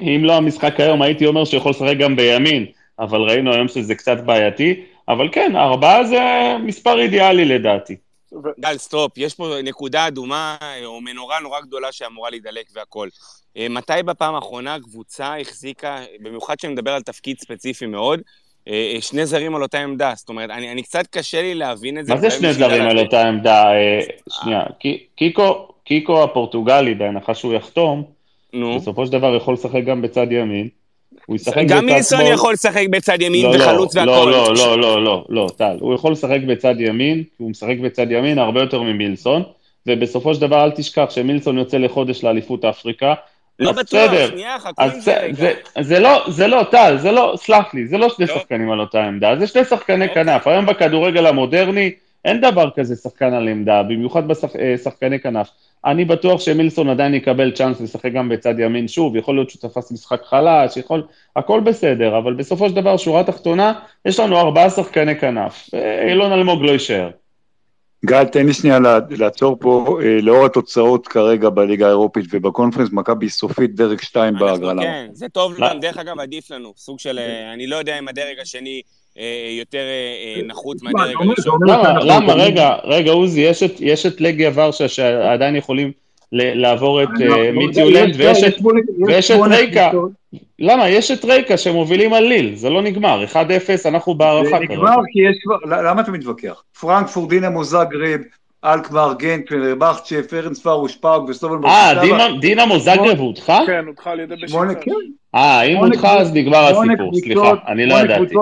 אם 0.01 0.21
לא 0.25 0.33
המשחק 0.33 0.79
היום, 0.79 1.01
הייתי 1.01 1.25
אומר 1.25 1.45
שהוא 1.45 1.57
יכול 1.57 1.71
לשחק 1.71 1.97
גם 1.99 2.15
בימין, 2.15 2.65
אבל 2.99 3.21
ראינו 3.21 3.53
היום 3.53 3.67
שזה 3.67 3.95
קצת 3.95 4.17
בעייתי, 4.25 4.81
אבל 5.09 5.29
כן, 5.31 5.55
ארבעה 5.55 6.03
זה 6.03 6.19
מספר 6.63 6.99
אידיאלי 6.99 7.45
לדעתי. 7.45 7.95
גל, 8.59 8.77
סטופ, 8.77 9.17
יש 9.17 9.33
פה 9.33 9.55
נקודה 9.63 10.07
אדומה 10.07 10.55
אה, 10.61 10.85
או 10.85 11.01
מנורה 11.01 11.39
נורא 11.39 11.61
גדולה 11.61 11.91
שאמורה 11.91 12.29
להידלק 12.29 12.65
והכל. 12.73 13.09
אה, 13.57 13.67
מתי 13.69 13.93
בפעם 14.05 14.35
האחרונה 14.35 14.77
קבוצה 14.79 15.39
החזיקה, 15.41 15.97
במיוחד 16.19 16.59
שאני 16.59 16.73
מדבר 16.73 16.91
על 16.91 17.01
תפקיד 17.01 17.39
ספציפי 17.39 17.85
מאוד, 17.85 18.21
אה, 18.67 18.97
שני 18.99 19.25
זרים 19.25 19.55
על 19.55 19.61
אותה 19.61 19.79
עמדה? 19.79 20.13
זאת 20.15 20.29
אומרת, 20.29 20.49
אני, 20.49 20.71
אני 20.71 20.83
קצת 20.83 21.07
קשה 21.07 21.41
לי 21.41 21.55
להבין 21.55 21.99
את 21.99 22.05
זה. 22.05 22.13
מה 22.13 22.19
זה 22.19 22.31
שני 22.31 22.53
זרים 22.53 22.83
על. 22.83 22.99
אותה 22.99 23.27
עמדה? 23.27 23.69
שנייה, 24.29 24.63
קי- 24.79 25.05
קיקו, 25.15 25.67
קיקו 25.83 26.23
הפורטוגלי, 26.23 26.95
בהנחה 26.95 27.35
שהוא 27.35 27.53
יחתום, 27.53 28.14
נו. 28.55 28.79
בסופו 28.79 29.05
של 29.05 29.11
דבר 29.11 29.35
יכול 29.35 29.53
לשחק 29.53 29.83
גם 29.85 30.01
בצד 30.01 30.31
ימין. 30.31 30.67
הוא 31.25 31.35
ישחק 31.35 31.63
בצד 31.63 31.75
גם 31.75 31.85
מילסון 31.85 32.19
שמאל. 32.19 32.33
יכול 32.33 32.53
לשחק 32.53 32.85
בצד 32.89 33.21
ימין 33.21 33.45
לא, 33.45 33.55
לא, 33.55 33.63
וחלוץ 33.63 33.95
והכל. 33.95 34.09
לא, 34.09 34.31
לא, 34.31 34.53
לא, 34.55 34.79
לא, 34.81 35.03
לא, 35.03 35.25
לא, 35.29 35.47
טל. 35.57 35.77
הוא 35.79 35.95
יכול 35.95 36.11
לשחק 36.11 36.39
בצד 36.47 36.75
ימין, 36.79 37.23
הוא 37.37 37.49
משחק 37.49 37.75
בצד 37.83 38.11
ימין 38.11 38.39
הרבה 38.39 38.61
יותר 38.61 38.81
ממילסון, 38.81 39.43
ובסופו 39.87 40.35
של 40.35 40.41
דבר 40.41 40.63
אל 40.63 40.71
תשכח 40.71 41.05
שמילסון 41.09 41.57
יוצא 41.57 41.77
לחודש 41.77 42.23
לאליפות 42.23 42.65
אפריקה. 42.65 43.13
לא 43.59 43.71
בטוח, 43.71 43.83
בסדר. 43.83 44.27
שנייה, 44.27 44.59
חכו 44.59 44.81
עם 44.81 44.89
זה 44.89 44.99
זה, 44.99 45.19
רגע. 45.19 45.33
זה, 45.35 45.53
זה 45.81 45.99
לא, 45.99 46.23
זה 46.27 46.47
לא, 46.47 46.63
טל, 46.71 46.97
זה 46.97 47.11
לא, 47.11 47.33
סלח 47.37 47.73
לי, 47.73 47.87
זה 47.87 47.97
לא 47.97 48.09
שני 48.09 48.25
לא. 48.25 48.35
שחקנים 48.35 48.71
על 48.71 48.79
אותה 48.79 49.03
עמדה, 49.03 49.35
זה 49.39 49.47
שני 49.47 49.65
שחקני 49.65 50.07
אוקיי. 50.07 50.23
כנף. 50.23 50.47
היום 50.47 50.65
בכדורגל 50.65 51.25
המודרני 51.25 51.91
אין 52.25 52.41
דבר 52.41 52.69
כזה 52.75 52.95
שחקן 52.95 53.33
על 53.33 53.47
עמדה, 53.47 53.83
במיוחד 53.83 54.23
בשחקני 54.27 55.19
כנף. 55.19 55.49
אני 55.85 56.05
בטוח 56.05 56.41
שמילסון 56.41 56.89
עדיין 56.89 57.13
יקבל 57.13 57.51
צ'אנס 57.51 57.81
לשחק 57.81 58.11
גם 58.11 58.29
בצד 58.29 58.59
ימין 58.59 58.87
שוב, 58.87 59.15
יכול 59.15 59.35
להיות 59.35 59.49
שהוא 59.49 59.61
תפס 59.61 59.91
משחק 59.91 60.21
חלש, 60.23 60.77
יכול, 60.77 61.03
הכל 61.35 61.59
בסדר, 61.59 62.17
אבל 62.17 62.33
בסופו 62.33 62.69
של 62.69 62.75
דבר, 62.75 62.97
שורה 62.97 63.23
תחתונה, 63.23 63.73
יש 64.05 64.19
לנו 64.19 64.37
ארבעה 64.37 64.69
שחקני 64.69 65.19
כנף. 65.19 65.69
אה, 65.73 66.09
אילון 66.09 66.31
אלמוג 66.31 66.63
לא 66.63 66.71
יישאר. 66.71 67.09
גל, 68.05 68.23
תן 68.23 68.45
לי 68.45 68.53
שנייה 68.53 68.79
לעצור 69.09 69.57
פה, 69.59 69.99
אה, 70.03 70.21
לאור 70.21 70.45
התוצאות 70.45 71.07
כרגע 71.07 71.49
בליגה 71.49 71.85
האירופית 71.85 72.25
ובקונפרנס, 72.31 72.89
מכבי 72.91 73.29
סופית 73.29 73.75
דרג 73.75 74.01
2 74.01 74.33
אנחנו 74.33 74.45
בהגרלה. 74.45 74.81
כן, 74.81 75.07
זה 75.11 75.29
טוב. 75.29 75.59
לנו, 75.59 75.79
דרך 75.79 75.97
אגב, 75.97 76.19
עדיף 76.19 76.51
לנו. 76.51 76.73
סוג 76.77 76.99
של, 76.99 77.19
אה, 77.19 77.53
אני 77.53 77.67
לא 77.67 77.75
יודע 77.75 77.99
אם 77.99 78.07
הדרג 78.07 78.39
השני 78.41 78.81
אה, 78.85 79.04
יותר 79.59 79.77
אה, 79.77 79.83
אה, 80.41 80.47
נחות 80.47 80.77
מה, 80.83 80.91
מהדרג 80.93 81.13
זה 81.35 81.41
זה 81.41 81.49
הראשון. 81.49 81.59
למה, 81.67 81.83
שאנחנו 81.83 82.09
למה, 82.09 82.33
רגע, 82.33 82.75
רגע, 82.83 83.11
עוזי, 83.11 83.41
יש 83.41 83.63
את, 83.63 83.71
יש 83.79 84.05
את 84.05 84.21
לגיה 84.21 84.51
ורשה 84.53 84.87
שעדיין 84.87 85.55
יכולים 85.55 85.91
ל- 86.31 86.61
לעבור 86.61 87.03
את 87.03 87.07
אה, 87.21 87.51
מיטיולנד, 87.51 88.09
יש- 88.09 88.17
ויש 88.17 88.43
יש 89.09 89.31
את, 89.31 89.37
רייקה. 89.49 89.91
למה? 90.59 90.89
יש 90.89 91.11
את 91.11 91.25
רייקה 91.25 91.57
שמובילים 91.57 92.13
על 92.13 92.23
ליל, 92.23 92.55
זה 92.55 92.69
לא 92.69 92.81
נגמר, 92.81 93.23
1-0, 93.23 93.35
אנחנו 93.85 94.13
זה 94.13 94.17
בהערכה 94.19 94.59
נגמר 94.59 94.95
כי 95.11 95.19
יש 95.29 95.37
כבר, 95.43 95.55
למה 95.89 96.01
אתה 96.01 96.11
מתווכח? 96.11 96.63
פרנקפורט, 96.79 97.29
דינמו 97.29 97.63
זאגרב, 97.63 98.19
אלקמר, 98.65 99.13
גנט, 99.19 99.49
פנרבכצ'ה, 99.49 100.15
פרנס 100.29 100.59
פארוש, 100.59 100.95
פארק 100.95 101.29
וסטובן 101.29 101.65
אה, 101.65 101.93
דינה- 102.01 102.27
דינמו 102.41 102.79
זאגרב 102.79 103.19
הודחה? 103.19 103.59
כן, 103.67 103.83
הודחה 103.87 104.11
על 104.11 104.19
ידי. 104.19 104.35
כן. 104.81 104.91
אה, 105.35 105.61
אם 105.63 105.77
הודחה 105.77 106.17
אז 106.19 106.33
נגמר 106.33 106.57
הסיפור, 106.57 107.11
סליחה, 107.19 107.53
אני 107.67 107.85
לא 107.85 107.95
ידעתי. 107.95 108.35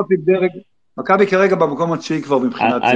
מכבי 0.98 1.28
כרגע 1.28 1.56
במקום 1.56 1.94
התשיעי 1.94 2.22
כבר 2.22 2.38
מבחינת 2.38 2.82
זה. 2.82 2.88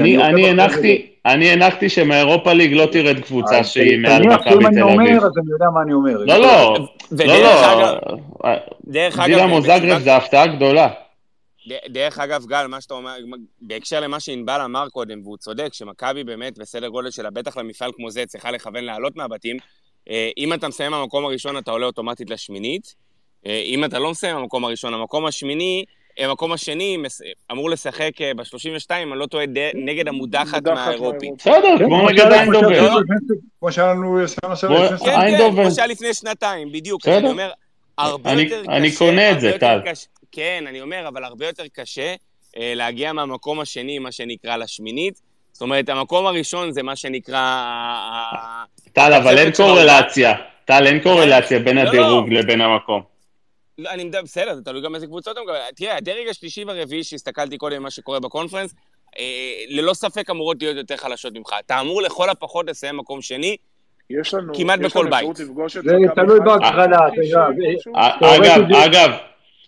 אני. 1.25 1.51
הנחתי, 1.51 1.89
שמאירופה 1.89 2.53
ליג 2.53 2.73
לא 2.73 2.85
תרד 2.91 3.19
קבוצה 3.19 3.59
אז 3.59 3.67
שהיא 3.67 3.99
מעל 3.99 4.23
תניח 4.23 4.43
שאם 4.43 4.53
מכבי 4.53 4.65
אני 4.65 4.75
תל 4.75 4.81
אומר, 4.81 5.03
אביב. 5.03 5.23
אז 5.23 5.31
אני 5.37 5.51
יודע 5.51 5.65
מה 5.73 5.81
אני 5.81 5.93
אומר. 5.93 6.17
לא, 6.17 6.37
לא, 6.37 6.77
לא, 7.11 7.99
לא, 8.43 8.55
דרך 8.87 9.19
אגב, 9.19 9.37
דינמו 9.37 9.61
זאגרב 9.61 9.89
בסיבת- 9.89 10.01
זה 10.03 10.15
הפתעה 10.15 10.47
גדולה. 10.47 10.89
דרך 11.89 12.19
אגב, 12.19 12.45
גל, 12.45 12.67
מה 12.67 12.81
שאתה 12.81 12.93
אומר, 12.93 13.11
בהקשר 13.61 13.99
למה 13.99 14.19
שענבל 14.19 14.61
אמר 14.65 14.89
קודם, 14.89 15.21
והוא 15.23 15.37
צודק, 15.37 15.69
שמכבי 15.73 16.23
באמת 16.23 16.57
בסדר 16.59 16.87
גודל 16.87 17.11
שלה, 17.11 17.29
בטח 17.29 17.57
למפעל 17.57 17.91
כמו 17.95 18.11
זה, 18.11 18.25
צריכה 18.25 18.51
לכוון 18.51 18.83
לעלות 18.83 19.15
מהבתים. 19.15 19.57
אה, 20.09 20.29
אם 20.37 20.53
אתה 20.53 20.67
מסיים 20.67 20.91
במקום 20.91 21.25
הראשון, 21.25 21.57
אתה 21.57 21.71
עולה 21.71 21.85
אוטומטית 21.85 22.29
לשמינית. 22.29 23.06
אה, 23.45 23.61
אם 23.65 23.85
אתה 23.85 23.99
לא 23.99 24.11
מסיים 24.11 24.35
במקום 24.35 24.65
הראשון, 24.65 24.93
המקום 24.93 25.25
השמיני, 25.25 25.83
אה, 26.19 26.25
המקום 26.25 26.51
השני 26.51 26.97
אמור 27.51 27.69
לשחק 27.69 28.11
ב-32, 28.35 28.93
אם 29.03 29.11
אני 29.13 29.19
לא 29.19 29.25
טועה, 29.25 29.45
נגד 29.75 30.07
המודחת 30.07 30.53
מודחת 30.53 30.67
מהאירופית. 30.87 31.31
בסדר, 31.37 31.77
כן, 31.79 31.85
כמו 31.85 32.09
נגד 32.09 32.23
שהיה- 32.23 32.41
איינדובן. 32.41 32.73
כמו 33.59 33.71
שהיה 33.71 33.87
לנו 33.93 34.27
שנה 34.27 34.55
שעברה. 34.55 34.87
כמו-. 34.97 35.05
כן, 35.05 35.37
כן. 35.37 35.51
כמו 35.51 35.71
שהיה 35.71 35.87
לפני 35.87 36.13
שנתיים, 36.13 36.71
בדיוק. 36.71 37.07
אני 37.07 37.29
אומר, 37.29 37.51
הרבה 37.97 38.31
יותר 38.31 38.61
קשה... 38.63 38.71
אני 38.71 38.95
קונה 38.95 39.31
את 39.31 39.39
זה, 39.41 39.51
טל. 39.59 39.79
כן, 40.31 40.63
אני 40.67 40.81
אומר, 40.81 41.07
אבל 41.07 41.23
הרבה 41.23 41.47
יותר 41.47 41.63
קשה 41.73 42.15
אה, 42.57 42.73
להגיע 42.75 43.13
מהמקום 43.13 43.59
השני, 43.59 43.99
מה 43.99 44.11
שנקרא, 44.11 44.57
לשמינית. 44.57 45.21
זאת 45.51 45.61
אומרת, 45.61 45.89
המקום 45.89 46.25
הראשון 46.25 46.71
זה 46.71 46.83
מה 46.83 46.95
שנקרא... 46.95 47.65
טל, 48.93 49.13
אבל 49.13 49.37
אין 49.37 49.51
קורלציה. 49.51 50.33
טל, 50.65 50.87
אין 50.87 50.99
קורלציה 50.99 51.59
בין 51.59 51.77
לא, 51.77 51.83
לא. 51.83 51.89
הדירוג 51.89 52.29
לבין 52.29 52.61
המקום. 52.61 53.16
לא, 53.77 53.89
אני 53.89 54.03
מדבר, 54.03 54.21
בסדר, 54.21 54.55
זה 54.55 54.61
תלוי 54.63 54.81
גם 54.81 54.95
איזה 54.95 55.07
קבוצות 55.07 55.33
אתה 55.33 55.41
מקבל. 55.41 55.55
תראה, 55.75 55.97
הדרג 55.97 56.27
השלישי 56.29 56.63
והרביעי 56.63 57.03
שהסתכלתי 57.03 57.57
קודם 57.57 57.83
מה 57.83 57.91
שקורה 57.91 58.19
בקונפרנס, 58.19 58.75
אה, 59.19 59.23
ללא 59.69 59.93
ספק 59.93 60.29
אמורות 60.29 60.57
להיות 60.61 60.77
יותר 60.77 60.97
חלשות 60.97 61.33
ממך. 61.33 61.55
אתה 61.65 61.79
אמור 61.81 62.01
לכל 62.01 62.29
הפחות 62.29 62.69
לסיים 62.69 62.97
מקום 62.97 63.21
שני. 63.21 63.57
יש 64.09 64.33
לנו, 64.33 64.53
כמעט 64.55 64.79
יש 64.79 64.85
בכל 64.85 64.99
לנו 64.99 65.09
בית. 65.09 65.19
אפשרות 65.19 65.39
לפגוש 65.39 65.77
את 65.77 65.83
זה 65.83 65.91
תלוי 66.15 66.39
בהגרלה, 66.39 66.97
אתה 67.07 67.15
יודע, 67.23 67.45
כלשהו? 67.75 67.93
א- 67.95 68.19
תאורטית 68.19 68.51
אגב, 68.51 68.75
אגב, 68.85 69.11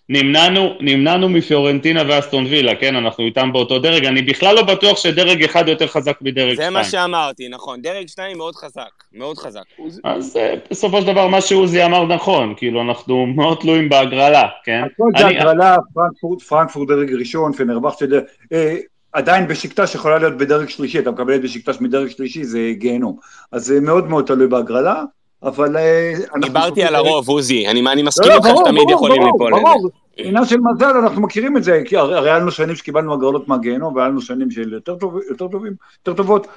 נמנענו, 0.10 0.74
נמנענו 0.80 1.30
מפיורנטינה 1.30 2.03
ואסטון 2.07 2.45
וילה, 2.45 2.76
כן, 2.76 2.95
אנחנו 2.95 3.26
איתם 3.26 3.49
באותו 3.53 3.80
דרג, 3.80 4.05
אני 4.05 4.22
בכלל 4.22 4.55
לא 4.55 4.62
בטוח 4.62 4.97
שדרג 4.97 5.43
אחד 5.43 5.68
יותר 5.68 5.88
חזק 5.88 6.18
מדרג 6.22 6.55
זה 6.55 6.70
מה 6.70 6.84
שתיים. 6.84 7.03
שאמרתי, 7.03 7.49
נכון. 7.49 7.82
דרג 7.82 8.07
שתיים 8.07 8.38
מאוד 8.38 8.55
חזק, 8.55 8.89
מאוד 9.14 9.38
חזק. 9.38 9.62
אז 10.03 10.38
אה, 10.38 10.53
בסופו 10.72 11.01
של 11.01 11.07
דבר 11.07 11.28
מה 11.28 11.41
שעוזי 11.41 11.86
אמר 11.86 12.05
נכון, 12.05 12.53
כאילו 12.57 12.82
אנחנו 12.82 13.26
מאוד 13.26 13.57
תלויים 13.62 13.89
בהגרלה, 13.89 14.47
כן? 14.64 14.82
הכל 14.86 15.10
זה 15.20 15.28
הגרלה, 15.28 15.76
פרנקפורט, 15.93 16.41
פרנקפורט 16.41 16.88
דרג 16.88 17.14
ראשון, 17.14 17.53
פנרבכצ'ה 17.53 18.05
דרג... 18.05 18.24
אה, 18.53 18.78
עדיין 19.14 19.47
בשקטש 19.47 19.95
יכולה 19.95 20.20
להיות 20.20 20.38
בדרג 20.38 20.70
שלישי, 20.70 20.99
אתה 20.99 21.12
מקבל 21.12 21.36
את 21.36 21.41
בשקטש 21.41 21.82
מדרג 21.82 22.10
שלישי, 22.10 22.43
זה 22.43 22.72
גיהנום. 22.78 23.18
אז 23.51 23.66
זה 23.66 23.82
מאוד 23.82 24.07
מאוד 24.07 24.26
תלוי 24.26 24.47
בהגרלה, 24.47 25.03
אבל... 25.43 25.77
אה, 25.77 26.13
אנחנו 26.23 26.41
דיברתי 26.41 26.83
על 26.83 26.95
הרוב, 26.95 27.29
עוזי. 27.29 27.67
אני 27.67 27.79
אני 27.91 28.01
לא, 28.01 28.07
מסכים 28.07 28.29
לא, 28.29 28.35
איתך 28.35 28.47
שתמיד 28.59 28.89
יכולים 28.89 29.21
ליפול. 29.23 29.53
לזה. 29.53 29.61
ברור. 29.61 29.89
עניין 30.17 30.45
של 30.45 30.57
מזל, 30.59 30.97
אנחנו 31.03 31.21
מכירים 31.21 31.57
את 31.57 31.63
זה, 31.63 31.81
כי 31.85 31.97
הרי 31.97 32.29
היה 32.29 32.39
לנו 32.39 32.51
שנים 32.51 32.75
שקיבלנו 32.75 33.13
הגרלות 33.13 33.47
מהגיהנום, 33.47 33.95
והיה 33.95 34.07
לנו 34.07 34.21
שנים 34.21 34.51
של 34.51 34.73
יותר 34.73 34.95
טוב- 34.95 35.19
יותר 35.29 35.47
טובים, 35.47 35.73
יותר 35.99 36.23
טובות, 36.23 36.47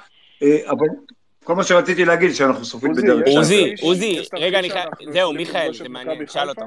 אה, 0.43 0.57
אבל 0.69 0.87
כל 1.43 1.55
מה 1.55 1.63
שרציתי 1.63 2.05
להגיד, 2.05 2.33
שאנחנו 2.33 2.65
סופרים 2.65 2.93
שתיים. 2.95 3.37
עוזי, 3.37 3.73
עוזי, 3.81 4.19
רגע, 4.33 4.59
זהו, 5.13 5.33
מיכאל, 5.33 5.73
זה 5.73 5.89
מעניין, 5.89 6.27
שאל? 6.27 6.49
אותו. 6.49 6.61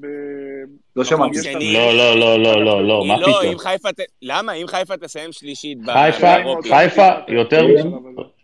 ב- 0.00 0.06
לא 0.96 1.04
שמעתי. 1.04 1.38
תרחיש- 1.38 1.74
לא, 1.74 1.92
לא, 1.96 2.16
לא, 2.18 2.38
לא, 2.42 2.64
לא, 2.64 2.84
לא, 2.86 3.04
מה 3.04 3.16
לא, 3.20 3.26
פתאום? 3.26 3.52
אם 3.52 3.58
חיפה... 3.58 3.88
למה? 4.22 4.52
אם 4.52 4.66
חיפה 4.66 4.96
תסיים 4.96 5.32
שלישית 5.32 5.78
חיפה, 5.92 6.34
באירופית. 6.36 6.72
חיפה, 6.72 7.08
יותר... 7.28 7.66
כן. 7.82 7.88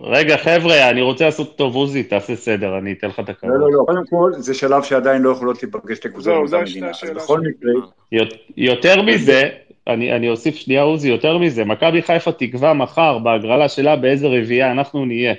רגע, 0.00 0.36
חבר'ה, 0.36 0.90
אני 0.90 1.02
רוצה 1.02 1.24
לעשות 1.24 1.56
טוב, 1.56 1.74
עוזי, 1.74 2.02
תעשה 2.02 2.36
סדר, 2.36 2.78
אני 2.78 2.92
אתן 2.92 3.08
לך 3.08 3.20
את 3.20 3.28
הכבוד. 3.28 3.52
לא, 3.54 3.60
לא, 3.60 3.70
לא, 3.72 3.84
קודם 3.86 4.02
כל, 4.10 4.32
זה 4.36 4.54
שלב 4.54 4.82
שעדיין 4.82 5.22
לא 5.22 5.30
יכולות 5.30 5.62
להיפגש 5.62 5.98
את 5.98 6.04
הקבוצות 6.04 6.24
זהו, 6.24 6.34
באותה 6.34 6.48
זה 6.50 6.58
מדינה. 6.58 6.94
שתי 6.94 7.06
אז 7.06 7.10
השאלה 7.10 7.14
בכל. 7.24 7.40
מקרה, 7.40 7.72
יות- 8.12 8.34
יותר 8.56 9.02
מזה, 9.02 9.48
אני, 9.86 10.12
אני 10.16 10.28
אוסיף 10.30 10.56
שנייה 10.56 10.82
עוזי, 10.82 11.08
יותר 11.08 11.38
מזה, 11.38 11.64
מכבי 11.64 12.02
חיפה 12.02 12.32
תקבע 12.32 12.72
מחר 12.72 13.18
בהגרלה 13.18 13.68
שלה 13.68 13.96
באיזה 13.96 14.26
רביעייה 14.26 14.72
אנחנו 14.72 15.04
נהיה, 15.04 15.34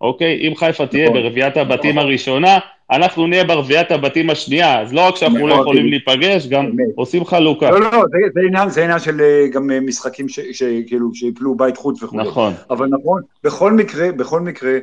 אוקיי? 0.00 0.48
אם 0.48 0.56
חיפה 0.56 0.86
תהיה 0.86 1.04
נכון. 1.10 1.22
ברביעיית 1.22 1.56
הבתים 1.56 1.98
הראשונה, 1.98 2.58
אנחנו 2.90 3.26
נהיה 3.26 3.44
ברביעיית 3.44 3.90
הבתים 3.90 4.30
השנייה, 4.30 4.80
אז 4.80 4.92
לא 4.92 5.08
רק 5.08 5.16
שאנחנו 5.16 5.38
לא 5.38 5.46
נכון. 5.54 5.60
יכולים 5.60 5.86
להיפגש, 5.86 6.46
גם. 6.46 6.70
עושים 6.94 7.24
חלוקה. 7.24 7.70
לא, 7.70 7.80
לא, 7.80 7.90
לא, 7.92 7.98
זה- 8.10 8.18
זה 8.34 8.40
עניין- 8.46 8.68
זה 8.68 8.84
עניין 8.84 8.98
של 8.98 9.20
אה, 9.20 9.46
גם 9.52 9.70
אה, 9.70 9.80
משחקים 9.80 10.26
שכאילו, 10.28 11.14
שיפלו 11.14 11.54
בית 11.54 11.76
חוץ 11.76 12.02
וכו'. 12.02 12.16
נכון. 12.16 12.52
אבל 12.70 12.86
נכון, 12.86 13.22
בכל 13.44 13.72
מקרה, 13.72 14.12
בכל 14.12 14.40
מקרה, 14.40 14.78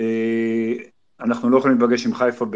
אה, 0.00 0.04
אנחנו 1.20 1.50
לא 1.50 1.58
יכולים 1.58 1.78
להיפגש 1.78 2.06
עם 2.06 2.14
חיפה 2.14 2.46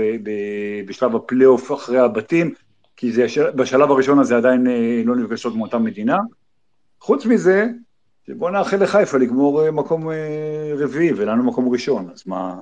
בשלב 0.87 1.17
הפלייאוף 1.17 1.73
אחרי 1.73 1.99
הבתים, 1.99 2.51
כי 2.97 3.11
בשלב 3.55 3.91
הראשון 3.91 4.19
הזה 4.19 4.37
עדיין 4.37 4.67
לא 5.05 5.17
נפגשות 5.17 5.57
מאותה 5.57 5.79
מדינה. 5.79 6.17
חוץ 7.01 7.27
מזה, 7.27 7.67
שבוא 8.27 8.51
נאחל 8.51 8.77
לחיפה 8.83 9.19
לגמור 9.19 9.65
אה, 9.65 9.71
מקום 9.71 10.11
אה, 10.11 10.15
רביעי 10.79 11.13
ולנו 11.13 11.45
מקום 11.45 11.73
ראשון, 11.73 12.11
אז 12.15 12.23
מה... 12.27 12.55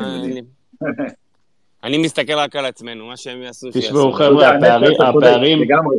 יודעים. 0.00 0.44
אני 1.84 1.98
מסתכל 1.98 2.32
רק 2.32 2.56
על 2.56 2.64
עצמנו, 2.64 3.06
מה 3.06 3.16
שהם 3.16 3.42
יעשו, 3.42 3.68
תשמעו 3.72 4.08
אתה 4.08 4.16
חבר'ה, 4.16 4.48
הפערים- 4.56 5.00
הפערים, 5.00 5.58
לגמרי. 5.62 5.96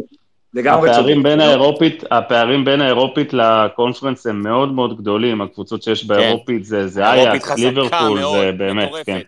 בין 1.24 1.40
האירופית, 1.40 2.04
הפערים 2.12 2.66
בין 2.66 2.82
האירופית 2.82 3.34
לקונפרנס 3.34 4.28
הם 4.28 4.44
מאוד 4.44 4.72
מאוד 4.72 4.98
גדולים, 4.98 5.42
הקבוצות 5.42 5.84
שיש 5.84 6.06
באירופית 6.06 6.66
זה 6.66 7.06
אייקס, 7.06 7.58
ליברפול, 7.58 8.22
זה 8.22 8.52
באמת, 8.58 8.88
מטורפת. 8.88 9.06
כן. 9.06 9.20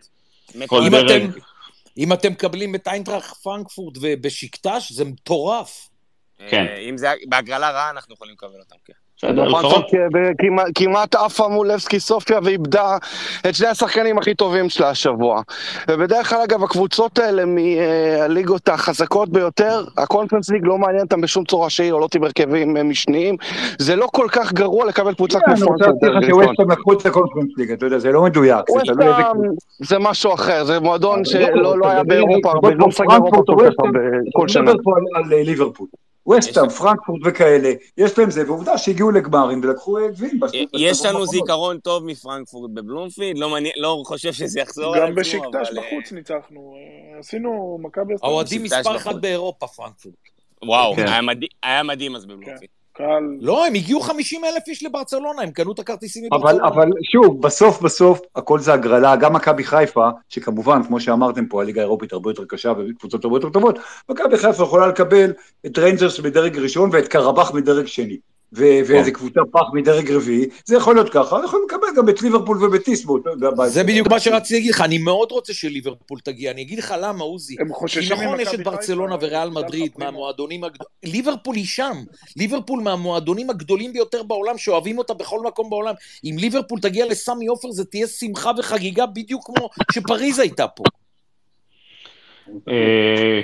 כל 0.68 0.82
אם 0.82 0.92
דרג. 0.92 1.22
אתם, 1.22 1.40
אם 1.98 2.14
אתם 2.14 2.32
מקבלים 2.32 2.76
את 2.76 2.88
איינטראכט 2.88 3.38
פרנקפורט 3.38 3.98
ובשקטש, 4.02 4.92
זה 4.92 5.06
מטורף. 5.06 5.90
כן. 6.50 6.66
אה, 6.70 6.78
אם 6.78 6.98
זה 6.98 7.08
בהגרלה 7.28 7.72
רעה, 7.72 7.90
אנחנו 7.90 8.14
יכולים 8.14 8.34
לקבל 8.34 8.60
אותם, 8.60 8.76
כן. 8.86 8.94
לפחות, 9.24 9.86
אה, 9.94 10.30
כמעט- 10.76 11.16
עפה 11.16 11.48
מול 11.48 11.68
לבסקי 11.72 12.00
סופיה 12.00 12.40
ואיבדה 12.44 12.98
את 13.50 13.56
שני 13.56 13.68
השחקנים 13.68 14.18
הכי 14.18 14.36
טובים 14.36 14.70
שלה 14.70 14.90
השבוע. 14.90 15.42
ובדרך 15.92 16.30
כלל, 16.30 16.42
אגב, 16.42 16.64
הקבוצות 16.64 17.20
האלה 17.20 17.44
מהליגות 17.46 18.70
החזקות 18.70 19.30
ביותר, 19.30 19.84
הקונפרנס 19.98 20.50
ליג 20.50 20.62
לא 20.66 20.78
מעניין 20.78 21.04
אותם 21.04 21.22
בשום 21.22 21.46
צורה 21.46 21.70
שהיא, 21.70 21.92
עולות 21.92 22.16
עם 22.16 22.24
הרכבים 22.24 22.78
אה, 22.78 22.84
משניים. 22.84 23.36
זה 23.78 23.96
לא 23.96 24.08
כל 24.14 24.28
כך 24.32 24.54
גרוע 24.54 24.86
לקבל 24.86 25.14
קבוצה 25.14 25.40
כמו 25.40 25.54
אני 25.54 25.64
רוצה. 25.64 25.86
להזכיר 25.86 26.10
לך. 26.36 26.46
שווסטהאם 26.46 26.72
לקחו 26.72 26.94
את 26.94 27.06
הקונפרנס 27.06 27.50
ליג, 27.58 27.72
אתה 27.72 27.86
יודע, 27.86 28.00
זה 28.00 28.12
לא 28.12 28.22
מדויק, 28.24 28.66
זה 29.80 30.00
משהו 30.00 30.34
אחר, 30.34 30.64
זה 30.64 30.80
מועדון 30.80 31.16
אבל 31.16 31.26
שלא 31.26 31.50
לא, 31.56 31.78
לא 31.78 31.88
היה 31.90 32.04
באירופה 32.04 32.54
לא 32.54 32.60
פרנקפורט 32.62 33.08
באירופה 33.08 33.38
או 33.38 33.46
כל 33.46 33.54
כך 33.58 33.66
ווסטהאם, 33.68 33.88
הרבה, 33.96 34.00
כל 34.34 34.42
אני 34.42 34.50
שנה. 34.52 34.62
מדבר 34.64 34.84
פה 34.84 34.92
על- 35.16 35.34
אה, 35.34 35.44
ליברפול. 35.44 35.88
וסטהאם, 36.38 36.70
פרנקפורט 36.70 37.22
וכאלה, 37.26 37.72
יש 37.98 38.18
להם 38.20 38.32
זה, 38.32 38.44
ועובדה 38.48 38.78
שהגיעו 38.78 39.12
לגמרים 39.12 39.62
ולקחו 39.64 39.98
גביעים. 40.10 40.40
יש 40.74 41.06
לנו. 41.06 41.26
זיכרון 41.26 41.80
טוב 41.80 42.06
מפרנקפורט 42.06 42.72
בבלומפילד, 42.74 43.38
לא 43.38 43.58
לא 43.78 44.02
חושב 44.06 44.34
שזה 44.34 44.60
יחזור 44.60 44.96
על 44.96 45.02
גם 45.02 45.08
עצמו, 45.08 45.22
בשקטש 45.22 45.70
אבל, 45.70 45.80
אה, 45.80 45.84
בחוץ 45.84 46.12
ניצחנו, 46.12 46.76
אה, 47.14 47.20
עשינו 47.20 47.78
מכבי... 47.82 48.14
האוהדים 48.24 48.64
מספר. 48.64 48.96
אחת 48.96 49.16
באירופה, 49.16 49.68
פרנקפורט. 49.68 50.16
וואו, 50.66 50.96
כן. 50.96 51.08
היה 51.08 51.22
מדהים- 51.22 51.50
היה 51.64 51.84
מדהים 51.84 52.16
אז 52.16 52.26
בבלומפילד. 52.26 52.79
קהל... 53.00 53.38
לא, 53.42 53.66
הם 53.66 53.74
הגיעו 53.74 54.02
50 54.02 54.46
אלף 54.46 54.68
איש 54.68 54.84
לברצלונה, 54.84 55.42
הם 55.42 55.52
קנו 55.52 55.72
את 55.72 55.80
הכרטיסים 55.80 56.24
אבל, 56.32 56.40
מברצלונה. 56.40 56.68
אבל 56.68 56.90
שוב, 57.12 57.42
בסוף 57.42 57.82
בסוף 57.82 58.20
הכל 58.36 58.60
זה 58.60 58.74
הגרלה, 58.74 59.16
גם 59.16 59.34
מכבי 59.34 59.64
חיפה, 59.64 60.10
שכמובן, 60.30 60.84
כמו 60.84 61.00
שאמרתם 61.00 61.46
פה, 61.46 61.62
הליגה 61.62 61.82
האירופית 61.82 62.14
הרבה 62.14 62.30
יותר 62.30 62.44
קשה 62.48 62.72
וקבוצות 62.78 63.24
הרבה 63.24 63.38
יותר 63.38 63.50
טובות, 63.50 63.80
מכבי 64.10 64.38
חיפה 64.38 64.64
יכולה 64.64 64.88
לקבל 64.88 65.34
את 65.66 65.78
ריינג'רס 65.78 66.20
מדרג 66.20 66.58
ראשון 66.58 66.90
ואת 66.94 67.08
קרבח 67.08 67.54
מדרג 67.54 67.86
שני. 67.86 68.18
ו- 68.54 68.80
ואיזה 68.88 69.12
קבוצה 69.12 69.40
פח 69.52 69.62
מדרג 69.74 70.12
רביעי, 70.12 70.46
זה 70.66 70.76
יכול 70.76 70.96
להיות 70.96 71.10
ככה, 71.10 71.36
אנחנו 71.36 71.46
יכולים 71.46 71.66
לקבל 71.70 71.88
גם 71.98 72.10
את 72.10 72.22
ליברפול 72.22 72.66
ובטיס 72.66 73.06
באותו... 73.06 73.30
זה 73.68 73.84
בדיוק 73.84 74.08
מה 74.08 74.20
שרציתי 74.20 74.54
להגיד 74.54 74.72
לך, 74.72 74.82
אני 74.82 74.98
מאוד 74.98 75.32
רוצה 75.32 75.54
שליברפול 75.54 76.20
תגיע, 76.24 76.52
אני 76.52 76.62
אגיד 76.62 76.80
לך 76.80 76.94
למה, 77.02 77.24
עוזי. 77.24 77.56
הם 77.60 77.68
כי 77.68 77.74
חוששים 77.74 78.14
נכון, 78.14 78.26
ממכבי 78.26 78.42
יש 78.42 78.48
את 78.48 78.56
חיפה, 78.56 78.72
ברצלונה 78.72 79.16
וריאל 79.22 79.50
מדריד. 79.50 79.92
מהמועדונים 79.98 80.64
הגדולים, 80.64 80.90
ליברפול 81.04 81.56
היא 81.56 81.66
שם, 81.66 81.98
ליברפול 82.38 82.82
מהמועדונים 82.82 83.50
הגדולים 83.50 83.94
ביותר 83.94 84.24
בעולם, 84.24 84.58
שאוהבים 84.58 84.98
אותה 84.98 85.14
בכל 85.14 85.40
מקום 85.40 85.70
בעולם. 85.70 85.94
אם 86.24 86.36
ליברפול 86.40 86.80
תגיע 86.80 87.06
לסמי 87.06 87.48
עופר, 87.48 87.72
זה 87.72 87.86
תהיה 87.86 88.08
שמחה 88.08 88.52
וחגיגה 88.58 89.06
בדיוק 89.06 89.46
כמו 89.46 89.70
שפריז 89.92 90.40
הייתה 90.40 90.68
פה. 90.68 90.84
אה, 92.70 92.74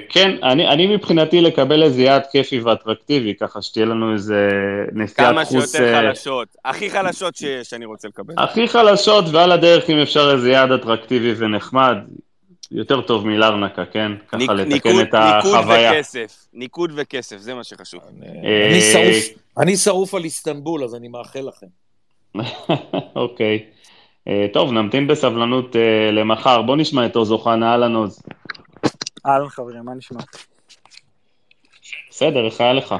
כן, 0.10 0.36
אני 0.44 0.68
אני 0.68 0.88
מבחינתי 0.96 1.42
לקבל 1.42 1.84
איזה 1.84 2.02
יעד 2.02 2.22
כיפי 2.32 2.60
ואטרקטיבי, 2.60 3.34
ככה 3.36 3.62
שתהיה 3.62 3.86
לנו 3.86 4.14
איזה 4.14 4.50
נסיעת 4.94 5.30
כמה 5.32 5.46
חוץ... 5.46 5.72
שיותר 5.72 5.94
אה, 5.94 6.02
חלשות. 6.02 6.48
הכי 6.66 6.90
חלשות 6.90 7.36
שיש, 7.36 7.74
אני 7.74 7.86
רוצה 7.86 8.08
לקבל. 8.08 8.34
הכי 8.38 8.68
חלשות, 8.68 9.26
ועל 9.32 9.52
הדרך 9.52 9.90
אם 9.90 9.98
אפשר 9.98 10.32
איזה 10.34 10.52
יעד 10.52 10.72
אטרקטיבי 10.72 11.34
ונחמד, 11.38 11.98
יותר 12.72 13.02
טוב 13.02 13.28
מלרנקה, 13.28 13.86
כן? 13.86 14.12
ככה 14.28 14.38
ניק- 14.38 14.50
לתקן 14.50 14.74
ניקוד- 14.74 14.96
את 15.02 15.14
החוויה. 15.14 15.92
ניקוד 15.92 15.96
וכסף. 15.98 16.48
ניקוד 16.54 16.92
וכסף, 16.96 17.38
זה 17.38 17.54
מה 17.54 17.64
שחשוב. 17.64 18.02
אה, 18.44 18.68
אני 18.70 18.82
שרוף- 18.82 19.40
אני 19.58 19.78
שרוף 19.78 20.14
על 20.14 20.24
איסטנבול, 20.24 20.84
אז 20.84 20.96
אני 20.96 21.08
מאחל 21.08 21.48
לכם. 21.48 21.68
אוקיי. 23.16 23.60
טוב, 24.54 24.72
נמתין 24.72 25.08
בסבלנות 25.08 25.76
למחר. 26.12 26.62
בוא 26.62 26.76
נשמע 26.76 27.06
את 27.06 27.16
עוז 27.16 27.32
אוחנה, 27.32 27.72
אהלן 27.72 27.96
עוז. 27.96 28.20
אהלן 29.26 29.50
חברים, 29.50 29.86
מה 29.86 29.94
נשמע? 29.94 30.22
בסדר, 32.10 32.46
איך 32.46 32.62
היה 32.62 32.74
לך? 32.74 32.96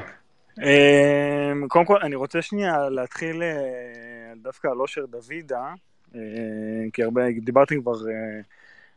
אמ, 0.58 1.68
קודם 1.68 1.84
כל, 1.84 2.02
אני 2.02 2.14
רוצה 2.14 2.42
שנייה 2.42 2.88
להתחיל 2.88 3.42
אה, 3.42 4.32
דווקא 4.42 4.68
על 4.68 4.80
אושר 4.80 5.06
דוידה, 5.06 5.74
אה, 6.14 6.20
כי 6.92 7.02
הרבה, 7.02 7.22
דיברתי 7.44 7.76
כבר 7.80 7.92
אה, 7.92 8.40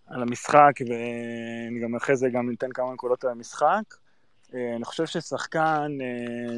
על 0.07 0.21
המשחק, 0.21 0.71
ואני 0.79 1.79
גם 1.83 1.95
אחרי 1.95 2.15
זה 2.15 2.29
גם 2.29 2.49
ניתן 2.49 2.71
כמה 2.71 2.93
נקודות 2.93 3.23
על 3.23 3.31
המשחק. 3.31 3.83
אני 4.75 4.85
חושב 4.85 5.05
ששחקן 5.05 5.91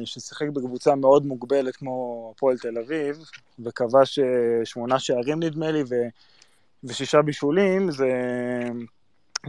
ששיחק 0.04 0.48
בקבוצה 0.48 0.94
מאוד 0.94 1.26
מוגבלת 1.26 1.76
כמו 1.76 2.32
הפועל 2.34 2.58
תל 2.58 2.78
אביב, 2.78 3.16
וכבש 3.64 4.18
שמונה 4.64 4.98
שערים 4.98 5.42
נדמה 5.42 5.70
לי, 5.70 5.82
ו, 5.82 5.94
ושישה 6.84 7.22
בישולים, 7.22 7.90
זה... 7.90 8.08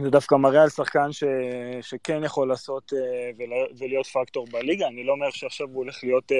זה 0.02 0.10
דווקא 0.10 0.34
מראה 0.34 0.62
על 0.62 0.68
שחקן 0.68 1.12
ש... 1.12 1.24
שכן 1.80 2.24
יכול 2.24 2.48
לעשות 2.48 2.92
ול... 3.38 3.50
ולהיות 3.78 4.06
פקטור 4.06 4.46
בליגה. 4.52 4.86
אני 4.86 5.04
לא 5.04 5.12
אומר 5.12 5.30
שעכשיו 5.30 5.66
הוא 5.66 5.76
הולך 5.76 5.98
להיות 6.02 6.32
uh, 6.32 6.34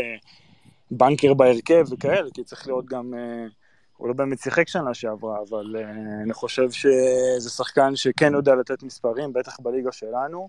בנקר 0.91 1.35
בהרכב 1.35 1.85
וכאלה, 1.91 2.31
כי 2.35 2.45
צריך 2.45 2.67
להיות 2.67 2.87
גם... 2.87 3.15
Uh, 3.15 3.53
הוא 3.97 4.09
לא 4.09 4.15
באמת 4.15 4.39
שיחק 4.39 4.69
שנה 4.69 4.95
שעברה, 4.95 5.39
אבל 5.49 5.77
אני 6.23 6.33
חושב 6.33 6.71
שזה 6.71 7.51
שחקן 7.51 7.97
שכן 7.97 8.35
יודע 8.35 8.55
לתת 8.55 8.83
מספרים, 8.83 9.33
בטח 9.33 9.61
בליגה 9.61 9.93
שלנו, 9.93 10.49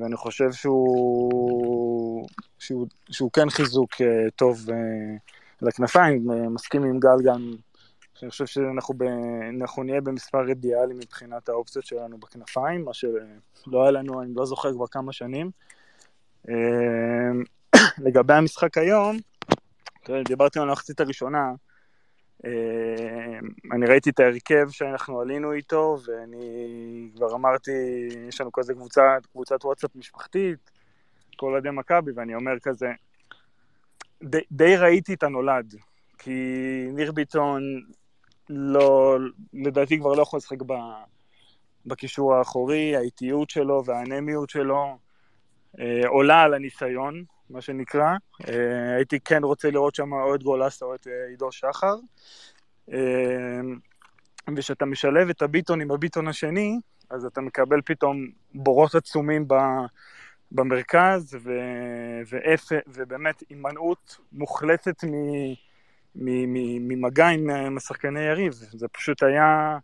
ואני 0.00 0.16
חושב 0.16 0.52
שהוא, 0.52 2.26
שהוא, 2.58 2.86
שהוא 3.10 3.30
כן 3.30 3.50
חיזוק 3.50 3.90
טוב 4.36 4.66
לכנפיים, 5.62 6.26
מסכים 6.50 6.84
עם 6.84 7.00
גל 7.00 7.22
גם 7.24 7.54
אני 8.22 8.30
חושב 8.30 8.46
שאנחנו 8.46 8.94
ב... 8.96 9.04
נהיה 9.84 10.00
במספר 10.00 10.48
אידיאלי 10.48 10.94
מבחינת 10.94 11.48
האופציות 11.48 11.86
שלנו 11.86 12.18
בכנפיים, 12.18 12.84
מה 12.84 12.94
שלא 12.94 13.82
היה 13.82 13.90
לנו, 13.90 14.22
אני 14.22 14.34
לא 14.34 14.46
זוכר 14.46 14.72
כבר 14.72 14.86
כמה 14.86 15.12
שנים. 15.12 15.50
אמ, 16.48 17.42
לגבי 18.04 18.34
המשחק 18.34 18.78
היום, 18.78 19.16
דיברתי 20.24 20.58
על 20.58 20.68
המחצית 20.68 21.00
הראשונה, 21.00 21.52
אמ, 22.44 22.50
אני 23.72 23.86
ראיתי 23.86 24.10
את 24.10 24.20
ההרכב 24.20 24.70
שאנחנו 24.70 25.20
עלינו 25.20 25.52
איתו, 25.52 25.98
ואני 26.06 27.10
כבר 27.16 27.34
אמרתי, 27.34 27.72
יש 28.28 28.40
לנו 28.40 28.52
כזה 28.52 28.74
קבוצה, 28.74 29.02
קבוצת 29.32 29.64
וואטסאפ 29.64 29.96
משפחתית, 29.96 30.70
כל 31.36 31.52
אוהדי 31.52 31.70
מכבי, 31.70 32.12
ואני 32.16 32.34
אומר 32.34 32.58
כזה, 32.62 32.88
די, 34.22 34.40
די 34.52 34.76
ראיתי 34.76 35.14
את 35.14 35.22
הנולד, 35.22 35.74
כי 36.18 36.30
ניר 36.92 37.12
ביטון 37.12 37.62
לא, 38.48 39.16
לדעתי 39.52 39.98
כבר 39.98 40.12
לא 40.12 40.22
יכול 40.22 40.36
לשחק 40.36 40.58
בקישור 41.86 42.34
האחורי, 42.34 42.96
האיטיות 42.96 43.50
שלו 43.50 43.84
והאנמיות 43.84 44.50
שלו 44.50 44.98
אה, 45.80 46.08
עולה 46.08 46.42
על 46.42 46.54
הניסיון, 46.54 47.24
מה 47.50 47.60
שנקרא. 47.60 48.12
אה, 48.48 48.94
הייתי 48.96 49.20
כן 49.20 49.44
רוצה 49.44 49.70
לראות 49.70 49.94
שם 49.94 50.12
או 50.12 50.34
את 50.34 50.42
גולסה 50.42 50.86
או 50.86 50.94
את 50.94 51.06
אה, 51.06 51.26
עידו 51.30 51.52
שחר. 51.52 51.94
אה, 52.92 53.60
וכשאתה 54.56 54.84
משלב 54.84 55.28
את 55.28 55.42
הביטון 55.42 55.80
עם 55.80 55.90
הביטון 55.90 56.28
השני, 56.28 56.78
אז 57.10 57.24
אתה 57.24 57.40
מקבל 57.40 57.80
פתאום 57.84 58.28
בורות 58.54 58.94
עצומים 58.94 59.48
ב, 59.48 59.54
במרכז, 60.52 61.36
ו, 61.42 61.50
ואפ, 62.26 62.72
ובאמת 62.86 63.42
הימנעות 63.50 64.18
מוחלטת 64.32 65.04
מ... 65.04 65.10
ממגע 66.14 67.26
עם 67.26 67.80
שחקני 67.80 68.20
יריב, 68.20 68.52
זה 68.52 68.88
פשוט 68.88 69.22
היה 69.22 69.78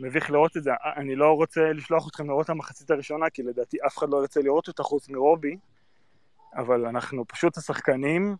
מביך 0.00 0.30
לראות 0.30 0.56
את 0.56 0.62
זה. 0.62 0.70
אני 0.96 1.16
לא 1.16 1.32
רוצה 1.32 1.72
לשלוח 1.72 2.08
אתכם 2.08 2.26
לראות 2.26 2.44
את 2.44 2.50
המחצית 2.50 2.90
הראשונה, 2.90 3.30
כי 3.30 3.42
לדעתי 3.42 3.76
אף 3.86 3.98
אחד 3.98 4.08
לא 4.10 4.16
ירצה 4.16 4.40
לראות 4.40 4.68
אותה 4.68 4.82
חוץ 4.82 5.08
מרובי, 5.08 5.56
אבל 6.56 6.86
אנחנו 6.86 7.24
פשוט 7.28 7.56
השחקנים 7.56 8.36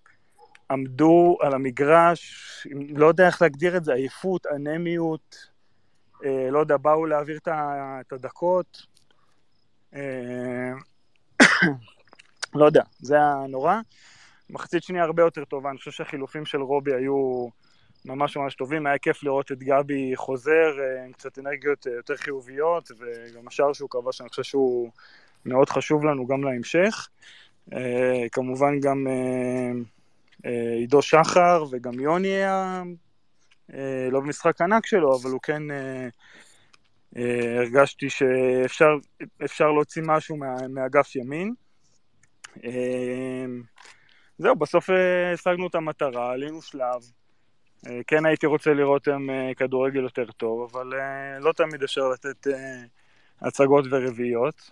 עמדו 0.71 1.39
על 1.41 1.55
המגרש, 1.55 2.67
לא 2.89 3.07
יודע 3.07 3.27
איך 3.27 3.43
להגדיר 3.43 3.77
את 3.77 3.85
זה, 3.85 3.95
עייפות, 3.95 4.47
אנמיות, 4.47 5.49
אה, 6.25 6.49
לא 6.51 6.59
יודע, 6.59 6.77
באו 6.77 7.07
להעביר 7.07 7.39
את 7.47 8.13
הדקות, 8.13 8.87
אה, 9.95 10.73
לא 12.55 12.65
יודע, 12.65 12.83
זה 12.99 13.15
היה 13.15 13.35
נורא. 13.49 13.81
מחצית 14.51 14.83
שנייה 14.83 15.05
הרבה 15.05 15.23
יותר 15.23 15.45
טובה, 15.45 15.71
אני 15.71 15.79
חושב 15.79 15.91
שהחילופים 15.91 16.47
של 16.47 16.61
רובי 16.63 16.95
היו 16.95 17.49
ממש 18.05 18.37
ממש 18.37 18.55
טובים, 18.55 18.87
היה 18.87 18.99
כיף 18.99 19.23
לראות 19.23 19.53
את 19.53 19.59
גבי 19.59 20.13
חוזר 20.17 20.73
עם 21.07 21.13
קצת 21.13 21.39
אנרגיות 21.39 21.87
יותר 21.87 22.17
חיוביות, 22.17 22.91
וגם 22.99 23.49
השער 23.49 23.73
שהוא 23.73 23.91
כבש, 23.91 24.21
אני 24.21 24.29
חושב 24.29 24.43
שהוא 24.43 24.91
מאוד 25.47 25.69
חשוב 25.69 26.05
לנו 26.05 26.27
גם 26.27 26.45
להמשך. 26.45 27.09
כמובן 28.33 28.81
גם 28.81 29.07
אה, 29.07 30.75
עידו 30.79 31.03
שחר 31.03 31.65
וגם 31.71 32.01
יוני 32.01 32.29
היה 32.29 32.83
אה, 33.75 34.09
לא 34.11 34.21
במשחק 34.21 34.61
ענק 34.61 34.87
שלו, 34.87 35.17
אבל 35.17 35.31
הוא 35.31 35.41
כן, 35.43 35.71
אה, 35.71 36.09
אה, 37.17 37.57
הרגשתי 37.59 38.11
שאפשר 38.11 39.71
להוציא 39.73 40.03
משהו 40.07 40.37
מאגף 40.69 41.17
ימין. 41.17 41.55
זהו, 44.39 44.57
בסוף 44.57 44.91
אה, 44.91 45.33
השגנו 45.33 45.67
את 45.67 45.75
המטרה, 45.75 46.33
עלינו 46.33 46.63
שלב. 46.63 47.01
אה, 47.87 48.01
כן 48.07 48.27
הייתי 48.27 48.47
רוצה 48.47 48.75
לראות 48.75 49.09
הם 49.09 49.31
אה, 49.31 49.55
כדורגל 49.57 50.03
יותר 50.03 50.31
טוב, 50.31 50.71
אבל 50.73 50.93
לא 51.41 51.53
תמיד 51.53 51.83
אפשר 51.83 52.09
לתת 52.09 52.47
הצגות 53.41 53.85
ורביעיות. 53.91 54.71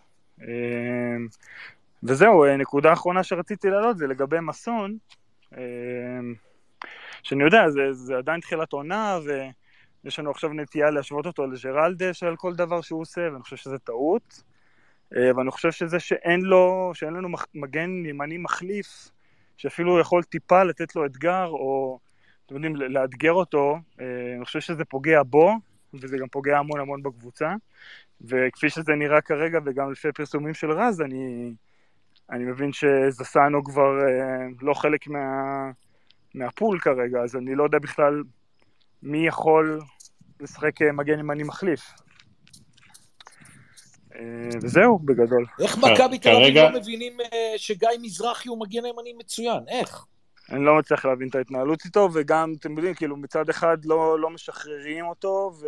וזהו, 2.02 2.56
נקודה 2.58 2.92
אחרונה 2.92 3.22
שרציתי 3.22 3.70
להעלות 3.70 3.98
זה 3.98 4.06
לגבי 4.06 4.36
מסון, 4.42 4.96
שאני 7.22 7.44
יודע, 7.44 7.68
זה, 7.68 7.92
זה 7.92 8.16
עדיין 8.16 8.40
תחילת 8.40 8.72
עונה, 8.72 9.18
ויש 9.24 10.18
לנו 10.18 10.30
עכשיו 10.30 10.52
נטייה 10.52 10.90
להשוות 10.90 11.26
אותו 11.26 11.46
לג'רלדש 11.46 12.22
על 12.22 12.36
כל 12.36 12.54
דבר 12.54 12.80
שהוא 12.80 13.00
עושה, 13.00 13.20
ואני 13.32 13.42
חושב 13.42 13.56
שזה 13.56 13.78
טעות. 13.78 14.42
ואני 15.10 15.50
חושב 15.50 15.72
שזה 15.72 16.00
שאין 16.00 16.40
לו, 16.40 16.90
שאין 16.94 17.14
לנו 17.14 17.28
מגן 17.54 18.06
ימני 18.06 18.38
מחליף, 18.38 19.10
שאפילו 19.56 20.00
יכול 20.00 20.22
טיפה 20.22 20.62
לתת 20.62 20.96
לו 20.96 21.06
אתגר, 21.06 21.46
או 21.46 21.98
אתם 22.46 22.54
יודעים, 22.54 22.76
לאתגר 22.76 23.32
אותו, 23.32 23.78
אה, 24.00 24.34
אני 24.36 24.44
חושב 24.44 24.60
שזה 24.60 24.84
פוגע 24.84 25.22
בו, 25.22 25.52
וזה 25.94 26.18
גם 26.18 26.28
פוגע 26.28 26.58
המון 26.58 26.80
המון 26.80 27.02
בקבוצה. 27.02 27.54
וכפי 28.20 28.70
שזה 28.70 28.94
נראה 28.94 29.20
כרגע, 29.20 29.58
וגם 29.64 29.92
לפי 29.92 30.12
פרסומים 30.12 30.54
של 30.54 30.70
רז, 30.70 31.00
אני, 31.00 31.52
אני 32.30 32.44
מבין 32.44 32.72
שזסנו 32.72 33.64
כבר 33.64 34.00
אה, 34.00 34.46
לא 34.62 34.74
חלק 34.74 35.06
מה, 35.06 35.70
מהפול 36.34 36.80
כרגע, 36.80 37.20
אז 37.20 37.36
אני 37.36 37.54
לא 37.54 37.64
יודע 37.64 37.78
בכלל 37.78 38.22
מי 39.02 39.26
יכול 39.26 39.80
לשחק 40.40 40.82
אה, 40.82 40.92
מגן 40.92 41.18
ימני 41.18 41.42
מחליף. 41.42 41.80
אה, 44.16 44.20
וזהו, 44.62 44.98
בגדול. 44.98 45.44
איך 45.60 45.78
מכבי 45.78 46.18
תל 46.18 46.30
אביב 46.36 46.56
לא 46.56 46.70
מבינים 46.80 47.12
אה, 47.20 47.28
שגיא 47.56 47.88
מזרחי 48.02 48.48
הוא 48.48 48.60
מגן 48.60 48.86
ימני 48.86 49.12
מצוין? 49.18 49.60
איך? 49.68 50.04
אני 50.52 50.64
לא 50.64 50.78
מצליח 50.78 51.04
להבין 51.04 51.28
את 51.28 51.34
ההתנהלות 51.34 51.84
איתו, 51.84 52.08
וגם, 52.14 52.52
אתם 52.60 52.72
יודעים, 52.76 52.94
כאילו, 52.94 53.16
מצד 53.16 53.48
אחד 53.48 53.76
לא, 53.84 54.18
לא 54.20 54.30
משחררים 54.30 55.06
אותו, 55.06 55.52
ו... 55.60 55.66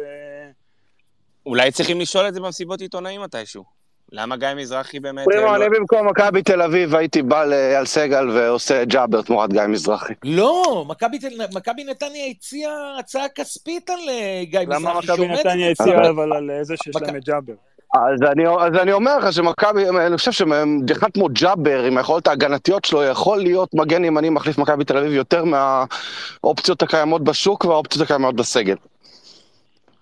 אולי 1.47 1.70
צריכים 1.72 2.01
לשאול 2.01 2.28
את 2.28 2.34
זה 2.34 2.40
במסיבות 2.40 2.80
עיתונאים 2.80 3.20
מתישהו. 3.22 3.64
למה 4.12 4.36
גיא 4.36 4.49
מזרחי 4.57 5.01
באמת... 5.01 5.24
פרימו, 5.24 5.47
אה, 5.47 5.59
לא- 5.59 5.64
אני 5.66 5.76
במקום 5.78 6.09
מכבי 6.09 6.42
תל 6.42 6.62
אביב 6.62 6.94
הייתי 6.94 7.22
בא 7.22 7.44
לאייל 7.44 7.84
סגל 7.86 8.30
ועושה 8.30 8.84
ג'אבר 8.84 9.22
תמורת 9.22 9.53
גיא 9.53 9.62
מזרחי. 9.62 10.12
לא, 10.24 10.84
מכבי 10.88 11.18
תל- 11.18 11.47
מכבי 11.55 11.84
נתניה 11.84 12.26
הציעה 12.26 12.99
הצעה 12.99 13.28
כספית 13.28 13.90
על 13.90 13.99
אה, 14.09 14.42
גיא 14.44 14.61
מזרחי, 14.61 14.80
למה 14.82 14.99
מכבי 14.99 15.28
נתניה. 15.28 15.70
הציעה 15.70 16.11
אבל 16.11 16.32
על 16.32 16.51
זה 16.62 16.74
שיש 16.76 16.97
מכ- 16.97 17.03
להם 17.03 17.16
את 17.16 17.24
ג'אבר? 17.24 17.53
אז 17.95 18.22
אני, 18.32 18.49
אז 18.49 18.74
אני 18.82 18.93
אומר 18.93 19.18
לך 19.18 19.32
שמכבי, 19.32 19.89
אני 20.07 20.16
חושב 20.16 20.32
שאחד 20.32 21.11
כמו 21.14 21.28
ג'אבר, 21.32 21.82
עם 21.84 21.97
היכולות 21.97 22.26
ההגנתיות 22.26 22.84
שלו, 22.84 23.03
יכול 23.03 23.39
להיות 23.39 23.74
מגן 23.74 24.05
ימני 24.05 24.30
מחליף 24.30 24.59
מכבי 24.59 24.84
תל 24.84 24.97
אביב 24.97 25.12
יותר 25.12 25.45
מהאופציות 25.45 26.82
הקיימות 26.82 27.24
בשוק 27.24 27.64
והאופציות 27.64 28.05
הקיימות 28.05 28.37
בסגל. 28.37 28.76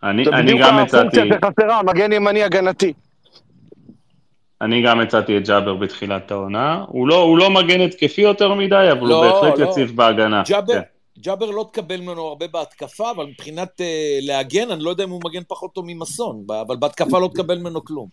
אני, 0.03 0.24
זה 0.24 0.30
אני 0.30 0.43
בדיוק 0.43 0.61
גם 0.61 0.78
הצעתי, 0.78 1.20
הפונקציה 1.20 1.51
שחסרה, 1.51 1.82
מגן 1.82 2.12
ימני 2.12 2.43
הגנתי. 2.43 2.93
אני 4.61 4.82
גם 4.82 5.01
הצעתי 5.01 5.37
את 5.37 5.47
ג'אבר 5.47 5.74
בתחילת 5.74 6.30
העונה. 6.30 6.85
הוא 6.89 7.09
לא, 7.09 7.22
הוא 7.22 7.39
לא 7.39 7.51
מגן 7.51 7.80
התקפי 7.80 8.20
יותר 8.20 8.55
מדי, 8.55 8.89
אבל 8.93 9.09
לא, 9.09 9.24
הוא 9.24 9.43
בהחלט 9.43 9.59
לא. 9.59 9.70
יציב 9.70 9.97
בהגנה. 9.97 10.43
ג'אבר, 10.49 10.74
כן. 10.74 10.80
ג'אבר 11.19 11.51
לא 11.51 11.69
תקבל 11.73 12.01
ממנו 12.01 12.23
הרבה 12.23 12.47
בהתקפה, 12.49 13.11
אבל 13.11 13.27
מבחינת 13.27 13.81
אה, 13.81 14.19
להגן, 14.23 14.71
אני 14.71 14.85
לא 14.85 14.91
יודע 14.91 15.05
אם 15.05 15.11
הוא 15.11 15.21
מגן 15.25 15.43
פחות 15.49 15.73
טוב 15.75 15.85
ממסון, 15.89 16.43
ב- 16.47 16.53
אבל 16.53 16.77
בהתקפה 16.77 17.19
לא 17.19 17.31
תקבל 17.35 17.59
ממנו 17.59 17.85
כלום. 17.85 18.09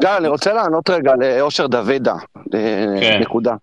גל, 0.00 0.08
אני 0.08 0.28
רוצה 0.28 0.52
לענות 0.52 0.90
רגע 0.90 1.12
לאושר 1.20 1.66
דוידה, 1.66 2.14
אה, 2.54 2.96
כן. 3.00 3.18
נקודה. 3.20 3.54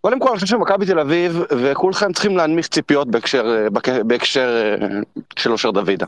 קודם 0.00 0.20
כל, 0.20 0.28
אני 0.28 0.34
חושב 0.34 0.46
שמכבי 0.46 0.86
תל 0.86 0.98
אביב, 0.98 1.42
וכולכם 1.50 2.12
צריכים 2.12 2.36
להנמיך 2.36 2.68
ציפיות 2.68 3.08
בהקשר, 3.08 3.66
אה, 3.88 4.02
בהקשר 4.04 4.74
של 5.38 5.52
אושר 5.52 5.70
דוידה. 5.70 6.06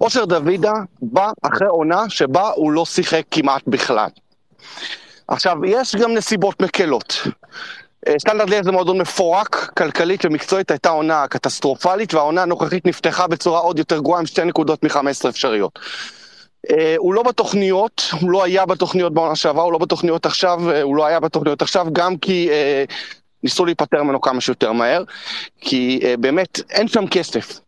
אושר 0.00 0.24
דוידה 0.24 0.72
בא 1.02 1.30
אחרי 1.42 1.68
עונה 1.68 2.08
שבה 2.08 2.50
הוא 2.50 2.72
לא 2.72 2.84
שיחק 2.84 3.22
כמעט 3.30 3.62
בכלל. 3.66 4.08
עכשיו, 5.28 5.64
יש 5.64 5.96
גם 5.96 6.14
נסיבות 6.14 6.62
מקלות. 6.62 7.14
אה, 8.08 8.14
סטנדרט 8.18 8.50
ליאל 8.50 8.64
זה 8.64 8.72
מועדון 8.72 8.98
מפורק, 8.98 9.70
כלכלית 9.78 10.24
ומקצועית, 10.24 10.70
הייתה 10.70 10.88
עונה 10.88 11.26
קטסטרופלית, 11.28 12.14
והעונה 12.14 12.42
הנוכחית 12.42 12.86
נפתחה 12.86 13.26
בצורה 13.26 13.60
עוד 13.60 13.78
יותר 13.78 13.98
גרועה 13.98 14.20
עם 14.20 14.26
שתי 14.26 14.44
נקודות 14.44 14.84
מ-15 14.84 15.28
אפשריות. 15.28 15.78
אה, 16.70 16.94
הוא 16.98 17.14
לא 17.14 17.22
בתוכניות, 17.22 18.02
הוא 18.20 18.30
לא 18.30 18.44
היה 18.44 18.66
בתוכניות 18.66 19.14
בעונה 19.14 19.36
שעברה, 19.36 19.64
הוא 19.64 19.72
לא 19.72 19.78
בתוכניות 19.78 20.26
עכשיו, 20.26 20.70
אה, 20.70 20.82
הוא 20.82 20.96
לא 20.96 21.06
היה 21.06 21.20
בתוכניות 21.20 21.62
עכשיו, 21.62 21.86
גם 21.92 22.16
כי 22.16 22.50
אה, 22.50 22.84
ניסו 23.42 23.64
להיפטר 23.64 24.02
ממנו 24.02 24.20
כמה 24.20 24.40
שיותר 24.40 24.72
מהר, 24.72 25.04
כי 25.60 26.00
אה, 26.04 26.16
באמת 26.16 26.60
אין 26.70 26.88
שם 26.88 27.06
כסף. 27.06 27.60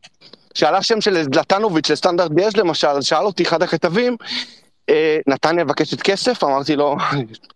שאלה 0.55 0.83
שם 0.83 1.01
של 1.01 1.23
זלטנוביץ' 1.23 1.91
לסטנדרט 1.91 2.31
ליאז' 2.37 2.57
למשל, 2.57 3.01
שאל 3.01 3.25
אותי 3.25 3.43
אחד 3.43 3.63
הכתבים, 3.63 4.17
נתניה 5.27 5.65
מבקשת 5.65 6.03
כסף? 6.03 6.45
אמרתי 6.45 6.77
לו, 6.77 6.97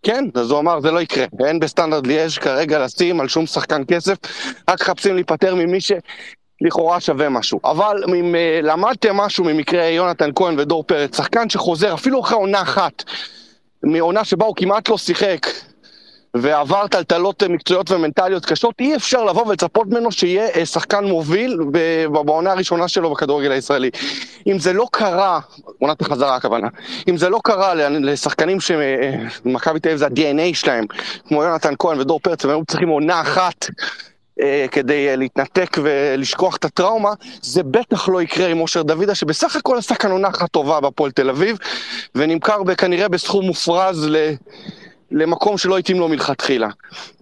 כן, 0.03 0.24
אז 0.35 0.51
הוא 0.51 0.59
אמר, 0.59 0.81
זה 0.81 0.91
לא 0.91 1.01
יקרה. 1.01 1.24
אין 1.47 1.61
בסטנדרט 1.61 2.07
ליאז' 2.07 2.39
כרגע 2.39 2.85
לשים 2.85 3.20
על 3.20 3.29
שום 3.29 3.47
שחקן 3.47 3.83
כסף, 3.89 4.16
רק 4.70 4.83
מחפשים 4.83 5.14
להיפטר 5.14 5.55
ממי 5.55 5.79
שלכאורה 5.81 7.01
שווה 7.01 7.29
משהו. 7.29 7.61
אבל 7.64 8.05
אם 8.18 8.35
אה, 8.35 8.61
למדתם 8.62 9.16
משהו 9.16 9.45
ממקרה 9.45 9.85
יונתן 9.85 10.31
כהן 10.35 10.59
ודור 10.59 10.83
פרץ, 10.83 11.16
שחקן 11.16 11.51
שחוזר 11.51 11.95
אפילו 11.95 12.20
אחרי 12.20 12.37
עונה 12.37 12.62
אחת, 12.62 13.05
מעונה 13.83 14.24
שבה 14.24 14.47
הוא 14.47 14.57
כמעט 14.57 14.89
לא 14.89 14.99
שיחק, 14.99 15.47
ועבר 16.35 16.87
טלטלות 16.87 17.43
אה, 17.43 17.49
מקצועיות 17.49 17.91
ומנטליות 17.91 18.47
קשות, 18.47 18.74
אי 18.81 18.97
אפשר 18.97 19.24
לבוא 19.24 19.47
ולצפות 19.47 19.87
ממנו 19.87 20.12
שיהיה 20.12 20.49
אה, 20.57 20.66
שחקן 20.66 21.05
מוביל 21.05 21.59
ב- 21.72 22.07
בעונה 22.07 22.53
הראשונה 22.53 22.89
שלו 22.89 23.11
בכדורגל 23.11 23.53
הישראלי. 23.53 23.91
אם 24.47 24.59
זה 24.59 24.72
לא 24.72 24.87
קרה, 24.93 25.41
עונת 25.79 26.01
החזרה 26.01 26.37
הכוונה, 26.37 26.68
אם 27.09 27.16
זה 27.16 27.29
לא 27.29 27.41
קרה 27.45 27.74
לשחקנים 27.74 28.59
שמכבי 28.61 29.81
תל 29.81 29.89
אביב 29.89 29.99
זה 29.99 30.07
ה-DNA 30.07 30.55
שלהם, 30.55 30.85
כמו 31.29 31.45
יונתן 31.45 31.74
כהן 31.79 32.01
ודור 32.01 32.20
פרץ, 32.20 32.45
והם 32.45 32.57
היו 32.57 32.64
צריכים 32.64 32.89
עונה 32.89 33.20
אחת 33.20 33.66
אה, 34.41 34.66
כדי 34.70 35.09
אה, 35.09 35.16
להתנתק 35.16 35.76
ולשכוח 35.83 36.57
את 36.57 36.64
הטראומה, 36.64 37.12
זה 37.43 37.62
בטח 37.62 38.09
לא 38.09 38.22
יקרה 38.22 38.49
עם 38.49 38.61
אושר 38.61 38.83
דוידה, 38.83 39.14
שבסך 39.14 39.57
הכל 39.57 39.79
עשה 39.79 39.95
כאן 39.95 40.11
עונה 40.11 40.29
אחת 40.29 40.51
טובה 40.51 40.81
בהפועל 40.81 41.11
תל 41.11 41.31
אביב, 41.31 41.57
ונמכר 42.14 42.74
כנראה 42.79 43.09
בסכום 43.09 43.47
מופרז 43.47 44.07
ל... 44.09 44.33
למקום 45.11 45.59
שלא 45.59 45.78
התאים 45.78 46.00
לו 46.00 46.09
מלכתחילה. 46.09 46.68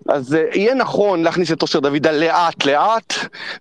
אז 0.09 0.35
uh, 0.35 0.57
יהיה 0.59 0.75
נכון 0.75 1.23
להכניס 1.23 1.53
את 1.53 1.63
אושר 1.63 1.81
דוידה 1.81 2.13
לאט 2.13 2.65
לאט, 2.67 3.15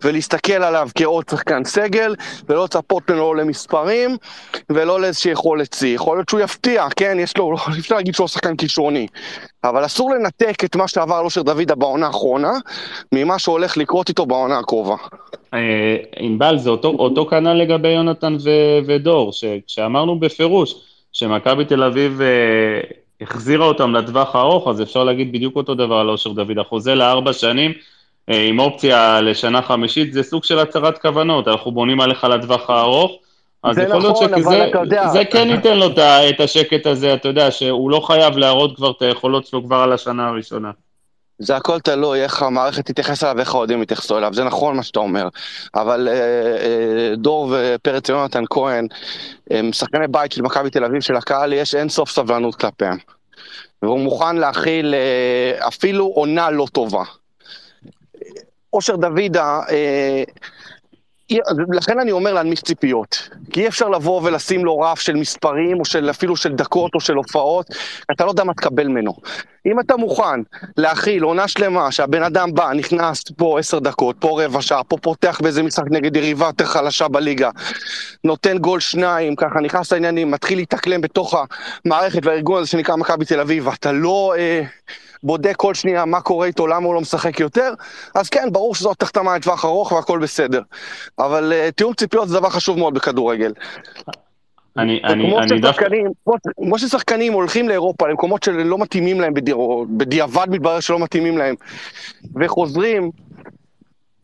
ולהסתכל 0.03 0.53
עליו 0.53 0.89
כעוד 0.95 1.25
שחקן 1.29 1.63
סגל, 1.63 2.15
ולא 2.49 2.63
לצפות 2.63 3.11
ממנו 3.11 3.33
למספרים, 3.33 4.17
ולא 4.69 5.01
לאיזושהי 5.01 5.31
יכולת 5.31 5.73
שיא. 5.73 5.95
יכול 5.95 6.17
להיות 6.17 6.29
שהוא 6.29 6.39
יפתיע, 6.39 6.87
כן, 6.95 7.17
יש 7.19 7.37
לו, 7.37 7.55
אי 7.73 7.79
אפשר 7.79 7.95
להגיד 7.95 8.15
שהוא 8.15 8.27
שחקן 8.27 8.55
כישרוני. 8.55 9.07
אבל 9.63 9.85
אסור 9.85 10.11
לנתק 10.11 10.63
את 10.63 10.75
מה 10.75 10.87
שעבר 10.87 11.15
על 11.15 11.25
אושר 11.25 11.41
דוידה 11.41 11.75
בעונה 11.75 12.07
האחרונה, 12.07 12.51
ממה 13.11 13.39
שהולך 13.39 13.77
לקרות 13.77 14.09
איתו 14.09 14.25
בעונה 14.25 14.59
הקרובה. 14.59 14.95
אה, 15.53 15.97
ענבל, 16.17 16.57
זה 16.57 16.69
אותו, 16.69 16.87
אותו 16.87 17.25
כנ"ל 17.25 17.53
לגבי 17.53 17.89
יונתן 17.89 18.37
ודור, 18.87 19.33
שכשאמרנו 19.33 20.19
בפירוש 20.19 20.75
שמכבי 21.13 21.65
תל 21.65 21.83
אביב 21.83 22.21
אה, 22.21 22.27
החזירה 23.21 23.65
אותם 23.65 23.95
לטווח 23.95 24.35
הארוך, 24.35 24.67
אז 24.67 24.81
אפשר 24.81 25.03
להגיד 25.03 25.31
בדיוק 25.31 25.55
אותו 25.55 25.75
דבר 25.75 25.95
על 25.95 26.09
אושר 26.09 26.31
דוד. 26.31 26.59
החוזה 26.59 26.95
לארבע 26.95 27.33
שנים 27.33 27.71
אה, 28.29 28.47
עם 28.47 28.59
אופציה 28.59 29.21
לשנה 29.21 29.61
חמישית, 29.61 30.13
זה 30.13 30.23
סוג 30.23 30.43
של 30.43 30.59
הצהרת 30.59 30.97
כוונות, 30.97 31.47
אנחנו 31.47 31.71
בונים 31.71 32.01
עליך 32.01 32.23
לטווח 32.23 32.69
הארוך. 32.69 33.11
אז 33.63 33.77
יכול 33.77 33.95
להיות 34.01 34.15
נכון, 34.15 34.33
אבל 34.33 34.41
שזה 34.41 34.55
יודע- 34.73 35.07
זה 35.07 35.25
כן 35.25 35.47
ייתן 35.51 35.77
לו 35.77 35.85
את 36.29 36.39
השקט 36.39 36.85
הזה, 36.87 37.13
אתה 37.13 37.27
יודע, 37.27 37.51
שהוא 37.51 37.91
לא 37.91 37.99
חייב 37.99 38.37
להראות 38.37 38.75
כבר 38.75 38.91
את 38.91 39.01
היכולות 39.01 39.47
שלו 39.47 39.63
כבר 39.63 39.75
על 39.75 39.93
השנה 39.93 40.27
הראשונה. 40.27 40.71
זה 41.39 41.55
הכל 41.55 41.79
תלוי 41.79 42.23
איך 42.23 42.43
המערכת 42.43 42.85
תתייחס 42.85 43.23
אליו 43.23 43.35
ואיך 43.37 43.53
האוהדים 43.53 43.83
יתייחסו 43.83 44.17
אליו, 44.17 44.33
זה 44.33 44.43
נכון 44.43 44.75
מה 44.75 44.83
שאתה 44.83 44.99
אומר. 44.99 45.27
אבל 45.75 46.07
אה, 46.07 46.13
אה, 46.13 47.15
דור 47.15 47.53
ופרץ 47.55 48.09
ויונתן 48.09 48.43
כהן 48.49 48.87
הם 49.51 49.73
שחקני 49.73 50.07
בית 50.07 50.31
של 50.31 50.41
מכבי 50.41 50.69
תל 50.69 50.85
אביב, 50.85 51.01
שלקהל 51.01 51.53
יש 51.53 51.75
אין 51.75 51.89
סוף 51.89 52.09
סבלנות 52.09 52.55
כלפיהם. 52.55 52.97
והוא 53.81 53.99
מוכן 53.99 54.35
להכיל 54.35 54.93
אה, 54.95 55.67
אפילו 55.67 56.05
עונה 56.05 56.49
לא 56.49 56.67
טובה. 56.71 57.03
אושר 58.73 58.95
דוידה, 58.95 59.59
אה, 59.69 60.23
לכן 61.73 61.99
אני 61.99 62.11
אומר 62.11 62.33
להנמיך 62.33 62.61
ציפיות. 62.61 63.29
כי 63.51 63.61
אי 63.61 63.67
אפשר 63.67 63.89
לבוא 63.89 64.21
ולשים 64.23 64.65
לו 64.65 64.79
רף 64.79 64.99
של 64.99 65.15
מספרים, 65.15 65.79
או 65.79 65.85
של, 65.85 66.09
אפילו 66.09 66.35
של 66.35 66.53
דקות 66.53 66.95
או 66.95 66.99
של 66.99 67.13
הופעות, 67.13 67.65
אתה 68.11 68.25
לא 68.25 68.29
יודע 68.29 68.43
מה 68.43 68.53
תקבל 68.53 68.87
ממנו. 68.87 69.13
אם 69.65 69.79
אתה 69.79 69.97
מוכן 69.97 70.41
להכיל 70.77 71.23
עונה 71.23 71.47
שלמה, 71.47 71.91
שהבן 71.91 72.23
אדם 72.23 72.53
בא, 72.53 72.73
נכנס 72.73 73.23
פה 73.37 73.59
עשר 73.59 73.79
דקות, 73.79 74.15
פה 74.19 74.43
רבע 74.43 74.61
שעה, 74.61 74.83
פה 74.83 74.97
פותח 74.97 75.39
באיזה 75.43 75.63
משחק 75.63 75.85
נגד 75.89 76.15
יריבה 76.15 76.45
יותר 76.45 76.65
חלשה 76.65 77.07
בליגה, 77.07 77.49
נותן 78.23 78.57
גול 78.57 78.79
שניים, 78.79 79.35
ככה 79.35 79.61
נכנס 79.61 79.93
לעניינים, 79.93 80.31
מתחיל 80.31 80.57
להתאקלם 80.57 81.01
בתוך 81.01 81.35
המערכת 81.85 82.25
והארגון 82.25 82.59
הזה 82.61 82.69
שנקרא 82.69 82.95
מכבי 82.95 83.25
תל 83.25 83.39
אביב, 83.39 83.67
ואתה 83.67 83.91
לא... 83.91 84.33
אה, 84.37 84.63
בודק 85.25 85.55
כל 85.55 85.73
שנייה 85.73 86.05
מה 86.05 86.21
קורה 86.21 86.47
איתו, 86.47 86.67
למה 86.67 86.85
הוא 86.85 86.95
לא 86.95 87.01
משחק 87.01 87.39
יותר, 87.39 87.73
אז 88.15 88.29
כן, 88.29 88.47
ברור 88.51 88.75
שזאת 88.75 89.01
החתמה 89.01 89.35
לטווח 89.35 89.65
ארוך 89.65 89.91
והכל 89.91 90.19
בסדר. 90.19 90.61
אבל 91.19 91.53
uh, 91.53 91.71
תיאום 91.71 91.93
ציפיות 91.93 92.29
זה 92.29 92.39
דבר 92.39 92.49
חשוב 92.49 92.79
מאוד 92.79 92.93
בכדורגל. 92.93 93.53
אני, 94.77 95.01
אני, 95.03 95.37
אני 95.37 95.59
דווקא... 95.59 95.85
כמו 96.55 96.79
ששחקנים 96.79 97.33
הולכים 97.33 97.69
לאירופה, 97.69 98.07
למקומות 98.07 98.43
שלא 98.43 98.77
מתאימים 98.77 99.21
להם, 99.21 99.33
בדיר, 99.33 99.57
בדיעבד 99.89 100.47
מתברר 100.49 100.79
שלא 100.79 100.99
מתאימים 100.99 101.37
להם, 101.37 101.55
וחוזרים, 102.35 103.11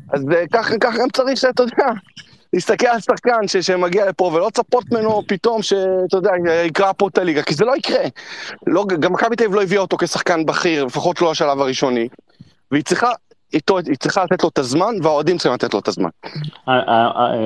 אז 0.10 0.26
אה, 0.32 0.44
ככה 0.52 0.76
גם 0.80 1.10
צריך, 1.14 1.46
אתה 1.50 1.64
יודע, 1.64 1.86
להסתכל 2.54 2.88
על 2.88 3.00
שחקן 3.00 3.48
ש- 3.48 3.58
שמגיע 3.58 4.10
לפה 4.10 4.32
ולא 4.34 4.48
לצפות 4.48 4.84
ממנו 4.92 5.22
פתאום 5.28 5.62
שאתה 5.62 6.18
יודע, 6.18 6.32
יקרא 6.66 6.92
פה 6.98 7.08
את 7.08 7.18
הליגה, 7.18 7.42
כי 7.42 7.54
זה 7.54 7.66
לא 7.66 7.76
יקרה. 7.76 8.04
לא, 8.68 8.86
גם 9.00 9.14
מכבי 9.14 9.36
תל 9.36 9.44
אביב 9.44 9.56
לא 9.56 9.64
הביאה 9.64 9.82
אותו 9.82 9.98
כשחקן 9.98 10.46
בכיר, 10.46 10.86
לפחות 10.86 11.22
לא 11.22 11.32
השלב 11.32 11.62
הראשוני. 11.62 12.08
והיא 12.72 12.84
צריכה, 12.84 13.12
איתו, 13.54 13.78
היא 13.78 13.96
צריכה 14.00 14.24
לתת 14.24 14.44
לו 14.44 14.50
את 14.50 14.58
הזמן, 14.58 14.96
והאוהדים 15.04 15.38
צריכים 15.38 15.54
לתת 15.54 15.74
לו 15.74 15.80
את 15.80 15.88
הזמן. 15.88 16.10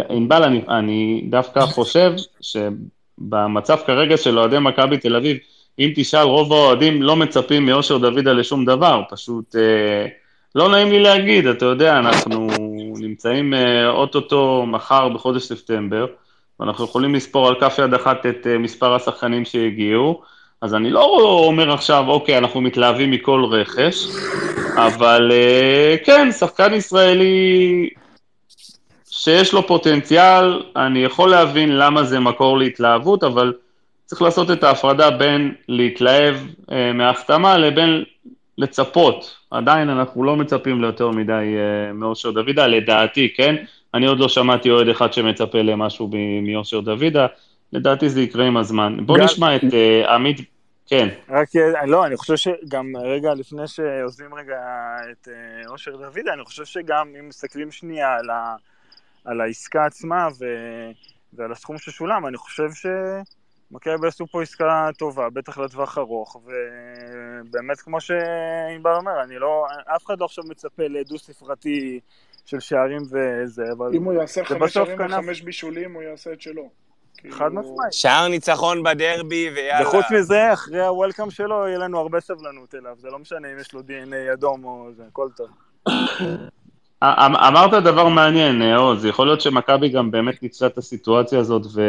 ענבל, 0.10 0.43
אני, 0.43 0.62
אני 0.70 1.28
דווקא 1.30 1.62
חושב 1.66 2.14
שבמצב 2.41 3.78
כרגע 3.88 4.18
של 4.18 4.39
אוהדי 4.39 4.60
מכבי 4.60 4.97
תל 4.97 5.16
אביב, 5.16 5.38
אם 5.80 5.91
תשאל, 5.95 6.22
רוב 6.22 6.53
האוהדים 6.53 7.03
לא 7.03 7.16
מצפים 7.16 7.66
מאושר 7.66 7.97
דוידה 7.97 8.34
לשום 8.34 8.66
דבר, 8.66 9.01
פשוט... 9.10 9.56
אה, 9.56 10.08
לא 10.56 10.70
נעים 10.70 10.89
לי 10.89 10.99
להגיד, 10.99 11.47
אתה 11.47 11.66
יודע, 11.66 11.99
אנחנו 11.99 12.47
נמצאים 13.00 13.54
אה, 13.54 13.89
אוטוטו 13.89 14.66
מחר 14.68 15.10
בחודש 15.10 15.43
ספטמבר, 15.43 16.06
ואנחנו 16.60 16.86
יכולים 16.86 17.16
לספור 17.16 17.48
על 17.48 17.56
כף 17.60 17.76
יד 17.84 17.93
אחת 17.93 18.26
את 18.26 18.48
אה, 18.48 18.58
מספר 18.58 18.96
השחקנים 18.96 19.46
שהגיעו, 19.46 20.22
אז 20.62 20.74
אני 20.74 20.89
לא 20.89 21.04
אומר 21.48 21.74
עכשיו, 21.74 22.06
אוקיי, 22.08 22.38
אנחנו 22.38 22.62
מתלהבים 22.62 23.12
מכל 23.12 23.46
רכש, 23.52 23.96
אבל 24.76 25.32
אה, 25.32 25.96
כן, 26.06 26.32
שחקן 26.32 26.74
ישראלי 26.74 27.89
שיש 29.10 29.54
לו 29.54 29.68
פוטנציאל, 29.68 30.64
אני 30.76 31.00
יכול 31.00 31.30
להבין 31.30 31.78
למה 31.78 32.04
זה 32.04 32.20
מקור 32.20 32.58
להתלהבות, 32.58 33.24
אבל 33.24 33.54
צריך 34.06 34.22
לעשות 34.22 34.52
את 34.52 34.64
ההפרדה 34.64 35.12
בין 35.12 35.54
להתלהב 35.70 36.36
מההחתמה 36.93 37.58
לבין 37.58 38.04
לצפות, 38.58 39.38
עדיין 39.51 39.89
אנחנו 39.89 40.24
לא 40.24 40.36
מצפים 40.36 40.82
ליותר 40.82 41.10
מדי 41.10 41.32
uh, 41.34 41.93
מאושר 41.93 42.32
דוידה, 42.32 42.68
לדעתי, 42.68 43.34
כן? 43.36 43.56
אני 43.93 44.06
עוד 44.06 44.20
לא 44.20 44.30
שמעתי 44.30 44.70
אוהד 44.70 44.88
אחד 44.88 45.14
שמצפה 45.14 45.62
למשהו 45.62 46.10
מאושר 46.41 46.80
דוידה, 46.80 47.28
לדעתי 47.74 48.10
זה 48.10 48.22
יקרה 48.22 48.45
עם 48.45 48.58
הזמן. 48.58 48.97
בוא 49.06 49.18
גל... 49.18 49.24
נשמע 49.24 49.56
את 49.56 49.62
uh, 49.62 50.10
עמית, 50.10 50.38
כן. 50.88 51.10
רק, 51.30 51.47
אה, 51.56 51.86
לא, 51.86 52.06
אני 52.06 52.18
חושב 52.18 52.36
שגם 52.36 52.93
רגע 52.97 53.34
לפני 53.34 53.68
שעוזבים 53.68 54.34
רגע 54.34 54.58
את 55.12 55.28
uh, 55.28 55.70
אושר 55.70 55.95
דוידה, 55.95 56.34
אני 56.34 56.45
חושב 56.45 56.66
שגם 56.66 57.08
אם 57.20 57.30
מסתכלים 57.30 57.72
שנייה 57.72 58.14
על, 58.14 58.30
ה, 58.30 58.56
על 59.26 59.41
העסקה 59.41 59.86
עצמה 59.86 60.28
ו, 60.39 60.45
ועל 61.34 61.51
הסכום 61.51 61.78
ששולם, 61.78 62.28
אני 62.28 62.38
חושב 62.38 62.72
ש... 62.74 62.86
מכבי 63.72 64.07
עשו 64.07 64.28
פה 64.28 64.41
עסקה 64.41 64.89
טובה, 64.97 65.30
בטח 65.30 65.57
לטווח 65.57 65.97
ארוך, 65.97 66.36
ובאמת 66.36 67.80
כמו 67.80 68.01
שענבל 68.01 68.95
אומר, 68.95 69.24
אני 69.24 69.39
לא, 69.39 69.66
אף 69.95 70.05
אחד 70.05 70.20
לא 70.20 70.26
עכשיו 70.26 70.43
מצפה 70.49 70.84
לדו 70.84 71.18
ספרתי 71.18 71.99
של 72.45 72.59
שערים 72.59 73.01
וזה, 73.01 73.63
אבל... 73.78 73.91
אם 73.93 74.03
הוא 74.03 74.13
יעשה 74.13 74.45
חמש 74.45 74.74
שערים 74.74 74.97
וחמש 75.05 75.41
בישולים, 75.41 75.93
הוא 75.93 76.03
יעשה 76.03 76.34
את 76.34 76.41
שלו. 76.41 76.70
כאילו- 77.18 77.36
חד 77.36 77.53
משמעית. 77.53 77.93
שער 77.93 78.28
ניצחון 78.28 78.84
בדרבי, 78.84 79.49
ויאללה. 79.55 79.88
וחוץ 79.88 80.05
מזה, 80.11 80.53
אחרי 80.53 80.86
הוולקאם 80.86 81.32
שלו, 81.32 81.68
יהיה 81.68 81.78
לנו 81.78 81.99
הרבה 81.99 82.20
סבלנות 82.20 82.76
אליו, 82.76 82.95
זה 82.99 83.07
לא 83.09 83.20
משנה 83.20 83.53
אם 83.53 83.59
יש 83.59 83.74
לו 83.74 83.82
דנ"א 83.82 84.34
אדום 84.34 84.66
או 84.66 84.89
זה, 84.97 85.03
הכל 85.07 85.28
טוב. 85.38 85.47
אמ- 87.03 87.36
אמרת 87.36 87.84
דבר 87.84 88.07
מעניין, 88.07 88.61
עוז, 88.61 89.05
יכול 89.05 89.28
להיות 89.28 89.41
שמכבי 89.41 89.89
גם 89.89 90.11
באמת 90.11 90.43
ניצלה 90.43 90.68
את 90.68 90.78
הסיטואציה 90.78 91.39
הזאת 91.39 91.66
ו... 91.76 91.82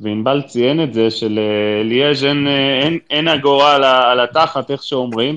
וענבל 0.00 0.42
ציין 0.42 0.82
את 0.82 0.94
זה, 0.94 1.10
שליאז' 1.10 2.24
אין, 2.24 2.46
אין, 2.82 2.98
אין 3.10 3.28
אגורה 3.28 3.74
על, 3.74 3.84
על 3.84 4.20
התחת, 4.20 4.70
איך 4.70 4.82
שאומרים. 4.82 5.36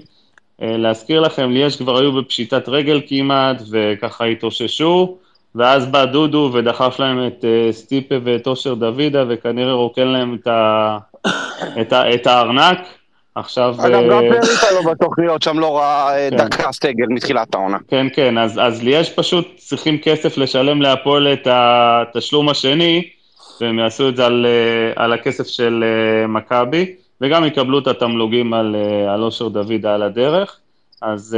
אה, 0.62 0.78
להזכיר 0.78 1.22
לכם, 1.22 1.52
ליאז' 1.52 1.76
כבר 1.76 1.98
היו 1.98 2.14
בפשיטת 2.14 2.70
רגל 2.70 3.02
כמעט, 3.08 3.62
וככה 3.72 4.26
התאוששו, 4.26 5.18
ואז 5.56 5.86
בא 5.86 6.06
דודו 6.06 6.52
ודחף 6.54 7.00
להם 7.00 7.28
את 7.28 7.46
סטיפה 7.72 8.16
ואת 8.24 8.48
אושר 8.48 8.74
דוידה, 8.74 9.24
וכנראה 9.30 9.74
רוקן 9.74 10.08
להם 10.08 10.38
את, 10.42 10.48
ה, 10.48 10.98
את, 11.82 11.94
ה, 11.94 12.14
את 12.14 12.28
הארנק. 12.28 12.80
עכשיו... 13.36 13.76
אגב, 13.80 14.04
גם 14.10 14.24
אה, 14.24 14.42
פריטה 14.42 14.72
לא 14.72 14.92
בתוכניות 14.92 15.42
שם 15.42 15.60
לא 15.60 15.78
ראה 15.78 16.30
כן. 16.30 16.38
דקה 16.38 16.72
סגל 16.72 17.08
מתחילת 17.10 17.56
העונה. 17.56 17.78
כן, 17.88 18.08
כן, 18.14 18.38
אז, 18.38 18.60
אז 18.62 18.84
ליאז' 18.84 19.10
פשוט 19.10 19.48
צריכים 19.58 19.98
כסף 19.98 20.38
לשלם 20.38 20.82
להפועל 20.82 21.34
את 21.34 21.48
התשלום 21.52 22.50
השני, 22.50 23.10
והם 23.62 23.80
יעשו 23.80 24.10
את 24.10 24.16
זה 24.16 24.26
על, 24.26 24.46
אה, 24.46 25.04
על 25.04 25.14
הכסף 25.14 25.48
של 25.48 25.84
אה, 25.84 26.28
מכבי, 26.28 26.96
וגם 27.22 27.46
יקבלו 27.46 27.80
את 27.80 27.88
התמלוגים 27.88 28.54
על, 28.54 28.76
אה, 28.76 29.14
על 29.14 29.24
אושר 29.24 29.48
דוד 29.48 29.86
על 29.86 30.04
הדרך. 30.04 30.60
אז 31.02 31.38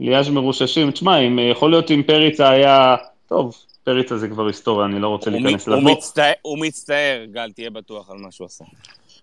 ליאז' 0.00 0.28
מרוששים, 0.28 0.90
תשמע, 0.90 1.20
יכול 1.50 1.70
להיות 1.70 1.90
אם 1.90 2.02
פריצה 2.06 2.50
היה, 2.50 2.96
טוב, 3.28 3.56
פריצה 3.84 4.16
זה 4.16 4.28
כבר 4.28 4.46
היסטוריה, 4.46 4.86
אני 4.86 5.00
לא 5.00 5.08
רוצה 5.08 5.30
להיכנס 5.30 5.68
לזה. 5.68 5.76
הוא, 5.76 5.90
מצטער, 5.90 6.32
הוא 6.42 6.58
מצטער, 6.58 7.24
גל, 7.32 7.52
תהיה 7.52 7.70
בטוח 7.70 8.10
על 8.10 8.16
מה 8.18 8.30
שהוא 8.30 8.46
עשה. 8.46 8.64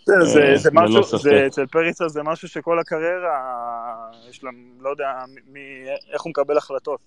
זה, 0.05 0.13
זה, 0.23 0.53
זה 0.55 0.69
משהו, 0.73 1.17
זה, 1.17 1.43
אצל 1.47 1.65
פריצה 1.65 2.07
זה 2.07 2.23
משהו 2.23 2.47
שכל 2.47 2.79
הקריירה, 2.79 3.37
יש 4.29 4.43
להם, 4.43 4.55
לא 4.79 4.89
יודע 4.89 5.13
מי, 5.47 5.59
איך 6.13 6.21
הוא 6.21 6.29
מקבל 6.29 6.57
החלטות. 6.57 6.99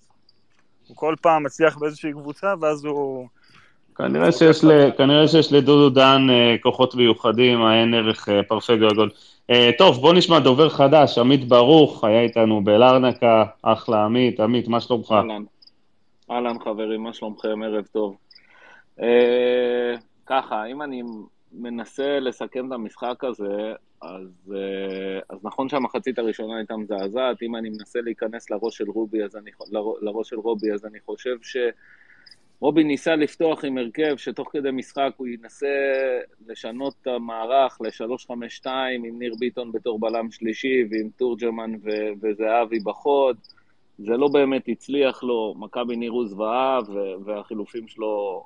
הוא 0.87 0.97
כל 0.97 1.15
פעם 1.21 1.43
מצליח 1.43 1.77
באיזושהי 1.77 2.11
קבוצה, 2.11 2.53
ואז 2.61 2.85
הוא... 2.85 3.27
כנראה 4.01 4.31
שיש, 4.31 4.63
ל, 4.63 4.91
כנראה 4.97 5.27
שיש 5.27 5.53
לדודו 5.53 5.89
דן 5.89 6.27
אה, 6.29 6.55
כוחות 6.61 6.95
מיוחדים, 6.95 7.61
העין 7.61 7.93
ערך 7.93 8.29
אה, 8.29 8.43
פרפגו 8.43 8.85
הגול. 8.85 9.09
אה, 9.49 9.69
טוב, 9.77 10.01
בוא 10.01 10.13
נשמע 10.13 10.39
דובר 10.39 10.69
חדש, 10.69 11.17
עמית 11.17 11.47
ברוך, 11.47 12.03
היה 12.03 12.21
איתנו 12.21 12.63
בלרנקה, 12.63 13.45
אחלה 13.61 14.05
עמית, 14.05 14.39
עמית, 14.39 14.67
מה 14.67 14.81
שלומך? 14.81 15.11
אהלן, 15.11 15.43
אהלן 16.31 16.59
חברים, 16.59 17.03
מה 17.03 17.13
שלומכם? 17.13 17.63
ערב 17.63 17.85
טוב. 17.91 18.15
אה, 19.01 19.95
ככה, 20.25 20.65
אם 20.65 20.81
אני 20.81 21.03
מנסה 21.53 22.19
לסכם 22.19 22.67
את 22.67 22.71
המשחק 22.71 23.23
הזה, 23.23 23.73
אז, 24.01 24.53
אז 25.29 25.39
נכון 25.43 25.69
שהמחצית 25.69 26.19
הראשונה 26.19 26.57
הייתה 26.57 26.77
מזעזעת, 26.77 27.43
אם 27.43 27.55
אני 27.55 27.69
מנסה 27.69 28.01
להיכנס 28.01 28.49
לראש 28.49 28.77
של 28.77 28.89
רובי, 28.89 29.23
אז 29.23 29.35
אני, 29.35 29.51
לראש 30.01 30.29
של 30.29 30.39
רובי, 30.39 30.71
אז 30.73 30.85
אני 30.85 30.99
חושב 31.05 31.35
ש... 31.41 31.57
רובי 32.61 32.83
ניסה 32.83 33.15
לפתוח 33.15 33.65
עם 33.65 33.77
הרכב 33.77 34.17
שתוך 34.17 34.49
כדי 34.51 34.71
משחק 34.71 35.11
הוא 35.17 35.27
ינסה 35.27 35.67
לשנות 36.47 36.93
את 37.01 37.07
המערך 37.07 37.77
ל-3-5-2 37.81 38.67
עם 38.95 39.19
ניר 39.19 39.33
ביטון 39.39 39.71
בתור 39.71 39.99
בלם 39.99 40.31
שלישי 40.31 40.83
ועם 40.91 41.09
תורג'מן 41.17 41.71
ו- 41.83 42.11
וזהבי 42.21 42.79
בחוד. 42.79 43.37
זה 43.97 44.11
לא 44.17 44.27
באמת 44.27 44.63
הצליח 44.67 45.23
לו, 45.23 45.55
מכבי 45.57 45.95
נראו 45.95 46.25
זוועה 46.25 46.79
והחילופים 47.25 47.87
שלו, 47.87 48.45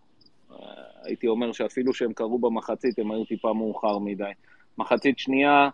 אה, 0.51 0.57
הייתי 1.03 1.27
אומר 1.27 1.51
שאפילו 1.51 1.93
שהם 1.93 2.13
קרו 2.13 2.39
במחצית 2.39 2.99
הם 2.99 3.11
היו 3.11 3.25
טיפה 3.25 3.53
מאוחר 3.53 3.99
מדי. 3.99 4.31
מחצית 4.77 5.19
שנייה, 5.19 5.69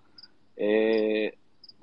אה, 0.59 1.27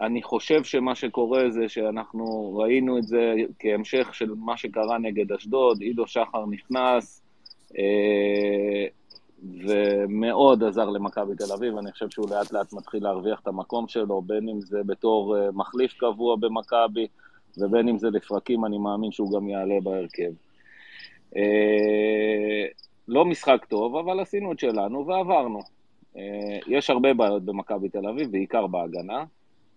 אני 0.01 0.23
חושב 0.23 0.65
שמה 0.65 0.95
שקורה 0.95 1.51
זה 1.51 1.69
שאנחנו 1.69 2.57
ראינו 2.57 2.99
את 2.99 3.03
זה 3.03 3.35
כהמשך 3.59 4.15
של 4.15 4.35
מה 4.37 4.57
שקרה 4.57 4.99
נגד 4.99 5.33
אשדוד, 5.33 5.81
עידו 5.81 6.07
שחר 6.07 6.47
נכנס 6.47 7.23
אה, 7.79 8.87
ומאוד 9.67 10.65
עזר 10.65 10.89
למכבי 10.91 11.37
תל 11.37 11.53
אביב, 11.53 11.77
אני 11.77 11.93
חושב 11.93 12.11
שהוא 12.11 12.31
לאט 12.31 12.53
לאט 12.53 12.73
מתחיל 12.73 13.03
להרוויח 13.03 13.41
את 13.41 13.47
המקום 13.47 13.89
שלו, 13.89 14.23
בין 14.23 14.49
אם 14.49 14.61
זה 14.61 14.81
בתור 14.87 15.37
אה, 15.37 15.49
מחליף 15.53 15.93
קבוע 15.93 16.37
במכבי 16.37 17.07
ובין 17.59 17.89
אם 17.89 17.99
זה 17.99 18.09
לפרקים, 18.11 18.65
אני 18.65 18.79
מאמין 18.79 19.13
שהוא 19.13 19.33
גם 19.37 19.49
יעלה 19.49 19.81
בהרכב. 19.83 20.31
אה, 21.37 22.67
לא 23.09 23.25
משחק 23.25 23.65
טוב, 23.69 23.97
אבל 23.97 24.21
עשינו 24.21 24.53
את 24.53 24.59
שלנו 24.59 25.07
ועברנו. 25.07 25.61
יש 26.67 26.91
הרבה 26.91 27.15
בעיות 27.15 27.43
במכבי 27.43 27.89
תל 27.89 28.09
אביב, 28.09 28.33
בעיקר 28.33 28.67
בהגנה. 28.67 29.25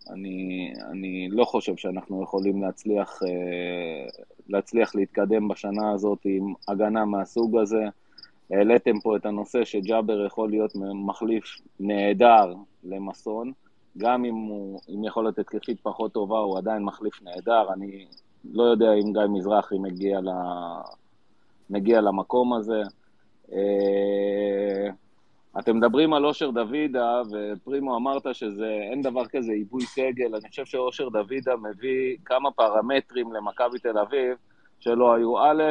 אני, 0.09 0.73
אני 0.91 1.27
לא 1.31 1.45
חושב 1.45 1.75
שאנחנו 1.75 2.23
יכולים 2.23 2.61
להצליח, 2.61 3.19
אה, 3.23 4.23
להצליח 4.49 4.95
להתקדם 4.95 5.47
בשנה 5.47 5.91
הזאת 5.91 6.19
עם 6.25 6.53
הגנה 6.67 7.05
מהסוג 7.05 7.57
הזה. 7.57 7.83
העליתם 8.51 8.99
פה 8.99 9.17
את 9.17 9.25
הנושא 9.25 9.65
שג'אבר 9.65 10.25
יכול 10.25 10.49
להיות 10.49 10.71
מחליף 11.05 11.43
נהדר 11.79 12.53
למסון, 12.83 13.51
גם 13.97 14.25
אם 14.25 14.35
הוא 14.35 14.79
עם 14.87 15.03
יכולת 15.03 15.39
התקפית 15.39 15.79
פחות 15.81 16.13
טובה, 16.13 16.37
הוא 16.37 16.57
עדיין 16.57 16.83
מחליף 16.83 17.21
נהדר. 17.21 17.73
אני 17.73 18.05
לא 18.53 18.63
יודע 18.63 18.93
אם 18.93 19.13
גיא 19.13 19.21
מזרחי 19.29 19.77
מגיע, 19.77 20.19
ל... 20.19 20.29
מגיע 21.69 22.01
למקום 22.01 22.53
הזה. 22.53 22.81
אתם 25.59 25.77
מדברים 25.77 26.13
על 26.13 26.25
אושר 26.25 26.51
דוידה, 26.51 27.21
ופרימו 27.31 27.97
אמרת 27.97 28.23
שאין 28.33 29.01
דבר 29.01 29.25
כזה 29.25 29.51
עיבוי 29.51 29.85
סגל, 29.85 30.35
אני 30.35 30.49
חושב 30.49 30.65
שאושר 30.65 31.09
דוידה 31.09 31.55
מביא 31.55 32.17
כמה 32.25 32.51
פרמטרים 32.51 33.33
למכבי 33.33 33.79
תל 33.79 33.97
אביב 33.97 34.37
שלא 34.79 35.13
היו. 35.13 35.37
א', 35.39 35.63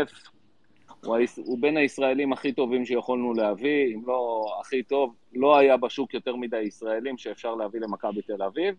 הוא. 1.05 1.16
הוא 1.37 1.59
בין 1.61 1.76
הישראלים 1.76 2.33
הכי 2.33 2.53
טובים 2.53 2.85
שיכולנו 2.85 3.35
להביא, 3.35 3.95
אם 3.95 4.03
לא 4.07 4.47
הכי 4.61 4.83
טוב, 4.83 5.14
לא 5.35 5.57
היה 5.57 5.76
בשוק 5.76 6.14
יותר 6.14 6.37
מדי 6.37 6.61
ישראלים 6.61 7.18
שאפשר 7.18 7.55
להביא 7.55 7.81
למכבי 7.81 8.22
תל 8.22 8.43
אביב, 8.43 8.74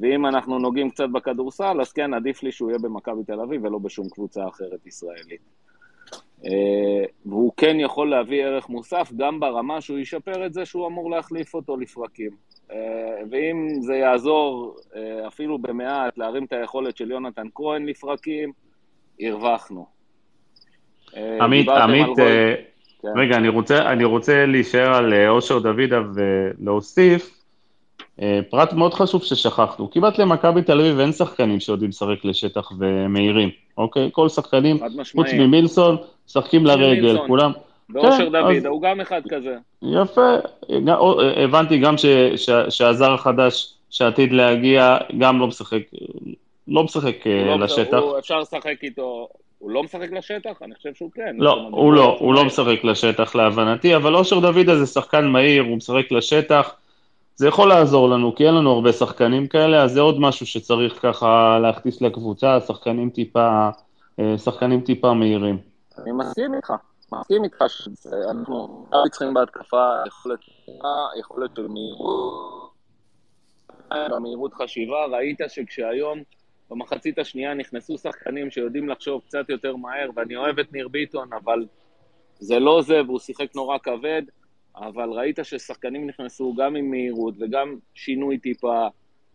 ואם 0.00 0.26
אנחנו 0.26 0.58
נוגעים 0.58 0.90
קצת 0.90 1.08
בכדורסל, 1.08 1.80
אז 1.80 1.92
כן, 1.92 2.14
עדיף 2.14 2.42
לי 2.42 2.52
שהוא 2.52 2.70
יהיה 2.70 2.78
במכבי 2.78 3.24
תל 3.26 3.40
אביב 3.40 3.64
ולא 3.64 3.78
בשום 3.78 4.08
קבוצה 4.08 4.48
אחרת 4.48 4.86
ישראלית. 4.86 5.63
אה, 6.46 7.04
והוא 7.26 7.52
כן 7.56 7.76
יכול 7.80 8.10
להביא 8.10 8.44
ערך 8.44 8.68
מוסף 8.68 9.12
גם 9.16 9.40
ברמה 9.40 9.80
שהוא 9.80 9.98
ישפר 9.98 10.46
את 10.46 10.54
זה 10.54 10.64
שהוא 10.64 10.86
אמור 10.86 11.10
להחליף 11.10 11.54
אותו 11.54 11.76
לפרקים. 11.76 12.30
אה, 12.72 12.76
ואם 13.30 13.68
זה 13.80 13.94
יעזור 13.94 14.76
אה, 14.96 15.26
אפילו 15.26 15.58
במעט 15.58 16.18
להרים 16.18 16.44
את 16.44 16.52
היכולת 16.52 16.96
של 16.96 17.10
יונתן 17.10 17.46
כהן 17.54 17.86
לפרקים, 17.86 18.52
הרווחנו. 19.20 19.86
עמית, 21.40 21.68
עמית, 21.68 22.06
כן. 22.16 23.08
רגע, 23.16 23.36
אני 23.36 23.48
רוצה, 23.48 23.92
אני 23.92 24.04
רוצה 24.04 24.46
להישאר 24.46 24.94
על 24.94 25.28
אושר 25.28 25.58
דוידה 25.58 26.00
ולהוסיף 26.14 27.43
פרט 28.50 28.72
מאוד 28.72 28.94
חשוב 28.94 29.22
ששכחנו. 29.22 29.90
כמעט 29.90 30.18
למכבי 30.18 30.62
תל 30.62 30.80
אביב 30.80 31.00
אין 31.00 31.12
שחקנים 31.12 31.60
שיודעים 31.60 31.90
לשחק 31.90 32.24
לשטח 32.24 32.72
ומהירים, 32.78 33.50
אוקיי? 33.78 34.08
כל 34.12 34.28
שחקנים, 34.28 34.78
חוץ 35.14 35.26
ממילסון, 35.32 35.96
משחקים 36.26 36.66
לרגל, 36.66 37.26
כולם... 37.26 37.52
ואושר 37.90 38.16
כן, 38.16 38.32
דוד, 38.32 38.56
אז... 38.56 38.66
הוא 38.66 38.82
גם 38.82 39.00
אחד 39.00 39.20
כזה. 39.28 39.56
יפה, 39.82 40.34
הבנתי 41.36 41.78
גם 41.78 41.98
ש, 41.98 42.06
ש, 42.36 42.50
שהזר 42.68 43.12
החדש 43.12 43.74
שעתיד 43.90 44.32
להגיע, 44.32 44.98
גם 45.18 45.40
לא 45.40 45.46
משחק, 45.46 45.82
לא 46.68 46.84
משחק 46.84 47.26
אה, 47.26 47.44
לא, 47.44 47.58
לשטח. 47.58 47.98
הוא, 47.98 48.18
אפשר 48.18 48.40
לשחק 48.40 48.76
איתו, 48.82 49.28
הוא 49.58 49.70
לא 49.70 49.82
משחק 49.82 50.12
לשטח? 50.12 50.62
אני 50.62 50.74
חושב 50.74 50.94
שהוא 50.94 51.10
כן. 51.14 51.36
לא, 51.38 51.68
הוא 51.70 51.92
לא, 51.92 52.16
הוא 52.20 52.34
לא 52.34 52.44
משחק 52.44 52.84
לשטח 52.84 53.34
להבנתי, 53.34 53.96
אבל 53.96 54.14
אושר 54.14 54.40
דוד 54.40 54.74
זה 54.74 54.86
שחקן 54.86 55.26
מהיר, 55.26 55.62
הוא 55.62 55.76
משחק 55.76 56.12
לשטח. 56.12 56.74
זה 57.36 57.48
יכול 57.48 57.68
לעזור 57.68 58.08
לנו, 58.08 58.34
כי 58.34 58.46
אין 58.46 58.54
לנו 58.54 58.70
הרבה 58.70 58.92
שחקנים 58.92 59.46
כאלה, 59.46 59.82
אז 59.82 59.92
זה 59.92 60.00
עוד 60.00 60.20
משהו 60.20 60.46
שצריך 60.46 61.02
ככה 61.02 61.58
להכניס 61.62 62.02
לקבוצה, 62.02 62.60
שחקנים 62.60 63.10
טיפה, 63.10 63.68
אה, 64.18 64.38
שחקנים 64.38 64.80
טיפה 64.80 65.14
מהירים. 65.14 65.58
אני 65.98 66.12
מסכים 66.12 66.54
איתך, 66.54 66.72
מסכים 67.12 67.44
איתך 67.44 67.64
שאנחנו 67.68 68.86
צריכים 69.10 69.34
בהתקפה 69.34 69.92
יכולת, 70.06 70.38
יכולת 71.18 71.50
של 71.56 71.68
מהירות, 71.68 72.70
במהירות 73.90 74.54
חשיבה, 74.54 75.06
ראית 75.06 75.40
שכשהיום 75.48 76.22
במחצית 76.70 77.18
השנייה 77.18 77.54
נכנסו 77.54 77.98
שחקנים 77.98 78.50
שיודעים 78.50 78.88
לחשוב 78.88 79.22
קצת 79.26 79.48
יותר 79.48 79.76
מהר, 79.76 80.10
ואני 80.16 80.36
אוהב 80.36 80.58
את 80.58 80.72
ניר 80.72 80.88
ביטון, 80.88 81.28
אבל 81.32 81.66
זה 82.38 82.58
לא 82.58 82.82
זה, 82.82 83.02
והוא 83.06 83.18
שיחק 83.18 83.46
נורא 83.54 83.78
כבד, 83.78 84.22
אבל 84.76 85.10
ראית 85.10 85.38
ששחקנים 85.42 86.06
נכנסו 86.06 86.54
גם 86.54 86.76
עם 86.76 86.90
מהירות 86.90 87.34
וגם 87.38 87.76
שינוי 87.94 88.38
טיפה, 88.38 88.86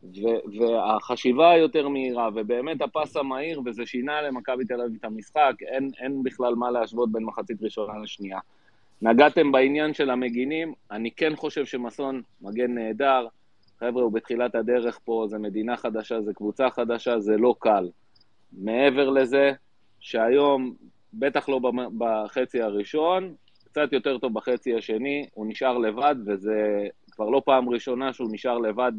ו- 0.04 0.60
והחשיבה 0.60 1.52
היותר 1.52 1.88
מהירה, 1.88 2.30
ובאמת 2.36 2.82
הפס 2.82 3.18
המהיר, 3.18 3.62
וזה 3.66 3.86
שינה 3.86 4.22
למכבי 4.22 4.66
תל 4.66 4.82
אביב 4.82 4.98
את 5.00 5.06
המשחק, 5.06 5.54
אין, 5.62 5.90
אין 6.00 6.24
בכלל 6.24 6.56
מה 6.56 6.72
להשוות 6.72 7.12
בין 7.12 7.24
מחצית 7.24 7.64
ראשונה 7.64 7.94
לשנייה. 8.04 8.40
נגעתם 9.02 9.52
בעניין 9.52 9.94
של 9.94 10.10
המגינים, 10.10 10.74
אני 10.92 11.12
כן 11.12 11.36
חושב 11.36 11.66
שמסון 11.66 12.22
מגן 12.42 12.74
נהדר. 12.74 13.28
חבר'ה, 13.80 14.04
הוא 14.04 14.12
בתחילת 14.12 14.56
הדרך 14.56 15.00
פה, 15.04 15.26
זה 15.30 15.38
מדינה 15.38 15.78
חדשה, 15.78 16.22
זה 16.22 16.34
קבוצה 16.34 16.70
חדשה, 16.70 17.20
זה 17.20 17.38
לא 17.38 17.56
קל. 17.60 17.90
מעבר 18.54 19.10
לזה, 19.10 19.52
שהיום, 20.00 20.74
בטח 21.14 21.50
לא 21.50 21.60
בחצי 21.98 22.62
הראשון, 22.62 23.34
קצת 23.72 23.94
יותר 23.94 24.18
טוב 24.18 24.34
בחצי 24.34 24.76
השני, 24.78 25.26
הוא 25.34 25.46
נשאר 25.50 25.78
לבד, 25.78 26.16
וזה 26.26 26.88
כבר 27.12 27.30
לא 27.30 27.42
פעם 27.46 27.70
ראשונה 27.70 28.14
שהוא 28.14 28.30
נשאר 28.32 28.58
לבד 28.58 28.92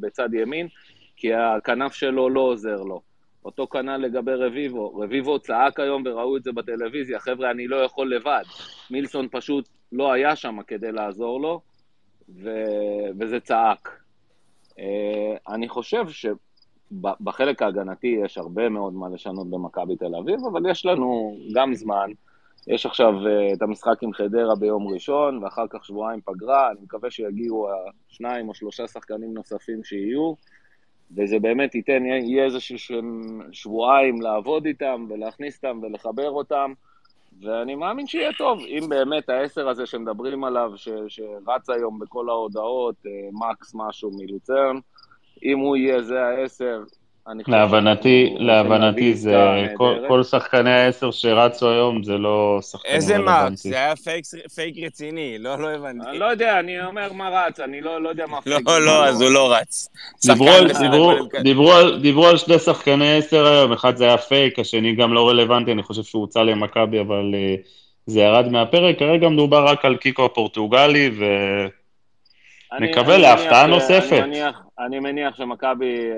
בצד 0.00 0.34
ימין, 0.34 0.68
כי 1.16 1.34
הכנף 1.34 1.92
שלו 1.92 2.30
לא 2.30 2.40
עוזר 2.40 2.82
לו. 2.82 3.00
אותו 3.44 3.66
כנ"ל 3.66 3.96
לגבי 3.96 4.34
רביבו. 4.34 4.96
רביבו 4.96 5.38
צעק 5.38 5.80
היום 5.80 6.02
וראו 6.06 6.36
את 6.36 6.44
זה 6.44 6.52
בטלוויזיה, 6.52 7.18
חבר'ה, 7.18 7.50
אני 7.50 7.66
לא 7.66 7.76
יכול 7.76 8.14
לבד. 8.14 8.42
מילסון 8.90 9.28
פשוט 9.30 9.68
לא 9.92 10.12
היה 10.12 10.36
שם 10.36 10.62
כדי 10.66 10.92
לעזור 10.92 11.40
לו, 11.40 11.60
ו... 12.28 12.50
וזה 13.20 13.40
צעק. 13.40 14.00
Uh, 14.70 14.74
אני 15.48 15.68
חושב 15.68 16.04
שבחלק 16.08 17.62
ההגנתי 17.62 18.16
יש 18.24 18.38
הרבה 18.38 18.68
מאוד 18.68 18.94
מה 18.94 19.08
לשנות 19.08 19.50
במכבי 19.50 19.96
תל 19.96 20.14
אביב, 20.14 20.40
אבל 20.52 20.70
יש 20.70 20.86
לנו 20.86 21.36
גם 21.54 21.74
זמן. 21.74 22.10
יש 22.66 22.86
עכשיו 22.86 23.14
uh, 23.14 23.54
את 23.56 23.62
המשחק 23.62 24.02
עם 24.02 24.12
חדרה 24.12 24.54
ביום 24.54 24.88
ראשון, 24.88 25.44
ואחר 25.44 25.66
כך 25.70 25.84
שבועיים 25.84 26.20
פגרה, 26.20 26.70
אני 26.70 26.80
מקווה 26.82 27.10
שיגיעו 27.10 27.68
השניים 28.10 28.48
או 28.48 28.54
שלושה 28.54 28.86
שחקנים 28.86 29.34
נוספים 29.34 29.84
שיהיו, 29.84 30.34
וזה 31.16 31.38
באמת 31.38 31.74
ייתן, 31.74 32.06
יהיה 32.06 32.44
איזה 32.44 32.58
שבועיים 33.52 34.20
לעבוד 34.20 34.66
איתם, 34.66 35.06
ולהכניס 35.08 35.56
אותם 35.56 35.80
ולחבר 35.82 36.30
אותם, 36.30 36.72
ואני 37.42 37.74
מאמין 37.74 38.06
שיהיה 38.06 38.32
טוב. 38.38 38.58
אם 38.60 38.88
באמת 38.88 39.28
העשר 39.28 39.68
הזה 39.68 39.86
שמדברים 39.86 40.44
עליו, 40.44 40.72
ש, 40.76 40.88
שרץ 41.08 41.70
היום 41.70 41.98
בכל 41.98 42.28
ההודעות, 42.28 42.94
uh, 42.94 43.08
מקס 43.32 43.74
משהו 43.74 44.10
מלוצרן, 44.14 44.78
אם 45.44 45.58
הוא 45.58 45.76
יהיה 45.76 46.02
זה 46.02 46.22
העשר, 46.22 46.82
להבנתי, 47.46 48.34
להבנתי 48.38 49.14
זה, 49.14 49.36
כל, 49.74 49.94
כל 50.08 50.22
שחקני 50.22 50.70
העשר 50.70 51.10
שרצו 51.10 51.70
היום 51.70 52.02
זה 52.02 52.18
לא 52.18 52.58
שחקנים 52.62 52.94
איזה 52.94 53.18
מרץ? 53.18 53.62
זה 53.62 53.76
היה 53.76 53.96
fake, 53.96 54.24
fake 54.54 54.74
רציני, 54.86 55.36
לא, 55.38 55.58
לא 55.58 55.70
הבנתי. 55.70 56.08
אני 56.10 56.18
לא 56.18 56.24
יודע, 56.24 56.60
אני 56.60 56.84
אומר 56.84 57.12
מה 57.12 57.28
רץ, 57.28 57.60
אני 57.60 57.80
לא, 57.80 58.02
לא 58.02 58.08
יודע 58.08 58.26
מה 58.26 58.42
פייק. 58.42 58.68
לא, 58.68 58.84
לא, 58.84 59.06
אז 59.06 59.20
הוא 59.20 59.30
לא 59.30 59.52
רץ. 59.52 59.88
דיברו 60.26 60.48
על, 60.48 60.72
דיברו, 60.72 61.12
דיברו, 61.42 61.72
על, 61.72 62.00
דיברו 62.00 62.26
על 62.26 62.36
שני 62.36 62.58
שחקני 62.58 63.16
עשר 63.16 63.46
היום, 63.46 63.72
אחד 63.72 63.96
זה 63.96 64.04
היה 64.04 64.18
פייק, 64.18 64.58
השני 64.58 64.94
גם 64.94 65.14
לא 65.14 65.28
רלוונטי, 65.28 65.72
אני 65.72 65.82
חושב 65.82 66.02
שהוא 66.02 66.20
הוצא 66.20 66.42
למכבי, 66.42 67.00
אבל 67.00 67.34
uh, 67.34 67.68
זה 68.06 68.20
ירד 68.20 68.48
מהפרק, 68.48 68.98
כרגע 68.98 69.28
מדובר 69.28 69.66
רק 69.66 69.84
על 69.84 69.96
קיקו 69.96 70.24
הפורטוגלי, 70.24 71.10
ו... 71.18 71.24
נקווה 72.80 73.18
להפתעה 73.18 73.66
נוספת. 73.66 74.12
אני 74.12 74.20
מניח, 74.20 74.62
אני 74.78 75.00
מניח 75.00 75.36
שמכבי, 75.36 76.10
אה, 76.10 76.16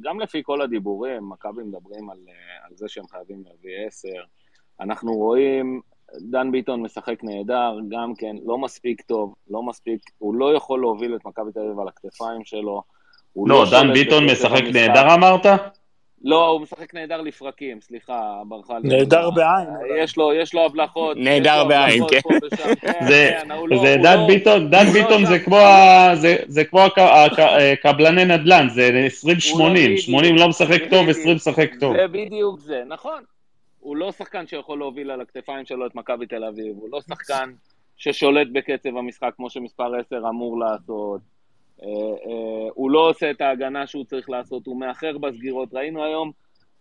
גם 0.00 0.20
לפי 0.20 0.40
כל 0.44 0.62
הדיבורים, 0.62 1.28
מכבי 1.28 1.62
מדברים 1.62 2.10
על, 2.10 2.18
אה, 2.28 2.66
על 2.66 2.76
זה 2.76 2.88
שהם 2.88 3.04
חייבים 3.10 3.42
להביא 3.46 3.86
עשר. 3.86 4.22
אנחנו 4.80 5.12
רואים, 5.12 5.80
דן 6.20 6.52
ביטון 6.52 6.82
משחק 6.82 7.24
נהדר, 7.24 7.78
גם 7.88 8.12
כן, 8.18 8.36
לא 8.46 8.58
מספיק 8.58 9.00
טוב, 9.00 9.34
לא 9.50 9.62
מספיק, 9.62 10.00
הוא 10.18 10.34
לא 10.34 10.54
יכול 10.54 10.80
להוביל 10.80 11.16
את 11.16 11.24
מכבי 11.24 11.52
תל 11.52 11.60
אביב 11.60 11.80
על 11.80 11.88
הכתפיים 11.88 12.44
שלו. 12.44 12.82
לא, 13.36 13.44
לא 13.46 13.64
דן 13.70 13.92
ביטון 13.92 14.24
משחק 14.26 14.62
נהדר 14.72 15.14
אמרת? 15.14 15.46
לא, 16.24 16.46
הוא 16.48 16.60
משחק 16.60 16.94
נהדר 16.94 17.20
לפרקים, 17.20 17.80
סליחה, 17.80 18.42
ברכה. 18.48 18.74
נהדר 18.84 19.30
בעין. 19.30 19.68
יש 19.98 20.16
לו, 20.16 20.32
יש 20.32 20.54
לו 20.54 20.64
הבלחות. 20.64 21.16
נהדר 21.16 21.64
בעין, 21.64 22.02
כן. 22.10 22.20
כן. 22.80 23.06
זה 23.06 23.30
כן, 23.42 23.48
לא- 23.48 23.96
דן 24.02 24.20
לא- 24.20 24.26
ביטון, 24.26 24.70
דן 24.70 24.84
ביטון 24.84 25.24
זה 26.48 26.64
כמו 26.64 26.80
קבלני 27.82 28.24
נדל"ן, 28.24 28.68
זה 28.68 29.06
20-80, 29.24 29.96
80 29.96 30.36
לא 30.36 30.48
משחק 30.48 30.80
טוב, 30.90 31.08
20 31.08 31.36
משחק 31.36 31.70
טוב. 31.80 31.96
זה 31.96 32.08
בדיוק 32.08 32.60
זה, 32.60 32.82
נכון. 32.86 33.22
הוא 33.80 33.96
לא 33.96 34.12
שחקן 34.12 34.46
שיכול 34.46 34.78
להוביל 34.78 35.10
על 35.10 35.20
הכתפיים 35.20 35.66
שלו 35.66 35.86
את 35.86 35.94
מכבי 35.94 36.26
תל 36.26 36.44
אביב, 36.44 36.74
הוא 36.76 36.88
לא 36.92 37.00
שחקן 37.00 37.50
ששולט 37.96 38.46
בקצב 38.52 38.96
המשחק 38.96 39.30
כמו 39.36 39.50
שמספר 39.50 39.94
10 40.06 40.28
אמור 40.28 40.58
לעשות. 40.60 41.20
אה, 41.82 41.88
אה, 41.88 42.68
הוא 42.74 42.90
לא 42.90 43.08
עושה 43.08 43.30
את 43.30 43.40
ההגנה 43.40 43.86
שהוא 43.86 44.04
צריך 44.04 44.30
לעשות, 44.30 44.66
הוא 44.66 44.80
מאחר 44.80 45.18
בסגירות. 45.18 45.74
ראינו 45.74 46.04
היום 46.04 46.30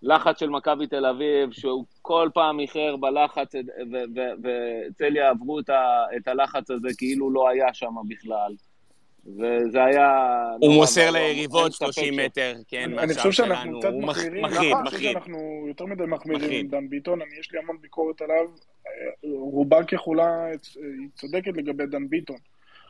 לחץ 0.01 0.39
של 0.39 0.49
מכבי 0.49 0.87
תל 0.87 1.05
אביב, 1.05 1.51
שהוא 1.51 1.85
כל 2.01 2.29
פעם 2.33 2.59
איחר 2.59 2.95
בלחץ, 2.95 3.55
וצליה 4.43 5.29
עברו 5.29 5.59
את, 5.59 5.69
ה, 5.69 6.03
את 6.17 6.27
הלחץ 6.27 6.71
הזה 6.71 6.87
כאילו 6.97 7.31
לא 7.31 7.49
היה 7.49 7.73
שם 7.73 7.93
בכלל. 8.07 8.53
וזה 9.25 9.83
היה... 9.83 10.07
הוא 10.59 10.67
נורא 10.67 10.75
מוסר 10.75 11.11
ליריבות 11.11 11.63
אין 11.63 11.71
ספק 11.71 11.85
30 11.93 12.13
ש- 12.13 12.17
מטר, 12.17 12.53
כן, 12.67 12.83
אני, 12.83 12.97
אני 12.97 13.07
מהשאר 13.07 13.21
חושב 13.21 13.43
שאנחנו 13.43 13.63
שלנו. 13.63 13.79
קצת 13.79 14.07
מחמירים, 14.07 14.45
מחריד, 14.45 14.71
נכון, 14.71 14.79
אני 14.79 14.87
מחריד. 14.87 15.11
שאנחנו 15.11 15.65
יותר 15.67 15.85
מדי 15.85 16.03
מחמירים. 16.07 16.65
עם 16.65 16.67
דן 16.67 16.89
ביטון, 16.89 17.21
אני, 17.21 17.39
יש 17.39 17.51
לי 17.51 17.59
המון 17.59 17.77
ביקורת 17.81 18.21
עליו, 18.21 18.45
אה, 18.87 18.91
רובה 19.23 19.83
ככולה 19.83 20.45
היא 20.45 21.07
צודקת 21.15 21.57
לגבי 21.57 21.85
דן 21.85 22.09
ביטון, 22.09 22.37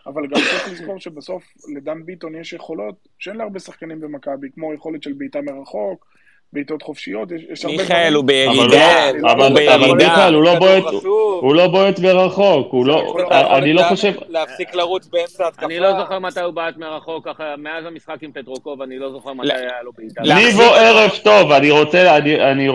אבל 0.07 0.27
גם 0.27 0.41
צריך 0.41 0.71
לזכור 0.71 0.99
שבסוף 0.99 1.43
לדן 1.75 2.05
ביטון 2.05 2.35
יש 2.35 2.53
יכולות 2.53 2.95
שאין 3.19 3.35
להרבה 3.35 3.59
שחקנים 3.59 4.01
במכבי, 4.01 4.47
כמו 4.55 4.73
יכולת 4.73 5.03
של 5.03 5.13
בעיטה 5.13 5.39
מרחוק, 5.41 6.05
בעיטות 6.53 6.81
חופשיות, 6.81 7.29
יש, 7.49 7.65
הרבה 7.65 7.77
מיכאל, 7.77 8.13
הוא 8.13 8.21
אבל 8.23 8.27
בירידה, 8.27 9.11
לא- 9.11 9.19
הוא 9.19 9.31
אבל 9.31 9.41
אבל 9.45 9.53
בירידה. 9.55 9.93
מיכאל, 9.93 10.33
הוא 10.33 10.43
לא 10.43 10.55
בועט, 10.59 10.83
חשוב. 10.83 11.43
הוא 11.43 11.55
לא 11.55 11.67
בועט 11.67 11.99
מרחוק, 11.99 12.71
הוא 12.71 12.85
לא, 12.85 13.17
אני 13.57 13.73
לא 13.73 13.83
חושב, 13.89 14.13
להפסיק 14.29 14.75
לרוץ 14.75 15.07
באמצע 15.07 15.47
התקפה. 15.47 15.65
אני 15.65 15.79
לא 15.79 15.99
זוכר 15.99 16.19
מתי 16.19 16.39
הוא 16.39 16.53
בעט 16.53 16.77
מרחוק, 16.77 17.27
ככה, 17.27 17.55
מאז 17.57 17.85
המשחק 17.85 18.15
עם 18.21 18.31
פטרוקוב, 18.31 18.81
אני 18.81 18.99
לא 18.99 19.11
זוכר 19.11 19.33
מתי 19.33 19.47
לא. 19.47 19.53
היה 19.53 19.81
לו 19.83 19.91
בעיטה. 19.97 20.21
ניבו. 20.21 20.61
ערב 20.63 21.11
טוב, 21.23 21.51
אני 21.51 21.71
רוצה, 21.71 22.17
אני, 22.17 22.51
אני 22.51 22.67
לא, 22.67 22.73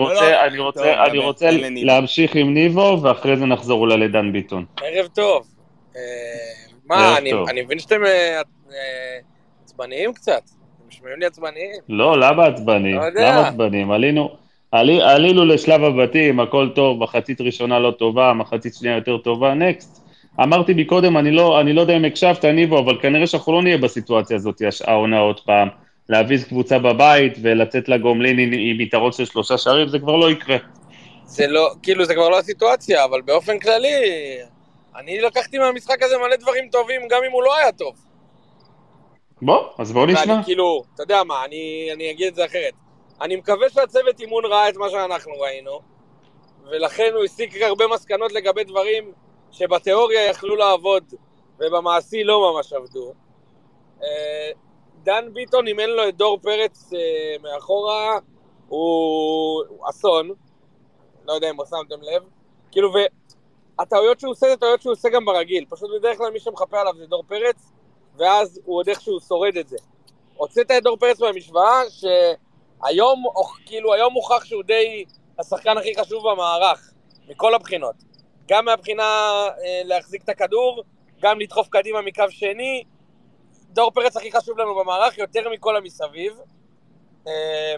רוצה. 1.23 1.49
להמשיך 1.83 2.35
עם 2.35 2.53
ניבו, 2.53 2.99
ואחרי 3.03 3.37
זה 3.37 3.45
נחזור 3.45 3.79
אולי 3.81 3.97
לדן 3.97 4.31
ביטון. 4.33 4.65
ערב 4.83 5.07
טוב. 5.07 5.47
מה, 6.87 7.17
אני-. 7.17 7.31
אני 7.49 7.61
מבין 7.61 7.79
שאתם 7.79 8.05
אה, 8.05 8.41
אה, 8.71 9.17
עצבניים 9.63 10.13
קצת. 10.13 10.41
אתם 10.43 10.87
נשמעים 10.87 11.19
לי 11.19 11.25
עצבניים. 11.25 11.81
לא, 11.89 12.19
למה 12.19 12.45
עצבנים? 12.45 12.95
לא 12.95 13.03
יודע. 13.03 13.31
למה 13.31 13.47
עצבנים? 13.47 13.91
עלינו, 13.91 14.29
עלי, 14.71 15.01
עלינו 15.01 15.45
לשלב 15.45 15.83
הבתים, 15.83 16.39
הכל 16.39 16.69
טוב, 16.75 17.03
מחצית 17.03 17.41
ראשונה 17.41 17.79
לא 17.79 17.91
טובה, 17.91 18.33
מחצית 18.33 18.75
שנייה 18.75 18.95
יותר 18.95 19.17
טובה, 19.17 19.53
נקסט. 19.53 20.07
אמרתי 20.43 20.73
מקודם, 20.73 21.17
אני 21.17 21.31
לא, 21.31 21.61
אני 21.61 21.73
לא 21.73 21.81
יודע 21.81 21.97
אם 21.97 22.05
הקשבת, 22.05 22.45
ניבו, 22.45 22.79
אבל 22.79 22.97
כנראה 23.01 23.27
שאנחנו 23.27 23.53
לא 23.53 23.63
נהיה 23.63 23.77
בסיטואציה 23.77 24.35
הזאת 24.35 24.61
העונה 24.87 25.19
עוד 25.19 25.39
פעם. 25.39 25.67
להביס 26.09 26.43
קבוצה 26.43 26.79
בבית 26.79 27.33
ולצאת 27.41 27.89
לגומלין 27.89 28.39
עם, 28.39 28.49
עם 28.53 28.81
יתרון 28.81 29.11
של 29.11 29.25
שלושה 29.25 29.57
שערים, 29.57 29.87
זה 29.87 29.99
כבר 29.99 30.15
לא 30.15 30.31
יקרה. 30.31 30.57
זה 31.25 31.47
לא, 31.47 31.71
כאילו, 31.83 32.05
זה 32.05 32.15
כבר 32.15 32.29
לא 32.29 32.39
הסיטואציה, 32.39 33.05
אבל 33.05 33.21
באופן 33.21 33.59
כללי, 33.59 33.89
אני 34.97 35.21
לקחתי 35.21 35.57
מהמשחק 35.57 36.03
הזה 36.03 36.17
מלא 36.17 36.35
דברים 36.35 36.69
טובים, 36.69 37.07
גם 37.07 37.23
אם 37.23 37.31
הוא 37.31 37.43
לא 37.43 37.55
היה 37.55 37.71
טוב. 37.71 37.95
בוא, 39.41 39.69
אז 39.77 39.91
בוא 39.91 40.05
נשמע. 40.05 40.33
ואני 40.33 40.43
כאילו, 40.43 40.83
אתה 40.93 41.03
יודע 41.03 41.23
מה, 41.23 41.45
אני, 41.45 41.89
אני 41.93 42.11
אגיד 42.11 42.27
את 42.27 42.35
זה 42.35 42.45
אחרת. 42.45 42.73
אני 43.21 43.35
מקווה 43.35 43.69
שהצוות 43.69 44.19
אימון 44.19 44.45
ראה 44.45 44.69
את 44.69 44.77
מה 44.77 44.89
שאנחנו 44.89 45.31
ראינו, 45.39 45.79
ולכן 46.63 47.11
הוא 47.15 47.23
הסיק 47.23 47.61
הרבה 47.61 47.87
מסקנות 47.87 48.31
לגבי 48.31 48.63
דברים 48.63 49.11
שבתיאוריה 49.51 50.25
יכלו 50.25 50.55
לעבוד, 50.55 51.13
ובמעשי 51.59 52.23
לא 52.23 52.53
ממש 52.53 52.73
עבדו. 52.73 53.13
אה, 54.03 54.51
דן 55.03 55.33
ביטון, 55.33 55.67
אם 55.67 55.79
אין 55.79 55.89
לו 55.89 56.09
את 56.09 56.15
דור 56.15 56.39
פרץ 56.41 56.93
אה, 56.93 57.35
מאחורה, 57.43 58.19
הוא 58.67 59.63
הוא 59.67 59.89
אסון. 59.89 60.29
לא 61.25 61.33
יודע 61.33 61.49
אם 61.49 61.55
שמתם 61.69 62.01
לב. 62.01 62.23
כאילו, 62.71 62.89
והטעויות 63.79 64.19
שהוא 64.19 64.31
עושה 64.31 64.47
זה 64.49 64.57
טעויות 64.57 64.81
שהוא 64.81 64.91
עושה 64.93 65.09
גם 65.09 65.25
ברגיל. 65.25 65.65
פשוט 65.69 65.89
בדרך 65.99 66.17
כלל 66.17 66.31
מי 66.31 66.39
שמחפה 66.39 66.81
עליו 66.81 66.93
זה 66.97 67.05
דור 67.05 67.23
פרץ, 67.27 67.71
ואז 68.17 68.59
הוא 68.65 68.77
עוד 68.77 68.89
איכשהו 68.89 69.19
שורד 69.19 69.57
את 69.57 69.67
זה. 69.67 69.77
הוצאת 70.35 70.71
את 70.71 70.83
דור 70.83 70.97
פרץ 70.97 71.21
מהמשוואה, 71.21 71.81
שהיום, 71.89 73.25
או- 73.25 73.43
כאילו, 73.65 73.93
היום 73.93 74.13
מוכח 74.13 74.45
שהוא 74.45 74.63
די 74.63 75.05
השחקן 75.39 75.77
הכי 75.77 75.95
חשוב 75.99 76.23
במערך, 76.31 76.91
מכל 77.27 77.55
הבחינות. 77.55 77.95
גם 78.47 78.65
מהבחינה 78.65 79.03
אה, 79.03 79.81
להחזיק 79.83 80.23
את 80.23 80.29
הכדור, 80.29 80.83
גם 81.21 81.39
לדחוף 81.39 81.67
קדימה 81.67 82.01
מקו 82.01 82.23
שני. 82.29 82.83
דור 83.69 83.91
פרץ 83.91 84.17
הכי 84.17 84.31
חשוב 84.31 84.57
לנו 84.57 84.75
במערך, 84.75 85.17
יותר 85.17 85.49
מכל 85.49 85.75
המסביב. 85.75 86.33
אה, 87.27 87.75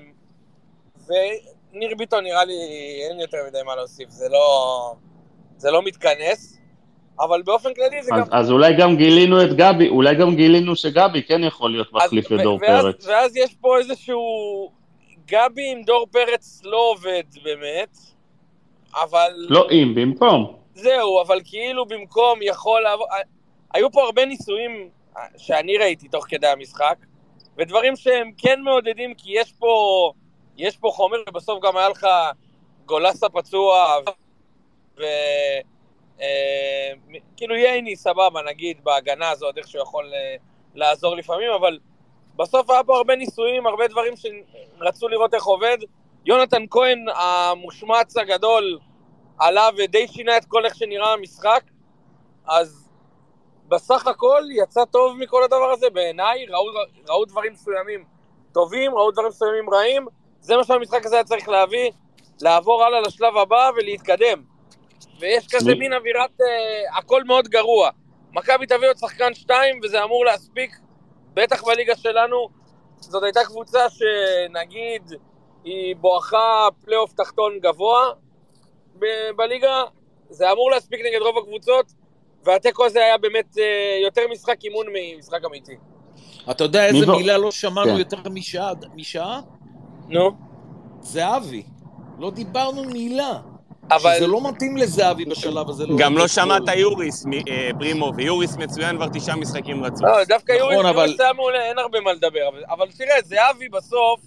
וניר 1.08 1.96
ביטון 1.98 2.24
נראה 2.24 2.46
לי, 2.46 2.54
אין 3.10 3.20
יותר 3.20 3.38
מדי 3.48 3.64
מה 3.66 3.76
להוסיף, 3.76 4.10
זה 4.10 4.30
לא, 4.30 4.94
זה 5.60 5.72
לא 5.72 5.82
מתכנס. 5.84 6.60
אבל 7.20 7.42
באופן 7.42 7.74
כללי 7.74 8.04
זה 8.04 8.12
גם... 8.12 8.22
אז, 8.22 8.28
אז 8.32 8.52
אולי 8.52 8.74
גם 8.78 8.96
גילינו 8.96 9.44
את 9.44 9.54
גבי, 9.54 9.90
אולי 9.90 10.16
גם 10.16 10.36
גילינו 10.36 10.76
שגבי 10.76 11.24
כן 11.24 11.44
יכול 11.44 11.72
להיות 11.72 11.94
מחליף 11.94 12.26
אז- 12.26 12.32
לדור 12.32 12.60
פרץ. 12.60 13.08
ואז 13.08 13.36
יש 13.36 13.56
פה 13.62 13.78
איזשהו... 13.78 14.20
גבי 15.28 15.72
עם 15.72 15.84
דור 15.84 16.08
פרץ 16.12 16.62
לא 16.64 16.92
עובד 16.92 17.24
באמת, 17.44 17.98
אבל... 18.96 19.32
לא 19.36 19.68
אם, 19.72 19.94
במקום. 19.96 20.56
זהו, 20.76 21.22
אבל 21.22 21.40
כאילו 21.46 21.86
במקום 21.86 22.40
יכול 22.42 22.82
לעבור... 22.82 23.08
היו 23.74 23.92
פה 23.92 24.02
הרבה 24.04 24.26
ניסויים 24.26 24.90
שאני 25.38 25.78
ראיתי 25.78 26.08
תוך 26.08 26.26
כדי 26.30 26.48
המשחק, 26.48 26.96
ודברים 27.58 27.96
שהם 27.96 28.32
כן 28.38 28.62
מעודדים, 28.62 29.14
כי 29.14 29.32
יש 29.40 29.54
פה, 29.60 29.76
יש 30.58 30.78
פה 30.78 30.90
חומר, 30.94 31.18
ובסוף 31.30 31.64
גם 31.64 31.78
היה 31.78 31.90
לך 31.90 32.08
גולסה 32.86 33.30
פצוע, 33.30 33.86
ו... 35.00 35.04
אה, 36.22 36.92
כאילו 37.38 37.56
ייני 37.56 37.96
סבבה, 37.96 38.42
נגיד, 38.50 38.84
בהגנה 38.84 39.30
הזאת, 39.30 39.58
איך 39.58 39.68
שהוא 39.68 39.82
יכול 39.82 40.14
אה, 40.14 40.36
לעזור 40.76 41.16
לפעמים, 41.16 41.52
אבל 41.52 41.80
בסוף 42.36 42.70
היה 42.70 42.84
פה 42.84 42.98
הרבה 42.98 43.16
ניסויים, 43.16 43.68
הרבה 43.68 43.88
דברים 43.88 44.14
שרצו 44.16 45.08
לראות 45.08 45.34
איך 45.34 45.44
עובד. 45.44 45.78
יונתן 46.26 46.64
כהן, 46.70 47.06
המושמץ 47.16 48.18
הגדול, 48.18 48.80
עלה 49.40 49.70
ודי 49.78 50.08
שינה 50.08 50.38
את 50.38 50.46
כל 50.46 50.66
איך 50.66 50.76
שנראה 50.76 51.14
המשחק, 51.14 51.64
אז 52.48 52.90
בסך 53.68 54.08
הכל 54.08 54.44
יצא 54.52 54.86
טוב 54.86 55.18
מכל 55.18 55.44
הדבר 55.44 55.72
הזה 55.72 55.90
בעיניי, 55.90 56.46
ראו, 56.46 56.66
ראו 57.10 57.26
דברים 57.26 57.54
מסוימים 57.54 58.06
טובים, 58.54 58.96
ראו 58.96 59.12
דברים 59.12 59.28
מסוימים 59.28 59.70
רעים, 59.70 60.08
זה 60.40 60.58
מה 60.58 60.64
שהמשחק 60.64 61.06
הזה 61.06 61.16
היה 61.16 61.24
צריך 61.24 61.50
להביא, 61.50 61.92
לעבור 62.42 62.84
הלאה 62.84 63.02
לשלב 63.02 63.38
הבא 63.38 63.70
ולהתקדם. 63.78 64.49
ויש 65.20 65.48
כזה 65.52 65.72
מי- 65.74 65.80
מין 65.80 65.94
אווירת, 65.94 66.42
אה, 66.42 66.98
הכל 66.98 67.24
מאוד 67.24 67.48
גרוע. 67.48 67.90
מכבי 68.34 68.66
תביא 68.66 68.88
עוד 68.88 68.98
שחקן 68.98 69.34
שתיים 69.34 69.80
וזה 69.84 70.04
אמור 70.04 70.26
להספיק, 70.26 70.76
בטח 71.34 71.64
בליגה 71.64 71.96
שלנו. 71.96 72.48
זאת 73.00 73.24
הייתה 73.24 73.40
קבוצה 73.46 73.80
שנגיד 73.90 75.04
היא 75.64 75.96
בואכה 75.96 76.68
פלייאוף 76.86 77.14
תחתון 77.14 77.60
גבוה 77.60 78.10
ב- 79.00 79.06
בליגה, 79.36 79.84
זה 80.30 80.52
אמור 80.52 80.72
להספיק 80.72 81.00
נגד 81.00 81.22
רוב 81.22 81.38
הקבוצות, 81.38 81.86
והתיקו 82.44 82.86
הזה 82.86 83.00
היה 83.00 83.18
באמת 83.18 83.58
אה, 83.58 83.64
יותר 84.04 84.22
משחק 84.32 84.64
אימון 84.64 84.86
ממשחק 84.94 85.40
אמיתי. 85.46 85.76
אתה 86.52 86.64
יודע 86.64 86.86
איזה 86.86 87.00
ניבו. 87.00 87.18
מילה 87.18 87.38
לא 87.38 87.52
שמענו 87.52 87.92
כן. 87.92 87.98
יותר 88.00 88.18
משעה? 88.30 88.72
משעה? 88.96 89.42
נו, 90.08 90.32
זהבי. 91.02 91.64
לא 92.20 92.32
דיברנו 92.32 92.84
מילה. 92.84 93.40
אבל... 93.92 94.16
שזה 94.18 94.28
לא 94.28 94.50
מתאים 94.50 94.78
לזהבי 94.78 95.26
בשלב 95.26 95.70
הזה. 95.70 95.86
גם 95.98 96.18
לא 96.18 96.28
שמעת. 96.28 96.62
יוריס, 96.76 97.26
אה, 97.50 97.70
פרימו, 97.80 98.12
ויוריס 98.16 98.58
מצוין 98.58 98.96
כבר 98.96 99.08
תשעה 99.14 99.36
משחקים 99.36 99.84
רצוף. 99.84 100.02
לא, 100.02 100.24
דווקא 100.24 100.52
נכון, 100.52 100.74
יורי 100.74 100.90
אבל- 100.90 101.06
יורי 101.10 101.24
היה 101.24 101.34
מעולה, 101.34 101.62
אין 101.64 101.78
הרבה 101.80 102.00
מה 102.00 102.14
לדבר. 102.14 102.50
אבל, 102.70 102.88
תראה, 102.98 103.22
זהבי 103.24 103.70
בסוף, 103.70 104.20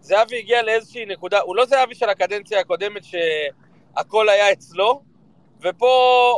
זהבי 0.00 0.38
הגיע 0.38 0.62
לאיזושהי 0.62 1.06
נקודה, 1.06 1.40
הוא 1.40 1.56
לא 1.56 1.66
זהבי 1.66 1.94
של 1.94 2.08
הקדנציה 2.08 2.60
הקודמת 2.60 3.02
שהכל 3.04 4.28
היה 4.28 4.52
אצלו, 4.52 5.00
ופה 5.62 5.92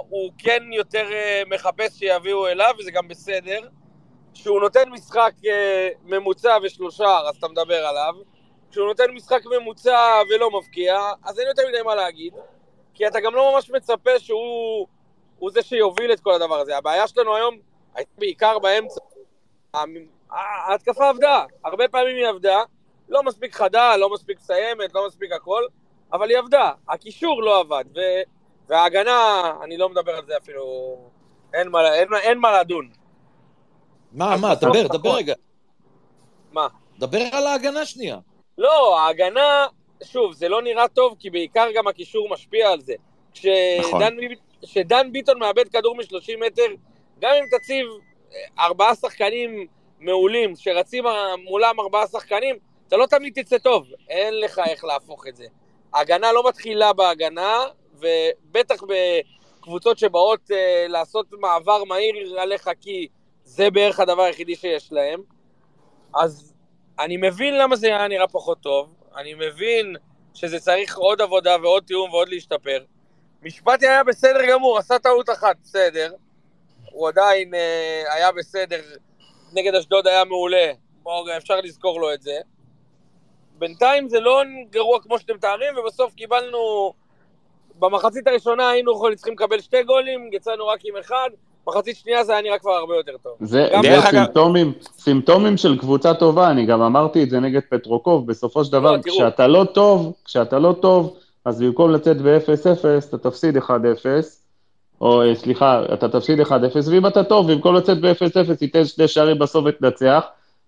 הוא 0.08 0.30
כן 0.38 0.62
יותר 0.72 1.12
אה, 1.12 1.42
מחפש 1.46 1.98
שיביאו 1.98 2.48
אליו, 2.48 2.70
וזה 2.78 2.90
גם 2.90 3.08
בסדר. 3.08 3.60
כשהוא 4.34 4.60
נותן 4.60 4.88
משחק 4.92 5.32
אה, 5.46 5.88
ממוצע 6.04 6.56
ושלושה, 6.62 7.18
אז 7.28 7.36
אתה 7.36 7.48
מדבר 7.48 7.86
עליו. 7.86 8.14
כשהוא 8.70 8.86
נותן 8.86 9.10
משחק 9.10 9.40
ממוצע 9.46 10.22
ולא 10.30 10.50
מבקיע, 10.58 10.98
אז 11.24 11.38
אין 11.38 11.48
יותר 11.48 11.62
מדי 11.68 11.82
מה 11.82 11.94
להגיד. 11.94 12.34
כי 12.94 13.06
אתה 13.06 13.20
גם 13.20 13.34
לא 13.34 13.52
ממש 13.54 13.70
מצפה 13.70 14.18
שהוא 14.18 14.86
הוא 15.38 15.50
זה 15.50 15.62
שיוביל 15.62 16.12
את 16.12 16.20
כל 16.20 16.32
הדבר 16.32 16.54
הזה. 16.54 16.76
הבעיה 16.76 17.08
שלנו 17.08 17.36
היום 17.36 17.58
הייתה 17.94 18.10
בעיקר 18.18 18.58
באמצע. 18.58 19.00
ההתקפה 20.30 21.08
עבדה, 21.08 21.44
הרבה 21.64 21.88
פעמים 21.88 22.16
היא 22.16 22.26
עבדה, 22.26 22.62
לא 23.08 23.22
מספיק 23.22 23.54
חדה, 23.54 23.96
לא 23.96 24.10
מספיק 24.10 24.38
מסיימת, 24.38 24.94
לא 24.94 25.06
מספיק 25.06 25.32
הכל, 25.32 25.62
אבל 26.12 26.30
היא 26.30 26.38
עבדה. 26.38 26.72
הקישור 26.88 27.42
לא 27.42 27.60
עבד, 27.60 27.84
ו... 27.96 28.00
וההגנה, 28.68 29.52
אני 29.62 29.76
לא 29.76 29.88
מדבר 29.88 30.12
על 30.12 30.26
זה 30.26 30.36
אפילו, 30.36 30.96
אין 31.54 31.68
מה, 31.68 31.94
אין, 31.94 32.08
אין 32.22 32.38
מה 32.38 32.60
לדון. 32.60 32.90
מה, 34.12 34.36
מה, 34.36 34.54
דבר. 34.54 34.86
דבר 34.86 35.14
רגע. 35.14 35.34
מה? 36.52 36.68
דבר 36.98 37.22
על 37.32 37.46
ההגנה 37.46 37.86
שנייה. 37.86 38.18
לא, 38.60 38.98
ההגנה, 38.98 39.66
שוב, 40.04 40.32
זה 40.32 40.48
לא 40.48 40.62
נראה 40.62 40.88
טוב, 40.88 41.16
כי 41.18 41.30
בעיקר 41.30 41.68
גם 41.74 41.88
הקישור 41.88 42.28
משפיע 42.30 42.70
על 42.70 42.80
זה. 42.80 42.94
נכון. 43.32 44.00
כשדן, 44.00 44.16
כשדן 44.62 45.12
ביטון 45.12 45.38
מאבד 45.38 45.68
כדור 45.68 45.96
מ-30 45.96 46.46
מטר, 46.46 46.66
גם 47.20 47.30
אם 47.30 47.58
תציב 47.58 47.86
אה, 48.32 48.64
ארבעה 48.64 48.94
שחקנים 48.94 49.66
מעולים, 50.00 50.56
שרצים 50.56 51.04
מולם 51.44 51.80
ארבעה 51.80 52.06
שחקנים, 52.06 52.56
אתה 52.88 52.96
לא 52.96 53.06
תמיד 53.06 53.42
תצא 53.42 53.58
טוב, 53.58 53.86
אין 54.08 54.40
לך 54.40 54.60
איך 54.66 54.84
להפוך 54.84 55.26
את 55.26 55.36
זה. 55.36 55.46
ההגנה 55.94 56.32
לא 56.32 56.48
מתחילה 56.48 56.92
בהגנה, 56.92 57.58
ובטח 57.94 58.82
בקבוצות 58.82 59.98
שבאות 59.98 60.50
אה, 60.50 60.86
לעשות 60.88 61.26
מעבר 61.32 61.84
מהיר 61.84 62.40
עליך 62.40 62.70
כי 62.80 63.08
זה 63.44 63.70
בערך 63.70 64.00
הדבר 64.00 64.22
היחידי 64.22 64.56
שיש 64.56 64.92
להם. 64.92 65.22
אז 66.14 66.49
אני 67.00 67.16
מבין 67.16 67.58
למה 67.58 67.76
זה 67.76 67.86
היה 67.86 68.08
נראה 68.08 68.28
פחות 68.28 68.60
טוב, 68.60 68.94
אני 69.16 69.34
מבין 69.34 69.96
שזה 70.34 70.60
צריך 70.60 70.96
עוד 70.96 71.20
עבודה 71.20 71.56
ועוד 71.62 71.82
תיאום 71.86 72.10
ועוד 72.10 72.28
להשתפר. 72.28 72.84
משפטי 73.42 73.88
היה 73.88 74.04
בסדר 74.04 74.40
גמור, 74.50 74.78
עשה 74.78 74.98
טעות 74.98 75.30
אחת, 75.30 75.56
בסדר. 75.62 76.12
הוא 76.92 77.08
עדיין 77.08 77.54
אה, 77.54 78.14
היה 78.14 78.32
בסדר, 78.32 78.80
נגד 79.52 79.74
אשדוד 79.74 80.06
היה 80.06 80.24
מעולה, 80.24 80.72
אפשר 81.36 81.60
לזכור 81.60 82.00
לו 82.00 82.14
את 82.14 82.22
זה. 82.22 82.38
בינתיים 83.58 84.08
זה 84.08 84.20
לא 84.20 84.42
גרוע 84.70 85.02
כמו 85.02 85.18
שאתם 85.18 85.34
מתארים, 85.34 85.78
ובסוף 85.78 86.14
קיבלנו... 86.14 86.92
במחצית 87.78 88.26
הראשונה 88.26 88.70
היינו 88.70 88.92
צריכים 89.16 89.34
לקבל 89.34 89.60
שתי 89.60 89.82
גולים, 89.82 90.30
יצאנו 90.32 90.66
רק 90.66 90.80
עם 90.84 90.96
אחד, 90.96 91.30
מחצית 91.68 91.96
שנייה 91.96 92.24
זה 92.24 92.32
היה 92.32 92.42
נראה 92.42 92.58
כבר 92.58 92.70
הרבה 92.70 92.96
יותר 92.96 93.12
טוב. 93.22 93.32
זה, 93.40 93.68
זה 93.82 93.98
אגב- 93.98 94.10
סימפטומים, 94.10 94.72
סימפטומים 94.98 95.56
של 95.56 95.78
קבוצה 95.78 96.14
טובה, 96.14 96.50
אני 96.50 96.66
גם 96.66 96.82
אמרתי 96.82 97.22
את 97.22 97.30
זה 97.30 97.40
נגד 97.40 97.60
פטרוקוב, 97.70 98.26
בסופו 98.26 98.64
של 98.64 98.72
דבר, 98.72 98.92
לא. 98.92 98.98
כשאתה 99.04 99.46
לא 99.46 99.64
טוב, 99.72 100.12
כשאתה 100.24 100.58
לא 100.58 100.74
טוב, 100.80 101.16
אז 101.44 101.60
במקום 101.62 101.90
לצאת 101.90 102.16
ב-0-0, 102.22 103.04
אתה 103.08 103.18
תפסיד 103.18 103.56
1-0, 103.56 103.70
או 105.00 105.22
אה, 105.22 105.34
סליחה, 105.34 105.82
אתה 105.94 106.08
תפסיד 106.08 106.40
1-0, 106.40 106.50
ואם 106.90 107.06
אתה 107.06 107.24
טוב, 107.24 107.52
במקום 107.52 107.74
לצאת 107.74 108.00
ב-0-0, 108.00 108.54
תיתן 108.58 108.84
שני 108.84 109.08
שערים 109.08 109.38
בסוף 109.38 109.64
ותנצח. 109.68 110.24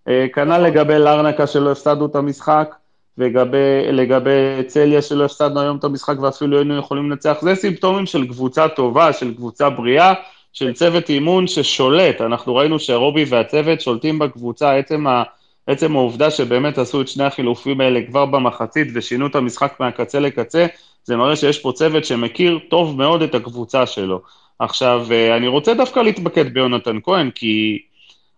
אה, 0.09 0.27
כנ"ל 0.35 0.59
לגבי 0.59 0.99
לרנקה 0.99 1.47
שלא 1.47 1.73
הפסדנו 1.73 2.07
את 2.07 2.17
המשחק, 2.17 2.75
ולגבי 3.19 4.31
צליה 4.67 5.03
שלא 5.03 5.25
הפסדנו 5.25 5.61
היום 5.61 5.77
את 5.77 5.85
המשחק 5.85 6.21
ואפילו 6.21 6.57
היינו 6.59 6.77
יכולים 6.79 7.11
לנצח, 7.11 7.37
זה 7.41 7.55
סימפטומים 7.55 8.07
של 8.07 8.27
קבוצה 8.27 8.69
טובה, 8.69 9.13
של 9.13 9.35
קבוצה 9.35 9.71
בריאה, 9.71 10.13
של 10.53 10.73
צוות 10.73 11.11
אימון 11.11 11.47
ששולט. 11.47 12.21
אנחנו 12.21 12.55
ראינו 12.55 12.79
שרובי 12.79 13.25
והצוות 13.29 13.81
שולטים 13.81 14.19
בקבוצה, 14.19 14.77
עצם, 14.77 15.07
ה, 15.07 15.23
עצם 15.67 15.97
העובדה 15.97 16.31
שבאמת 16.31 16.79
עשו 16.79 17.01
את 17.01 17.09
שני 17.09 17.25
החילופים 17.25 17.81
האלה 17.81 18.01
כבר 18.07 18.27
במחצית 18.27 18.89
ושינו 18.95 19.27
את 19.27 19.35
המשחק 19.35 19.77
מהקצה 19.81 20.21
לקצה, 20.21 20.67
זה 21.05 21.17
מראה 21.17 21.37
שיש 21.37 21.59
פה 21.59 21.73
צוות 21.75 22.05
שמכיר 22.05 22.59
טוב 22.71 22.97
מאוד 22.99 23.23
את 23.23 23.35
הקבוצה 23.35 23.87
שלו. 23.87 24.21
עכשיו, 24.59 25.07
אה, 25.11 25.37
אני 25.37 25.49
רוצה 25.49 25.75
דווקא 25.75 26.01
להתמקד 26.01 26.55
ביונתן 26.55 26.99
כהן, 27.03 27.31
כי 27.31 27.79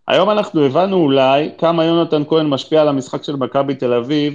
היום 0.08 0.30
אנחנו 0.30 0.64
הבנו 0.64 0.96
אולי 0.96 1.50
כמה 1.58 1.84
יונתן 1.84 2.22
כהן 2.28 2.46
משפיע 2.46 2.80
על 2.80 2.88
המשחק 2.88 3.24
של 3.24 3.36
מכבי 3.36 3.74
תל 3.74 3.92
אביב, 3.92 4.34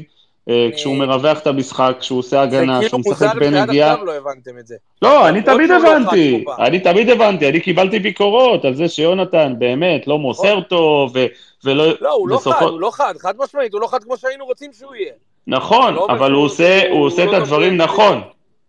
כשהוא 0.76 0.96
מרווח 0.96 1.40
את 1.40 1.48
המשחק, 1.48 1.96
כשהוא 2.00 2.20
עושה 2.20 2.30
זה 2.30 2.42
הגנה, 2.42 2.78
כאילו 2.78 2.90
שהוא 2.90 3.02
מוזר 3.06 3.26
משחק 3.26 3.36
לי 3.36 3.46
שעד 3.46 3.54
בנגיעה. 3.54 3.92
עכשיו 3.92 4.06
לא 4.06 4.14
הבנתם 4.14 4.58
את 4.60 4.68
זה. 4.68 4.76
לא, 5.02 5.30
אני 5.30 5.40
למרות 5.42 5.56
תמיד 5.56 5.68
שהוא 5.68 5.84
לא 5.84 5.92
הבנתי. 5.98 6.46
אני 6.60 6.80
תמיד 6.80 7.10
הבנתי, 7.10 7.50
אני 7.50 7.60
קיבלתי 7.60 8.00
ביקורות 8.00 8.66
על 8.66 8.74
זה 8.76 8.88
שיונתן 8.88 9.54
באמת 9.58 10.08
לא 10.08 10.20
מוסר 10.20 10.62
טוב, 10.62 11.12
ו- 11.16 11.26
ולא... 11.64 11.86
לא, 12.02 12.14
הוא 12.14 12.30
לא 12.30 12.38
חד, 12.38 12.62
הוא 12.62 12.82
לא 12.82 12.92
חד, 12.92 13.14
חד 13.20 13.34
משמעית, 13.38 13.74
הוא 13.74 13.82
לא 13.82 13.88
חד 13.88 14.04
כמו 14.04 14.18
שהיינו 14.18 14.46
רוצים 14.46 14.74
שהוא 14.74 14.96
יהיה. 14.96 15.14
נכון, 15.48 15.94
לא 15.94 16.08
אבל 16.10 16.32
הוא 16.32 16.44
עושה, 16.46 16.90
לא 16.90 17.24
את 17.24 17.30
טוב 17.30 17.42
הדברים. 17.42 17.78
נכון. 17.78 18.22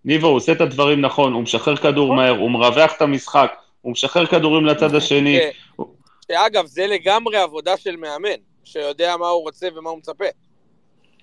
ניבו, 0.05 0.27
הוא 0.27 0.37
עושה 0.37 0.53
את 0.53 0.61
הדברים 0.61 1.01
נכון, 1.01 1.33
הוא 1.33 1.43
משחרר 1.43 1.77
כדור 1.77 2.05
נכון. 2.05 2.17
מהר, 2.17 2.39
הוא 2.39 2.51
מרווח 2.51 2.93
את 2.97 3.03
המשחק, 3.03 3.53
הוא 3.81 3.93
משחרר 3.93 4.27
כדורים 4.27 4.67
לצד 4.67 4.95
השני. 4.95 5.39
ש- 5.39 5.81
שאגב, 6.27 6.67
זה 6.67 6.87
לגמרי 6.87 7.37
עבודה 7.37 7.77
של 7.77 7.97
מאמן, 7.97 8.39
שיודע 8.65 9.17
מה 9.17 9.29
הוא 9.29 9.43
רוצה 9.43 9.69
ומה 9.77 9.91
הוא 9.91 9.99
מצפה. 9.99 10.25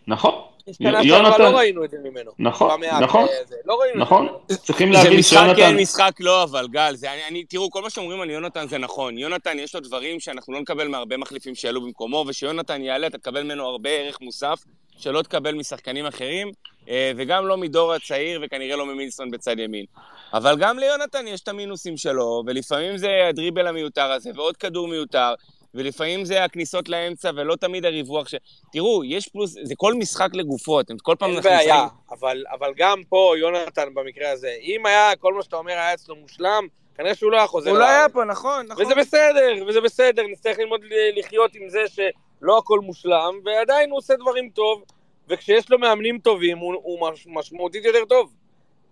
נכון, 0.07 0.31
יונתן, 0.79 1.41
לא 1.41 1.57
ראינו 1.57 1.83
את 1.83 1.91
זה 1.91 1.97
ממנו. 2.03 2.31
נכון, 2.39 2.81
נכון, 3.01 3.21
אה, 3.23 3.57
לא 3.65 3.79
ראינו 3.81 3.99
נכון. 3.99 4.25
את 4.25 4.31
זה 4.31 4.53
ממנו. 4.53 4.63
צריכים 4.65 4.93
זה 4.93 4.97
להבין 4.97 5.19
משחק 5.19 5.37
שיונתן... 5.37 5.55
כן, 5.55 5.77
משחק 5.77 6.11
לא, 6.19 6.43
אבל 6.43 6.67
גל, 6.67 6.95
זה, 6.95 7.13
אני, 7.13 7.21
אני, 7.29 7.43
תראו, 7.43 7.69
כל 7.69 7.81
מה 7.81 7.89
שאומרים 7.89 8.21
על 8.21 8.29
יונתן 8.29 8.67
זה 8.67 8.77
נכון. 8.77 9.17
יונתן, 9.17 9.59
יש 9.59 9.75
לו 9.75 9.81
דברים 9.81 10.19
שאנחנו 10.19 10.53
לא 10.53 10.61
נקבל 10.61 10.87
מהרבה 10.87 11.17
מחליפים 11.17 11.55
שיעלו 11.55 11.81
במקומו, 11.81 12.25
ושיונתן 12.27 12.81
יעלה, 12.81 13.07
אתה 13.07 13.17
תקבל 13.17 13.43
ממנו 13.43 13.65
הרבה 13.65 13.89
ערך 13.89 14.21
מוסף, 14.21 14.63
שלא 14.97 15.21
תקבל 15.21 15.55
משחקנים 15.55 16.05
אחרים, 16.05 16.51
אה, 16.89 17.11
וגם 17.17 17.47
לא 17.47 17.57
מדור 17.57 17.93
הצעיר, 17.93 18.39
וכנראה 18.43 18.75
לא 18.75 18.85
ממילסון 18.85 19.31
בצד 19.31 19.59
ימין. 19.59 19.85
אבל 20.33 20.55
גם 20.59 20.79
ליונתן 20.79 21.27
יש 21.27 21.41
את 21.41 21.47
המינוסים 21.47 21.97
שלו, 21.97 22.43
ולפעמים 22.45 22.97
זה 22.97 23.09
הדריבל 23.29 23.67
המיותר 23.67 24.11
הזה, 24.11 24.31
ועוד 24.35 24.57
כדור 24.57 24.87
מיותר, 24.87 25.33
ולפעמים 25.77 26.25
זה 26.25 26.43
הכניסות 26.43 26.89
לאמצע, 26.89 27.31
ולא 27.35 27.55
תמיד 27.55 27.85
הריווח 27.85 28.27
ש... 28.27 28.35
תראו, 28.71 29.03
יש 29.03 29.27
פלוס, 29.27 29.55
זה 29.63 29.73
כל 29.77 29.93
משחק 29.93 30.29
לגופו, 30.33 30.79
אתם 30.79 30.97
כל 30.97 31.15
פעם... 31.19 31.31
אין 31.31 31.41
בעיה, 31.41 31.59
משחקים- 31.85 32.17
אבל, 32.19 32.43
אבל 32.51 32.73
גם 32.77 33.01
פה, 33.09 33.33
יונתן 33.39 33.93
במקרה 33.93 34.31
הזה, 34.31 34.55
אם 34.61 34.85
היה, 34.85 35.15
כל 35.19 35.33
מה 35.33 35.43
שאתה 35.43 35.55
אומר 35.55 35.71
היה 35.71 35.93
אצלו 35.93 36.15
מושלם, 36.15 36.67
כנראה 36.95 37.15
שהוא 37.15 37.31
לא 37.31 37.37
היה 37.37 37.47
חוזר 37.47 37.69
הוא 37.69 37.77
לא 37.79 37.83
היה. 37.85 38.09
פה, 38.09 38.23
נכון, 38.23 38.65
נכון. 38.69 38.85
וזה 38.85 38.95
בסדר, 38.95 39.65
וזה 39.67 39.81
בסדר, 39.81 40.23
נצטרך 40.31 40.59
ללמוד 40.59 40.81
לחיות 41.15 41.55
עם 41.55 41.69
זה 41.69 41.79
שלא 41.87 42.57
הכל 42.57 42.79
מושלם, 42.79 43.39
ועדיין 43.45 43.89
הוא 43.89 43.97
עושה 43.97 44.15
דברים 44.15 44.49
טוב, 44.49 44.83
וכשיש 45.29 45.69
לו 45.69 45.79
מאמנים 45.79 46.19
טובים, 46.19 46.57
הוא, 46.57 46.73
הוא 46.83 47.09
מש, 47.11 47.27
משמעותית 47.29 47.85
יותר 47.85 48.05
טוב. 48.09 48.33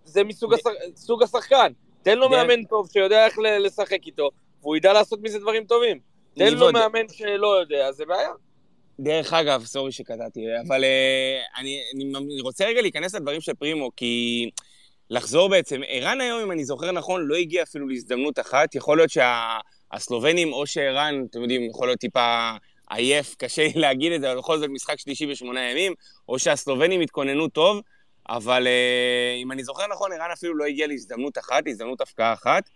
זה 0.04 0.24
מסוג 0.24 0.54
השח, 0.54 0.64
סוג 0.96 1.22
השחקן. 1.22 1.72
תן 2.02 2.18
לו. 2.18 2.28
מאמן 2.28 2.64
טוב 2.64 2.88
שיודע 2.92 3.24
איך 3.26 3.38
ל- 3.38 3.66
לשחק 3.66 4.06
איתו, 4.06 4.30
והוא 4.62 4.76
ידע 4.76 4.92
לעשות 4.92 5.20
מזה 5.22 5.38
דברים 5.38 5.64
טובים. 5.64 5.98
תן 6.38 6.54
לו 6.54 6.72
מאמן 6.72 7.08
שלא 7.12 7.60
יודע, 7.60 7.92
זה 7.92 8.04
בעיה. 8.04 8.30
דרך 9.00 9.32
אגב, 9.32 9.64
סורי 9.64 9.92
שקטעתי, 9.92 10.40
אבל 10.68 10.84
uh, 10.84 11.60
אני, 11.60 11.80
אני 11.94 12.40
רוצה 12.40 12.66
רגע 12.66 12.80
להיכנס 12.82 13.14
לדברים 13.14 13.40
של 13.40 13.54
פרימו, 13.54 13.90
כי 13.96 14.50
לחזור 15.10 15.48
בעצם, 15.48 15.80
ערן 15.86 16.20
היום, 16.20 16.40
אם 16.40 16.52
אני 16.52 16.64
זוכר 16.64 16.92
נכון, 16.92 17.26
לא 17.26 17.36
הגיע 17.36 17.62
אפילו 17.62 17.88
להזדמנות 17.88 18.38
אחת. 18.38 18.74
יכול 18.74 18.96
להיות 18.98 19.10
שהסלובנים, 19.10 20.52
או 20.52 20.66
שערן, 20.66 21.24
אתם 21.30 21.42
יודעים, 21.42 21.62
יכול 21.70 21.88
להיות 21.88 22.00
טיפה 22.00 22.50
עייף, 22.90 23.34
קשה 23.38 23.66
להגיד 23.74 24.12
את 24.12 24.20
זה, 24.20 24.32
אבל 24.32 24.38
בכל 24.38 24.58
זאת 24.58 24.70
משחק 24.70 24.98
שלישי 24.98 25.26
בשמונה 25.26 25.70
ימים, 25.70 25.94
או 26.28 26.38
שהסלובנים 26.38 27.00
התכוננו 27.00 27.48
טוב, 27.48 27.80
אבל 28.28 28.66
uh, 28.66 29.42
אם 29.42 29.52
אני 29.52 29.64
זוכר 29.64 29.86
נכון, 29.86 30.12
ערן 30.12 30.30
אפילו 30.32 30.56
לא 30.56 30.64
הגיע 30.64 30.86
להזדמנות 30.86 31.38
אחת, 31.38 31.62
להזדמנות 31.66 32.00
הפקעה 32.00 32.32
אחת. 32.32 32.70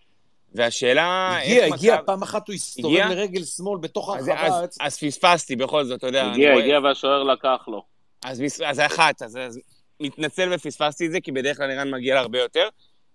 והשאלה... 0.54 1.36
הגיע, 1.42 1.64
איך 1.64 1.74
הגיע, 1.74 1.94
מכבי- 1.94 2.06
פעם 2.06 2.22
אחת 2.22 2.48
הוא 2.48 2.54
הסתובב 2.54 2.86
הגיע? 2.96 3.08
לרגל 3.08 3.44
שמאל 3.44 3.78
בתוך 3.80 4.16
אז, 4.16 4.28
הרחבה. 4.28 4.46
אז, 4.46 4.64
אצ- 4.64 4.76
אז 4.80 4.98
פספסתי 4.98 5.56
בכל 5.56 5.84
זאת, 5.84 5.98
אתה 5.98 6.06
יודע. 6.06 6.22
אני 6.22 6.30
הגיע, 6.32 6.52
רואה- 6.52 6.62
הגיע 6.64 6.78
והשוער 6.80 7.22
לקח 7.22 7.64
לו. 7.68 7.82
אז, 8.24 8.42
אז 8.66 8.80
אחת, 8.80 9.22
אז, 9.22 9.36
אז 9.36 9.60
מתנצל 10.00 10.48
ופספסתי 10.54 11.06
את 11.06 11.12
זה, 11.12 11.20
כי 11.20 11.32
בדרך 11.32 11.56
כלל 11.56 11.70
ערן 11.70 11.90
מגיע 11.90 12.14
להרבה 12.14 12.38
יותר. 12.38 12.68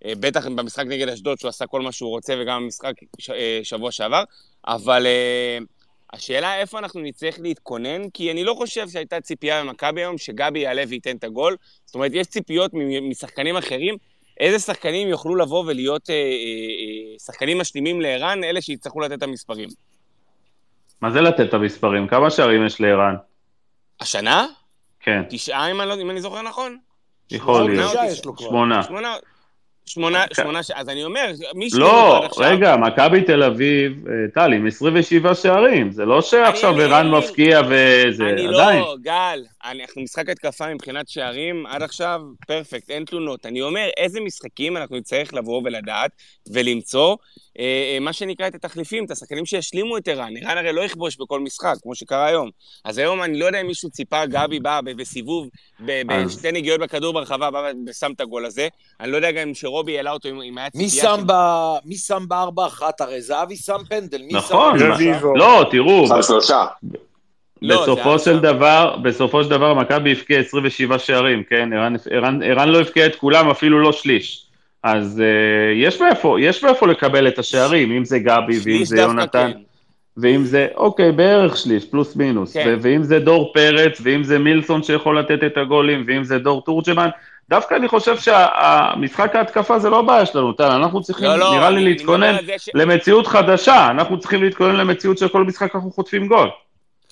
אה, 0.04 0.12
בטח 0.20 0.46
במשחק 0.46 0.84
נגד 0.86 1.08
אשדוד, 1.08 1.38
שהוא 1.38 1.48
עשה 1.48 1.66
כל 1.66 1.80
מה 1.80 1.92
שהוא 1.92 2.10
רוצה, 2.10 2.34
וגם 2.40 2.62
במשחק 2.62 2.92
ש, 3.18 3.30
אה, 3.30 3.60
שבוע 3.62 3.90
שעבר. 3.92 4.22
אבל 4.66 5.06
אה, 5.06 5.58
השאלה 6.12 6.60
איפה 6.60 6.78
אנחנו 6.78 7.00
נצטרך 7.00 7.36
להתכונן, 7.42 8.10
כי 8.10 8.30
אני 8.30 8.44
לא 8.44 8.54
חושב 8.54 8.88
שהייתה 8.88 9.20
ציפייה 9.20 9.64
במכבי 9.64 10.00
היום 10.00 10.18
שגבי 10.18 10.58
יעלה 10.58 10.82
וייתן 10.88 11.16
את 11.16 11.24
הגול. 11.24 11.56
זאת 11.86 11.94
אומרת, 11.94 12.10
יש 12.14 12.26
ציפיות 12.26 12.70
מ- 12.74 13.10
משחקנים 13.10 13.56
אחרים. 13.56 13.96
איזה 14.40 14.58
שחקנים 14.58 15.08
יוכלו 15.08 15.36
לבוא 15.36 15.64
ולהיות 15.66 16.10
אה, 16.10 16.14
אה, 16.14 16.20
אה, 16.20 17.18
שחקנים 17.18 17.58
משלימים 17.58 18.00
לערן, 18.00 18.44
אלה 18.44 18.60
שיצטרכו 18.60 19.00
לתת 19.00 19.12
את 19.18 19.22
המספרים. 19.22 19.68
מה 21.00 21.10
זה 21.10 21.20
לתת 21.20 21.40
את 21.48 21.54
המספרים? 21.54 22.06
כמה 22.08 22.30
שערים 22.30 22.66
יש 22.66 22.80
לערן? 22.80 23.14
השנה? 24.00 24.46
כן, 25.00 25.22
תשעה, 25.28 25.70
אם 25.70 25.80
אני, 25.80 25.88
לא, 25.88 25.94
אם 26.00 26.10
אני 26.10 26.20
זוכר 26.20 26.42
נכון. 26.42 26.76
יכול 27.30 27.54
שמונה 27.54 27.74
להיות. 28.04 28.38
שמונה. 28.38 28.82
שמונה, 28.82 29.16
שמונה. 29.86 30.24
שמונה, 30.32 30.62
ש- 30.62 30.70
אז 30.70 30.88
אני 30.88 31.04
אומר, 31.04 31.30
מי 31.54 31.70
שהיא 31.70 31.80
לא. 31.80 32.28
רגע, 32.38 32.76
מכבי 32.76 33.22
תל 33.22 33.42
אביב, 33.42 34.04
אה, 34.08 34.12
טל, 34.34 34.52
עם 34.52 34.66
27 34.66 35.34
שערים, 35.34 35.90
זה 35.90 36.04
לא 36.04 36.22
שעכשיו 36.22 36.74
אני- 36.74 36.82
ערן 36.82 37.06
אני- 37.06 37.18
מפקיע 37.18 37.60
וזה, 37.68 38.24
אני 38.24 38.46
עדיין. 38.46 38.80
לא, 38.80 38.96
גל, 39.02 39.12
אני- 39.38 39.46
אנחנו 39.70 40.02
משחק 40.02 40.28
התקפה 40.28 40.74
מבחינת 40.74 41.08
שערים, 41.08 41.66
עד 41.66 41.82
עכשיו, 41.82 42.20
פרפקט, 42.46 42.90
אין 42.90 43.04
תלונות. 43.04 43.46
אני 43.46 43.62
אומר, 43.62 43.88
איזה 43.96 44.20
משחקים 44.20 44.76
אנחנו 44.76 44.96
נצטרך 44.96 45.34
לבוא 45.34 45.62
ולדעת 45.64 46.10
ולמצוא, 46.52 47.16
אה, 47.58 47.64
אה, 47.64 47.98
מה 48.00 48.12
שנקרא 48.12 48.46
את 48.46 48.54
התחליפים, 48.54 49.04
את 49.04 49.10
השחקנים 49.10 49.46
שישלימו 49.46 49.96
את 49.96 50.08
ערן. 50.08 50.32
ערן 50.36 50.58
הרי 50.58 50.72
לא 50.72 50.80
יכבוש 50.80 51.16
בכל 51.16 51.40
משחק, 51.40 51.74
כמו 51.82 51.94
שקרה 51.94 52.26
היום. 52.26 52.50
אז 52.84 52.98
היום 52.98 53.22
אני 53.22 53.38
לא 53.38 53.44
יודע 53.46 53.60
אם 53.60 53.66
מישהו 53.66 53.90
ציפה, 53.90 54.26
גבי 54.26 54.60
בא 54.60 54.80
ב- 54.84 54.90
בסיבוב, 55.00 55.48
בשתי 56.26 56.52
נגיעות 56.52 56.80
בכדור 56.80 57.12
ברחבה, 57.14 57.50
בא 57.50 57.70
ושם 57.86 58.12
את 58.16 58.20
הגול 58.20 58.44
הזה. 58.46 58.68
אני 59.00 59.10
לא 59.10 59.16
יודע 59.16 59.30
גם 59.30 59.48
אם 59.48 59.54
שרובי 59.54 59.96
העלה 59.96 60.12
אותו, 60.12 60.28
אם- 60.28 60.42
אם 60.42 60.58
היה 60.58 60.68
מי 60.74 60.86
ציפייה... 60.88 61.04
שם 61.16 61.22
ב- 61.26 61.76
מי 61.84 61.96
שם 61.96 62.24
בארבע 62.28 62.66
אחת? 62.66 63.00
הרי 63.00 63.22
זהבי 63.22 63.56
שם 63.56 63.78
פנדל. 63.88 64.22
מי 64.22 64.32
שם 64.32 64.38
נכון. 64.38 64.78
לא, 65.36 65.64
תראו, 65.70 66.06
שם 66.06 66.22
שלושה. 66.22 66.64
לא, 67.62 67.82
בסופו 67.82 68.18
של. 68.18 68.38
דבר, 68.38 68.96
בסופו 69.02 69.44
של 69.44 69.50
דבר 69.50 69.74
מכבי 69.74 70.12
הבקיע 70.12 70.38
27 70.38 70.98
שערים, 70.98 71.42
כן? 71.48 71.68
ערן, 72.42 72.68
לא 72.68 72.80
הבקיע 72.80 73.06
את 73.06 73.16
כולם, 73.16 73.50
אפילו 73.50 73.78
לא 73.78 73.92
שליש. 73.92 74.46
אז 74.82 75.22
uh, 75.22 75.76
יש 75.86 76.00
מאיפה, 76.00 76.36
יש 76.40 76.64
מאיפה 76.64 76.86
לקבל 76.86 77.28
את 77.28 77.38
השערים, 77.38 77.92
אם 77.92 78.04
זה 78.04 78.18
גבי, 78.18 78.58
ואם 78.64 78.84
זה 78.84 79.00
יונתן, 79.00 79.50
כן. 79.52 79.60
ואם 80.16 80.44
זה, 80.44 80.66
אוקיי, 80.76 81.12
בערך 81.12 81.56
שליש, 81.56 81.84
פלוס 81.84 82.16
מינוס, 82.16 82.54
כן. 82.54 82.64
ו- 82.66 82.82
ואם 82.82 83.02
זה 83.02 83.18
דור 83.18 83.52
פרץ, 83.54 84.00
ואם 84.02 84.24
זה 84.24 84.38
מילסון 84.38 84.82
שיכול 84.82 85.18
לתת 85.18 85.44
את 85.46 85.56
הגולים, 85.56 86.04
ואם 86.06 86.24
זה 86.24 86.38
דור 86.38 86.62
תורג'מן, 86.64 87.08
דווקא 87.50 87.74
אני 87.74 87.88
חושב 87.88 88.16
שהמשחק 88.18 89.36
ההתקפה 89.36 89.78
זה 89.78 89.90
לא 89.90 89.98
הבעיה 89.98 90.26
שלנו, 90.26 90.52
טל, 90.52 90.64
אנחנו 90.70 91.00
צריכים, 91.02 91.28
לא, 91.28 91.38
לא, 91.38 91.54
נראה 91.54 91.70
לי 91.70 91.84
להתכונן 91.84 92.36
ש- 92.58 92.70
למציאות 92.74 93.26
חדשה, 93.26 93.90
אנחנו 93.90 94.20
צריכים 94.20 94.42
להתכונן 94.42 94.76
למציאות 94.76 95.18
שכל 95.18 95.44
משחק 95.44 95.74
אנחנו 95.74 95.90
חוטפים 95.90 96.26
גול. 96.26 96.48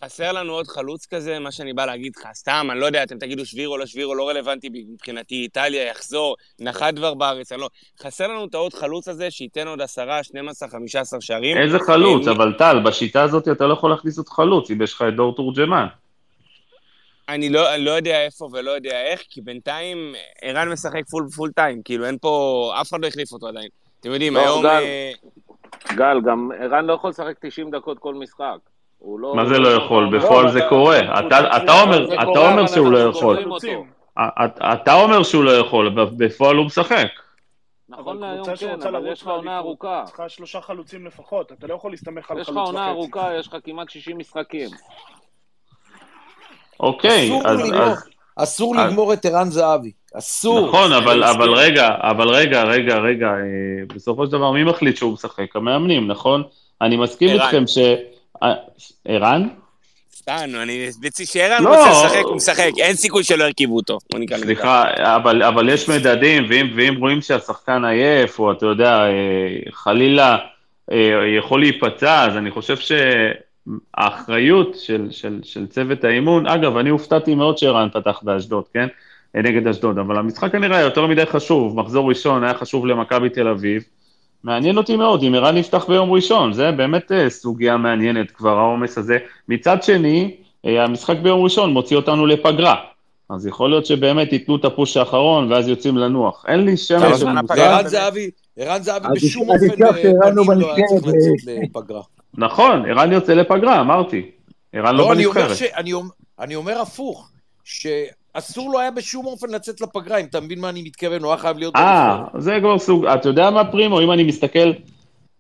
חסר 0.05 0.32
לנו 0.32 0.52
עוד 0.52 0.66
חלוץ 0.66 1.06
כזה, 1.06 1.39
מה 1.39 1.52
שאני 1.52 1.72
בא 1.72 1.86
להגיד 1.86 2.12
לך, 2.16 2.26
סתם, 2.35 2.68
אני 2.70 2.81
לא 2.81 2.86
יודע, 2.86 3.02
אתם 3.02 3.18
תגידו 3.18 3.47
שבירו, 3.47 3.78
לא 3.78 3.86
שבירו, 3.86 4.14
לא 4.14 4.28
רלוונטי 4.28 4.68
מבחינתי, 4.72 5.35
איטליה 5.35 5.85
יחזור, 5.85 6.36
נחת 6.60 6.97
כבר 6.97 7.14
בארץ, 7.14 7.52
אני 7.52 7.60
לא... 7.60 7.68
חסר 8.02 8.28
לנו 8.28 8.44
את 8.44 8.55
העוד 8.55 8.74
חלוץ 8.74 9.09
הזה, 9.09 9.31
שייתן 9.31 9.66
עוד 9.66 9.81
10, 9.81 10.22
12, 10.22 10.68
15 10.68 11.20
שערים. 11.20 11.56
איזה 11.56 11.78
חלוץ, 11.86 12.28
אה, 12.28 12.32
אבל 12.32 12.52
טל, 12.59 12.81
בשיטה 12.85 13.22
הזאת 13.22 13.48
אתה 13.48 13.66
לא 13.66 13.72
יכול 13.72 13.90
להכניס 13.90 14.18
עוד 14.18 14.28
חלוץ, 14.28 14.70
אם 14.70 14.82
יש 14.82 14.94
לך 14.94 15.05
את 15.09 15.16
דור 15.16 15.35
תורג'מן. 15.35 15.86
אני 17.28 17.48
לא, 17.48 17.74
אני 17.74 17.85
לא 17.85 17.90
יודע 17.90 18.24
איפה 18.24 18.48
ולא 18.52 18.70
יודע 18.70 19.02
איך, 19.02 19.22
כי 19.31 19.40
בינתיים 19.40 20.14
ערן 20.43 20.68
משחק 20.68 21.09
full, 21.11 21.28
full 21.36 21.51
time, 21.51 21.82
כאילו 21.85 22.06
אין 22.06 22.18
פה, 22.18 22.72
אף 22.81 22.90
אחד 22.90 23.01
לא 23.01 23.06
החליף 23.06 23.32
אותו 23.32 23.48
עדיין. 23.48 23.68
אתם 24.01 24.10
יודעים, 24.10 24.35
לא, 24.35 24.40
היום... 24.40 24.66
אה, 24.66 25.12
גל, 25.94 26.20
גם 26.24 26.51
ערן 26.60 26.85
לא 26.85 26.93
יכול 26.93 27.10
לשחק 27.10 27.35
90 27.40 27.70
דקות 27.70 27.98
כל 27.98 28.14
משחק. 28.14 28.73
הוא 29.05 29.20
לא... 29.20 29.32
מה 29.36 29.47
זה 29.47 29.59
לא 29.59 29.68
יכול? 29.68 30.05
לא, 30.12 30.18
בפועל 30.18 30.51
זה 30.51 30.60
קורה. 30.68 30.98
הוא 30.98 31.28
אתה- 31.28 31.82
אומר- 31.82 32.66
שהוא 32.66 32.93
לא 32.93 32.98
יכול. 32.98 33.44
אתה- 34.44 34.72
אתה 34.72 34.94
אומר 34.94 35.22
שהוא 35.22 35.44
לא 35.44 35.51
יכול, 35.51 35.89
בפועל 36.16 36.56
הוא 36.56 36.66
משחק. 36.66 37.06
נכון 37.89 38.20
להיום 38.20 38.44
כן, 38.56 38.76
אבל 38.89 39.06
יש 39.12 39.22
לך 39.22 39.28
עונה 39.28 39.59
ארוכה. 39.59 40.02
צריכה 40.06 40.28
שלושה 40.28 40.60
חלוצים 40.60 41.06
לפחות, 41.06 41.52
אתה 41.52 41.66
לא 41.66 41.74
יכול 41.74 41.90
להסתמך 41.90 42.31
על 42.31 42.39
יש 42.40 42.47
חלוץ 42.47 42.59
לך 42.59 42.64
וחצי. 42.64 42.76
עונה 42.76 42.90
ארוכה, 42.90 43.28
יש 43.39 43.47
לך 43.48 43.56
כמעט 43.64 43.90
60 43.90 44.18
משחקים. 44.18 44.68
אוקיי, 46.81 47.26
אסור 47.28 47.43
אז... 47.48 48.05
אסור 48.36 48.76
לגמור 48.76 49.12
את 49.12 49.24
ערן 49.26 49.51
זהבי. 49.51 49.93
אסור. 50.14 50.68
נכון, 50.68 50.93
אבל, 50.93 51.55
רגע, 51.55 51.89
אבל 52.01 52.28
רגע, 52.28 52.64
רגע, 52.64 52.98
רגע, 52.98 53.26
אה, 53.26 53.35
בסופו 53.94 54.26
של 54.26 54.32
דבר 54.32 54.51
מי 54.51 54.64
מחליט 54.64 54.97
שהוא 54.97 55.12
משחק? 55.12 55.56
המאמנים, 55.56 56.06
נכון? 56.09 56.43
אני 56.81 56.97
מסכים. 56.97 57.28
איתכם 57.28 57.66
ש... 57.66 57.78
אה, 58.43 58.55
ערן? 59.05 59.48
סתם, 60.24 60.51
אני... 60.62 60.89
שערן 61.24 61.65
לא. 61.65 61.69
רוצה 61.69 61.90
לשחק, 61.90 62.24
הוא 62.24 62.36
משחק, 62.36 62.70
אין 62.78 62.97
סיכוי 62.97 63.24
שלא 63.24 63.44
ירכיבו 63.44 63.77
אותו. 63.77 63.98
סליחה, 64.36 64.85
אבל, 65.16 65.43
אבל 65.43 65.69
יש 65.69 65.89
מדדים, 65.89 66.44
ואם, 66.77 66.94
רואים 66.98 67.23
שהשחקן 67.23 67.85
עייף, 67.85 68.39
או 68.39 68.52
אתה 68.52 68.66
יודע, 68.66 69.06
אה, 69.06 69.70
חלילה 69.73 70.36
אה, 70.93 70.97
יכול 71.39 71.61
להיפצע, 71.61 72.24
אז 72.24 72.36
אני 72.36 72.51
חושב 72.51 72.77
שהאחריות 73.97 74.77
של, 74.78 75.06
של, 75.11 75.40
של 75.43 75.66
צוות 75.66 76.05
האימון, 76.05 76.47
אגב, 76.47 76.77
אני 76.77 76.90
הופתעתי 76.90 77.35
מאוד 77.35 77.59
שערן 77.59 77.89
פתח 77.93 78.20
באשדוד, 78.23 78.65
כן? 78.74 78.86
נגד 79.35 79.66
אשדוד, 79.66 79.98
אבל 79.98 80.19
המשחק 80.19 80.52
כנראה 80.52 80.81
יותר 80.81 81.06
מדי 81.06 81.27
חשוב, 81.27 81.81
מחזור 81.81 82.09
ראשון 82.09 82.44
היה 82.44 82.55
חשוב 82.55 82.86
למכבי 82.86 83.28
תל 83.28 83.48
אביב. 83.48 83.82
מעניין 84.45 84.77
אותי 84.77 84.97
מאוד 84.97 85.23
אם 85.23 85.35
ערן 85.35 85.57
יפתח 85.57 85.85
ביום 85.89 86.12
ראשון, 86.12 86.53
זה 86.53 86.73
באמת 86.73 87.12
אה, 87.12 87.31
סוגיה 87.31 87.77
מעניינת 87.77 88.31
כבר, 88.31 88.59
העומס 88.59 88.99
הזה. 88.99 89.19
מצד 89.49 89.83
שני, 89.83 90.37
אה, 90.66 90.85
המשחק 90.85 91.16
ביום 91.23 91.45
ראשון 91.45 91.73
מוציא 91.73 91.97
אותנו 91.97 92.27
לפגרה. 92.27 92.75
אז 93.31 93.47
יכול 93.47 93.71
להיות 93.71 93.87
שבאמת 93.87 94.33
ייתנו 94.33 94.57
את 94.57 94.65
הפוש 94.65 94.97
האחרון 94.97 95.53
ואז 95.53 95.69
יוצאים 95.69 95.97
לנוח. 95.99 96.45
אין 96.49 96.65
לי 96.65 96.77
של 96.77 96.97
מושג. 96.97 97.55
וערן 97.57 97.77
באמת. 97.77 97.89
זהבי, 97.89 98.31
ערן 98.57 98.83
זהבי 98.83 99.09
בשום 99.15 99.53
אז 99.53 99.65
אופן 99.65 99.83
נזכר 99.83 100.03
שערן 100.03 100.35
לא 100.35 100.75
היה 100.75 100.87
צריך 100.89 101.05
בנבחרת, 101.05 101.15
לצאת 101.15 101.55
לפגרה. 101.62 102.03
נכון, 102.35 102.91
ערן 102.91 103.12
יוצא 103.12 103.35
לפגרה, 103.35 103.81
אמרתי. 103.81 104.31
ערן 104.73 104.97
לא 104.97 105.05
לא, 105.05 105.12
אני 105.12 105.25
אומר 105.25 105.41
בנבחרת. 105.41 105.71
אני 106.41 106.55
אומר 106.55 106.81
הפוך, 106.81 107.31
שאסור 108.36 108.73
לו 108.73 108.81
היה 108.81 108.90
בשום 108.90 109.27
אופן 109.27 109.51
לצאת 109.51 109.81
לפגרה, 109.81 110.19
אם 110.19 110.24
אתה 110.24 110.40
מבין 110.40 110.61
מה 110.61 110.69
אני 110.69 110.82
מתכוון, 110.82 111.23
הוא 111.23 111.31
היה 111.31 111.39
חייב 111.39 111.59
להיות 111.59 111.77
אה. 111.77 112.24
זה 112.39 112.56
כבר 112.61 112.78
סוג, 112.78 113.06
אתה 113.06 113.28
יודע 113.28 113.51
מה 113.51 113.65
פרימו, 113.65 114.01
אם 114.01 114.12
אני 114.12 114.23
מסתכל 114.23 114.73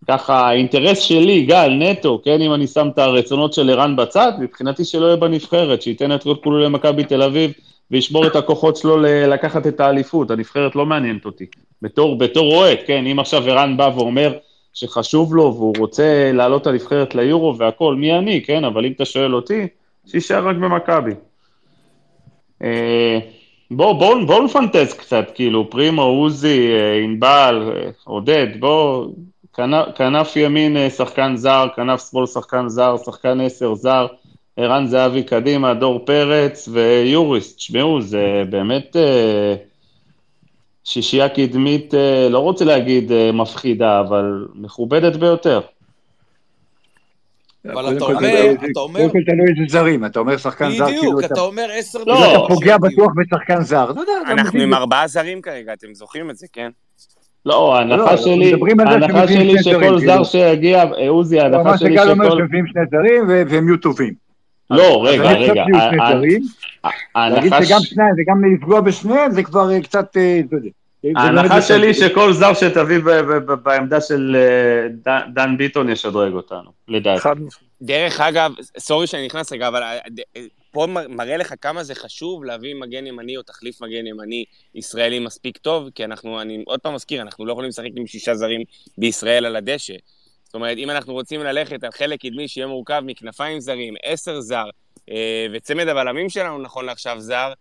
ככה, 0.08 0.48
האינטרס 0.48 0.98
שלי, 0.98 1.42
גל, 1.42 1.70
נטו, 1.70 2.20
כן, 2.24 2.40
אם 2.40 2.54
אני 2.54 2.66
שם 2.66 2.88
את 2.94 2.98
הרצונות 2.98 3.52
של 3.52 3.70
ערן 3.70 3.96
בצד, 3.96 4.32
מבחינתי 4.38 4.84
שלא 4.84 5.06
יהיה 5.06 5.16
בנבחרת, 5.16 5.82
שייתן 5.82 6.14
את 6.14 6.22
כל 6.22 6.34
כולו 6.42 6.58
למכבי 6.58 7.04
תל 7.04 7.22
אביב 7.22 7.52
וישבור 7.90 8.26
את 8.26 8.36
הכוחות 8.36 8.76
שלו 8.76 8.96
לקחת 9.02 9.66
את 9.66 9.80
האליפות, 9.80 10.30
הנבחרת 10.30 10.76
לא 10.76 10.86
מעניינת 10.86 11.24
אותי. 11.24 11.46
בתור, 11.82 12.18
בתור 12.18 12.56
אוהד, 12.56 12.78
כן, 12.86 13.06
אם 13.06 13.18
עכשיו 13.18 13.48
ערן 13.48 13.76
בא 13.76 13.90
ואומר 13.96 14.32
שחשוב 14.74 15.34
לו 15.34 15.54
והוא 15.54 15.74
רוצה 15.78 16.32
לעלות 16.32 16.62
את 16.62 16.66
הנבחרת 16.66 17.14
ליורו 17.14 17.58
והכל, 17.58 17.94
מי 17.94 18.18
אני, 18.18 18.42
כן, 18.42 18.64
אבל 18.64 18.86
אם 18.86 18.92
אתה 18.92 19.04
שואל 19.04 19.34
אותי, 19.34 19.66
שיישאר 20.06 20.48
רק 20.48 20.56
במכבי. 20.56 21.12
אה, 22.64 23.18
בואו 23.70 23.98
בוא, 23.98 24.24
בוא 24.26 24.44
נפנטז 24.44 24.92
קצת, 24.92 25.24
כאילו, 25.34 25.70
פרימו, 25.70 26.02
עוזי, 26.02 26.72
אה, 26.72 27.04
ענבל, 27.04 27.72
אה, 27.76 27.90
עודד, 28.04 28.46
בואו, 28.60 29.12
כנף, 29.96 30.36
ימין 30.36 30.90
שחקן 30.90 31.36
זר, 31.36 31.66
כנף 31.76 32.10
שמאל 32.10 32.26
שחקן 32.26 32.68
זר, 32.68 32.96
שחקן 33.04 33.40
עשר 33.40 33.74
זר, 33.74 34.06
ערן 34.56 34.86
זהבי 34.86 35.22
קדימה, 35.22 35.74
דור 35.74 36.04
פרץ 36.04 36.68
ויוריס. 36.72 37.56
תשמעו, 37.56 38.00
זה 38.00 38.42
באמת 38.50 38.96
שישייה 40.84 41.28
קדמית, 41.28 41.94
לא 42.30 42.38
רוצה 42.38 42.64
להגיד 42.64 43.12
מפחידה, 43.32 44.00
אבל 44.00 44.46
מכובדת 44.54 45.16
ביותר. 45.16 45.60
אבל 47.72 47.96
אתה 47.96 48.04
אומר- 48.04 48.52
אתה 48.72 48.80
אומר- 48.80 49.00
קודם 49.00 49.12
כל 49.12 49.32
תלוי 49.32 49.46
איזה 49.50 49.62
זרים, 49.68 50.04
אתה 50.04 50.18
אומר 50.18 50.36
שחקן 50.36 50.70
זר, 50.70 50.86
כאילו 50.86 51.00
בדיוק, 51.00 51.24
אתה 51.24 51.40
אומר 51.40 51.66
עשר 51.72 51.98
לא. 52.06 52.30
אתה 52.46 52.54
פוגע 52.54 52.78
בטוח 52.78 53.12
בשחקן 53.16 53.62
זר. 53.62 53.90
אנחנו 54.26 54.60
עם 54.62 54.74
ארבעה 54.74 55.08
זרים 55.08 55.40
כרגע, 55.42 55.72
אתם 55.72 55.94
זוכרים 55.94 56.30
את 56.30 56.36
זה, 56.36 56.46
כן? 56.52 56.70
לא, 57.46 57.52
לא, 57.54 57.76
ההנחה 57.76 58.10
אנחנו 58.10 58.16
שלי, 58.24 58.52
ההנחה 58.86 59.28
שלי 59.28 59.62
שכל 59.62 59.98
זר. 59.98 60.24
שיגיע, 60.24 60.84
אה, 60.98 61.08
עוזי, 61.08 61.40
הוא 61.40 61.46
אמר 61.46 61.56
ההנחה 61.56 61.78
שלי 61.78 61.92
שגל 61.92 62.10
אומר 62.10 62.26
שכל... 62.30 62.38
שמביאים 62.38 62.66
שני 62.66 62.82
זרים 62.90 63.24
ו- 63.28 63.42
והם 63.48 63.68
יהיו 63.68 63.76
טובים. 63.76 64.14
לא, 64.70 65.04
רגע, 65.06 65.32
רגע, 65.32 65.64
להגיד 67.16 67.52
שגם 67.62 67.80
שניים 67.80 68.14
וגם 68.18 68.54
לפגוע 68.54 68.80
בשניהם 68.80 69.30
זה 69.30 69.42
כבר 69.42 69.72
אה, 69.72 69.80
קצת, 69.80 70.16
אה, 71.04 71.12
באמת 71.32 71.50
ההנחה. 71.50 71.62
שלי 71.62 71.94
שכל 71.94 72.32
זר 72.32 72.54
שתביא 72.54 72.98
ב- 72.98 73.10
ב- 73.10 73.52
ב- 73.52 73.62
בעמדה 73.62 74.00
של 74.00 74.36
אה, 74.36 74.88
דן- 75.34 75.56
ביטון 75.56 75.88
ישדרג 75.90 76.32
אותנו, 76.32 76.70
לדעתי. 76.88 77.28
דרך 77.82 78.20
אגב, 78.20 78.52
סורי 78.78 79.06
שאני 79.06 79.26
נכנס 79.26 79.52
רגע, 79.52 79.68
אבל 79.68 79.82
אה, 79.82 79.98
ד- 80.14 80.38
פה 80.70 80.86
מראה 81.08 81.36
לך 81.36 81.54
כמה 81.60 81.82
זה 81.84 81.94
חשוב 81.94 82.44
להביא 82.44 82.74
מגן 82.74 83.06
ימני 83.06 83.36
או 83.36 83.42
תחליף 83.42 83.80
מגן 83.82 84.06
ימני 84.06 84.44
ישראלי 84.74 85.18
מספיק 85.18 85.56
טוב, 85.56 85.88
כי 85.94 86.04
אנחנו, 86.04 86.40
אני 86.40 86.62
עוד 86.66 86.80
פעם 86.80 86.94
מזכיר, 86.94 87.22
אנחנו 87.22 87.46
לא 87.46 87.52
יכולים 87.52 87.68
לשחק 87.68 87.88
עם 87.96 88.06
שישה 88.06 88.34
זרים 88.34 88.60
בישראל 88.98 89.46
על 89.46 89.56
הדשא. 89.56 89.94
זאת 90.44 90.54
אומרת, 90.54 90.78
אם 90.78 90.90
אנחנו 90.90 91.12
רוצים 91.12 91.40
ללכת 91.40 91.84
על 91.84 91.90
חלק 91.92 92.20
קדמי 92.20 92.48
שיהיה 92.48 92.66
מורכב 92.66 93.02
מכנפיים 93.06 93.60
זרים, 93.60 93.94
עשר 94.04 94.40
זר, 94.40 94.64
אה, 95.10 95.46
וצמד 95.52 95.88
הבלמים 95.88 96.28
שלנו 96.28 96.58
נכון 96.62 96.84
לעכשיו 96.84 97.20
זר, 97.20 97.52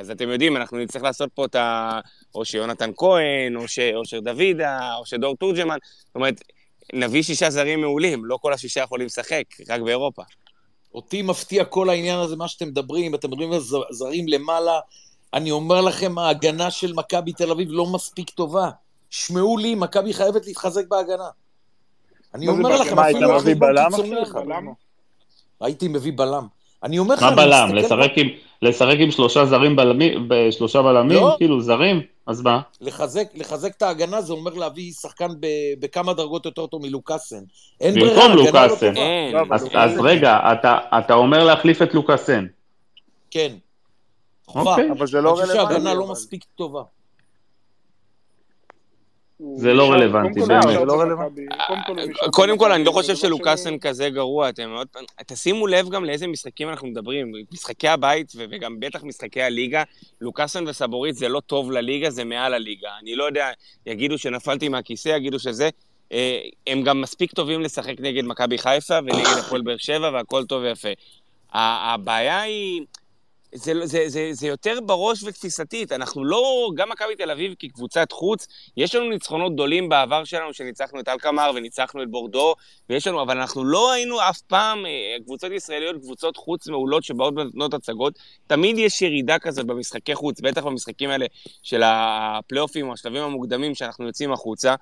אז 0.00 0.10
אתם 0.10 0.28
יודעים, 0.28 0.56
אנחנו 0.56 0.78
נצטרך 0.78 1.02
לעשות 1.02 1.30
פה 1.34 1.44
את 1.44 1.54
ה... 1.54 2.00
או 2.34 2.44
שיונתן 2.44 2.90
כהן, 2.96 3.56
או 3.56 3.68
שאושר 3.68 4.20
דוידה, 4.20 4.94
או 4.98 5.06
שדור 5.06 5.36
תורג'מן. 5.36 5.76
זאת 6.06 6.14
אומרת, 6.14 6.40
נביא 6.92 7.22
שישה 7.22 7.50
זרים 7.50 7.80
מעולים, 7.80 8.24
לא 8.24 8.38
כל 8.42 8.52
השישה 8.52 8.80
יכולים 8.80 9.06
לשחק, 9.06 9.44
רק 9.68 9.80
באירופה. 9.80 10.22
אותי 10.94 11.22
מפתיע 11.22 11.64
כל 11.64 11.90
העניין 11.90 12.18
הזה, 12.18 12.36
מה 12.36 12.48
שאתם 12.48 12.68
מדברים, 12.68 13.14
אתם 13.14 13.28
מדברים 13.28 13.52
על 13.52 13.60
זרים 13.90 14.28
למעלה. 14.28 14.80
אני 15.34 15.50
אומר 15.50 15.80
לכם, 15.80 16.18
ההגנה 16.18 16.70
של 16.70 16.92
מכבי 16.92 17.32
תל 17.32 17.50
אביב 17.50 17.68
לא 17.70 17.86
מספיק 17.86 18.30
טובה. 18.30 18.70
שמעו 19.10 19.56
לי, 19.56 19.74
מכבי 19.74 20.14
חייבת 20.14 20.46
להתחזק 20.46 20.88
בהגנה. 20.88 21.28
אני 22.34 22.48
אומר? 22.48 22.80
לכם, 22.80 22.96
מה, 22.96 23.04
היית 23.04 23.16
אפילו 23.16 23.38
מביא 23.38 23.54
חשבון 23.54 23.68
בלם 23.68 23.94
עכשיו? 24.22 24.72
הייתי 25.60 25.88
מביא 25.88 26.12
בלם. 26.16 26.46
אני 26.82 26.98
אומר 26.98 27.14
לך, 27.14 27.22
מה 27.22 27.28
אני 27.28 27.36
בלם? 27.36 27.68
מסתכל 27.76 27.96
לשחק 27.96 28.12
עם- 28.18 28.28
לשחק 28.62 28.96
עם 28.98 29.10
שלושה 29.10 29.44
זרים 29.46 29.76
בלמים, 29.76 30.24
בשלושה 30.28 30.82
בלמים? 30.82 31.16
לא. 31.16 31.34
כאילו 31.38 31.60
זרים? 31.60 32.00
אז 32.26 32.40
מה? 32.42 32.60
לחזק, 32.80 33.26
לחזק 33.34 33.76
את 33.76 33.82
ההגנה 33.82 34.20
זה 34.20 34.32
אומר 34.32 34.54
להביא 34.54 34.92
שחקן 34.92 35.28
ב, 35.40 35.46
בכמה 35.80 36.14
דרגות 36.14 36.46
יותר 36.46 36.66
טוב 36.66 36.82
מלוקאסן. 36.82 37.40
אין 37.80 37.94
ברירה, 37.94 38.28
במקום 38.28 38.46
הגנה 38.46 38.52
לא 38.52 38.66
לוקאסן. 38.66 38.94
טובה. 38.94 39.00
אין. 39.06 39.32
לא, 39.34 39.42
אז, 39.50 39.68
אז. 39.74 39.98
רגע, 40.02 40.38
אתה, 40.52 40.78
אתה 40.98 41.14
אומר 41.14 41.44
להחליף 41.44 41.82
את 41.82 41.94
לוקאסן. 41.94 42.46
כן. 43.30 43.52
חובה. 44.46 44.70
אוקיי. 44.70 44.90
אבל 44.90 45.06
זה 45.06 45.20
לא 45.20 45.30
אני 45.30 45.46
חושב 45.46 45.50
רלוונטי. 45.58 45.74
שההגנה 45.74 45.94
לא. 45.94 46.06
מספיק 46.12 46.44
טובה. 46.54 46.82
זה 49.56 49.74
לא 49.74 49.92
רלוונטי, 49.92 50.40
קודם 52.30 52.58
כל 52.58 52.68
לא 52.68 52.74
אני 52.74 52.84
לא 52.84 52.92
חושב 52.92 53.16
שלוקאסן 53.16 53.78
כזה 53.78 54.10
גרוע. 54.10 54.48
אתם 54.48 54.70
עוד 54.70 54.86
פעם, 54.88 55.04
תשימו 55.26 55.66
לב 55.66 55.88
גם 55.88 56.04
לאיזה 56.04 56.26
משחקים 56.26 56.68
אנחנו 56.68 56.88
מדברים. 56.88 57.32
משחקי 57.52 57.88
הבית, 57.88 58.32
וגם 58.36 58.80
בטח 58.80 59.04
משחקי 59.04 59.42
הליגה, 59.42 59.82
לוקאסן 60.20 60.68
וסבורית 60.68 61.16
זה 61.16 61.28
לא 61.28 61.40
טוב 61.40 61.70
לליגה, 61.70 62.10
זה 62.10 62.24
מעל 62.24 62.54
הליגה. 62.54 62.88
אני 63.02 63.14
לא 63.14 63.24
יודע, 63.24 63.50
יגידו 63.86 64.18
שנפלתי 64.18 64.68
מהכיסא, 64.68 65.08
יגידו 65.08 65.38
שזה. 65.38 65.68
אה, 66.12 66.40
הם 66.66 66.82
גם 66.82 67.00
מספיק 67.00 67.32
טובים 67.32 67.60
לשחק 67.60 68.00
נגד 68.00 68.24
מכבי 68.24 68.58
חיפה 68.58 68.98
ונגד 68.98 69.38
הפועל 69.38 69.62
באר 69.62 69.76
שבע, 69.76 70.10
והכל 70.12 70.44
טוב 70.44 70.62
ויפה. 70.62 70.88
הבעיה 71.52 72.40
היא... 72.40 72.80
זה, 73.54 73.86
זה, 73.86 74.04
זה, 74.06 74.28
זה 74.32 74.46
יותר 74.46 74.78
בראש 74.86 75.22
ותפיסתית. 75.22 75.92
אנחנו 75.92 76.24
לא, 76.24 76.70
גם 76.74 76.88
מכבי 76.88 77.16
תל 77.16 77.30
אביב 77.30 77.54
כקבוצת 77.58 78.12
חוץ, 78.12 78.46
יש 78.76 78.94
לנו 78.94 79.10
ניצחונות 79.10 79.52
גדולים 79.52 79.88
בעבר 79.88 80.24
שלנו, 80.24 80.54
שניצחנו 80.54 81.00
את 81.00 81.08
אלקמר 81.08 81.50
וניצחנו 81.54 82.02
את 82.02 82.10
בורדו, 82.10 82.54
ויש 82.90 83.06
לנו, 83.06 83.22
אבל 83.22 83.38
אנחנו 83.38 83.64
לא 83.64 83.92
היינו 83.92 84.20
אף 84.20 84.40
פעם, 84.40 84.86
אה, 84.86 85.16
קבוצות 85.24 85.52
ישראליות, 85.52 85.96
קבוצות 85.96 86.36
חוץ 86.36 86.68
מעולות 86.68 87.04
שבאות 87.04 87.34
ונותנות 87.36 87.74
הצגות. 87.74 88.18
תמיד 88.46 88.78
יש 88.78 89.02
ירידה 89.02 89.38
כזאת 89.38 89.66
במשחקי 89.66 90.14
חוץ, 90.14 90.40
בטח 90.40 90.64
במשחקים 90.64 91.10
האלה 91.10 91.26
של 91.62 91.82
הפלייאופים 91.84 92.88
או 92.88 92.92
השלבים 92.92 93.22
המוקדמים 93.22 93.74
שאנחנו 93.74 94.06
יוצאים 94.06 94.32
החוצה. 94.32 94.74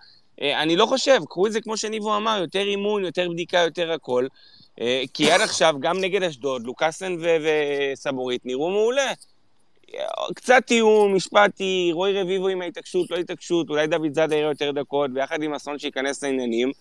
אה, 0.42 0.62
אני 0.62 0.76
לא 0.76 0.86
חושב, 0.86 1.20
קחו 1.28 1.46
את 1.46 1.52
זה 1.52 1.60
כמו 1.60 1.76
שניבו 1.76 2.16
אמר, 2.16 2.38
יותר 2.40 2.62
אימון, 2.66 3.04
יותר 3.04 3.28
בדיקה, 3.28 3.58
יותר 3.58 3.92
הכל. 3.92 4.26
אה, 4.80 5.02
כי 5.14 5.30
עד 5.30 5.40
עכשיו, 5.40 5.74
גם 5.80 6.00
נגד 6.00 6.22
אשדוד, 6.22 6.66
לוקאסן 6.66 7.16
וסבורית 7.92 8.46
נראו 8.46 8.70
מעולה. 8.70 9.12
קצת 10.34 10.62
טיעון, 10.66 11.14
משפטי, 11.14 11.90
רועי 11.92 12.20
רביבו 12.20 12.48
עם 12.48 12.62
ההתעקשות, 12.62 13.10
לא 13.10 13.16
התעקשות, 13.16 13.70
אולי 13.70 13.86
דוד 13.86 14.14
זאדה 14.14 14.36
יראה 14.36 14.50
יותר 14.50 14.70
דקות, 14.70 15.10
ביחד 15.10 15.42
עם 15.42 15.54
אסון 15.54 15.78
שייכנס 15.78 16.24
לעניינים. 16.24 16.72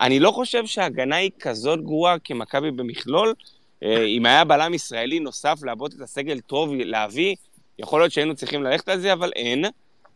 אני 0.00 0.20
לא 0.20 0.30
חושב 0.30 0.66
שההגנה 0.66 1.16
היא 1.16 1.30
כזאת 1.40 1.82
גרועה 1.82 2.16
כמכבי 2.24 2.70
במכלול. 2.70 3.34
אה, 3.82 4.04
אם 4.04 4.26
היה 4.26 4.44
בלם 4.44 4.74
ישראלי 4.74 5.20
נוסף 5.20 5.58
לעבוד 5.62 5.92
את 5.96 6.00
הסגל 6.00 6.40
טוב, 6.40 6.74
להביא, 6.74 7.34
יכול 7.78 8.00
להיות 8.00 8.12
שהיינו 8.12 8.34
צריכים 8.34 8.62
ללכת 8.62 8.88
על 8.88 8.98
זה, 8.98 9.12
אבל 9.12 9.30
אין. 9.36 9.64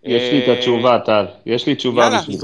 יש 0.05 0.33
לי 0.33 0.43
את 0.43 0.49
אה, 0.49 0.53
התשובה, 0.53 0.99
טל. 1.05 1.27
יש 1.47 1.67
לי 1.67 1.75
תשובה 1.75 2.03
יאללה, 2.03 2.19
בשבילך. 2.19 2.39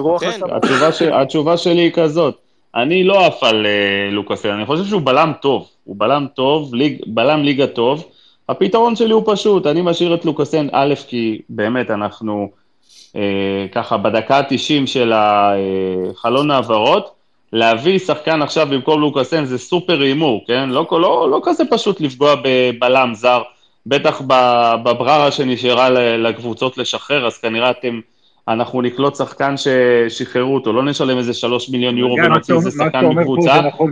ש... 0.93 1.03
התשובה 1.03 1.57
שלי 1.57 1.81
היא 1.81 1.93
כזאת. 1.93 2.44
אני 2.77 3.05
לא 3.05 3.27
עף 3.27 3.43
על 3.43 3.67
uh, 3.67 4.15
לוקאסן, 4.15 4.51
אני 4.51 4.67
חושב 4.67 4.85
שהוא 4.85 5.03
בלם 5.03 5.33
טוב. 5.41 5.69
הוא 5.85 5.97
בלם 5.99 6.27
טוב, 6.35 6.75
ליג, 6.75 7.03
בלם 7.07 7.43
ליגה 7.43 7.67
טוב. 7.67 8.07
הפתרון 8.49 8.97
שלי 8.97 9.13
הוא 9.13 9.23
פשוט, 9.27 9.67
אני 9.67 9.81
משאיר 9.83 10.15
את 10.15 10.25
לוקאסן, 10.25 10.67
א', 10.73 10.95
כי 11.09 11.41
באמת 11.49 11.91
אנחנו 11.91 12.51
אה, 13.17 13.67
ככה 13.73 13.97
בדקה 13.97 14.39
ה-90 14.39 14.87
של 14.87 15.13
החלון 15.15 16.51
העברות, 16.51 17.15
להביא 17.53 17.99
שחקן 17.99 18.43
עכשיו 18.43 18.67
במקום 18.71 19.01
לוקאסן 19.01 19.45
זה 19.45 19.59
סופר 19.59 20.01
הימור, 20.01 20.45
כן? 20.47 20.69
לא, 20.69 20.87
לא, 20.91 21.31
לא 21.31 21.41
כזה 21.45 21.65
פשוט 21.71 22.01
לפגוע 22.01 22.35
בבלם 22.45 23.15
זר, 23.15 23.43
בטח 23.87 24.21
בבררה 24.83 25.31
שנשארה 25.31 25.91
לקבוצות 26.17 26.79
לשחרר, 26.79 27.27
אז 27.27 27.39
כנראה 27.39 27.71
אתם, 27.71 28.01
אנחנו 28.49 28.83
נקלוט 28.83 29.17
שחקן 29.17 29.55
ששחררו 29.57 30.55
אותו, 30.55 30.73
לא 30.73 30.85
נשלם 30.85 31.19
איזה 31.19 31.35
שלוש 31.35 31.69
מיליון 31.69 31.99
יורו 31.99 32.15
ונוציא 32.15 32.55
איזה 32.55 32.71
שחקן 32.71 33.07
מקבוצה, 33.07 33.61
נכון 33.61 33.91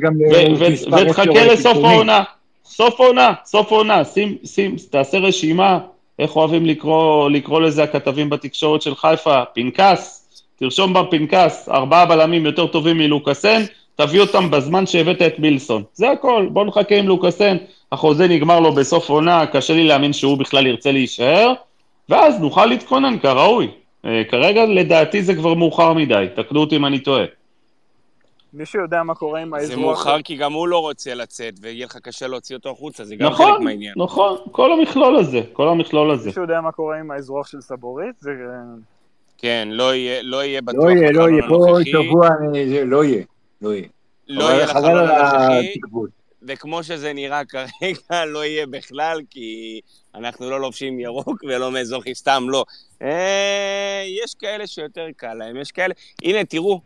ותחכה 1.01 1.45
לסוף. 1.53 1.77
העונה, 1.85 2.23
סוף 2.65 3.01
העונה, 3.01 3.33
סוף 3.45 3.73
העונה, 3.73 4.05
שים, 4.05 4.37
שים, 4.45 4.77
תעשה 4.91 5.19
רשימה, 5.19 5.79
איך 6.19 6.37
אוהבים 6.37 6.67
לקרוא, 6.67 7.31
לקרוא 7.31 7.61
לזה 7.61 7.83
הכתבים 7.83 8.31
בתקשורת 8.31 8.83
של 8.83 8.95
חיפה, 8.95 9.45
פנקס, 9.55 10.29
תרשום 10.59 10.93
בפנקס, 10.95 11.69
ארבעה 11.69 12.07
בלמים 12.07 12.47
יותר 12.47 12.67
טובים 12.67 12.99
מלוקאסן, 12.99 13.63
תביא 13.97 14.21
אותם 14.21 14.51
בזמן 14.51 14.87
שהבאת 14.87 15.23
את 15.23 15.39
מילסון. 15.39 15.83
זה 15.95 16.11
הכל, 16.11 16.47
בוא 16.51 16.65
נחכה 16.65 16.97
עם 16.97 17.09
לוקאסן, 17.09 17.57
החוזה 17.93 18.29
נגמר 18.29 18.61
לו 18.61 18.73
בסוף 18.73 19.11
עונה, 19.11 19.47
קשה 19.47 19.75
לי 19.75 19.85
להאמין 19.85 20.13
שהוא 20.13 20.39
בכלל 20.39 20.67
ירצה 20.67 20.93
להישאר, 20.93 21.53
ואז 22.09 22.41
נוכל 22.41 22.67
להתכונן 22.67 23.19
כראוי. 23.19 23.69
אה, 24.05 24.23
כרגע 24.31 24.65
לדעתי 24.65 25.23
זה 25.23 25.35
כבר 25.35 25.55
מאוחר 25.55 25.93
מדי, 25.93 26.27
תקנו 26.35 26.61
אותי 26.61 26.77
אם 26.77 26.87
אני 26.87 26.99
טועה. 26.99 27.25
מישהו 28.55 28.81
יודע 28.81 29.03
מה 29.03 29.15
קורה 29.15 29.41
עם 29.41 29.51
זה 29.51 29.57
האזרוח? 29.57 29.79
מאוחר 29.79 30.23
כי 30.23 30.37
גם 30.37 30.53
הוא 30.53 30.69
לא 30.69 30.79
רוצה 30.79 31.15
לצאת, 31.15 31.55
ויהיה 31.61 31.87
לך 31.87 31.97
קשה 31.97 32.27
להוציא 32.27 32.57
אותו 32.57 32.71
החוצה, 32.71 33.05
זה 33.05 33.17
גם 33.17 33.33
חלק 33.33 33.47
נכון, 33.49 33.65
מהעניין. 33.65 33.95
נכון, 33.97 34.39
כל 34.53 34.73
המכלול 34.73 35.17
הזה, 35.17 35.41
כל 35.53 35.69
המכלול 35.69 36.11
הזה. 36.11 36.29
מישהו 36.29 36.43
יודע 36.43 36.61
מה 36.61 36.73
קורה 36.73 36.99
עם 36.99 37.11
האזרוח 37.11 37.47
של 37.47 37.61
סבורית? 37.61 38.15
זה... 38.21 38.31
כן, 39.39 39.69
לא 39.71 39.95
יהיה, 39.95 40.23
לא 40.23 40.45
יהיה 40.45 40.63
בטוח 40.63 40.85
לא 40.85 40.91
יהיה, 40.91 41.13
לא 41.13 41.31
יהיה, 41.31 41.49
פה 41.49 41.79
שבוע 41.85 42.29
זה 42.53 42.85
לא 42.85 43.05
יהיה, 43.05 43.25
לא 43.63 43.75
יהיה. 43.75 43.89
לא 44.29 44.45
יהיה 44.45 44.67
חבל 44.67 44.79
לחלון 44.79 44.99
על 44.99 45.11
הנוכחי. 45.11 45.75
וכמו 46.49 46.83
שזה 46.83 47.13
נראה 47.13 47.45
כרגע, 47.45 48.25
לא 48.25 48.45
יהיה 48.45 48.67
בכלל, 48.67 49.21
כי 49.31 49.81
אנחנו 50.15 50.51
לא 50.51 50.61
לובשים 50.61 51.01
ירוק 51.01 51.45
ולא 51.49 51.71
מאזרחי, 51.71 52.15
סתם 52.15 52.47
לא. 52.49 52.65
אה, 53.03 54.05
יש 54.25 54.35
כאלה 54.35 54.67
שיותר 54.67 55.07
קל 55.17 55.35
להם, 55.35 55.57
יש 55.57 55.73
כאלה... 55.73 55.95
הנה, 56.23 56.45
תראו, 56.45 56.81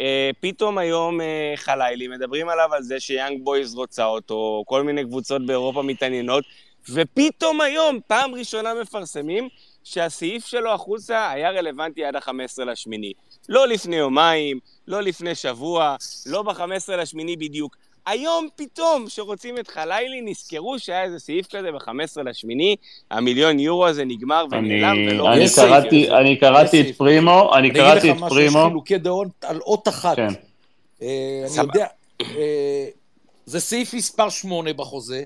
אה, 0.00 0.30
פתאום 0.40 0.78
היום 0.78 1.20
אה, 1.20 1.52
חלילי, 1.56 2.08
מדברים 2.08 2.48
עליו 2.48 2.74
על 2.74 2.82
זה 2.82 3.00
שיאנג 3.00 3.44
בויז 3.44 3.74
רוצה 3.74 4.04
אותו, 4.04 4.62
כל 4.66 4.82
מיני 4.82 5.04
קבוצות 5.04 5.46
באירופה 5.46 5.82
מתעניינות, 5.82 6.44
ופתאום 6.90 7.60
היום, 7.60 7.98
פעם 8.06 8.34
ראשונה 8.34 8.74
מפרסמים 8.74 9.48
שהסעיף 9.84 10.46
שלו 10.46 10.72
החוצה 10.72 11.30
היה 11.30 11.50
רלוונטי 11.50 12.04
עד 12.04 12.16
ה-15 12.16 12.64
לשמיני. 12.64 13.12
לא 13.48 13.68
לפני 13.68 13.96
יומיים, 13.96 14.58
לא 14.88 15.00
לפני 15.00 15.34
שבוע, 15.34 15.96
לא 16.26 16.42
ב-15 16.42 16.92
לשמיני 16.96 17.36
בדיוק. 17.36 17.76
היום 18.06 18.48
פתאום, 18.56 19.04
שרוצים 19.08 19.58
את 19.58 19.68
חלילי, 19.68 20.20
נזכרו 20.24 20.78
שהיה 20.78 21.02
איזה 21.02 21.18
סעיף 21.18 21.46
כזה 21.46 21.72
ב-15 21.72 22.22
לשמיני, 22.24 22.76
המיליון 23.10 23.58
יורו 23.58 23.86
הזה 23.86 24.04
נגמר 24.04 24.46
ונעלם, 24.50 24.84
אני, 24.84 25.08
ולא... 25.08 25.32
אני 25.32 25.44
יש 25.44 25.50
סעיף, 25.50 25.68
קראתי, 25.68 25.96
יש 25.96 26.10
אני 26.10 26.36
קראתי 26.36 26.80
את. 26.80 26.96
פרימו, 26.96 27.50
אני 27.54 27.58
אני 27.58 27.68
אגיד 27.68 27.82
קראתי 27.82 28.10
את 28.10 28.16
לך 28.16 28.22
משהו, 28.22 28.40
יש 28.40 28.50
פרימו, 28.50 28.68
חילוקי 28.68 28.98
דעות 28.98 29.28
על 29.42 29.60
אות 29.60 29.88
אחת. 29.88 30.16
כן, 30.16 30.28
אה, 31.02 31.44
אני. 31.48 31.56
יודע, 31.56 31.86
אה, 32.20 32.86
זה 33.46 33.60
סעיף 33.60 33.94
מספר 33.94 34.28
8 34.28 34.72
בחוזה, 34.72 35.22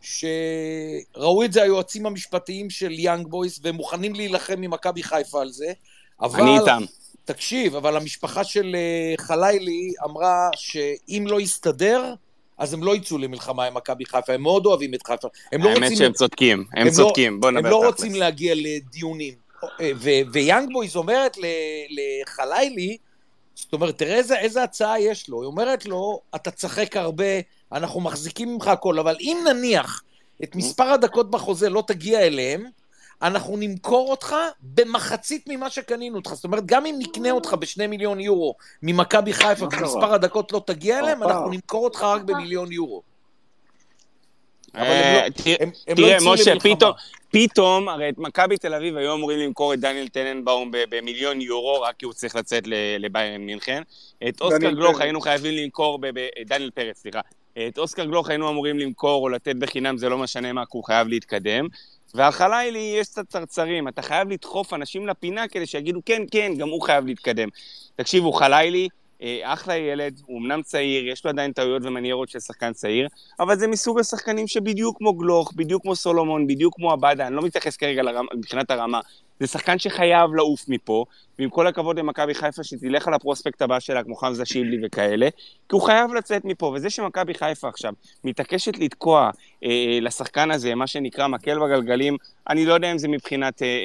שראו 0.00 1.44
את 1.44 1.52
זה 1.52 1.62
היועצים 1.62 2.06
המשפטיים 2.06 2.70
של 2.70 2.92
יאנג 2.92 3.26
בויס, 3.26 3.60
והם 3.62 3.74
מוכנים 3.74 4.14
להילחם 4.14 4.62
עם 4.62 4.70
מכבי 4.70 5.02
חיפה 5.02 5.40
על 5.40 5.48
זה, 5.48 5.72
אבל... 6.20 6.40
אני 6.40 6.58
איתם. 6.58 6.82
תקשיב, 7.32 7.76
אבל 7.76 7.96
המשפחה 7.96 8.44
של 8.44 8.76
אה, 8.76 9.24
חלילי 9.26 9.92
אמרה 10.04 10.50
שאם 10.56 11.24
לא 11.26 11.40
יסתדר, 11.40 12.14
אז 12.58 12.74
הם 12.74 12.82
לא 12.84 12.96
יצאו 12.96 13.18
למלחמה 13.18 13.64
עם 13.64 13.74
מכבי 13.74 14.04
חיפה, 14.04 14.32
הם 14.32 14.42
מאוד 14.42 14.66
אוהבים 14.66 14.94
את 14.94 15.06
חיפה. 15.06 15.28
הם 15.52 15.62
לא 15.62 15.68
האמת 15.68 15.82
רוצים... 15.82 15.96
שהם 15.96 16.12
צודקים, 16.12 16.64
הם 16.76 16.86
לא- 16.86 16.92
צודקים, 16.92 17.40
בוא 17.40 17.48
הם 17.48 17.56
נדבר 17.56 17.70
לא 17.70 17.78
תכלס. 17.80 17.90
רוצים 17.90 18.14
להגיע 18.14 18.54
לדיונים. 18.56 19.34
אה, 19.80 19.90
ו- 19.96 20.32
ויאנג 20.32 20.72
בויז 20.72 20.96
אומרת 20.96 21.38
ל- 21.38 21.44
לחלילי, 22.22 22.96
זאת 23.54 23.72
אומרת, 23.72 23.98
תראה 23.98 24.14
איזה, 24.14 24.38
איזה 24.38 24.62
הצעה 24.62 25.00
יש 25.00 25.28
לו. 25.28 25.40
היא 25.42 25.46
אומרת 25.46 25.86
לו, 25.86 26.20
אתה 26.34 26.50
תשחק 26.50 26.96
הרבה, 26.96 27.24
אנחנו 27.72 28.00
מחזיקים 28.00 28.54
ממך 28.54 28.68
הכל, 28.68 28.98
אבל 28.98 29.16
אם 29.20 29.38
נניח 29.50 30.02
את 30.44 30.56
מספר 30.56 30.84
הדקות 30.84 31.30
בחוזה 31.30 31.68
לא 31.68 31.82
תגיע 31.86 32.20
אליהם, 32.20 32.64
אנחנו 33.22 33.56
נמכור 33.56 34.10
אותך 34.10 34.34
במחצית 34.62 35.44
ממה 35.48 35.70
שקנינו 35.70 36.16
אותך. 36.16 36.34
זאת 36.34 36.44
אומרת, 36.44 36.66
גם 36.66 36.86
אם 36.86 36.94
נקנה 36.98 37.30
אותך 37.30 37.54
בשני 37.54 37.86
מיליון 37.86 38.20
יורו 38.20 38.54
ממכבי 38.82 39.32
חיפה, 39.32 39.64
מה 39.64 39.70
כי 39.70 39.76
קרה? 39.76 39.86
מספר 39.86 40.14
הדקות 40.14 40.52
לא 40.52 40.62
תגיע 40.66 40.98
אליהם, 40.98 41.22
הופה. 41.22 41.34
אנחנו 41.34 41.50
נמכור 41.50 41.84
אותך 41.84 42.02
רק 42.02 42.22
במיליון 42.22 42.72
יורו. 42.72 43.02
אה, 44.76 45.22
לא- 45.24 45.28
תראה- 45.30 45.56
לא 45.98 46.32
משה. 46.32 46.52
פתאום, 47.30 47.88
הרי 47.88 48.08
את 48.08 48.18
מכבי 48.18 48.56
תל 48.56 48.74
אביב 48.74 48.96
היו 48.96 49.14
אמורים 49.14 49.38
למכור 49.38 49.74
את 49.74 49.80
דניאל 49.80 50.08
טננבאום 50.08 50.70
במיליון 50.72 51.40
יורו, 51.40 51.80
רק 51.80 51.94
כי 51.98 52.04
הוא 52.04 52.12
צריך 52.12 52.36
לצאת 52.36 52.62
לביירן 52.98 53.40
מינכן. 53.40 53.82
את 54.28 54.40
אוסקר 54.40 54.70
גלוך. 54.70 55.00
היינו 55.00 55.20
חייבים 55.20 55.64
למכור, 55.64 55.98
דניאל 56.46 56.70
פרץ, 56.74 56.98
סליחה. 56.98 57.20
את 57.68 57.78
אוסקר 57.78 58.04
גלוך 58.04 58.28
היינו 58.28 58.48
אמורים 58.50 58.78
למכור 58.78 59.22
או 59.22 59.28
לתת 59.28 59.56
בחינם, 59.56 59.98
זה 59.98 60.08
לא 60.08 60.18
משנה 60.18 60.52
מה, 60.52 60.64
כי 60.64 60.70
הוא 60.72 60.84
חייב 60.84 61.08
להתקדם. 61.08 61.66
ועל 62.14 62.32
חלילי 62.32 62.96
יש 63.00 63.08
קצת 63.08 63.28
צרצרים, 63.28 63.88
אתה 63.88 64.02
חייב 64.02 64.30
לדחוף 64.30 64.74
אנשים 64.74 65.06
לפינה 65.06 65.48
כדי 65.48 65.66
שיגידו, 65.66 66.00
כן, 66.04 66.22
כן, 66.30 66.52
גם 66.58 66.68
הוא 66.68 66.82
חייב 66.82 67.06
להתקדם. 67.06 67.48
תקשיבו, 67.96 68.32
חלילי, 68.32 68.88
אה, 69.22 69.40
אחלה 69.44 69.76
ילד, 69.76 70.20
הוא 70.26 70.40
אמנם 70.40 70.62
צעיר, 70.62 71.08
יש 71.08 71.24
לו 71.24 71.30
עדיין 71.30 71.52
טעויות 71.52 71.82
ומניירות 71.84 72.28
של 72.28 72.40
שחקן 72.40 72.72
צעיר, 72.72 73.08
אבל 73.40 73.58
זה 73.58 73.66
מסוג 73.66 74.00
השחקנים 74.00 74.46
שבדיוק 74.46 74.98
כמו 74.98 75.12
גלוך, 75.12 75.52
בדיוק 75.56 75.82
כמו 75.82 75.96
סולומון, 75.96 76.46
בדיוק 76.46 76.74
כמו 76.76 76.92
עבדה, 76.92 77.26
אני 77.26 77.36
לא 77.36 77.42
מתייחס 77.42 77.76
כרגע 77.76 78.02
לרמה, 78.02 78.28
מבחינת 78.34 78.70
הרמה, 78.70 79.00
זה 79.40 79.46
שחקן 79.46 79.78
שחייב 79.78 80.34
לעוף 80.34 80.64
מפה, 80.68 81.04
ועם 81.38 81.50
כל 81.50 81.66
הכבוד 81.66 81.98
למכבי 81.98 82.34
חיפה, 82.34 82.64
שתלך 82.64 83.08
על 83.08 83.14
הפרוספקט 83.14 83.62
הבא 83.62 83.80
שלה, 83.80 84.04
כמו 84.04 84.14
חמזה 84.16 84.44
שיבלי 84.44 84.76
וכאלה, 84.86 85.28
כי 85.68 85.74
הוא 85.76 85.82
חייב 85.82 86.14
לצאת 86.14 86.44
מפה, 86.44 86.72
וזה 86.74 86.90
שמכבי 86.90 87.34
חיפה 87.34 87.68
עכשיו 87.68 87.92
מתעקשת 88.24 88.78
לתקוע 88.78 89.30
אה, 89.64 89.98
לשחקן 90.02 90.50
הזה, 90.50 90.74
מה 90.74 90.86
שנקרא 90.86 91.26
מקל 91.26 91.58
בגלגלים, 91.58 92.16
אני 92.48 92.66
לא 92.66 92.74
יודע 92.74 92.92
אם 92.92 92.98
זה 92.98 93.08
מבחינת 93.08 93.62
אה, 93.62 93.66
אה, 93.66 93.72
אה, 93.72 93.78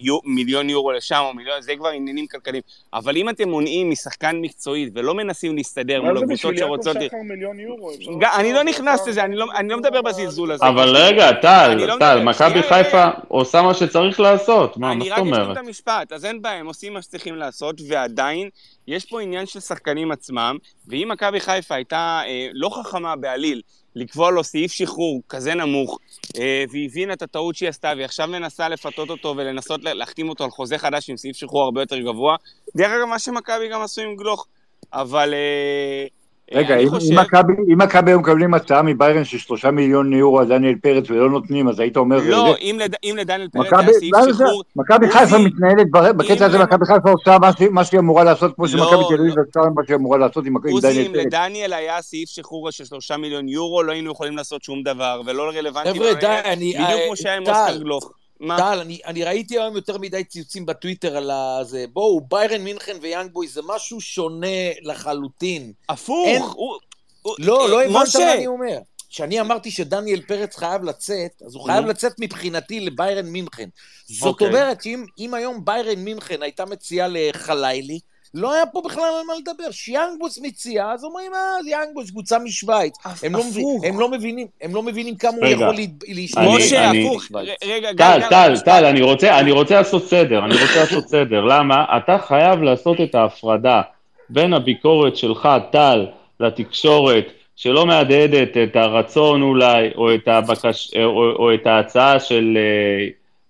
יו, 0.00 0.18
מיליון 0.24 0.70
יורו 0.70 0.92
לשם 0.92 1.20
או 1.20 1.34
מיליון, 1.34 1.62
זה 1.62 1.76
כבר 1.76 1.88
עניינים 1.88 2.26
כלכליים, 2.26 2.62
אבל 2.94 3.16
אם 3.16 3.28
אתם 3.28 3.48
מונעים 3.48 3.90
משחקן 3.90 4.36
מקצועי 4.40 4.90
ולא 4.94 5.14
מנסים 5.14 5.56
להסתדר 5.56 6.02
מה 6.02 6.08
מול 6.08 6.18
זה 6.18 6.24
הקבוצות 6.24 6.52
בשביל 6.54 6.70
יעקב 6.70 6.82
שרוצות... 6.84 6.96
שחר 7.02 7.16
מיליון 7.24 7.60
יורו? 7.60 7.90
אני 8.36 8.52
לא 8.52 8.62
נכנס 8.62 9.08
לזה, 9.08 9.24
אני 9.24 9.36
לא- 9.36 9.46
אני 9.56 9.68
לא 9.68 9.78
מדבר 9.78 10.02
בזלזול 10.02 10.52
הזה. 10.52 10.66
אבל 10.68 10.96
רגע, 10.96 11.32
טל, 11.32 11.74
לא 11.74 11.86
טל, 11.86 12.18
מדבר, 12.18 12.22
מכבי 12.22 12.62
שנייה, 12.62 12.84
חיפה 12.84 13.08
עושה 13.28 13.62
מה 13.62 13.74
שצריך 13.74 14.20
לעשות, 14.22 14.76
מה, 14.76 14.86
מה 14.86 14.92
אני 14.92 15.04
זאת 15.04 15.12
רק 15.12 15.18
אשלים 15.18 15.34
אומרת? 15.34 15.52
את 15.52 15.62
המשפט, 15.66 16.12
אז 16.12 16.24
אין 16.24 16.42
בעיה, 16.42 16.60
הם 16.60 16.66
עושים 16.66 16.92
מה 16.94 17.02
שצריכים 17.02 17.36
לעשות, 17.36 17.80
ועדיין, 17.88 18.48
יש 18.86 19.04
פה 19.04 19.20
עניין 19.20 19.46
של 19.46 19.60
שחקנים 19.60 20.10
עצמם, 20.12 20.56
ואם 20.88 21.08
מכבי 21.12 21.40
חיפה 21.40 21.74
הייתה 21.74 22.22
אה, 22.26 22.48
לא 22.52 22.68
חכמה 22.68 23.16
בעליל 23.16 23.60
לקבוע 23.96 24.30
לו 24.30 24.44
סעיף 24.44 24.72
שחרור 24.72 25.22
כזה 25.28 25.54
נמוך, 25.54 25.98
אה, 26.38 26.64
והבינה 26.72 27.12
את 27.12 27.22
הטעות 27.22 27.54
שהיא 27.54 27.68
עשתה, 27.68 27.92
והיא 27.96 28.04
עכשיו 28.04 28.28
מנסה 28.28 28.68
לפתות 28.68 29.10
אותו 29.10 29.34
ולנסות 29.36 29.84
לה- 29.84 29.94
להחתים 29.94 30.28
אותו 30.28 30.44
על 30.44 30.50
חוזה 30.50 30.78
חדש 30.78 31.10
עם 31.10 31.16
סעיף 31.16 31.36
שחרור 31.36 31.62
הרבה 31.62 31.82
יותר 31.82 31.98
גבוה, 31.98 32.36
דרך 32.76 32.90
אגב, 32.90 33.04
מה 33.04 33.18
שמכבי 33.18 33.68
גם 33.68 33.82
עשו 33.82 34.00
עם 34.00 34.16
גלוך, 34.16 34.46
אבל... 34.92 35.34
אה, 35.34 36.06
רגע, 36.54 36.74
אני 36.74 36.84
אם 36.84 36.88
חושב- 36.88 37.12
אם 37.12 37.18
מכבי- 37.18 37.72
אם 37.72 37.78
מכבי 37.82 38.10
היו 38.10 38.20
מקבלים 38.20 38.54
הצעה 38.54 38.82
מביירן 38.82 39.24
של 39.24 39.38
שלושה 39.38 39.70
מיליון 39.70 40.12
יורו 40.12 40.38
על 40.40 40.48
דניאל 40.48 40.74
פרץ 40.82 41.10
ולא 41.10 41.30
נותנים, 41.30 41.68
אז 41.68 41.80
היית 41.80 41.96
אומר... 41.96 42.16
לא, 42.24 42.52
זה- 42.52 42.58
אם 42.60 42.76
לד- 42.80 42.94
אם 43.04 43.14
לדניאל 43.18 43.48
פרץ 43.52 43.66
מכבי 43.66 43.84
היה 43.86 43.92
סעיף 43.98 44.12
לא, 44.14 44.22
זה- 44.32 44.44
שחרור... 44.44 44.62
מכבי 44.76 45.10
חיפה 45.10 45.38
מתנהלת 45.38 45.90
בר- 45.90 46.12
בקטע 46.12 46.46
הזה, 46.46 46.56
אם- 46.56 46.62
מכבי 46.62 46.84
חיפה 46.86 47.10
עושה 47.10 47.36
מה 47.70 47.84
שהיא- 47.84 47.98
אמורה 47.98 48.24
לעשות, 48.24 48.54
כמו 48.54 48.64
לא, 48.64 48.70
שמכבי 48.70 48.86
תל 49.08 49.22
אביב 49.22 49.34
לא. 49.38 49.42
עושה 49.48 49.70
מה 49.74 49.82
שהיא 49.86 49.96
אמורה 49.96 50.18
לעשות 50.18 50.46
עם 50.46 50.56
עם 50.66 50.72
עוזי, 50.72 50.88
דניאל 50.88 51.06
אם 51.06 51.12
פרץ. 51.12 51.24
לדניאל 51.26 51.72
היה 51.72 52.02
סעיף 52.02 52.28
שחרור 52.28 52.70
של 52.70 52.84
שלושה 52.84 53.16
מיליון 53.16 53.48
יורו, 53.48 53.82
לא 53.82 53.92
היינו 53.92 54.10
יכולים 54.12 54.36
לעשות 54.36 54.62
שום 54.62 54.82
דבר, 54.82 55.20
ולא 55.26 55.42
רלוונטי. 55.56 55.94
חבר'ה, 55.98 56.14
די, 56.14 56.26
אני... 56.44 56.72
בדיוק 56.74 56.88
אה, 56.90 57.06
כמו 57.06 57.16
שהיה 57.16 57.36
עם 57.36 57.42
אוסקר 57.46 57.76
גלוך. 57.78 58.12
מה? 58.42 58.56
טל, 58.58 58.78
אני, 58.80 58.98
אני 59.06 59.24
ראיתי 59.24 59.58
היום 59.58 59.76
יותר 59.76 59.98
מדי 59.98 60.24
ציוצים 60.24 60.66
בטוויטר 60.66 61.16
על 61.16 61.30
הזה. 61.30 61.84
בואו, 61.92 62.20
ביירן 62.20 62.60
מינכן 62.60 62.96
ויאנג 63.00 63.30
בוי 63.32 63.48
זה 63.48 63.60
משהו 63.66 64.00
שונה 64.00 64.46
לחלוטין. 64.82 65.72
הפוך, 65.88 66.26
אין- 66.28 66.42
הוא... 66.42 66.74
הוא- 67.22 67.34
לא, 67.38 67.62
אה, 67.64 67.68
לא 67.68 67.82
הבנת. 67.82 67.94
מה 68.16 68.32
אני 68.32 68.46
אומר. 68.46 68.78
כשאני 69.10 69.40
אמרתי 69.40 69.70
שדניאל 69.70 70.20
פרץ 70.20 70.56
חייב 70.56 70.82
לצאת, 70.84 71.42
אז 71.46 71.54
הוא 71.54 71.64
חייב. 71.64 71.86
לצאת 71.86 72.12
מבחינתי 72.20 72.80
לביירן 72.80 73.26
מינכן. 73.26 73.68
זאת 74.06 74.22
אוקיי. 74.22 74.46
אומרת 74.48 74.82
שאם 74.82 75.04
אם 75.18 75.34
היום 75.34 75.64
ביירן 75.64 75.98
מינכן 75.98 76.42
הייתה 76.42 76.64
מציעה 76.64 77.08
לחלילי, 77.10 77.98
לא 78.34 78.52
היה 78.52 78.66
פה 78.66 78.82
בכלל 78.84 79.02
על 79.04 79.26
מה 79.26 79.32
לדבר. 79.38 79.70
שיאנגבוס 79.70 80.38
מציע, 80.42 80.90
אז 80.92 81.04
אומרים, 81.04 81.32
אה, 81.34 81.40
יאנגבוס, 81.70 82.10
קבוצה 82.10 82.38
משוויץ. 82.38 82.94
הם 83.22 83.32
לא. 83.36 83.40
הם 83.84 84.00
לא 84.00 84.08
מבינים, 84.08 84.46
הם 84.62 84.74
לא 84.74 84.82
מבינים 84.82 85.16
כמה 85.16 85.32
הוא. 85.36 85.46
יכול 85.46 85.66
לה- 85.66 85.82
להשתמש. 86.08 86.46
משה, 86.56 86.90
אני- 86.90 87.06
הפוך. 87.08 87.24
רגע, 87.64 87.92
טל, 87.96 88.20
טל. 88.30 88.54
טל, 88.64 88.84
אני 88.84 89.00
רוצה, 89.02 89.38
אני 89.38 89.50
רוצה 89.50 89.74
לעשות 89.74 90.06
סדר, 90.06 90.44
אני 90.44 90.54
רוצה 90.54 90.80
לעשות 90.80 91.08
סדר. 91.08 91.40
למה? 91.40 91.84
אתה 91.96 92.16
חייב 92.28 92.62
לעשות 92.62 92.96
את 93.00 93.14
ההפרדה 93.14 93.82
בין 94.30 94.52
הביקורת 94.52 95.16
שלך, 95.16 95.48
טל, 95.72 96.06
לתקשורת, 96.40 97.24
שלא 97.56 97.86
מהדהדת 97.86 98.56
את 98.56 98.76
הרצון 98.76 99.42
אולי, 99.42 99.88
או 99.96 100.14
את, 100.14 100.28
הבקש, 100.28 100.90
או, 101.04 101.32
או 101.38 101.54
את 101.54 101.66
ההצעה 101.66 102.20
של 102.20 102.56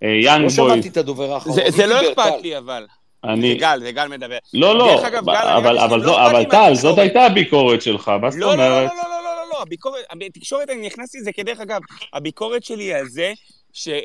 יאנג 0.02 0.42
לא 0.42 0.48
בוי. 0.48 0.50
שמעתי 0.50 0.88
את 0.88 0.96
הדובר 0.96 1.32
האחרון. 1.34 1.54
זה- 1.56 1.64
זה 1.68 1.86
לא 1.86 2.00
אכפת? 2.00 2.32
לי, 2.42 2.58
אבל. 2.58 2.86
זה 3.26 3.32
אני... 3.32 3.54
גל, 3.54 3.78
זה 3.82 3.92
גל 3.92 4.08
מדבר. 4.08 4.38
לא, 4.54 4.78
לא, 4.78 4.86
דרך 4.86 5.04
אגב, 5.04 5.24
גל, 5.24 5.32
אבל, 5.32 5.78
אבל, 5.78 6.00
לא 6.00 6.30
אבל 6.30 6.44
טל. 6.44 6.74
זאת 6.74 6.98
הייתה 6.98 7.22
הביקורת 7.22 7.82
שלך, 7.82 8.08
מה 8.08 8.30
זאת 8.30 8.40
לא, 8.40 8.46
לא, 8.46 8.56
לא, 8.56 8.66
אומרת? 8.66 8.90
לא, 8.90 8.96
לא, 8.96 9.02
לא, 9.10 9.36
לא, 9.36 9.48
לא, 9.50 9.62
הביקורת, 9.62 10.04
בתקשורת 10.18 10.70
אני 10.70 10.86
נכנסתי 10.86 11.18
לזה, 11.18 11.32
כי 11.32 11.42
דרך 11.42 11.60
אגב, 11.60 11.80
הביקורת 12.12 12.64
שלי 12.64 12.94
על 12.94 13.08
זה 13.08 13.32
שחלילי, 13.72 14.00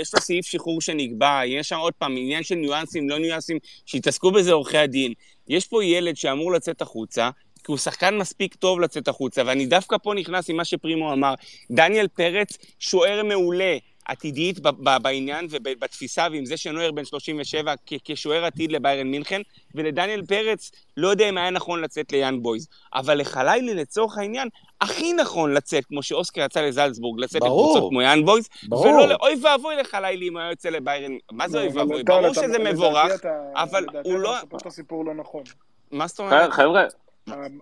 יש 0.00 0.14
לו 0.14 0.20
סעיף 0.20 0.46
שחרור 0.46 0.80
שנקבע, 0.80 1.40
יש 1.46 1.68
שם 1.68 1.76
עוד 1.76 1.92
פעם 1.98 2.16
עניין 2.16 2.42
של 2.42 2.54
ניואנסים, 2.54 3.10
לא 3.10 3.18
ניואנסים, 3.18 3.58
שיתעסקו 3.86 4.30
בזה 4.30 4.52
עורכי 4.52 4.78
הדין. 4.78 5.12
יש 5.48 5.66
פה 5.66 5.84
ילד 5.84 6.16
שאמור 6.16 6.52
לצאת 6.52 6.82
החוצה, 6.82 7.30
כי 7.64 7.72
הוא 7.72 7.78
שחקן 7.78 8.18
מספיק 8.18 8.54
טוב 8.54 8.80
לצאת 8.80 9.08
החוצה, 9.08 9.42
ואני 9.46 9.66
דווקא 9.66 9.96
פה 10.02 10.14
נכנס 10.14 10.50
עם 10.50 10.56
מה 10.56 10.64
שפרימו 10.64 11.12
אמר. 11.12 11.34
דניאל 11.70 12.08
פרץ, 12.08 12.58
שוער 12.78 13.22
מעולה. 13.24 13.76
עתידית 14.04 14.58
בעניין 15.02 15.46
ובתפיסה, 15.50 16.26
ועם 16.32 16.44
זה 16.46 16.56
שנויר 16.56 16.92
בן 16.92 17.04
37 17.04 17.74
כ- 17.86 17.92
כשוער 18.04 18.44
עתיד 18.44 18.72
לביירן 18.72 19.06
מינכן, 19.06 19.40
ולדניאל 19.74 20.22
פרץ, 20.26 20.70
לא 20.96 21.08
יודע 21.08 21.28
אם 21.28 21.38
היה 21.38 21.50
נכון 21.50 21.80
לצאת 21.82 22.12
ליאנג 22.12 22.42
בויז, 22.42 22.68
אבל 22.94 23.18
לחלילי 23.20 23.74
לצורך 23.74 24.18
העניין, 24.18 24.48
הכי 24.80 25.12
נכון 25.12 25.54
לצאת, 25.54 25.84
כמו 25.84 26.02
שאוסקר 26.02 26.40
יצא 26.44 26.60
לזלצבורג, 26.60 27.20
לצאת 27.20 27.40
ברור. 27.40 27.68
לקבוצות 27.72 27.90
כמו 27.90 28.02
יאנג 28.02 28.24
בויז, 28.24 28.48
ברור. 28.68 28.86
ולא 28.86 29.08
לאוי 29.08 29.34
ואבוי 29.42 29.76
לחלילי 29.76 30.28
אם 30.28 30.36
היה 30.36 30.50
יוצא 30.50 30.68
לביירן, 30.68 31.12
מה 31.32 31.48
זה 31.48 31.56
לא, 31.58 31.62
אוי 31.62 31.70
אבל 31.70 31.78
ואבוי? 31.80 32.02
ברור 32.04 32.26
אתה- 32.26 32.34
שזה 32.34 32.46
לדעתי 32.58 32.72
מבורך, 32.72 33.14
אתה- 33.14 33.28
אבל 33.54 33.82
לדעתי 33.82 34.08
הוא 34.08 34.14
אתה 34.18 34.22
לא... 34.22 34.34
מספר 34.42 34.56
את 34.56 34.66
הסיפור 34.66 35.04
לא 35.04 35.14
נכון. 35.14 35.42
מה 35.90 36.06
זאת 36.06 36.18
אומרת? 36.20 36.52
חבר'ה, 36.52 36.84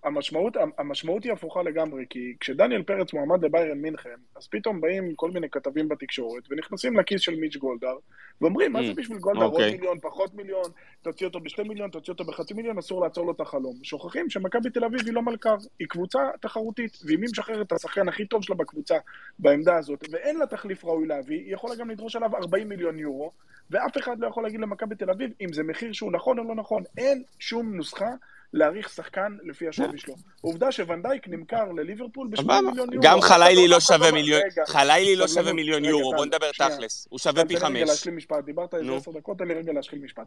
המשמעות, 0.04 0.56
המשמעות 0.78 1.24
היא 1.24 1.32
הפוכה 1.32 1.62
לגמרי, 1.62 2.04
כי 2.10 2.34
כשדניאל 2.40 2.82
פרץ 2.82 3.12
מועמד 3.12 3.44
לביירן 3.44 3.78
מינכן, 3.78 4.16
אז 4.36 4.46
פתאום 4.46 4.80
באים 4.80 5.14
כל 5.14 5.30
מיני 5.30 5.50
כתבים 5.50 5.88
בתקשורת, 5.88 6.42
ונכנסים 6.50 6.98
לכיס 6.98 7.20
של 7.20 7.34
מיץ' 7.36 7.56
גולדהר, 7.56 7.96
ואומרים, 8.40 8.72
מה 8.72 8.82
זה 8.82 8.92
Mm, 8.92 8.94
בשביל 8.96 9.18
גולדהר 9.18 9.44
עוד 9.44 9.52
אוקיי. 9.52 9.72
מיליון, 9.72 9.98
פחות 10.00 10.34
מיליון, 10.34 10.70
תוציא 11.02 11.26
אותו 11.26 11.40
בשתי 11.40 11.62
מיליון, 11.62 11.90
תוציא 11.90 12.12
אותו 12.12 12.24
בחצי 12.24 12.54
מיליון, 12.54 12.78
אסור 12.78 13.02
לעצור 13.02 13.26
לו 13.26 13.32
את 13.32 13.40
החלום. 13.40 13.74
שוכחים 13.82 14.30
שמכבי 14.30 14.70
תל 14.70 14.84
אביב 14.84 15.00
היא 15.06 15.14
לא 15.14 15.22
מלכ"ר, 15.22 15.56
היא 15.78 15.88
קבוצה 15.88 16.18
תחרותית, 16.40 16.98
ואם 17.06 17.22
היא 17.22 17.28
משחררת 17.30 17.66
את 17.66 17.72
השחקן 17.72 18.08
הכי 18.08 18.26
טוב 18.26 18.42
שלה 18.42 18.56
בקבוצה 18.56 18.96
בעמדה 19.38 19.76
הזאת, 19.76 20.04
ואין 20.10 20.38
לה 20.38 20.46
תחליף 20.46 20.84
ראוי 20.84 21.06
להביא, 21.06 21.38
היא 21.38 21.54
יכולה 21.54 21.74
גם 21.74 21.90
לדרוש 21.90 22.16
עליו 22.16 22.36
40 22.36 22.68
מיליון 22.68 22.98
יורו, 22.98 23.32
ואף 23.70 23.98
אחד 23.98 24.18
לא 24.20 24.26
יכול 24.26 24.42
להגיד 24.42 24.60
למכבי 24.60 24.94
תל 24.94 25.10
אביב 25.10 25.30
אם 25.40 25.52
זה 25.52 25.62
מחיר 25.62 25.92
שהוא 25.92 26.12
נכון 26.12 26.38
או 26.38 26.44
לא 26.44 26.54
נכון. 26.54 26.82
אין 26.98 27.22
שום 27.38 27.74
נוסחה 27.74 28.10
להעריך 28.52 28.88
שחקן 28.88 29.36
לפי 29.44 29.68
השווי 29.68 29.98
שלו. 29.98 30.14
עובדה 30.40 30.72
שוונדייק 30.72 31.28
נמכר 31.28 31.72
לליברפול 31.72 32.28
ב-8 32.30 32.36
סבבה. 32.42 32.60
מיליון 32.60 32.92
יורו. 32.92 33.02
גם 33.02 33.20
חלילי 33.20 33.68
לא 33.68 33.76
אף 33.76 33.82
אחד 33.82 33.96
שווה 33.96 34.12
מיליון, 34.12 34.40
חלילי 34.66 35.16
לא. 35.16 35.28
שווה 35.28 35.52
מיליון 35.52 35.84
יורו, 35.84 36.12
בוא 36.16 36.26
נדבר. 36.26 36.50
תכלס, 36.52 37.06
הוא 37.10 37.18
שווה 37.18 37.44
פי 37.44 37.54
תן 37.56 37.72
לי 37.72 37.78
רגע 37.78 37.80
חמש. 37.86 37.88
להשלים 37.90 38.16
משפט, 38.16 38.44
דיברת 38.44 38.74
איזה. 38.74 38.94
עשר 38.96 39.10
דקות, 39.12 39.38
תן 39.38 39.48
לי 39.48 39.54
רגע 39.54 39.72
להשלים 39.72 40.04
משפט. 40.04 40.26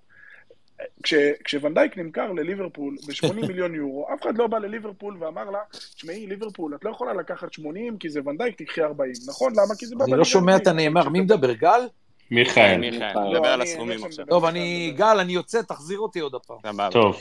כש, 1.03 1.13
כשואן 1.43 1.78
דייק 1.78 1.97
נמכר 1.97 2.31
לליברפול 2.31 2.95
ב-80 3.07 3.33
מיליון 3.47 3.75
יורו, 3.75 4.07
אף 4.13 4.21
אחד 4.23 4.37
לא 4.37 4.47
בא 4.47 4.57
לליברפול 4.57 5.17
ואמר 5.23 5.49
לה, 5.49 5.59
תשמעי, 5.95 6.27
ליברפול, 6.27 6.75
את 6.75 6.85
לא 6.85 6.89
יכולה 6.89 7.13
לקחת 7.13 7.53
80 7.53 7.97
כי 7.97 8.09
זה 8.09 8.19
ואן 8.25 8.36
דייק, 8.36 8.55
תקחי 8.57 8.81
40, 8.81 9.11
נכון? 9.27 9.51
למה? 9.53 9.75
כי 9.79 9.85
זה 9.85 9.95
בא 9.95 10.05
אני 10.05 10.13
לא 10.17 10.25
שומע 10.25 10.55
את. 10.55 10.67
הנאמר. 10.67 11.09
מי 11.09 11.21
מדבר, 11.21 11.53
גל? 11.53 11.81
מיכאל. 12.31 12.77
מיכאל, 12.77 13.13
לא, 13.15 13.33
נדבר 13.33 13.47
על 13.47 13.61
אני- 13.61 13.69
הסכומים 13.71 14.03
עכשיו. 14.05 14.25
טוב, 14.25 14.45
אני... 14.45 14.93
גל, 14.97 15.17
אני 15.19 15.33
יוצא, 15.33 15.61
תחזיר 15.61 15.99
אותי 15.99 16.19
עוד 16.19 16.35
הפעם. 16.35 16.89
טוב. 16.91 17.17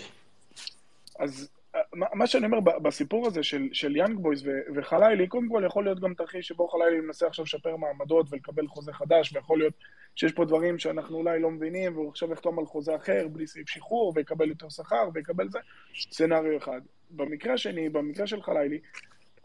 אז 1.20 1.50
אה, 1.74 1.80
מה 1.94 2.06
מה 2.14 2.26
שאני 2.26 2.46
אומר 2.46 2.60
בסיפור 2.60 3.26
הזה 3.26 3.42
של, 3.42 3.68
של 3.72 3.96
יאנג 3.96 4.18
בויז 4.18 4.46
ו- 4.46 4.50
וחלילי, 4.76 5.26
קודם 5.28 5.48
כל 5.48 5.62
יכול 5.66 5.84
להיות 5.84 6.00
גם 6.00 6.14
תרחיש 6.14 6.48
שבו 6.48 6.68
חלילי 6.68 7.00
מנסה 7.00 7.26
עכשיו 7.26 7.44
לשפר 7.44 7.76
מעמדות 7.76 8.26
ולקבל 8.30 8.66
חוזה 8.66 8.92
חדש, 8.92 9.32
ויכול 9.36 9.58
להיות 9.58 9.74
שיש 10.16 10.32
פה 10.32 10.44
דברים 10.44 10.78
שאנחנו 10.78 11.16
אולי 11.16 11.40
לא 11.40 11.50
מבינים, 11.50 11.94
והוא 11.96 12.08
עכשיו 12.08 12.32
יחתום 12.32 12.58
על 12.58 12.66
חוזה 12.66 12.96
אחר 12.96 13.28
בלי 13.28 13.46
סעיף 13.46 13.68
שחרור, 13.68 14.12
ויקבל 14.16 14.48
יותר 14.48 14.68
שכר, 14.68 15.08
ויקבל 15.14 15.48
זה, 15.48 15.58
סצנריו 16.00 16.56
אחד. 16.56 16.80
במקרה 17.10 17.54
השני, 17.54 17.88
במקרה 17.88 18.26
של 18.26 18.42
חלילי, 18.42 18.78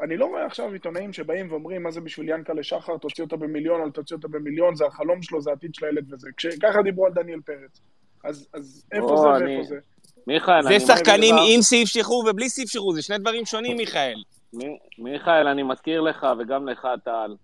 אני 0.01 0.17
לא 0.17 0.25
רואה 0.25 0.45
עכשיו 0.45 0.73
עיתונאים 0.73 1.13
שבאים 1.13 1.51
ואומרים 1.51 1.83
מה 1.83 1.91
זה 1.91 2.01
בשביל 2.01 2.29
ינקלה 2.29 2.63
שחר, 2.63 2.97
תוציא 2.97 3.23
אותו 3.23 3.37
במיליון, 3.37 3.81
אל 3.81 3.91
תוציא 3.91 4.15
אותו 4.15 4.29
במיליון, 4.29 4.75
זה 4.75 4.85
החלום 4.85 5.21
שלו, 5.21 5.41
זה 5.41 5.49
העתיד 5.49 5.75
של 5.75 5.85
הילד 5.85 6.13
וזה. 6.13 6.29
כשככה 6.37 6.81
דיברו 6.83 7.05
על 7.05 7.13
דניאל 7.13 7.39
פרץ. 7.41 7.81
אז, 8.23 8.47
אז 8.53 8.85
איפה 8.91 9.05
או, 9.05 9.17
זה 9.17 9.27
אני- 9.45 9.55
ואיפה 9.55 9.63
זה? 9.63 9.79
מיכאל, 10.27 10.61
זה 10.63 10.69
אני 10.69 10.79
שחקנים 10.79 11.35
עם 11.49 11.61
סעיף 11.61 11.87
שחרור 11.89 12.25
ובלי 12.29 12.49
סעיף 12.49 12.69
שחרור, 12.69 12.93
זה 12.93 13.01
שני 13.01 13.17
דברים 13.17 13.45
שונים, 13.45 13.77
מיכאל. 13.77 14.15
מי- 14.53 14.77
מיכאל, 14.97 15.47
אני 15.47 15.63
מזכיר 15.63 16.01
לך, 16.01 16.27
וגם 16.39 16.67
לך, 16.69 16.87
טל, 17.03 17.35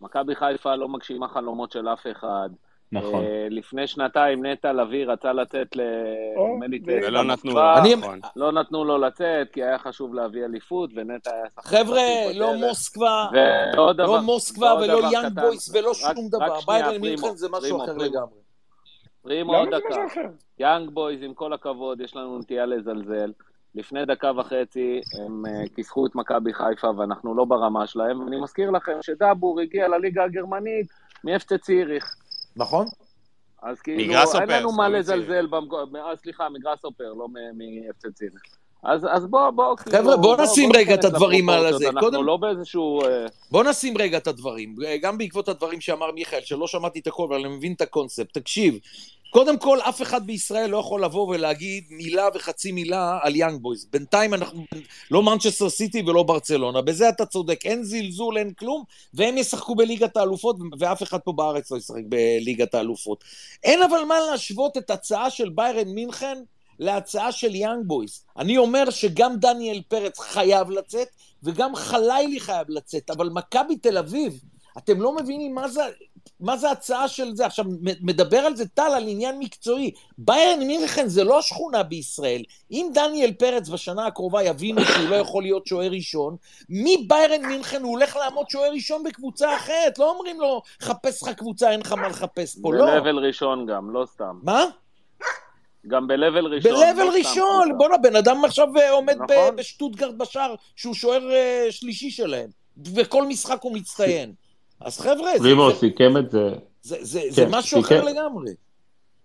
מכבי 0.00 0.34
חיפה 0.36 0.74
לא 0.74 0.88
מגשימה 0.88 1.28
חלומות 1.28 1.72
של 1.72 1.88
אף 1.88 2.06
אחד. 2.12 2.48
נכון. 2.92 3.24
אה, 3.24 3.46
לפני 3.50 3.86
שנתיים 3.86 4.46
נטע 4.46 4.72
לביא 4.72 5.06
רצה 5.06 5.32
לצאת 5.32 5.76
ל... 5.76 5.80
ולא 7.02 7.24
נתנו. 7.24 7.52
לו, 7.52 7.60
אני- 7.76 7.94
נכון. 7.94 8.20
לא 8.36 8.52
נתנו 8.52 8.84
לו 8.84 8.98
לצאת, 8.98 9.48
כי 9.52 9.64
היה 9.64 9.78
חשוב 9.78 10.14
להביא 10.14 10.44
אליפות, 10.44 10.90
ונטע 10.96 11.30
היה 11.34 11.44
שחקן 11.54 11.68
חבר'ה, 11.78 12.00
לא. 12.34 12.54
מוסקבה, 12.54 13.26
לא 14.06 14.20
מוסקבה 14.22 14.74
ולא 14.74 15.00
יאנג. 15.12 15.40
בויס 15.40 15.74
ולא 15.74 15.94
שום 15.94 16.08
רק 16.08 16.16
דבר. 16.30 16.58
ביירן 16.66 16.96
מינכן 17.00 17.36
זה 17.36 17.48
משהו 17.48 17.60
פרימו, 17.62 17.84
אחר 17.84 17.94
פרימו. 17.94 18.04
לגמרי. 18.14 18.40
פרימו 19.22 19.56
עוד 19.56 19.68
למה 19.68 19.78
זה 19.80 19.84
דקה. 20.10 20.20
יאנג 20.58 20.90
בויז, 20.90 21.22
עם 21.22 21.34
כל 21.34 21.52
הכבוד, 21.52 22.00
יש 22.00 22.16
לנו 22.16 22.38
נטייה 22.38 22.66
לזלזל. 22.66 23.32
לפני 23.74 24.04
דקה 24.06 24.32
וחצי 24.36 25.00
הם 25.20 25.46
אה, 25.46 25.52
כיסחו 25.74 26.06
את 26.06 26.14
מכבי 26.14 26.54
חיפה 26.54 26.90
ואנחנו 26.96 27.34
לא 27.34 27.44
ברמה 27.44 27.86
שלהם, 27.86 28.20
ואני 28.20 28.40
מזכיר 28.40 28.70
לכם 28.70 28.92
שדאבור 29.02 29.60
הגיע 29.60 29.88
לליגה 29.88 30.24
הגרמנית 30.24 30.86
מאפצה 31.24 31.58
ציריך. 31.58 32.14
נכון? 32.56 32.86
אז 33.62 33.80
כאילו, 33.80 34.00
אין 34.40 34.48
לנו 34.60 34.72
מה 34.72 34.88
לזלזל, 34.88 35.46
במק- 35.46 35.96
אה, 35.96 36.16
סליחה, 36.16 36.48
מגראסהופר, 36.48 37.12
לא 37.12 37.26
מאפצה 37.54 38.10
ציריך. 38.10 38.42
אז, 38.82 39.06
אז 39.10 39.26
בוא, 39.26 39.50
בוא, 39.50 39.76
כאילו, 39.76 39.96
חבר'ה, 39.98 40.16
בואו 40.16 40.42
נשים 40.42 40.70
רגע 40.76 40.94
את 40.94 41.04
הדברים 41.04 41.48
על 41.48 41.66
הזה. 41.66 41.84
אנחנו 41.88 42.00
קודם- 42.00 42.24
לא 42.24 42.36
באיזשהו... 42.36 43.02
אה, 43.04 43.26
בוא 43.50 43.64
נשים 43.64 43.98
רגע 43.98 44.18
את 44.18 44.26
הדברים, 44.26 44.74
גם 45.02 45.18
בעקבות 45.18 45.48
הדברים 45.48 45.80
שאמר 45.80 46.12
מיכאל, 46.12 46.40
שלא 46.44 46.66
שמעתי 46.66 46.98
את 46.98 47.06
הכל, 47.06 47.24
אבל 47.28 47.44
אני 47.44 47.56
מבין 47.56 47.72
את 47.72 47.80
הקונספט. 47.80 48.38
תקשיב, 48.38 48.78
קודם 49.30 49.58
כל, 49.58 49.78
אף 49.80 50.02
אחד 50.02 50.26
בישראל 50.26 50.70
לא 50.70 50.76
יכול 50.76 51.04
לבוא 51.04 51.28
ולהגיד 51.28 51.84
מילה 51.90 52.28
וחצי 52.34 52.72
מילה 52.72 53.18
על 53.22 53.36
יאנג 53.36 53.60
בויז. 53.62 53.86
בינתיים 53.92 54.34
אנחנו 54.34 54.64
לא 55.10 55.22
מנצ'סטר 55.22 55.68
סיטי 55.70 56.02
ולא 56.06 56.22
ברצלונה, 56.22 56.80
בזה 56.82 57.08
אתה 57.08 57.26
צודק, 57.26 57.66
אין 57.66 57.84
זלזול, 57.84 58.38
אין 58.38 58.52
כלום, 58.52 58.84
והם 59.14 59.38
ישחקו 59.38 59.74
בליגת 59.74 60.16
האלופות, 60.16 60.56
ואף 60.78 61.02
אחד 61.02 61.18
פה 61.18 61.32
בארץ 61.32 61.70
לא 61.70 61.76
ישחק 61.76 62.02
בליגת 62.08 62.74
האלופות. 62.74 63.24
אין 63.64 63.82
אבל 63.82 64.04
מה 64.08 64.14
להשוות 64.30 64.76
את 64.76 64.90
הצעה 64.90 65.30
של 65.30 65.48
ביירן 65.48 65.88
מינכן 65.88 66.38
להצעה 66.80 67.32
של 67.32 67.54
יאנג 67.54 67.86
בויז. 67.86 68.24
אני 68.38 68.58
אומר 68.58 68.90
שגם 68.90 69.36
דניאל 69.36 69.82
פרץ 69.88 70.18
חייב 70.18 70.70
לצאת, 70.70 71.08
וגם 71.42 71.74
חלילי 71.74 72.40
חייב 72.40 72.66
לצאת, 72.70 73.10
אבל 73.10 73.28
מכבי 73.28 73.76
תל 73.76 73.98
אביב, 73.98 74.40
אתם 74.78 75.00
לא 75.00 75.16
מבינים 75.16 75.54
מה 75.54 75.68
זה, 75.68 75.82
מה 76.40 76.56
זה 76.56 76.70
הצעה 76.70 77.08
של 77.08 77.36
זה. 77.36 77.46
עכשיו, 77.46 77.64
מדבר 78.00 78.38
על 78.38 78.56
זה 78.56 78.68
טל, 78.68 78.92
על 78.96 79.08
עניין 79.08 79.38
מקצועי. 79.38 79.90
ביירן 80.18 80.66
מינכן 80.66 81.08
זה 81.08 81.24
לא 81.24 81.42
שכונה 81.42 81.82
בישראל. 81.82 82.42
אם 82.70 82.90
דניאל 82.94 83.32
פרץ 83.32 83.68
בשנה 83.68 84.06
הקרובה 84.06 84.42
יבינו 84.42 84.84
שהוא 84.84 85.08
לא 85.08 85.16
יכול 85.16 85.42
להיות 85.42 85.66
שוער 85.66 85.90
ראשון, 85.90 86.36
מביירן 86.68 87.46
מינכן 87.46 87.82
הוא 87.82 87.90
הולך 87.90 88.16
לעמוד 88.16 88.50
שוער 88.50 88.70
ראשון 88.72 89.02
בקבוצה 89.02 89.56
אחרת. 89.56 89.98
לא 89.98 90.10
אומרים 90.10 90.40
לו, 90.40 90.62
חפש 90.82 91.22
לך 91.22 91.28
קבוצה, 91.28 91.70
אין 91.70 91.80
לך 91.80 91.92
מה 91.92 92.08
לחפש 92.08 92.58
פה, 92.62 92.74
לא. 92.74 92.86
ב-level 92.86 93.26
ראשון 93.26 93.66
גם, 93.66 93.90
לא 93.90 94.06
סתם. 94.14 94.38
מה? 94.42 94.64
גם 95.88 96.06
ב-level 96.06 96.44
ראשון. 96.50 96.72
ב-level 96.72 97.04
לא 97.04 97.12
ראשון. 97.18 97.78
בואנה, 97.78 97.98
בן 97.98 98.16
אדם 98.16 98.44
עכשיו 98.44 98.66
אה, 98.76 98.90
עומד 98.90 99.16
ב- 99.18 99.32
נכון. 99.32 99.56
בשטוטגרד 99.56 100.18
בשער, 100.18 100.54
שהוא 100.76 100.94
שוער 100.94 101.30
אה, 101.32 101.66
שלישי 101.70 102.10
שלהם. 102.10 102.48
וכל 102.96 103.26
משחק 103.26 103.58
הוא 103.62 103.74
מצטיין. 103.74 104.32
אז 104.80 105.00
חבר'ה, 105.00 105.38
זה- 105.38 105.44
רימו 105.48 105.70
זה- 105.70 105.76
סיכם 105.76 106.16
את 106.16 106.30
זה. 106.30 106.48
זה- 106.82 106.96
זה 107.00 107.20
זה 107.30 107.42
כן, 107.44 107.50
משהו 107.50 107.82
סיכם- 107.82 107.94
אחר 107.96 108.04
לגמרי. 108.04 108.50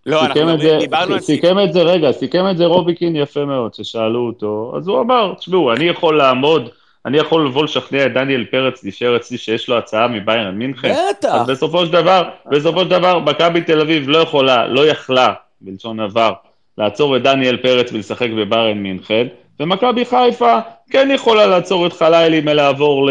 לא, 0.06 0.20
אנחנו 0.20 0.34
סיכם 0.34 0.48
את 0.48 0.54
מדברים- 0.54 0.70
זה, 0.80 0.84
דיברנו 0.86 1.14
על 1.14 1.20
סיכם 1.20 1.56
את 1.64 1.72
זה, 1.72 1.82
רגע, 1.82 2.12
סיכם 2.12 2.44
את 2.50 2.56
זה 2.56 2.64
רוביקין 2.64 3.16
יפה 3.16 3.44
מאוד, 3.44 3.74
ששאלו 3.74 4.26
אותו, 4.26 4.72
אז 4.76 4.88
הוא 4.88 5.00
אמר, 5.00 5.34
תשמעו, 5.38 5.72
אני 5.72 5.84
יכול 5.84 6.18
לעמוד, 6.18 6.68
אני 7.06 7.18
יכול 7.18 7.46
לבוא 7.46 7.64
לשכנע 7.64 8.06
את 8.06 8.12
דניאל 8.14 8.44
פרץ 8.44 8.82
להישאר 8.82 9.16
אצלי 9.16 9.38
שיש 9.38 9.68
לו 9.68 9.78
הצעה 9.78 10.08
מביירן 10.08 10.54
מינכן, 10.54 10.94
בטח. 11.10 11.28
אז 11.34 11.46
בסופו 11.46 11.86
של 11.86 11.92
דבר, 11.92 12.22
בסופו 12.50 12.80
של 12.80 12.88
דבר, 12.88 13.18
מכבי 13.18 13.60
תל 13.60 13.80
אביב 13.80 14.08
לא 14.08 14.18
יכולה, 14.18 14.66
לא 14.66 14.86
יכלה, 14.86 15.32
בלשון 15.60 16.00
עבר, 16.00 16.32
לעצור 16.78 17.16
את 17.16 17.22
דניאל 17.22 17.56
פרץ 17.56 17.92
ולשחק 17.92 18.28
בביירן 18.30 18.78
מינכן, 18.78 19.26
ומכבי 19.60 20.04
חיפה 20.04 20.58
כן 20.90 21.08
יכולה 21.14 21.46
לעצור 21.46 21.86
את 21.86 21.92
חלילי 21.92 22.40
מלעבור 22.40 23.06
ל... 23.06 23.10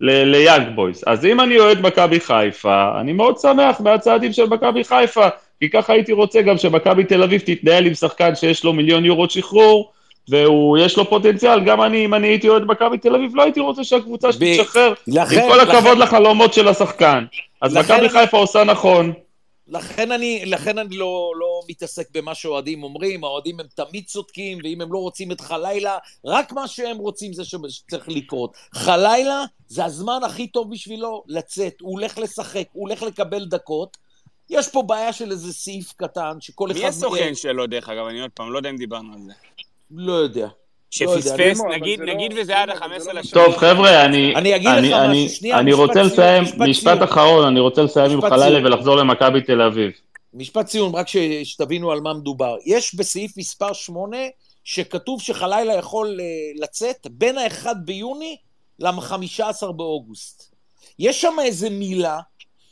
ל- 0.00 0.22
ליאנג 0.30 0.68
בויס. 0.74 1.04
אז 1.06 1.24
אם 1.26 1.40
אני 1.40 1.58
אוהד 1.58 1.80
מכבי 1.80 2.20
חיפה, 2.20 3.00
אני 3.00 3.12
מאוד 3.12 3.38
שמח 3.38 3.80
מהצעדים 3.80 4.32
של 4.32 4.46
מכבי 4.46 4.84
חיפה, 4.84 5.26
כי 5.60 5.70
ככה 5.70 5.92
הייתי 5.92 6.12
רוצה 6.12 6.42
גם 6.42 6.56
שמכבי 6.56 7.04
תל 7.04 7.22
אביב 7.22 7.40
תתנהל 7.40 7.86
עם 7.86 7.94
שחקן 7.94 8.34
שיש 8.34 8.64
לו 8.64 8.72
מיליון 8.72 9.04
יורו 9.04 9.30
שחרור, 9.30 9.90
ויש 10.30 10.96
לו 10.98 11.10
פוטנציאל, 11.10 11.60
גם 11.60 11.82
אני, 11.82 12.04
אם 12.04 12.14
אני 12.14 12.26
הייתי 12.26 12.48
אוהד 12.48 12.62
מכבי 12.66 12.98
תל 12.98 13.14
אביב, 13.14 13.36
לא 13.36 13.42
הייתי 13.42 13.60
רוצה 13.60 13.84
שהקבוצה 13.84 14.32
שלי 14.32 14.58
תשחרר, 14.58 14.92
לכן- 15.08 15.40
עם 15.42 15.48
כל 15.50 15.60
הכבוד 15.60 15.98
לכן- 15.98 16.16
לחלומות 16.16 16.54
של 16.54 16.68
השחקן. 16.68 17.24
אז 17.62 17.76
מכבי 17.76 18.08
חיפה 18.08 18.36
עושה 18.36 18.64
נכון. 18.64 19.12
לכן 19.68 20.12
אני, 20.12 20.42
לכן 20.46 20.78
אני 20.78 20.96
לא, 20.96 21.32
לא 21.36 21.60
מתעסק 21.68 22.08
במה 22.14 22.34
שאוהדים 22.34 22.82
אומרים, 22.82 23.24
האוהדים 23.24 23.60
הם 23.60 23.66
תמיד 23.74 24.04
צודקים, 24.06 24.58
ואם 24.64 24.80
הם 24.80 24.92
לא 24.92 24.98
רוצים 24.98 25.32
את 25.32 25.40
חלילה, 25.40 25.98
רק 26.24 26.52
מה 26.52 26.68
שהם 26.68 26.96
רוצים 26.96 27.32
זה 27.32 27.44
שצריך 27.44 28.08
לקרות. 28.08 28.56
חלילה 28.74 29.44
זה 29.66 29.84
הזמן 29.84 30.20
הכי 30.24 30.46
טוב 30.46 30.70
בשבילו 30.70 31.24
לצאת, 31.26 31.80
הוא 31.80 31.92
הולך 31.92 32.18
לשחק, 32.18 32.64
הוא 32.72 32.88
הולך 32.88 33.02
לקבל 33.02 33.44
דקות. 33.44 33.96
יש 34.50 34.68
פה 34.68 34.82
בעיה 34.82 35.12
של 35.12 35.30
איזה 35.30 35.52
סעיף 35.52 35.92
קטן, 35.92 36.36
שכל 36.40 36.70
אחד... 36.70 36.80
מי 36.80 36.86
הסוכן 36.86 37.34
שלו, 37.34 37.66
דרך 37.66 37.88
אגב? 37.88 38.06
אני 38.06 38.20
עוד 38.20 38.30
פעם, 38.34 38.52
לא 38.52 38.58
יודע 38.58 38.70
אם 38.70 38.76
דיברנו 38.76 39.12
על 39.14 39.20
זה. 39.26 39.32
לא 39.90 40.12
יודע. 40.12 40.48
לא. 41.00 41.18
שפספס, 41.18 41.60
נגיד, 41.70 42.00
לא- 42.00 42.14
נגיד 42.14 42.32
וזה 42.36 42.58
עד 42.58 42.70
ה-15 42.70 43.12
לשנה. 43.12 43.44
טוב, 43.44 43.56
חבר'ה, 43.56 44.04
אני, 44.04 44.34
אני 44.34 44.56
אגיד 44.56 44.68
לך 44.68 44.78
אני, 44.78 44.88
משהו, 44.88 45.00
אני, 45.00 45.28
שנייה, 45.28 45.58
אני 45.58 45.72
רוצה 45.72 46.02
לסיים, 46.02 46.44
משפט. 46.58 47.02
אחרון, 47.02 47.46
אני 47.46 47.60
רוצה 47.60 47.82
לסיים 47.82 48.10
עם 48.10 48.20
סיום. 48.20 48.64
ולחזור 48.64 48.96
למכבי 48.96 49.40
תל 49.40 49.62
אביב. 49.62 49.90
משפט 50.34 50.68
סיום, 50.68 50.96
רק 50.96 51.06
שתבינו 51.44 51.92
על 51.92 52.00
מה 52.00 52.14
מדובר. 52.14 52.56
יש 52.66 52.94
בסעיף 52.94 53.36
מספר 53.36 53.72
8, 53.72 54.16
שכתוב 54.64 55.22
שחלילה 55.22 55.74
יכול 55.74 56.18
אה, 56.20 56.24
לצאת 56.62 57.06
בין 57.10 57.38
ה-1 57.38 57.66
ביוני 57.84 58.36
ל-15 58.78 59.72
באוגוסט. 59.72 60.54
יש 60.98 61.20
שם 61.20 61.36
איזה 61.42 61.70
מילה 61.70 62.18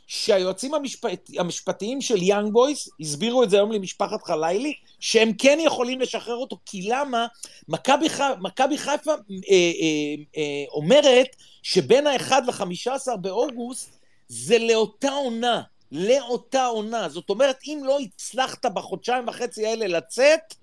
שהיועצים 0.07 0.73
המשפט, 0.73 1.29
המשפטיים 1.37 2.01
של 2.01 2.21
יאנג 2.21 2.53
בויס 2.53 2.89
הסבירו 2.99 3.43
את 3.43 3.49
זה 3.49 3.55
היום 3.55 3.71
למשפחת 3.71 4.23
חלילי, 4.23 4.73
שהם 4.99 5.33
כן 5.33 5.57
יכולים 5.61 6.01
לשחרר 6.01 6.35
אותו, 6.35 6.57
כי 6.65 6.81
למה? 6.81 7.27
מכבי 7.67 8.77
חיפה 8.77 9.11
אה, 9.11 9.17
אה, 9.51 10.15
אה, 10.37 10.65
אומרת 10.71 11.35
שבין 11.63 12.07
ה-1 12.07 12.31
ל-15 12.47 13.15
באוגוסט 13.15 13.99
זה 14.27 14.57
לאותה 14.59 15.11
עונה, 15.11 15.61
לאותה 15.91 16.65
עונה. 16.65 17.09
זאת 17.09 17.29
אומרת, 17.29 17.59
אם 17.65 17.81
לא 17.85 17.99
הצלחת 17.99 18.65
בחודשיים 18.65 19.27
וחצי 19.27 19.67
האלה 19.67 19.87
לצאת, 19.87 20.53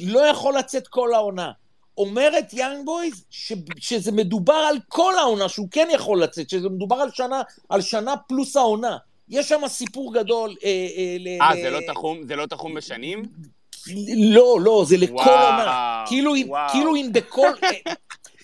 לא 0.00 0.20
יכול 0.20 0.58
לצאת 0.58 0.88
כל 0.88 1.14
העונה. 1.14 1.50
אומרת 1.98 2.52
יאנג 2.54 2.84
בויז 2.84 3.24
ש, 3.30 3.52
שזה 3.78 4.12
מדובר 4.12 4.54
על 4.68 4.76
כל 4.88 5.14
העונה, 5.18 5.48
שהוא 5.48 5.68
כן 5.70 5.88
יכול 5.92 6.22
לצאת, 6.22 6.50
שזה 6.50 6.68
מדובר 6.68 6.96
על 6.96 7.08
שנה, 7.14 7.42
על 7.68 7.80
שנה 7.80 8.14
פלוס 8.16 8.56
העונה. 8.56 8.96
יש 9.28 9.48
שם 9.48 9.60
סיפור 9.68 10.14
גדול. 10.14 10.54
אה, 10.64 10.68
אה, 10.96 11.16
ל- 11.18 11.42
אה, 11.42 11.54
ל- 11.54 11.62
זה 11.62 11.70
לא 11.70 11.78
תחום, 11.92 12.18
זה 12.26 12.36
לא 12.36 12.46
תחום 12.46 12.74
בשנים? 12.74 13.22
לא, 14.16 14.58
לא, 14.60 14.84
זה 14.86 14.96
לכל 14.96 15.12
וואו, 15.14 15.28
עונה. 15.46 16.04
כאילו. 16.08 16.32
כאילו 16.72 16.96
אם 16.96 17.08
בכל... 17.12 17.48
אה, 17.64 17.92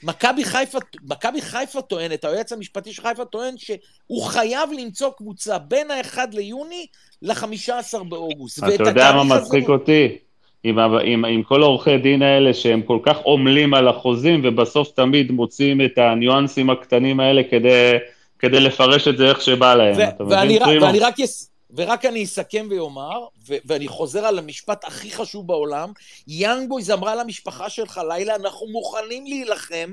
מכבי 0.03 0.45
חיפה, 0.45 0.79
מכבי 1.03 1.43
חיפה 1.43 1.83
טוענת, 1.83 2.25
היועץ 2.25 2.53
המשפטי 2.53 2.93
של 2.93 3.03
חיפה 3.03 3.25
טוען 3.25 3.55
שהוא 3.59 4.23
חייב 4.23 4.70
למצוא 4.79 5.11
קבוצה 5.16 5.59
בין 5.59 5.91
ה-1 5.91 6.19
ליוני 6.33 6.87
ל-15 7.23 8.03
באוגוסט. 8.09 8.59
אתה 8.75 8.89
יודע 8.89 9.12
מה 9.12 9.25
מצחיק 9.25 9.69
אותי? 9.69 10.19
עם, 10.65 10.79
עם, 11.05 11.25
עם 11.25 11.43
כל 11.43 11.63
העורכי 11.63 11.99
דין 11.99 12.23
האלה 12.23 12.55
שהם 12.55 12.83
כל 12.83 12.99
כך 13.03 13.17
עמלים 13.27 13.75
על 13.75 13.89
החוזים 13.89 14.41
ובסוף 14.45 14.91
תמיד 14.91 15.31
מוצאים 15.31 15.81
את 15.81 15.99
הניואנסים 15.99 16.71
הקטנים 16.71 17.21
האלה 17.21 17.43
כדי, 17.51 17.93
כדי 18.39 18.61
לפרש 18.61 19.09
את 19.09 19.17
זה 19.17 19.29
איך 19.29 19.41
שבא 19.43 19.75
להם. 19.75 19.97
ו- 19.97 20.09
אתה 20.09 20.25
ואני, 20.25 20.45
מבין, 20.45 20.63
רק- 20.63 20.69
פרימו? 20.69 20.87
ואני 20.87 20.99
רק 20.99 21.19
יס... 21.19 21.51
ורק 21.77 22.05
אני 22.05 22.25
אסכם 22.25 22.67
ואומר, 22.71 23.19
ו- 23.49 23.57
ואני 23.65 23.89
חוזר 23.89 24.25
על 24.25 24.39
המשפט 24.39 24.85
הכי 24.85 25.11
חשוב 25.11 25.47
בעולם, 25.47 25.93
יאנג 26.29 26.69
בויז 26.69 26.91
אמרה 26.91 27.15
למשפחה 27.15 27.71
של 27.70 28.01
חלילי, 28.09 28.35
אנחנו 28.37 28.67
מוכנים 28.67 29.27
להילחם, 29.27 29.91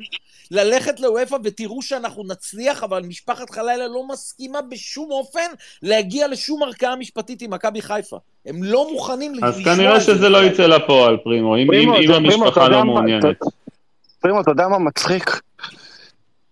ללכת 0.51 0.99
לאוופא 0.99 1.37
ותראו 1.43 1.81
שאנחנו 1.81 2.23
נצליח, 2.23 2.83
אבל 2.83 3.01
משפחת 3.01 3.49
חלילי 3.49 3.87
לא 3.87 4.07
מסכימה 4.07 4.61
בשום 4.61 5.11
אופן 5.11 5.47
להגיע 5.83 6.27
לשום 6.27 6.63
ערכאה 6.63 6.95
משפטית 6.95 7.41
עם 7.41 7.53
מכבי 7.53 7.81
חיפה. 7.81 8.17
הם 8.45 8.63
לא 8.63 8.91
מוכנים 8.91 9.33
אז 9.43 9.59
לשמוע 9.59 9.75
כנראה 9.75 9.95
את 9.95 10.01
זה 10.01 10.05
שזה 10.05 10.29
לא. 10.29 10.43
יצא 10.43 10.67
לפועל, 10.67 11.17
פרימו, 11.17 11.57
אם, 11.57 11.67
פרימו, 11.67 11.97
אם, 11.97 12.11
אם 12.11 12.11
המשפחה 12.11 12.67
לא 12.67 12.85
מעוניינת. 12.85 13.37
פרימו, 14.21 14.41
אתה 14.41 14.51
יודע 14.51 14.67
מה 14.67 14.79
מצחיק? 14.79 15.41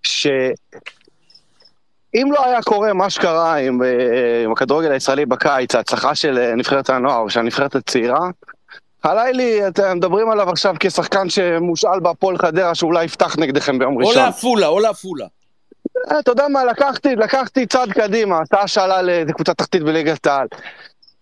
שאם 0.04 2.32
לא 2.32 2.46
היה 2.46 2.62
קורה 2.62 2.94
מה 2.94 3.10
שקרה 3.10 3.56
עם, 3.56 3.84
אה, 3.84 4.44
עם 4.44 4.52
הכדורגל 4.52 4.92
הישראלי 4.92 5.26
בקיץ, 5.26 5.76
ההצלחה 5.76 6.16
של 6.16 6.38
אה, 6.38 6.56
נבחרת 6.56 6.90
הנוער, 6.90 7.28
של 7.28 7.40
הנבחרת 7.40 7.76
הצעירה, 7.76 8.30
חלילי, 9.08 9.68
אתם 9.68 9.98
מדברים 9.98 10.30
עליו 10.30 10.50
עכשיו 10.50 10.76
כשחקן 10.80 11.30
שמושאל 11.30 12.00
בהפועל 12.00 12.38
חדרה, 12.38 12.76
שאולי 12.76 13.06
יפתח 13.06 13.36
נגדכם 13.38 13.80
ביום 13.80 13.94
או 13.94 14.00
ראשון. 14.00 14.24
לעפולה, 14.24 14.68
או 14.68 14.80
לעפולה. 14.80 15.26
אה, 16.12 16.20
אתה 16.20 16.32
יודע 16.32 16.48
מה, 16.48 16.66
לקחתי, 16.66 17.16
לקחתי 17.16 17.66
צעד 17.66 17.92
קדימה, 17.92 18.42
אתה 18.42 18.68
שאלה 18.68 19.02
לאיזה 19.02 19.34
קבוצה 19.34 19.54
תחתית 19.54 19.84
בליגת 19.84 20.28
העל. 20.28 20.48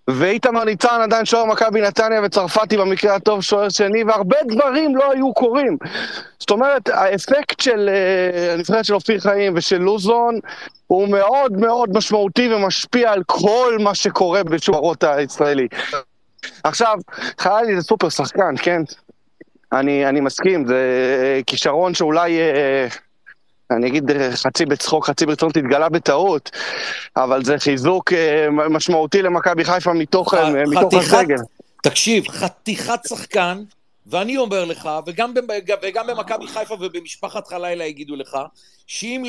ואיתמר 0.07 0.63
ניצן 0.63 1.01
עדיין 1.01 1.25
שוער 1.25 1.45
מכבי 1.45 1.81
נתניה 1.81 2.21
וצרפתי 2.23 2.77
במקרה 2.77 3.15
הטוב 3.15 3.41
שוער 3.41 3.69
שני, 3.69 4.03
והרבה 4.03 4.37
דברים 4.47 4.95
לא 4.95 5.11
היו 5.11 5.33
קורים. 5.33 5.77
זאת 6.39 6.49
אומרת, 6.49 6.89
האפקט 6.89 7.59
של 7.59 7.89
אה, 7.89 8.53
הנבחרת 8.53 8.85
של 8.85 8.93
אופיר 8.93 9.19
חיים 9.19 9.53
ושל 9.55 9.77
לוזון 9.77 10.39
הוא 10.87 11.09
מאוד 11.09 11.51
מאוד 11.51 11.97
משמעותי 11.97 12.53
ומשפיע 12.53 13.11
על 13.11 13.23
כל 13.25 13.77
מה 13.79 13.95
שקורה 13.95 14.43
בשוערות 14.43 15.03
הישראלי. 15.03 15.67
עכשיו, 16.63 16.97
חיילי 17.39 17.75
זה 17.75 17.81
סופר 17.81 18.09
שחקן, 18.09 18.55
כן? 18.61 18.81
אני, 19.73 20.09
אני 20.09 20.19
מסכים, 20.19 20.67
זה 20.67 20.75
אה, 21.37 21.43
כישרון 21.47 21.93
שאולי... 21.93 22.39
אה, 22.39 22.87
אני 23.71 23.87
אגיד 23.87 24.11
אה, 24.11 24.35
חצי 24.35 24.65
בצחוק, 24.65 25.05
חצי 25.05 25.25
ברצון 25.25 25.51
תתגלה 25.51 25.89
בטעות, 25.89 26.51
אבל 27.15 27.43
זה 27.43 27.59
חיזוק 27.59 28.13
משמעותי 28.69 29.21
למכבי 29.21 29.65
חיפה 29.65 29.93
מתוך, 29.93 30.33
מתוך 30.67 30.93
הסגל. 30.93 31.35
תקשיב, 31.83 32.27
חתיכת 32.27 32.99
שחקן, 33.07 33.63
ואני 34.07 34.37
אומר 34.37 34.65
לך, 34.65 34.89
וגם, 35.07 35.33
וגם 35.81 36.07
במכבי 36.07 36.47
חיפה 36.47 36.73
ובמשפחת 36.73 37.47
חלילה 37.47 37.85
יגידו 37.85 38.15
לך, 38.15 38.37
שאם 38.87 39.23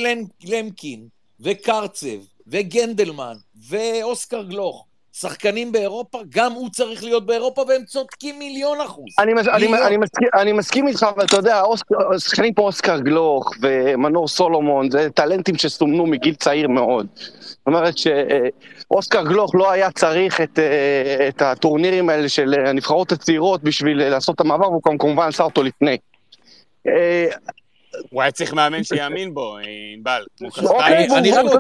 למקין 0.45 1.09
וקרצב 1.41 2.19
וגנדלמן 2.47 3.35
ואוסקר 3.69 4.43
גלוך 4.43 4.87
שחקנים 5.13 5.73
באירופה, 5.73 6.19
גם 6.29 6.53
הוא 6.53 6.71
צריך 6.71 7.05
להיות 7.05 7.27
באירופה, 7.27 7.65
והם 7.69 7.85
צודקים 7.85 8.39
מיליון 8.39 8.81
אחוז. 8.81 9.05
אני, 9.19 9.35
מס, 9.35 9.49
אני, 9.49 9.67
מיליון. 9.67 9.87
אני, 9.87 9.97
מסכים, 9.97 10.29
אני 10.35 10.53
מסכים 10.53 10.89
איתך, 10.89 11.07
אבל 11.17 11.25
אתה 11.25 11.37
יודע, 11.37 11.63
שחקנים 12.19 12.55
כמו 12.55 12.65
אוסקר 12.65 13.01
גלוך 13.01 13.51
ומנור 13.61 14.29
סולומון, 14.29 14.91
זה 14.91 15.11
טלנטים 15.11 15.55
שסומנו 15.55 16.07
מגיל 16.07 16.35
צעיר 16.35 16.69
מאוד. 16.69 17.07
זאת 17.41 17.67
אומרת 17.67 17.95
שאוסקר 17.99 19.23
גלוך 19.23 19.55
לא 19.55 19.71
היה 19.71 19.91
צריך 19.91 20.41
את, 20.41 20.59
אה, 20.59 21.29
את 21.29 21.43
הטורנירים 21.43 22.09
האלה 22.09 22.29
של 22.29 22.55
הנבחרות 22.67 23.13
הצעירות 23.13 23.63
בשביל 23.63 24.09
לעשות 24.09 24.35
את 24.35 24.41
המעבר, 24.41 24.71
והוא 24.71 24.83
כמובן 24.99 25.29
עשה 25.29 25.43
אותו 25.43 25.63
לפני. 25.63 25.97
הוא 28.11 28.23
היה 28.23 28.31
צריך 28.31 28.53
מאמן 28.55 28.85
שיאמין 28.85 29.35
בו, 29.35 29.57
אה, 29.59 29.63
ענבל. 29.97 30.23
והוא- 30.41 30.83
אני 30.83 31.31
רק 31.31 31.45
רוצה- 31.45 31.57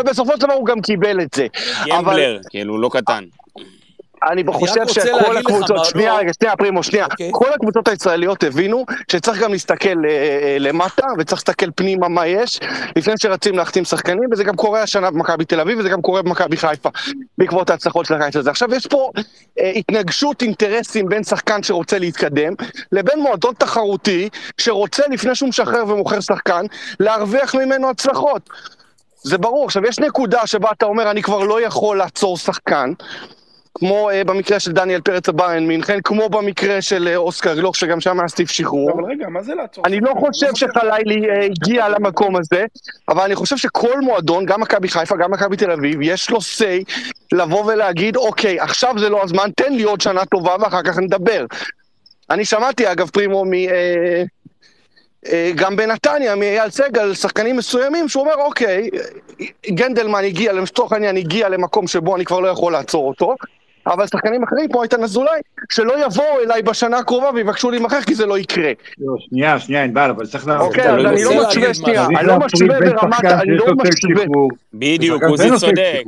ובסופו- 0.00 0.32
של 0.32 0.46
דבר 0.46 0.52
הוא 0.54 0.66
גם 0.66 0.80
קיבל 0.80 1.20
את 1.20 1.34
זה. 1.34 1.46
גמבלר, 1.88 2.38
כאילו, 2.50 2.78
לא 2.78 2.88
קטן. 2.92 3.24
אני 4.22 4.44
חושב 4.46 4.88
שכל 4.88 5.36
הקבוצות, 5.36 5.84
שנייה 5.84 6.16
רגע, 6.16 6.32
שנייה 6.32 6.56
פרימו, 6.56 6.82
שנייה, 6.82 7.04
אוקיי. 7.04 7.30
כל 7.32 7.52
הקבוצות 7.54 7.88
הישראליות 7.88 8.44
הבינו 8.44 8.84
שצריך 9.12 9.38
גם 9.38 9.52
להסתכל 9.52 9.88
אה, 9.88 10.10
אה, 10.10 10.56
למטה 10.60 11.06
וצריך 11.18 11.38
להסתכל 11.40 11.70
פנימה 11.74 12.08
מה 12.08 12.26
יש 12.26 12.60
לפני 12.96 13.14
שרצים 13.16 13.56
להחתים 13.56 13.84
שחקנים 13.84 14.28
וזה 14.32 14.44
גם 14.44 14.56
קורה 14.56 14.82
השנה 14.82 15.10
במכבי 15.10 15.44
תל 15.44 15.60
אביב 15.60 15.78
וזה 15.78 15.88
גם 15.88 16.02
קורה 16.02 16.22
במכבי 16.22 16.56
חיפה 16.56 16.88
בעקבות 17.38 17.70
ההצלחות 17.70 18.06
של 18.06 18.14
הקיץ 18.14 18.36
הזה. 18.36 18.50
עכשיו 18.50 18.74
יש 18.74 18.86
פה 18.86 19.10
אה, 19.60 19.72
התנגשות 19.76 20.42
אינטרסים 20.42 21.08
בין 21.08 21.24
שחקן 21.24 21.62
שרוצה 21.62 21.98
להתקדם 21.98 22.52
לבין 22.92 23.20
מועדון 23.20 23.54
תחרותי 23.58 24.28
שרוצה 24.58 25.02
לפני 25.10 25.34
שהוא 25.34 25.48
משחרר 25.48 25.84
ומוכר 25.88 26.20
שחקן 26.20 26.64
להרוויח 27.00 27.54
ממנו 27.54 27.90
הצלחות. 27.90 28.50
זה 29.22 29.38
ברור. 29.38 29.64
עכשיו, 29.64 29.86
יש 29.86 29.98
נקודה 29.98 30.46
שבה 30.46 30.70
אתה 30.70 30.86
אומר, 30.86 31.10
אני 31.10 31.22
כבר 31.22 31.38
לא 31.38 31.62
יכול 31.62 31.98
לעצור 31.98 32.36
שחקן, 32.36 32.92
כמו 33.74 34.10
uh, 34.10 34.24
במקרה 34.24 34.60
של 34.60 34.72
דניאל 34.72 35.00
פרץ 35.00 35.28
הבארן 35.28 35.66
מינכן, 35.66 35.98
כמו 36.04 36.28
במקרה 36.28 36.82
של 36.82 37.08
uh, 37.14 37.16
אוסקר 37.16 37.54
גלוך, 37.54 37.76
שגם 37.76 38.00
שם 38.00 38.20
היה 38.20 38.28
סטיב 38.28 38.46
שחרור. 38.46 38.92
אבל 38.92 39.04
רגע, 39.04 39.28
מה 39.28 39.42
זה 39.42 39.54
לעצור? 39.54 39.84
אני 39.86 40.00
לא 40.00 40.14
חושב 40.20 40.54
שחלילי 40.54 41.26
uh, 41.26 41.44
הגיע 41.44 41.88
למקום 41.88 42.36
הזה, 42.36 42.64
אבל 43.08 43.22
אני 43.22 43.34
חושב 43.34 43.56
שכל 43.56 44.00
מועדון, 44.00 44.46
גם 44.46 44.60
מכבי 44.60 44.88
חיפה, 44.88 45.16
גם 45.16 45.30
מכבי 45.30 45.56
תל 45.56 45.70
אביב, 45.70 45.98
יש 46.02 46.30
לו 46.30 46.38
say 46.38 46.92
לבוא 47.32 47.64
ולהגיד, 47.64 48.16
אוקיי, 48.16 48.60
עכשיו 48.60 48.94
זה 48.98 49.08
לא 49.08 49.22
הזמן, 49.22 49.50
תן 49.56 49.72
לי 49.72 49.82
עוד 49.82 50.00
שנה 50.00 50.24
טובה 50.24 50.56
ואחר 50.60 50.82
כך 50.82 50.98
נדבר. 50.98 51.46
אני 52.30 52.44
שמעתי, 52.44 52.92
אגב, 52.92 53.08
פרימו, 53.08 53.44
מ... 53.44 53.54
אה, 53.54 53.68
אה, 53.68 54.22
גם 55.54 55.76
בנתניה, 55.76 56.34
מאייל 56.34 56.70
סגל, 56.70 57.14
שחקנים 57.14 57.56
מסוימים, 57.56 58.08
שהוא 58.08 58.22
אומר, 58.22 58.34
אוקיי, 58.34 58.90
גנדלמן 59.70 60.24
הגיע, 60.24 60.52
לצורך 60.52 60.92
העניין, 60.92 61.16
הגיע 61.16 61.48
למקום 61.48 61.86
שבו 61.86 62.16
אני 62.16 62.24
כבר 62.24 62.40
לא 62.40 62.48
יכול 62.48 62.72
לעצור 62.72 63.08
אותו, 63.08 63.34
אבל 63.86 64.06
שחקנים 64.06 64.42
אחרים, 64.42 64.68
כמו 64.68 64.82
איתן 64.82 65.02
אזולאי, 65.02 65.40
שלא 65.72 66.06
יבואו 66.06 66.40
אליי 66.44 66.62
בשנה 66.62 66.98
הקרובה 66.98 67.30
ויבקשו 67.34 67.70
להימכר, 67.70 68.02
כי 68.02 68.14
זה 68.14 68.26
לא 68.26 68.38
יקרה. 68.38 68.72
לא, 68.98 69.14
שנייה, 69.18 69.60
שנייה, 69.60 69.84
ענבל, 69.84 70.10
אבל 70.10 70.26
צריך 70.26 70.46
לעשות... 70.46 70.66
אוקיי, 70.66 70.90
אז 70.90 71.04
אני 71.06 71.24
לא 71.24 71.30
רוצה 71.30 71.48
משווה, 71.48 71.60
להגיד 71.60 71.74
שנייה. 71.74 72.06
אני 72.06 72.26
לא 72.26 72.38
משווה 72.38 72.80
ברמת, 72.80 73.24
אני 73.24 73.56
לא 73.56 73.66
משווה. 73.66 74.24
בדיוק, 74.74 75.22
עוזי 75.22 75.48
צודק, 75.58 76.02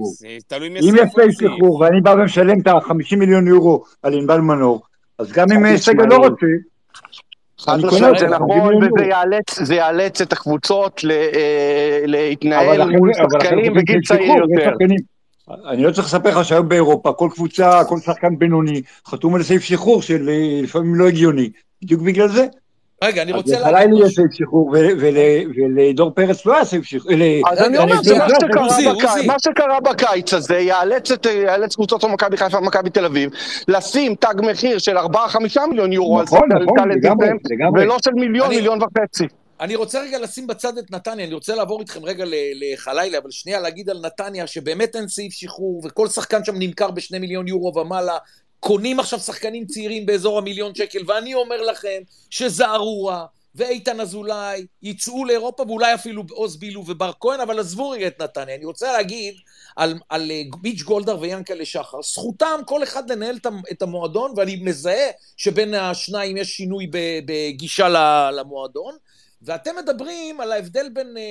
תלוי 0.47 0.69
מי 0.69 0.81
אם 0.81 0.97
יש 0.97 1.11
סייף 1.15 1.31
שחרור 1.41 1.81
ואני 1.81 2.01
בא 2.01 2.11
ומשלם 2.11 2.61
את 2.61 2.67
ה-50 2.67 3.17
מיליון 3.17 3.47
יורו 3.47 3.85
על 4.03 4.15
ענבל 4.15 4.39
מנור, 4.39 4.83
אז 5.19 5.33
גם 5.33 5.53
אם 5.53 5.77
סגל 5.77 6.05
לא 6.05 6.17
רוצה, 6.17 6.47
חד 7.61 7.73
אני 7.74 7.85
משמעית, 7.87 8.19
זה 8.19 8.27
נכון, 8.27 8.49
50 8.51 8.62
מיליון 8.62 8.93
וזה. 8.99 9.05
יאלץ, 9.11 9.62
זה 9.62 9.74
יאלץ 9.74 10.20
את 10.20 10.32
הקבוצות 10.32 11.05
ל- 11.05 11.11
אה, 11.11 12.03
להתנהל 12.07 12.97
מול 12.97 13.11
שחקנים 13.15 13.74
בגיל 13.74 14.01
צעיר 14.09 14.32
יותר. 14.37 14.70
שחקנים. 14.70 14.99
אני 15.69 15.82
לא 15.82 15.91
צריך 15.91 16.07
לספר 16.07 16.31
לך 16.39 16.45
שהיום 16.45 16.69
באירופה 16.69 17.12
כל 17.12 17.28
קבוצה, 17.35 17.85
כל 17.89 17.99
שחקן 17.99 18.39
בינוני 18.39 18.82
חתום 19.07 19.35
על 19.35 19.43
סעיף 19.43 19.62
שחרור 19.62 20.03
של 20.03 20.28
אה, 20.28 20.61
לפעמים 20.62 20.95
לא 20.95 21.09
הגיוני, 21.09 21.51
בדיוק 21.82 22.03
בגלל 22.03 22.28
זה. 22.28 22.47
רגע, 23.05 23.23
אני 23.23 23.33
אז 23.33 23.37
רוצה 23.37 23.59
לחלילי 23.61 23.73
להגיד 23.73 24.07
יש. 24.07 24.15
סעיף 24.15 24.33
שחרור 24.33 24.69
ול- 24.69 24.97
ול- 25.01 25.53
ולדור 25.57 26.11
פרץ 26.11 26.47
לא 26.47 26.55
היה 26.55 26.65
סעיף 26.65 26.85
שחרור. 26.85 27.13
אז 27.51 27.59
אני 27.59 27.79
אומר. 27.79 27.95
מה 29.27 29.37
שקרה 29.45 29.81
בקיץ 29.81 30.35
הזה 30.35 30.59
יאלץ 30.59 31.75
קבוצות 31.75 32.01
כמו 32.01 32.13
מכבי 32.13 32.37
חיפה 32.37 32.59
ומכבי 32.59 32.91
תל 32.91 33.05
אביב 33.05 33.31
לשים 33.69 34.15
תג 34.15 34.35
מחיר 34.43 34.79
של 34.79 34.99
4-5 34.99 35.03
מיליון 35.71 35.93
יורו 35.93 36.19
על 36.19 36.25
נכון, 36.25 36.41
שחקן 36.51 36.89
נכון. 36.91 37.79
ולא 37.79 37.97
של 38.05 38.11
מיליון, 38.15 38.49
מיליון 38.49 38.79
וחצי. 38.83 39.25
אני 39.61 39.75
רוצה 39.77 40.01
רגע 40.03 40.19
לשים 40.19 40.47
בצד 40.47 40.79
את 40.79 40.91
נתניה, 40.91 41.27
אני 41.27 41.35
רוצה 41.35 41.55
לעבור 41.55 41.81
איתכם 41.81 42.01
רגע 42.05 42.25
ל- 42.25 42.35
לחלילה, 42.75 43.19
אבל 43.19 43.31
שנייה 43.31 43.61
להגיד 43.61 43.91
על 43.91 44.01
נתניה 44.05 44.47
שבאמת 44.47 44.97
אין 44.97 45.09
סעיף 45.09 45.33
שחרור, 45.33 45.83
וכל 45.85 46.09
שחקן 46.09 46.45
שם 46.45 46.55
נמכר 46.59 46.91
בשני 46.91 47.19
מיליון 47.19 47.49
יורו 47.49 47.73
ומעלה, 47.79 48.17
קונים 48.61 49.01
עכשיו 49.01 49.19
שחקנים 49.19 49.66
צעירים 49.66 50.07
באזור 50.07 50.39
המיליון 50.39 50.74
שקל, 50.74 50.99
ואני 51.07 51.35
אומר 51.35 51.62
לכם 51.62 52.03
שזערורה 52.31 53.27
ואיתן 53.55 54.01
אזולאי 54.01 54.66
יצאו 54.82 55.24
לאירופה, 55.24 55.62
ואולי 55.62 55.95
אפילו 55.95 56.23
עוז 56.31 56.57
בילו 56.57 56.85
ובר 56.87 57.12
כהן, 57.20 57.41
אבל 57.41 57.59
עזבו 57.61 57.91
רגע 57.91 58.07
את 58.07 58.23
נתניה. 58.23 58.55
אני 58.55 58.65
רוצה 58.65 58.93
להגיד 58.93 59.35
על, 59.77 59.95
על 60.09 60.31
אה, 60.31 60.43
ביץ' 60.61 60.82
גולדהר 60.82 61.20
ויאנקלה 61.20 61.65
שחר, 61.65 62.03
זכותם 62.03 62.61
כל 62.66 62.82
אחד 62.82 63.11
לנהל 63.11 63.37
את 63.37 63.47
המ- 63.47 63.62
את 63.70 63.82
המועדון, 63.82 64.32
ואני 64.37 64.57
מזהה 64.57 65.11
שבין 65.37 65.74
השניים 65.74 66.37
יש 66.37 66.49
שינוי 66.49 66.87
בגישה 67.24 67.89
למועדון. 68.32 68.97
ואתם 69.43 69.77
מדברים 69.77 70.41
על 70.41 70.53
ההבדל 70.53 70.89
בין 70.93 71.16
אה, 71.16 71.23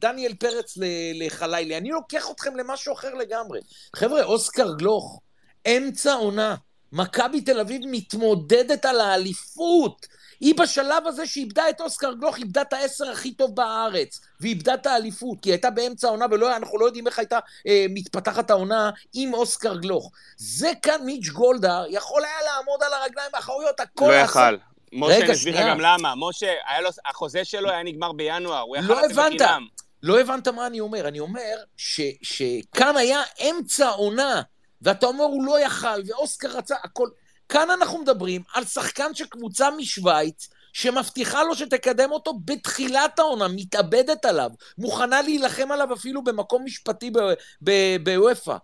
דניאל 0.00 0.34
פרץ 0.34 0.74
לחלילי. 1.14 1.76
אני 1.76 1.88
לוקח 1.88 2.30
אתכם 2.30 2.56
למשהו 2.56 2.94
אחר 2.94 3.14
לגמרי. 3.14 3.60
חבר'ה, 3.96 4.22
אוסקר 4.24 4.74
גלוך, 4.74 5.20
אמצע 5.66 6.12
עונה. 6.14 6.54
מכבי 6.92 7.40
תל 7.40 7.60
אביב 7.60 7.82
מתמודדת 7.86 8.84
על 8.84 9.00
האליפות. 9.00 10.06
היא 10.40 10.54
בשלב 10.54 11.06
הזה 11.06 11.26
שאיבדה 11.26 11.70
את 11.70 11.80
אוסקר 11.80 12.12
גלוך, 12.12 12.36
איבדה 12.36 12.62
את 12.62 12.72
העשר 12.72 13.10
הכי 13.10 13.32
טוב 13.32 13.56
בארץ, 13.56 14.20
ואיבדה 14.40 14.74
את 14.74 14.86
האליפות, 14.86 15.38
כי 15.42 15.48
היא 15.48 15.54
הייתה 15.54 15.70
באמצע 15.70 16.08
העונה, 16.08 16.26
ואנחנו 16.30 16.78
לא 16.78 16.86
יודעים 16.86 17.06
איך 17.06 17.18
הייתה 17.18 17.38
אה, 17.66 17.86
מתפתחת 17.90 18.50
העונה 18.50 18.90
עם 19.14 19.34
אוסקר 19.34 19.76
גלוך. 19.76 20.10
זה 20.36 20.72
כאן 20.82 21.04
מיץ' 21.04 21.28
גולדהר 21.28 21.84
יכול 21.88 22.24
היה 22.24 22.52
לעמוד 22.52 22.82
על 22.82 22.92
הרגליים 22.92 23.30
האחוריות, 23.34 23.80
הכל 23.80 24.08
לא. 24.08 24.14
יכל. 24.14 24.56
משה, 24.92 25.14
רגע, 25.14 25.24
אני 25.24 25.32
אסביר 25.32 25.54
לך. 25.54 25.66
גם 25.66 25.80
למה. 25.80 26.14
משה, 26.16 26.52
לו, 26.82 26.88
החוזה 27.06 27.44
שלו 27.44 27.70
היה 27.70 27.82
נגמר 27.82 28.12
בינואר, 28.12 28.60
הוא 28.60 28.76
יכל 28.76 28.92
לא 28.92 29.02
לצאת 29.02 29.10
הבנת. 29.10 29.40
בחינם. 29.40 29.66
לא 30.02 30.20
הבנת 30.20 30.48
מה 30.48 30.66
אני 30.66 30.80
אומר. 30.80 31.08
אני 31.08 31.20
אומר 31.20 31.56
ש, 31.76 32.00
שכאן 32.22 32.96
היה 32.96 33.22
אמצע 33.50 33.88
עונה, 33.88 34.42
ואתה 34.82 35.06
אומר 35.06 35.24
הוא 35.24 35.44
לא 35.44 35.60
יכל, 35.60 36.02
ואוסקר 36.06 36.48
רצה, 36.48 36.74
הכל... 36.84 37.08
כאן 37.48 37.70
אנחנו 37.70 37.98
מדברים 37.98 38.42
על 38.54 38.64
שחקן 38.64 39.14
של 39.14 39.26
קבוצה 39.26 39.70
משוויץ, 39.70 40.48
שמבטיחה 40.72 41.42
לו 41.42 41.54
שתקדם 41.54 42.12
אותו 42.12 42.32
בתחילת 42.44 43.18
העונה, 43.18 43.48
מתאבדת 43.48 44.24
עליו, 44.24 44.50
מוכנה 44.78 45.22
להילחם 45.22 45.72
עליו 45.72 45.94
אפילו 45.94 46.24
במקום 46.24 46.64
משפטי 46.64 47.10
ב- 47.10 47.18
ב- 47.64 47.96
בוופא. 48.04 48.56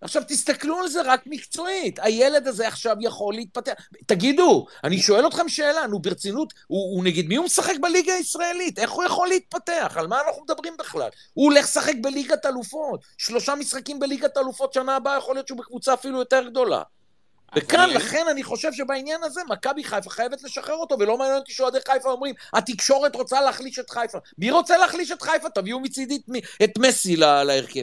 עכשיו 0.00 0.22
תסתכלו 0.28 0.78
על 0.78 0.88
זה 0.88 1.02
רק 1.02 1.22
מקצועית, 1.26 1.98
הילד 2.02 2.48
הזה 2.48 2.68
עכשיו 2.68 2.96
יכול 3.00 3.34
להתפתח. 3.34 3.72
תגידו, 4.06 4.66
אני 4.84 4.98
שואל 4.98 5.26
אתכם 5.26 5.48
שאלה, 5.48 5.86
נו 5.86 5.98
ברצינות, 5.98 6.54
הוא, 6.66 6.96
הוא 6.96 7.04
נגד 7.04 7.26
מי 7.26 7.36
הוא 7.36 7.44
משחק 7.44 7.74
בליגה 7.80 8.14
הישראלית? 8.14 8.78
איך 8.78 8.90
הוא 8.90 9.04
יכול 9.04 9.28
להתפתח? 9.28 9.92
על 9.96 10.06
מה 10.06 10.20
אנחנו 10.28 10.42
מדברים 10.42 10.76
בכלל? 10.78 11.08
הוא 11.34 11.44
הולך 11.44 11.64
לשחק 11.64 11.94
בליגת 12.00 12.46
אלופות, 12.46 13.00
שלושה 13.18 13.54
משחקים 13.54 13.98
בליגת 13.98 14.36
אלופות 14.36 14.72
שנה 14.72 14.96
הבאה, 14.96 15.18
יכול 15.18 15.34
להיות 15.34 15.48
שהוא 15.48 15.58
בקבוצה 15.58 15.94
אפילו 15.94 16.18
יותר 16.18 16.48
גדולה. 16.48 16.82
וכאן, 17.56 17.80
אני- 17.80 17.94
לכן 17.94 18.24
אני 18.30 18.42
חושב 18.42 18.72
שבעניין 18.72 19.20
הזה, 19.24 19.40
מכבי 19.50 19.84
חיפה 19.84 20.10
חייבת 20.10 20.42
לשחרר 20.44 20.74
אותו, 20.74 20.96
ולא 20.98 21.18
מעניין 21.18 21.36
אותי 21.38 21.52
שאוהדי 21.52 21.78
חיפה 21.88 22.10
אומרים, 22.10 22.34
התקשורת 22.54 23.16
רוצה 23.16 23.40
להחליש 23.40 23.78
את 23.78 23.90
חיפה. 23.90 24.18
מי 24.38 24.50
רוצה 24.50 24.78
להחליש 24.78 25.10
את 25.10 25.22
חיפה? 25.22 25.48
תביאו 25.48 25.80
מצידי 25.80 26.18
את 26.64 26.78
מסי 26.78 27.16
להרכב. 27.16 27.80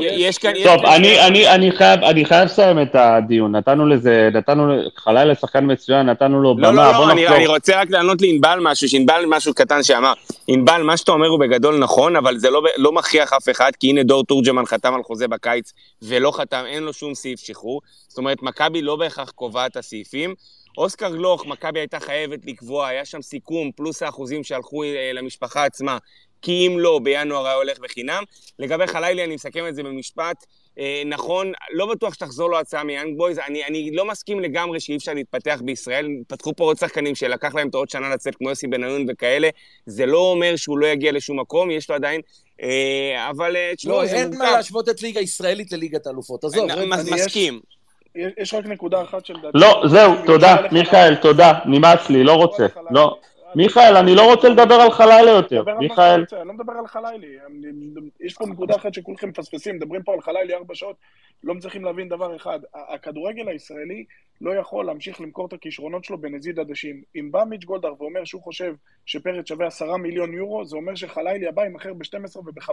יש 0.00 0.38
טוב, 0.64 0.86
אני, 0.86 1.26
אני, 1.26 1.48
אני, 1.48 1.72
חייב, 1.72 2.00
לסיים 2.44 2.82
את 2.82 2.94
הדיון. 2.94 3.56
נתנו 3.56 3.86
לזה, 3.86 4.28
נתנו 4.34 4.62
חלילה 4.96 5.34
שחקן 5.34 5.72
מצוין, 5.72 6.06
נתנו 6.06 6.42
לו 6.42 6.56
במה, 6.56 6.70
לא, 6.72 6.84
לא, 6.84 6.92
בוא 6.92 7.06
לא, 7.06 7.12
אני, 7.12 7.22
נחזור. 7.22 7.36
אני 7.36 7.46
רוצה 7.46 7.80
רק 7.80 7.90
לענות 7.90 8.22
לענבל 8.22 8.58
משהו, 8.62 8.88
שענבל 8.88 9.24
משהו 9.28 9.54
קטן 9.54 9.82
שאמר. 9.82 10.12
ענבל, 10.48 10.82
מה 10.82 10.96
שאתה 10.96 11.12
אומר 11.12 11.26
הוא 11.28 11.40
בגדול 11.40 11.78
נכון, 11.78 12.16
אבל 12.16 12.38
זה 12.38 12.50
לא, 12.50 12.62
לא 12.76 12.92
מכריח 12.92 13.32
אף 13.32 13.48
אחד, 13.48 13.70
כי 13.80 13.90
הנה 13.90 14.02
דור 14.02 14.24
תורג'מן 14.24 14.66
חתם 14.66 14.94
על 14.94 15.02
חוזה 15.02 15.28
בקיץ, 15.28 15.72
ולא 16.02 16.30
חתם, 16.30 16.64
אין 16.66 16.82
לו 16.82 16.92
שום 16.92 17.14
סעיף 17.14 17.40
שחרור. 17.40 17.80
זאת 18.08 18.18
אומרת, 18.18 18.42
מכבי 18.42 18.82
לא 18.82 18.95
בהכרח 18.96 19.30
קובעת 19.30 19.70
את 19.70 19.76
הסעיפים. 19.76 20.34
אוסקר 20.78 21.08
גלוך, 21.16 21.46
מכבי 21.46 21.80
הייתה 21.80 22.00
חייבת 22.00 22.38
לקבוע, 22.46 22.86
היה 22.86 23.04
שם 23.04 23.22
סיכום, 23.22 23.70
פלוס 23.76 24.02
האחוזים 24.02 24.44
שהלכו 24.44 24.82
אה, 24.82 25.10
למשפחה 25.14 25.64
עצמה, 25.64 25.98
כי 26.42 26.66
אם 26.66 26.78
לא, 26.78 27.00
בינואר 27.02 27.46
היה 27.46 27.54
הולך 27.54 27.78
בחינם. 27.78 28.22
לגבי 28.58 28.86
חלילי, 28.86 29.24
אני 29.24 29.34
מסכם 29.34 29.66
את 29.68 29.74
זה 29.74 29.82
במשפט, 29.82 30.44
אה, 30.78 31.02
נכון, 31.06 31.52
לא 31.72 31.86
בטוח 31.86 32.14
שתחזור 32.14 32.50
לו 32.50 32.58
הצעה 32.58 32.84
מיאנג 32.84 33.18
בויז, 33.18 33.38
אני, 33.38 33.64
אני 33.64 33.90
לא 33.94 34.04
מסכים 34.04 34.40
לגמרי 34.40 34.80
שאי 34.80 34.96
אפשר 34.96 35.14
להתפתח 35.14 35.60
בישראל. 35.64 36.08
פתחו 36.28 36.56
פה 36.56 36.64
עוד 36.64 36.76
שחקנים 36.76 37.14
שלקח 37.14 37.54
להם 37.54 37.68
את 37.68 37.74
העוד 37.74 37.90
שנה 37.90 38.08
לצאת, 38.08 38.34
כמו 38.36 38.48
יוסי 38.48 38.66
בניון 38.66 39.06
וכאלה. 39.08 39.48
זה 39.86 40.06
לא 40.06 40.18
אומר 40.18 40.56
שהוא 40.56 40.78
לא 40.78 40.86
יגיע 40.86 41.12
לשום 41.12 41.40
מקום, 41.40 41.70
יש 41.70 41.90
לו 41.90 41.96
עדיין... 41.96 42.20
אה, 42.62 43.30
אבל 43.30 43.56
אה, 43.56 43.72
תשמעו, 43.76 43.96
לא, 43.96 44.04
אין. 44.04 44.38
מה 44.38 44.50
להשוות 44.50 44.88
את 44.88 45.02
ליגה 45.02 45.20
ישראלית 45.20 45.72
לליגת 45.72 46.06
האלופות. 46.06 46.44
עזוב, 46.44 46.64
מסכים. 47.14 47.54
יש- 47.54 47.75
יש 48.38 48.54
רק 48.54 48.66
נקודה 48.66 49.02
אחת 49.02 49.26
שלדעתי... 49.26 49.58
לא, 49.58 49.82
זהו, 49.88 50.12
תודה, 50.26 50.56
מיכאל, 50.72 51.14
תודה, 51.16 51.52
נמאס 51.66 52.10
לי, 52.10 52.24
לא 52.24 52.32
רוצה. 52.32 52.66
לא, 52.90 53.18
מיכאל, 53.54 53.96
אני 53.96 54.14
לא 54.14 54.30
רוצה 54.32 54.48
לדבר 54.48 54.74
על 54.74 54.90
חלילה 54.90 55.30
יותר. 55.30 55.64
מיכאל, 55.78 56.24
אני 56.32 56.48
לא 56.48 56.54
מדבר 56.54 56.72
על 56.72 56.86
חלילי. 56.86 57.36
אני- 57.46 58.10
יש 58.20 58.34
פה 58.34 58.46
נקודה 58.46 58.76
אחת 58.76 58.94
שכולכם 58.94 59.28
מפספסים, 59.28 59.76
מדברים 59.76 60.02
פה 60.02 60.12
על 60.14 60.20
חלילי 60.20 60.54
ארבע 60.54 60.74
שעות, 60.74 60.96
לא 61.44 61.54
מצליחים 61.54 61.84
להבין 61.84 62.08
דבר 62.08 62.36
אחד. 62.36 62.58
הכדורגל 62.94 63.48
הישראלי 63.48 64.04
לא 64.40 64.54
יכול 64.54 64.86
להמשיך 64.86 65.20
למכור 65.20 65.46
את 65.46 65.52
הכישרונות 65.52 66.04
שלו 66.04 66.18
בנזיד 66.18 66.58
עדשים. 66.60 67.02
אם 67.16 67.32
בא 67.32 67.44
מיץ' 67.44 67.64
גולדהר 67.64 67.94
ואומר 67.98 68.24
שהוא 68.24 68.42
חושב 68.42 68.74
שפרץ 69.06 69.48
שווה 69.48 69.66
עשרה 69.66 69.96
מיליון 69.96 70.34
יורו, 70.34 70.64
זה 70.64 70.76
אומר 70.76 70.94
שחלילי 70.94 71.48
הבא 71.48 71.64
ימכר 71.64 71.92
ב-12 71.94 72.38
וב-15. 72.38 72.70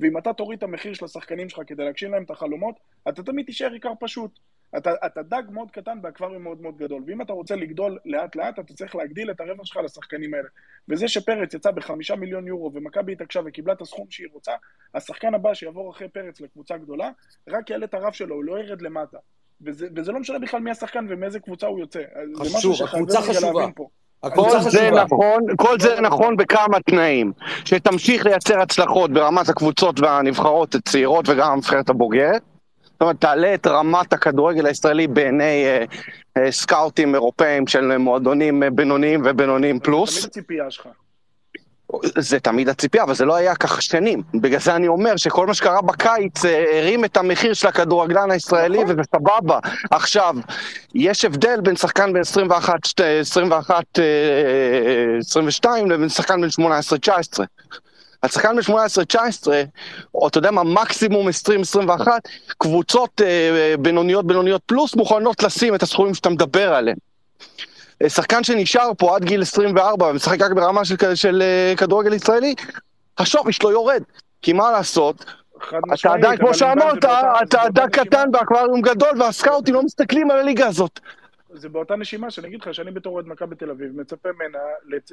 ואם 0.00 0.18
אתה 0.18 0.32
תוריד 0.32 0.56
את 0.56 0.62
המחיר 0.62 0.94
של 0.94 1.04
השחקנים 1.04 1.48
שלך 1.48 1.60
כדי 1.66 1.84
להגשים 1.84 2.10
להם 2.12 2.22
את 2.22 2.30
החלומות, 2.30 2.74
אתה 3.08 3.22
תמיד 3.22 3.46
תישאר 3.46 3.72
עיקר 3.72 3.92
פשוט. 4.00 4.30
אתה, 4.76 4.90
אתה 5.06 5.22
דג 5.22 5.42
מאוד 5.50 5.70
קטן 5.70 6.02
באקווריום 6.02 6.42
מאוד 6.42 6.62
מאוד 6.62 6.76
גדול, 6.76 7.02
ואם 7.06 7.22
אתה 7.22 7.32
רוצה 7.32 7.56
לגדול 7.56 7.98
לאט 8.04 8.36
לאט, 8.36 8.58
אתה 8.58 8.74
צריך 8.74 8.96
להגדיל 8.96 9.30
את 9.30 9.40
הרווח 9.40 9.66
שלך 9.66 9.76
לשחקנים 9.84 10.34
האלה. 10.34 10.48
וזה 10.88 11.08
שפרץ 11.08 11.54
יצא 11.54 11.70
בחמישה 11.70 12.16
מיליון 12.16 12.46
יורו 12.46 12.70
ומכבי 12.74 13.12
התעקשה 13.12 13.40
וקיבלה 13.44 13.72
את 13.72 13.80
הסכום 13.80 14.06
שהיא 14.10 14.28
רוצה, 14.32 14.52
השחקן 14.94 15.34
הבא 15.34 15.54
שיעבור 15.54 15.90
אחרי 15.90 16.08
פרץ 16.08 16.40
לקבוצה 16.40 16.76
גדולה, 16.76 17.10
רק 17.48 17.70
יעלה 17.70 17.84
את 17.84 17.94
הרף 17.94 18.14
שלו, 18.14 18.34
הוא 18.34 18.44
לא 18.44 18.58
ירד 18.58 18.82
למטה. 18.82 19.18
וזה, 19.60 19.86
וזה 19.96 20.12
לא 20.12 20.20
משנה 20.20 20.38
בכלל 20.38 20.60
מי 20.60 20.70
השחקן 20.70 21.06
ומאיזה 21.08 21.40
קבוצה 21.40 21.66
הוא 21.66 21.80
יוצא. 21.80 22.00
חשוב, 22.36 22.82
הקבוצה 22.82 23.22
חשובה. 23.22 23.66
כל 24.20 24.60
זה. 24.60 24.90
נכון, 24.90 25.42
כל 25.56 25.80
זה 25.80 26.00
נכון 26.00 26.36
בכמה 26.36 26.80
תנאים. 26.80 27.32
שתמשיך 27.64 28.26
לייצר 28.26 28.60
הצלחות 28.60 29.12
ברמת 29.12 29.48
הקבוצות 29.48 30.00
והנבחרות 30.00 30.74
הצעירות 30.74 31.28
וגם 31.28 31.52
הנבחרת 31.52 31.88
הבוגרת. 31.88 32.42
זאת 32.96 33.02
אומרת, 33.02 33.20
תעלה 33.20 33.54
את 33.54 33.66
רמת 33.66 34.12
הכדורגל 34.12 34.66
הישראלי 34.66 35.06
בעיני 35.06 35.64
אה, 35.66 35.84
אה, 36.36 36.52
סקאוטים 36.52 37.14
אירופאים 37.14 37.66
של 37.66 37.96
מועדונים 37.96 38.62
אה, 38.62 38.70
בינוניים 38.70 39.22
ובינוניים 39.24 39.76
תמיד 39.78 39.84
פלוס. 39.84 40.24
הציפייה 40.24 40.70
שלך. 40.70 40.86
זה 42.18 42.40
תמיד 42.40 42.68
הציפייה, 42.68 43.04
אבל 43.04 43.14
זה 43.14 43.24
לא 43.24 43.34
היה 43.36 43.54
כך 43.54 43.82
שנים. 43.82 44.22
בגלל 44.34 44.60
זה 44.60 44.76
אני 44.76 44.88
אומר 44.88 45.16
שכל 45.16 45.46
מה 45.46 45.54
שקרה 45.54 45.82
בקיץ 45.82 46.44
אה, 46.44 46.78
הרים 46.78 47.04
את 47.04 47.16
המחיר 47.16 47.54
של 47.54 47.68
הכדורגלן 47.68 48.30
הישראלי, 48.30 48.78
נכון. 48.84 48.90
וזה 48.92 49.02
סבבה. 49.16 49.58
עכשיו, 49.90 50.34
יש 50.94 51.24
הבדל 51.24 51.60
בין 51.60 51.76
שחקן 51.76 52.12
בן 52.12 52.20
21, 52.20 52.84
שת- 52.84 53.00
21, 53.20 53.84
אה, 53.98 54.04
22 55.18 55.90
לבין 55.90 56.08
שחקן 56.08 56.40
בן 56.40 56.48
18-19. 56.48 57.44
השחקן 58.22 58.56
ב-18-19, 58.56 59.46
או 60.14 60.28
אתה 60.28 60.38
יודע 60.38 60.50
מה, 60.50 60.62
מקסימום 60.64 61.28
20-21, 61.28 62.08
קבוצות 62.58 63.20
אה, 63.24 63.74
בינוניות 63.78 64.26
בינוניות 64.26 64.62
פלוס 64.66 64.94
מוכנות 64.96 65.42
לשים 65.42 65.74
את 65.74 65.82
הסכומים 65.82 66.14
שאתה 66.14 66.30
מדבר 66.30 66.74
עליהם. 66.74 66.96
אה, 68.02 68.08
שחקן 68.08 68.44
שנשאר 68.44 68.90
פה 68.98 69.16
עד 69.16 69.24
גיל 69.24 69.42
24 69.42 70.06
ומשחק 70.06 70.40
רק 70.42 70.52
ברמה 70.52 70.84
של, 70.84 70.96
כ- 70.96 71.04
של 71.14 71.42
אה, 71.42 71.74
כדורגל 71.76 72.12
ישראלי, 72.12 72.54
השווי 73.18 73.52
שלו 73.52 73.70
יורד. 73.70 74.02
כי 74.42 74.52
מה 74.52 74.70
לעשות, 74.72 75.24
אתה 76.00 76.12
עדיין, 76.12 76.36
כמו 76.36 76.54
שאמרת, 76.54 77.04
אתה 77.04 77.60
נשימה- 77.68 77.88
קטן 77.88 78.30
באקווריום 78.30 78.80
גדול 78.80 79.22
והסקאוטים 79.22 79.74
לא 79.74 79.82
מסתכלים 79.82 80.30
על 80.30 80.38
הליגה 80.38 80.66
הזאת. 80.66 81.00
זה 81.54 81.68
באותה 81.68 81.96
נשימה 81.96 82.30
שאני 82.30 82.48
אגיד 82.48 82.60
לך 82.60 82.74
שאני 82.74 82.90
בתור 82.90 83.14
אוהד 83.14 83.26
מכבי 83.26 83.56
תל 83.56 83.70
אביב 83.70 84.00
מצפה 84.00 84.28
ממנה 84.32 84.58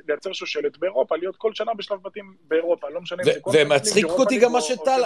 לייצר 0.08 0.34
שושלת 0.34 0.78
באירופה, 0.78 1.16
להיות 1.16 1.36
כל 1.36 1.54
שנה 1.54 1.74
בשלב 1.74 2.00
בתים 2.04 2.34
באירופה, 2.48 2.90
לא 2.90 3.02
משנה 3.02 3.24
אם 3.24 3.34
זה 3.34 3.40
קונפרנס 3.42 3.96
ליג, 3.96 4.06
ומצחיק 4.06 4.06
אותי 4.06 4.40
גם 4.40 4.52
מה 4.52 4.62
שטל- 4.62 5.04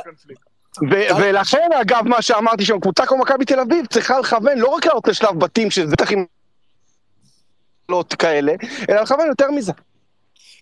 ולכן, 1.20 1.70
אגב, 1.82 2.08
מה 2.08 2.22
שאמרתי 2.22 2.66
שם, 2.66 2.80
קבוצה 2.80 3.06
כמו 3.06 3.18
מכבי 3.18 3.46
תל 3.46 3.60
אביב 3.60 3.86
צריכה 3.86 4.20
לכוון 4.20 4.58
לא 4.58 4.68
רק 4.68 4.86
לעלות 4.86 5.08
לשלב 5.08 5.40
בתים, 5.40 5.72
שזה 5.72 5.92
בטח 5.92 6.12
עם... 6.12 6.26
לא 7.90 8.04
כאלה, 8.20 8.54
אלא 8.90 9.02
לכוון 9.02 9.28
יותר 9.28 9.52
מזה. 9.52 9.72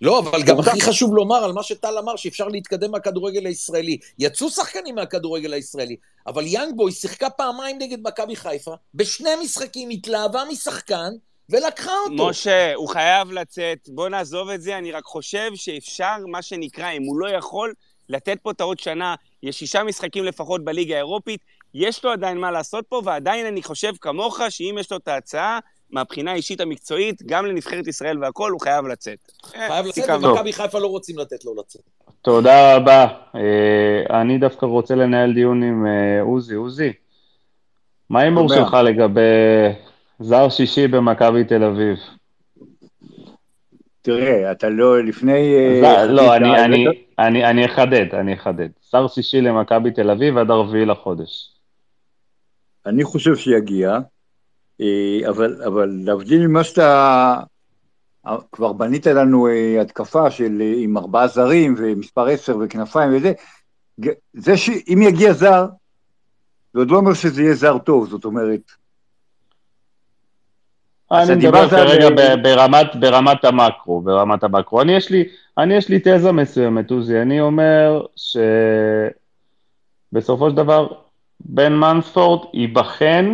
לא, 0.01 0.19
אבל 0.19 0.43
גם. 0.43 0.59
הכי 0.59 0.81
חשוב 0.81 1.15
לומר 1.15 1.43
על 1.43 1.51
מה 1.51 1.63
שטל 1.63 1.97
אמר, 1.97 2.15
שאפשר 2.15 2.47
להתקדם 2.47 2.91
מהכדורגל 2.91 3.45
הישראלי. 3.45 3.97
יצאו 4.19 4.49
שחקנים 4.49 4.95
מהכדורגל 4.95 5.53
הישראלי, 5.53 5.95
אבל 6.27 6.43
יאנג 6.47 6.75
בוי 6.75 6.91
שיחקה 6.91 7.29
פעמיים 7.29 7.77
נגד 7.79 8.07
מכבי 8.07 8.35
חיפה, 8.35 8.73
בשני 8.93 9.29
משחקים 9.43 9.89
התלהבה 9.89 10.43
משחקן, 10.51 11.11
ולקחה 11.49 11.91
אותו. 12.11 12.29
משה, 12.29 12.73
הוא 12.73 12.89
חייב 12.89 13.31
לצאת, 13.31 13.77
בוא 13.87 14.09
נעזוב 14.09 14.49
את 14.49 14.61
זה, 14.61 14.77
אני 14.77 14.91
רק 14.91 15.03
חושב 15.03 15.51
שאפשר, 15.55 16.15
מה 16.27 16.41
שנקרא, 16.41 16.91
אם 16.91 17.03
הוא 17.03 17.19
לא 17.19 17.29
יכול, 17.29 17.73
לתת 18.09 18.37
פה 18.43 18.51
את 18.51 18.61
העוד 18.61 18.79
שנה, 18.79 19.15
יש 19.43 19.59
שישה 19.59 19.83
משחקים 19.83 20.23
לפחות 20.23 20.63
בליגה 20.63 20.95
האירופית, 20.95 21.41
יש 21.73 22.05
לו 22.05 22.11
עדיין 22.11 22.37
מה 22.37 22.51
לעשות 22.51 22.85
פה, 22.89 23.01
ועדיין 23.05 23.45
אני 23.45 23.63
חושב 23.63 23.93
כמוך, 24.01 24.39
שאם 24.49 24.75
יש 24.79 24.91
לו 24.91 24.97
את 24.97 25.07
ההצעה, 25.07 25.59
מהבחינה 25.89 26.31
האישית 26.31 26.61
המקצועית, 26.61 27.23
גם 27.23 27.45
לנבחרת 27.45 27.87
ישראל 27.87 28.23
והכול, 28.23 28.51
הוא 28.51 28.61
חייב 28.61 28.87
לצאת. 28.87 29.31
אה, 29.55 29.67
חייב 29.67 29.85
לצאת. 29.85 30.09
ומכבי 30.23 30.53
חיפה 30.53 30.79
לא 30.79 30.87
רוצים 30.87 31.19
לתת 31.19 31.45
לו 31.45 31.55
לצאת. 31.59 31.81
תודה 32.21 32.75
רבה. 32.75 33.07
אה, 33.35 34.21
אני 34.21 34.37
דווקא 34.37 34.65
רוצה 34.65 34.95
לנהל 34.95 35.33
דיון 35.33 35.63
עם 35.63 35.85
אה, 35.85 36.21
עוזי. 36.21 36.55
עוזי, 36.55 36.93
מה 38.09 38.19
ההימור. 38.19 38.49
שלך 38.49 38.73
לגבי 38.83 39.21
זר 40.19 40.49
שישי 40.49 40.87
במכבי 40.87 41.43
תל 41.43 41.63
אביב? 41.63 41.97
תראה, 44.01 44.51
אתה 44.51 44.69
לא, 44.69 45.03
לפני... 45.03 45.53
לא, 45.81 46.35
אני- 46.35 46.49
הבאת- 46.49 46.63
אני- 46.63 46.85
אני 47.19 47.45
אני 47.45 47.65
אחדד, 47.65 48.05
אני 48.15 48.33
אחדד. 48.33 48.69
זר 48.91 49.07
שישי 49.07 49.41
למכבי 49.41 49.91
תל 49.91 50.09
אביב 50.09 50.37
עד 50.37 50.49
הרביעי 50.51 50.85
לחודש. 50.85 51.51
אני 52.85 53.03
חושב 53.03 53.35
שיגיע, 53.35 53.97
אבל, 55.29 55.61
אבל 55.65 55.99
להבדיל 56.05 56.47
ממה 56.47 56.63
שאתה... 56.63 57.39
אה, 58.27 58.37
כבר 58.51 58.73
בנית 58.73 59.07
לנו 59.07 59.47
אה, 59.47 59.81
התקפה 59.81 60.31
של 60.31 60.61
אה, 60.61 60.73
עם 60.77 60.97
ארבעה 60.97 61.27
זרים 61.27 61.75
ומספר 61.77 62.27
עשר 62.27 62.57
וכנפיים 62.61 63.11
וזה, 63.15 63.33
זה 64.33 64.57
שאם 64.57 64.99
יגיע 65.01 65.33
זר, 65.33 65.65
זה 66.73 66.79
עוד 66.79 66.91
לא 66.91 66.97
אומר 66.97 67.13
שזה 67.13 67.41
יהיה 67.41 67.55
זר 67.55 67.77
טוב, 67.77 68.09
זאת 68.09 68.25
אומרת, 68.25 68.61
אז 71.11 71.31
אני 71.31 71.45
מדבר 71.45 71.69
כרגע 71.69 72.09
ב- 72.09 72.41
ברמת, 72.43 72.95
ברמת 72.99 73.45
המקרו, 73.45 74.01
ברמת 74.01 74.43
המקרו. 74.43 74.81
אני 74.81 74.95
יש 74.95 75.09
לי, 75.09 75.23
אני 75.57 75.73
יש 75.73 75.89
לי 75.89 75.99
תזה 75.99 76.31
מסוימת, 76.31 76.91
עוזי. 76.91 77.21
אני 77.21 77.41
אומר 77.41 78.05
שבסופו 80.11 80.49
של 80.49 80.55
דבר 80.55 80.87
בן 81.39 81.73
מנספורד 81.73 82.47
ייבחן 82.53 83.31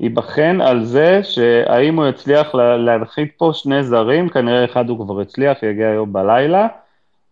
וייבחן 0.00 0.60
על 0.60 0.84
זה 0.84 1.20
שהאם 1.22 1.96
הוא 1.96 2.06
יצליח 2.06 2.54
לה- 2.54 2.76
להנחית 2.76 3.32
פה 3.36 3.50
שני 3.54 3.82
זרים, 3.82 4.28
כנראה 4.28 4.64
אחד 4.64 4.88
הוא 4.88 5.04
כבר 5.06 5.20
הצליח, 5.20 5.62
יגיע 5.62 5.88
היום 5.88 6.12
בלילה, 6.12 6.66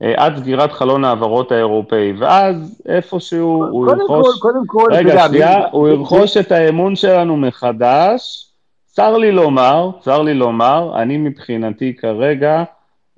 אה, 0.02 0.14
עד 0.16 0.36
סגירת 0.36 0.72
חלון 0.72 1.04
ההעברות 1.04 1.52
האירופאי, 1.52 2.12
ואז 2.18 2.82
איפשהו 2.88 3.64
הוא 3.70 3.86
קודם 3.86 4.00
ירכוש... 4.00 4.26
כל, 4.26 4.48
קודם 4.48 4.66
כל, 4.66 4.88
רגע, 4.92 5.28
שנייה, 5.28 5.66
הוא 5.70 5.88
ירכוש 5.88 6.36
את 6.36 6.52
האמון 6.52 6.96
שלנו 6.96 7.36
מחדש. 7.36 8.46
צר 8.86 9.16
לי 9.16 9.32
לומר, 9.32 9.90
צר 10.00 10.22
לי 10.22 10.34
לומר, 10.34 10.92
אני 11.02 11.16
מבחינתי 11.16 11.94
כרגע 11.96 12.64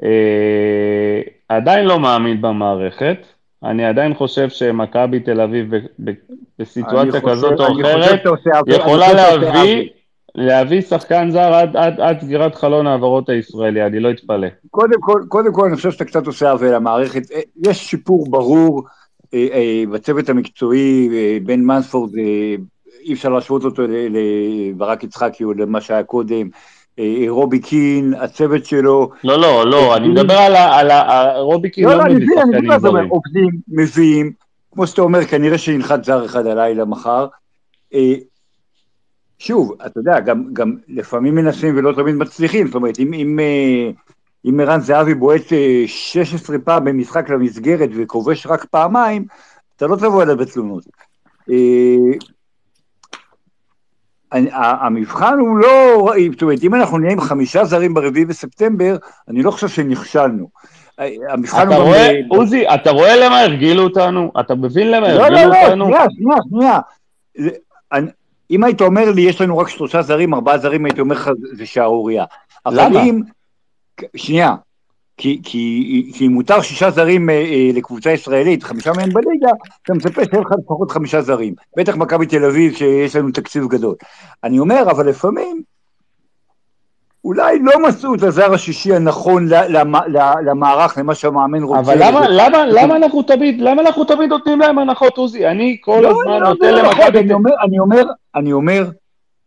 אה, 0.03 1.21
עדיין 1.49 1.87
לא 1.87 2.01
מאמין 2.01 2.43
במערכת. 2.43 3.27
אני 3.65 3.85
עדיין 3.85 4.15
חושב 4.15 4.49
שמכבי 4.49 5.21
תל 5.21 5.41
אביב 5.41 5.71
בסיטואציה 6.59 7.21
כזאת 7.21 7.61
או 7.61 7.67
אחרת, 7.81 8.21
יכולה 8.67 9.13
להביא. 9.13 9.89
להביא 10.37 10.81
שחקן 10.81 11.31
זר 11.31 11.55
עד, 11.55 11.77
עד, 11.77 12.01
עד 12.01 12.21
סגירת 12.21 12.55
חלון 12.55 12.87
ההעברות 12.87 13.29
הישראלי, 13.29 13.87
אני 13.87 14.01
לא 14.01 14.11
אתפלא. 14.11 14.49
קודם 14.71 15.01
כל, 15.01 15.23
קודם 15.29 15.53
כל, 15.53 15.67
אני 15.67 15.77
חושב 15.77 15.91
שאתה 15.91 16.05
קצת 16.05 16.27
עושה 16.27 16.51
עוול 16.51 16.75
למערכת. 16.75 17.31
אה, 17.33 17.41
יש 17.67 17.91
שיפור 17.91 18.31
ברור 18.31 18.83
אה, 19.35 19.49
אה, 19.53 19.85
בצוות 19.93 20.29
המקצועי, 20.29 21.09
אה, 21.13 21.39
בן 21.43 21.61
מנספורד, 21.61 22.17
אה, 22.19 22.55
אי 23.01 23.13
אפשר 23.13 23.29
להשוות 23.29 23.65
אותו 23.65 23.83
לברק 23.89 25.05
יצחקי 25.05 25.45
או 25.45 25.53
למה 25.53 25.81
שהיה 25.81 26.03
קודם. 26.03 26.49
אה, 26.99 27.25
רובי 27.29 27.59
קין, 27.59 28.15
הצוות 28.19 28.65
שלו. 28.65 29.11
לא, 29.25 29.41
לא, 29.41 29.67
לא, 29.71 29.97
אני 29.97 30.09
מדבר 30.09 30.35
על 30.35 30.91
ה- 30.91 31.39
רוביקין 31.39 31.85
לא, 31.85 31.91
לא 31.91 31.99
לא, 31.99 32.03
אני 32.05 32.15
מבין, 32.15 32.39
אני 32.39 32.49
מבין 32.51 32.67
מה 32.67 32.77
אתה 32.77 32.89
אומר. 32.89 33.05
עובדים, 33.09 33.49
מביאים, 33.69 34.33
כמו 34.73 34.87
שאתה 34.87 35.03
אומר, 35.03 35.25
כנראה 35.25 35.59
שינחת 35.59 36.05
זר 36.05 36.25
אחד 36.25 36.47
הלילה 36.47 36.85
מחר. 36.85 37.27
אה, 37.95 38.15
שוב, 39.39 39.73
אתה 39.87 40.01
יודע, 40.01 40.21
גם, 40.21 40.45
גם 40.53 40.77
לפעמים 40.89 41.35
מנסים 41.35 41.77
ולא 41.79 41.93
תמיד 41.93 42.15
מצליחים, 42.15 42.67
זאת 42.67 42.75
אומרת, 42.75 42.99
אם, 42.99 43.13
אם, 43.15 43.39
אה, 43.41 43.91
אם 44.45 44.61
ערן 44.61 44.81
זהבי 44.81 45.15
בועט 45.15 45.53
אה, 45.53 45.83
16 45.87 46.57
פעם 46.65 46.85
במשחק 46.85 47.31
למסגרת 47.31 47.91
וכובש 47.97 48.47
רק 48.47 48.65
פעמיים, 48.65 49.25
אתה 49.77 49.87
לא 49.87 49.97
תבוא 49.97 50.23
אליי 50.23 50.37
בתלונות. 50.37 50.85
המבחן 54.33 55.39
הוא 55.39 55.59
לא, 55.59 56.13
זאת 56.33 56.43
אומרת, 56.43 56.63
אם 56.63 56.75
אנחנו 56.75 56.99
נהיה 56.99 57.13
עם 57.13 57.21
חמישה 57.21 57.65
זרים 57.65 57.95
ברביעי 57.95 58.25
בספטמבר, 58.25 58.97
אני 59.29 59.43
לא 59.43 59.51
חושב 59.51 59.69
שנכשלנו. 59.69 60.49
המבחן 61.29 61.69
אתה 61.69 61.77
הוא 61.77 61.85
גם... 61.85 61.89
רואה, 61.89 62.11
אה, 62.11 62.21
עוזי, 62.29 62.65
אתה 62.75 62.91
רואה 62.91 63.17
למה 63.17 63.41
הרגילו 63.41 63.83
אותנו? 63.83 64.33
אתה 64.41 64.55
מבין 64.55 64.91
למה 64.91 65.15
לא, 65.15 65.23
הרגילו 65.23 65.51
לא, 65.51 65.55
לא, 65.55 65.63
אותנו? 65.65 65.87
שנייה, 65.87 66.05
שנייה, 66.51 66.81
שנייה. 67.91 68.11
אם 68.51 68.65
היית 68.65 68.81
אומר 68.81 69.11
לי, 69.11 69.23
יש 69.23 69.41
לנו 69.41 69.59
רק 69.59 69.69
שלושה 69.69 70.03
זרים, 70.03 70.35
ארבעה 70.35 70.59
זרים, 70.59 70.85
הייתי 70.85 71.01
אומר 71.01 71.15
לך, 71.15 71.31
זה 71.53 71.67
שערורייה. 71.67 72.25
למה? 72.67 73.01
שנייה. 74.17 74.55
כי, 75.17 75.41
כי, 75.43 76.11
כי 76.15 76.27
אם 76.27 76.33
מותר 76.33 76.63
שישה 76.63 76.91
זרים 76.91 77.31
אה, 77.31 77.35
אה, 77.35 77.71
לקבוצה 77.75 78.11
ישראלית, 78.11 78.63
חמישה 78.63 78.93
מהם 78.97 79.11
בליגה, 79.13 79.51
אתה 79.83 79.95
מצפה 79.95 80.25
שיהיה 80.25 80.43
לך 80.43 80.53
לפחות 80.59 80.91
חמישה 80.91 81.23
זרים. 81.23 81.55
בטח 81.77 81.97
מכבי 81.97 82.27
תל 82.27 82.45
אביב, 82.45 82.75
שיש 82.75 83.17
לנו 83.17 83.31
תקציב 83.31 83.69
גדול. 83.69 83.95
אני 84.45 84.59
אומר, 84.59 84.83
אבל 84.91 85.09
לפעמים, 85.09 85.63
אולי 87.25 87.59
לא 87.59 87.89
מצאו 87.89 88.15
את 88.15 88.23
הזר 88.23 88.55
השישי 88.55 88.95
הנכון 88.95 89.49
למערך, 90.45 90.99
למה 90.99 91.15
שהמאמן 91.15 91.63
רוצה. 91.63 91.81
אבל 91.81 91.97
למה, 91.99 92.29
למה, 92.29 92.67
למה 92.67 92.97
אנחנו 92.97 93.23
תמיד, 93.23 93.61
למה 93.61 93.83
אנחנו 93.83 94.05
תמיד 94.05 94.31
נותנים 94.31 94.61
להם 94.61 94.79
הנחות, 94.79 95.17
עוזי? 95.17 95.47
אני 95.47 95.77
כל 95.81 96.01
לא, 96.03 96.11
הזמן 96.11 96.41
לא, 96.43 96.49
נותן 96.49 96.75
לא 96.75 96.83
נכון, 96.83 97.01
למכבי... 97.01 97.19
אני 97.19 97.33
אומר, 97.33 97.51
אני 97.65 97.79
אומר, 97.79 98.05
אני 98.35 98.53
אומר, 98.53 98.91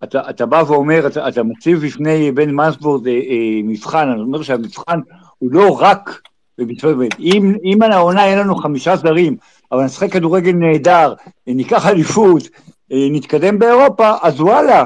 אתה, 0.04 0.30
אתה 0.30 0.46
בא 0.46 0.64
ואומר, 0.68 1.08
אתה, 1.08 1.28
אתה 1.28 1.44
מציב 1.44 1.86
בפני 1.86 2.32
בן 2.32 2.52
מנסבורד 2.52 3.08
אה, 3.08 3.14
אה, 3.14 3.62
מבחן, 3.64 4.10
אני 4.10 4.22
אומר 4.22 4.42
שהמבחן 4.42 5.00
הוא 5.40 5.52
לא 5.52 5.82
רק 5.82 6.22
בביצוע 6.58 6.94
בית. 6.94 7.20
אם, 7.20 7.56
אם 7.64 7.82
על 7.82 7.92
העונה 7.92 8.26
אין 8.26 8.40
לנו 8.40 8.56
חמישה 8.56 8.96
זרים, 8.96 9.38
אבל 9.72 9.84
נשחק 9.84 10.12
כדורגל 10.12 10.52
נהדר, 10.52 11.14
ניקח 11.48 11.86
אליפות, 11.86 12.44
אה, 12.92 13.08
נתקדם 13.12 13.60
באירופה, 13.60 14.14
אז 14.22 14.42
וואלה. 14.42 14.86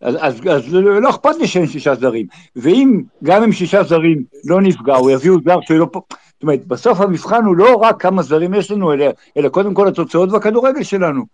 אז, 0.00 0.16
אז, 0.20 0.40
אז 0.50 0.74
לא 0.74 1.10
אכפת 1.10 1.36
לי 1.38 1.46
שאין 1.46 1.66
שישה 1.66 1.94
זרים. 1.94 2.26
ואם 2.56 3.02
גם 3.24 3.42
עם 3.42 3.52
שישה 3.52 3.82
זרים 3.82 4.24
לא 4.44 4.60
נפגע, 4.60 4.96
או 4.96 5.10
יביאו 5.10 5.36
זר 5.44 5.58
שלא 5.60 5.86
פה... 5.92 6.00
זאת 6.10 6.42
אומרת, 6.42 6.66
בסוף 6.66 7.00
המבחן 7.00 7.44
הוא 7.44 7.56
לא 7.56 7.74
רק 7.74 8.02
כמה 8.02 8.22
זרים 8.22 8.54
יש 8.54 8.70
לנו, 8.70 8.92
אלא, 8.92 9.06
אלא 9.36 9.48
קודם 9.48 9.74
כל 9.74 9.88
התוצאות 9.88 10.32
והכדורגל 10.32 10.82
שלנו. 10.82 11.24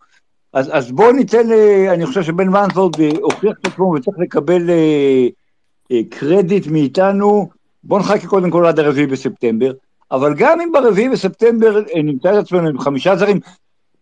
אז, 0.52 0.70
אז 0.72 0.93
בואו 0.93 1.12
ניתן, 1.12 1.52
אה, 1.52 1.94
אני 1.94 2.06
חושב 2.06 2.22
שבן 2.22 2.48
מנסבורד 2.48 3.01
אה, 3.01 3.10
הוכיח 3.22 3.52
את 3.60 3.66
עצמו 3.66 3.85
וצריך 3.85 4.18
לקבל 4.18 4.70
אה, 4.70 6.01
קרדיט 6.10 6.66
מאיתנו. 6.66 7.60
בואו 7.85 8.01
נחכה 8.01 8.27
קודם 8.27 8.51
כל 8.51 8.66
עד 8.66 8.78
הרביעי 8.78 9.07
בספטמבר, 9.07 9.73
אבל 10.11 10.35
גם 10.35 10.61
אם 10.61 10.73
ברביעי 10.73 11.09
בספטמבר 11.09 11.78
אה, 11.78 12.02
נמצא 12.02 12.32
את 12.32 12.44
עצמנו 12.44 12.69
עם 12.69 12.78
חמישה 12.78 13.16
זרים, 13.16 13.40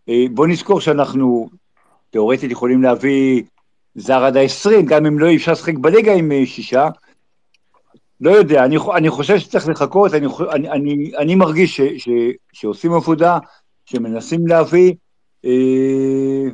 אה, 0.08 0.24
בואו 0.30 0.46
נזכור 0.46 0.80
שאנחנו 0.80 1.48
תאורטית 2.10 2.50
יכולים 2.50 2.82
להביא 2.82 3.42
זר 3.94 4.24
עד 4.24 4.36
ה-20, 4.36 4.82
גם 4.84 5.06
אם 5.06 5.18
לא 5.18 5.34
אפשר 5.34 5.52
לשחק 5.52 5.74
בליגה 5.74 6.14
עם 6.14 6.32
אה, 6.32 6.46
שישה. 6.46 6.88
לא 8.20 8.30
יודע, 8.30 8.64
אני, 8.64 8.76
אני 8.96 9.10
חושב 9.10 9.38
שצריך 9.38 9.68
לחכות, 9.68 10.14
אני, 10.14 10.26
אני, 10.50 10.70
אני, 10.70 11.12
אני 11.18 11.34
מרגיש 11.34 11.76
ש, 11.76 11.80
ש, 11.80 12.08
שעושים 12.52 12.92
עבודה, 12.92 13.38
שמנסים 13.84 14.46
להביא, 14.46 14.94
אה, 15.44 16.48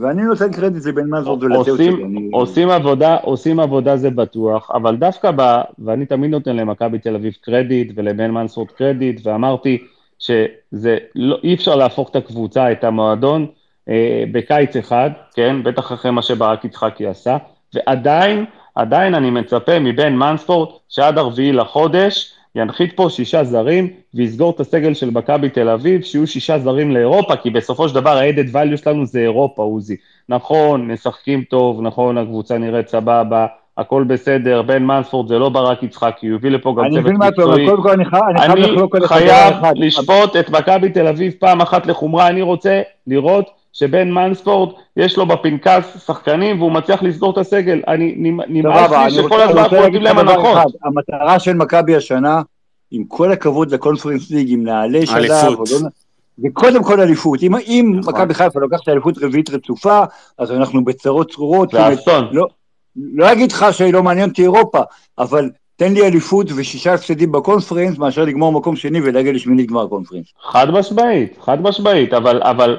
ואני 0.00 0.22
נותן 0.22 0.52
קרדיט 0.52 0.86
לבן 0.86 1.10
מזורד 1.10 1.42
ולתאו 1.42 1.58
עושים, 1.58 1.96
שלי. 1.96 2.28
עושים 2.32 2.70
עבודה, 2.70 3.16
עושים 3.16 3.60
עבודה 3.60 3.96
זה 3.96 4.10
בטוח, 4.10 4.70
אבל 4.74 4.96
דווקא 4.96 5.30
ב... 5.36 5.60
ואני 5.78 6.06
תמיד 6.06 6.30
נותן 6.30 6.56
למכבי 6.56 6.98
תל 6.98 7.14
אביב 7.14 7.32
קרדיט 7.40 7.92
ולבן 7.96 8.30
מנספורד 8.30 8.70
קרדיט, 8.70 9.20
ואמרתי 9.26 9.78
שזה 10.18 10.98
לא, 11.14 11.38
אי 11.44 11.54
אפשר 11.54 11.76
להפוך 11.76 12.10
את 12.10 12.16
הקבוצה, 12.16 12.72
את 12.72 12.84
המועדון, 12.84 13.46
אה, 13.88 14.24
בקיץ 14.32 14.76
אחד, 14.76 15.10
כן, 15.34 15.62
בטח 15.62 15.92
אחרי 15.92 16.10
מה 16.10 16.22
שברק 16.22 16.64
יצחקי 16.64 17.06
עשה, 17.06 17.36
ועדיין, 17.74 18.44
עדיין 18.74 19.14
אני 19.14 19.30
מצפה 19.30 19.78
מבן 19.78 20.14
מנספורד 20.14 20.68
שעד 20.88 21.18
הרביעי 21.18 21.52
לחודש 21.52 22.34
ינחית 22.54 22.96
פה 22.96 23.06
שישה 23.10 23.44
זרים 23.44 23.88
ויסגור 24.14 24.50
את 24.50 24.60
הסגל 24.60 24.94
של 24.94 25.10
מכבי 25.10 25.48
תל 25.48 25.68
אביב, 25.68 26.02
שיהיו 26.02 26.26
שישה 26.26 26.58
זרים 26.58 26.90
לאירופה, 26.90 27.36
כי 27.36 27.50
בסופו 27.50 27.88
של 27.88 27.94
דבר 27.94 28.18
ה-added 28.18 28.54
value 28.54 28.76
שלנו 28.76 29.06
זה 29.06 29.20
אירופה, 29.20 29.62
עוזי. 29.62 29.96
נכון, 30.28 30.92
משחקים 30.92 31.42
טוב, 31.42 31.82
נכון, 31.82 32.18
הקבוצה 32.18 32.58
נראית 32.58 32.88
סבבה, 32.88 33.46
הכל 33.78 34.04
בסדר, 34.04 34.62
בן 34.62 34.82
מנספורד 34.82 35.28
זה 35.28 35.38
לא 35.38 35.48
ברק 35.48 35.82
יצחקי, 35.82 36.28
הוא 36.28 36.36
הביא 36.36 36.50
לפה 36.50 36.74
גם 36.78 36.84
אני 36.84 36.90
צוות 36.90 37.04
מבין 37.04 37.16
מה 37.16 37.28
אתה 37.28 37.42
אומר, 37.42 37.56
מקצועי. 37.56 37.70
קודם 37.70 37.82
כל 37.82 37.90
אני 37.90 38.04
חייב 38.04 38.22
אני 38.38 39.06
חייב 39.06 39.64
אני. 39.64 39.86
לשפוט 39.86 40.36
את 40.40 40.50
מכבי 40.50 40.88
תל 40.88 41.06
אביב 41.06 41.32
פעם 41.38 41.60
אחת 41.60 41.86
לחומרה, 41.86 42.28
אני 42.28 42.42
רוצה 42.42 42.82
לראות 43.06 43.59
שבן 43.72 44.10
מנספורד 44.10 44.74
יש 44.96 45.18
לו 45.18 45.26
בפנקס 45.26 46.06
שחקנים 46.06 46.60
והוא 46.60 46.72
מצליח 46.72 47.02
לסגור 47.02 47.32
את 47.32 47.38
הסגל. 47.38 47.82
אני 47.88 48.14
נמאס 48.48 48.90
לי 48.90 49.10
שכל 49.10 49.40
הזמן 49.40 49.58
אנחנו 49.58 49.76
להגיד 49.76 50.02
להם 50.02 50.18
הנחות. 50.18 50.72
המטרה 50.84 51.38
של 51.38 51.54
מכבי 51.54 51.96
השנה, 51.96 52.42
עם 52.90 53.04
כל 53.04 53.32
הכבוד 53.32 53.70
לקונפרנס 53.70 54.30
ליג, 54.30 54.52
אם 54.54 54.64
נעלה 54.64 55.06
שלב. 55.06 55.58
או 55.58 55.64
לא... 55.70 55.88
זה 56.38 56.48
קודם 56.52 56.84
כל 56.84 57.00
אליפות. 57.00 57.42
אם, 57.42 57.54
אם 57.56 57.96
נכון. 57.98 58.14
מכבי 58.14 58.34
חיפה 58.34 58.60
לוקחת 58.60 58.88
אליפות 58.88 59.18
רביעית 59.22 59.50
רצופה, 59.50 60.00
אז 60.38 60.52
אנחנו 60.52 60.84
בצרות 60.84 61.30
צרורות. 61.30 61.70
זה 61.70 61.94
אסון. 61.94 62.28
לא, 62.32 62.46
לא 62.96 63.32
אגיד 63.32 63.52
לך 63.52 63.66
שלא 63.72 64.02
מעניין 64.02 64.28
אותי 64.28 64.42
אירופה, 64.42 64.80
אבל 65.18 65.50
תן 65.76 65.92
לי 65.92 66.06
אליפות 66.06 66.46
ושישה 66.56 66.94
הפסדים 66.94 67.32
בקונפרנס, 67.32 67.98
מאשר 67.98 68.24
לגמור 68.24 68.52
מקום 68.52 68.76
שני 68.76 69.00
ולהגיע 69.00 69.32
לשמינית 69.32 69.66
גמר 69.66 69.86
קונפרנס. 69.86 70.26
חד 70.42 70.70
משמעית, 70.70 71.38
חד 71.40 71.62
משמעית, 71.62 72.14
אבל, 72.14 72.42
אבל, 72.42 72.76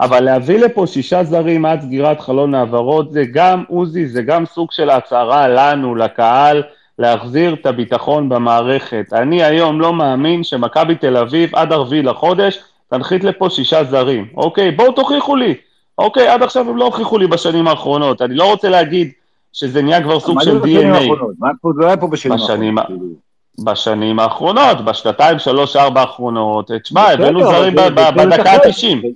אבל 0.00 0.20
להביא 0.20 0.58
לפה 0.58 0.86
שישה 0.86 1.24
זרים 1.24 1.64
עד 1.64 1.80
סגירת 1.80 2.20
חלון 2.20 2.54
העברות, 2.54 3.12
זה 3.12 3.24
גם, 3.32 3.64
עוזי, 3.68 4.06
זה 4.06 4.22
גם 4.22 4.46
סוג 4.46 4.72
של 4.72 4.90
הצהרה 4.90 5.48
לנו, 5.48 5.94
לקהל, 5.94 6.62
להחזיר 6.98 7.54
את 7.54 7.66
הביטחון 7.66 8.28
במערכת. 8.28 9.04
אני 9.12 9.42
היום 9.42 9.80
לא 9.80 9.92
מאמין 9.92 10.44
שמכבי 10.44 10.94
תל 10.94 11.16
אביב 11.16 11.54
עד 11.56 11.72
הרביעי 11.72 12.02
לחודש 12.02 12.58
תנחית 12.90 13.24
לפה 13.24 13.50
שישה 13.50 13.84
זרים. 13.84 14.26
אוקיי, 14.36 14.70
בואו 14.70 14.92
תוכיחו 14.92 15.36
לי. 15.36 15.54
אוקיי, 15.98 16.28
עד 16.28 16.42
עכשיו 16.42 16.70
הם 16.70 16.76
לא 16.76 16.84
הוכיחו 16.84 17.18
לי 17.18 17.26
בשנים 17.26 17.68
האחרונות. 17.68 18.22
אני 18.22 18.34
לא 18.34 18.50
רוצה 18.50 18.68
להגיד 18.68 19.10
שזה 19.52 19.82
נהיה 19.82 20.02
כבר 20.02 20.20
סוג 20.20 20.34
מה 20.34 20.42
של 20.44 20.52
זה 20.52 20.58
בשנים 20.58 20.92
DNA. 20.92 20.96
האחרונות? 20.96 21.34
מה 21.38 21.48
לא 21.76 21.86
היה 21.86 21.96
פה 21.96 22.06
בשנים 22.06 22.32
האחרונות. 22.78 22.86
כאילו. 22.86 23.30
בשנים 23.72 24.18
האחרונות, 24.18 24.84
בשנתיים, 24.84 25.38
שלוש, 25.38 25.76
ארבע 25.76 26.00
האחרונות. 26.00 26.70
תשמע, 26.82 27.00
הבאנו 27.02 27.40
זרים 27.52 27.76
זה- 27.76 27.82
זה 27.84 27.90
בדקה 27.90 28.42
אחר. 28.42 28.50
ה-90. 28.50 29.06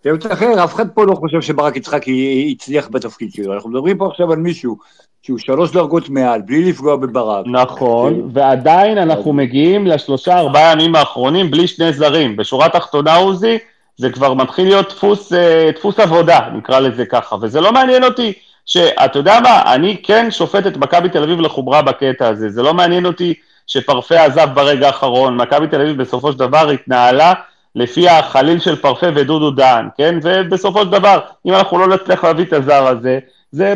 תירוץ 0.00 0.26
אחר, 0.26 0.64
אף 0.64 0.74
אחד 0.74 0.88
פה 0.88 1.04
לא 1.04 1.14
חושב 1.14 1.40
שברק 1.40 1.76
יצחקי 1.76 2.54
הצליח 2.56 2.88
בתפקיד 2.90 3.32
שלו. 3.32 3.54
אנחנו 3.54 3.70
מדברים 3.70 3.98
פה 3.98 4.06
עכשיו 4.06 4.32
על 4.32 4.38
מישהו 4.38 4.76
שהוא 5.22 5.38
שלוש 5.38 5.72
דרגות 5.72 6.08
מעל, 6.08 6.40
בלי 6.40 6.64
לפגוע 6.64 6.96
בברק. 6.96 7.46
נכון, 7.46 8.30
ועדיין 8.32 8.98
אנחנו 8.98 9.32
מגיעים 9.32 9.86
לשלושה 9.86 10.38
ארבעה 10.38 10.72
ימים 10.72 10.94
האחרונים 10.94 11.50
בלי 11.50 11.66
שני 11.66 11.92
זרים. 11.92 12.36
בשורה 12.36 12.66
התחתונה, 12.66 13.16
עוזי, 13.16 13.58
זה 13.96 14.10
כבר 14.10 14.34
מתחיל 14.34 14.68
להיות 14.68 14.88
דפוס, 14.88 15.32
אה, 15.32 15.70
דפוס 15.74 16.00
עבודה, 16.00 16.40
נקרא 16.54 16.80
לזה 16.80 17.06
ככה, 17.06 17.36
וזה 17.40 17.60
לא 17.60 17.72
מעניין 17.72 18.04
אותי 18.04 18.32
שאתה 18.66 19.18
יודע 19.18 19.40
מה, 19.42 19.74
אני 19.74 19.96
כן 20.02 20.30
שופט 20.30 20.66
את 20.66 20.76
מכבי 20.76 21.08
תל 21.08 21.22
אביב 21.22 21.40
לחומרה 21.40 21.82
בקטע 21.82 22.28
הזה, 22.28 22.48
זה 22.50 22.62
לא 22.62 22.74
מעניין 22.74 23.06
אותי 23.06 23.34
שפרפה 23.66 24.24
עזב 24.24 24.48
ברגע 24.54 24.86
האחרון, 24.86 25.36
מכבי 25.36 25.66
תל 25.68 25.80
אביב 25.80 26.02
בסופו 26.02 26.32
של 26.32 26.38
דבר 26.38 26.70
התנהלה 26.70 27.34
לפי 27.78 28.08
החליל 28.08 28.58
של 28.58 28.76
פרפה 28.76 29.06
ודודו 29.16 29.50
דהן, 29.50 29.88
כן? 29.96 30.18
ובסופו 30.22 30.82
של 30.82 30.90
דבר, 30.90 31.20
אם 31.46 31.54
אנחנו 31.54 31.78
לא 31.78 31.88
נצליח 31.96 32.24
להביא 32.24 32.44
את 32.44 32.52
הזר 32.52 32.86
הזה, 32.86 33.18
זה, 33.52 33.74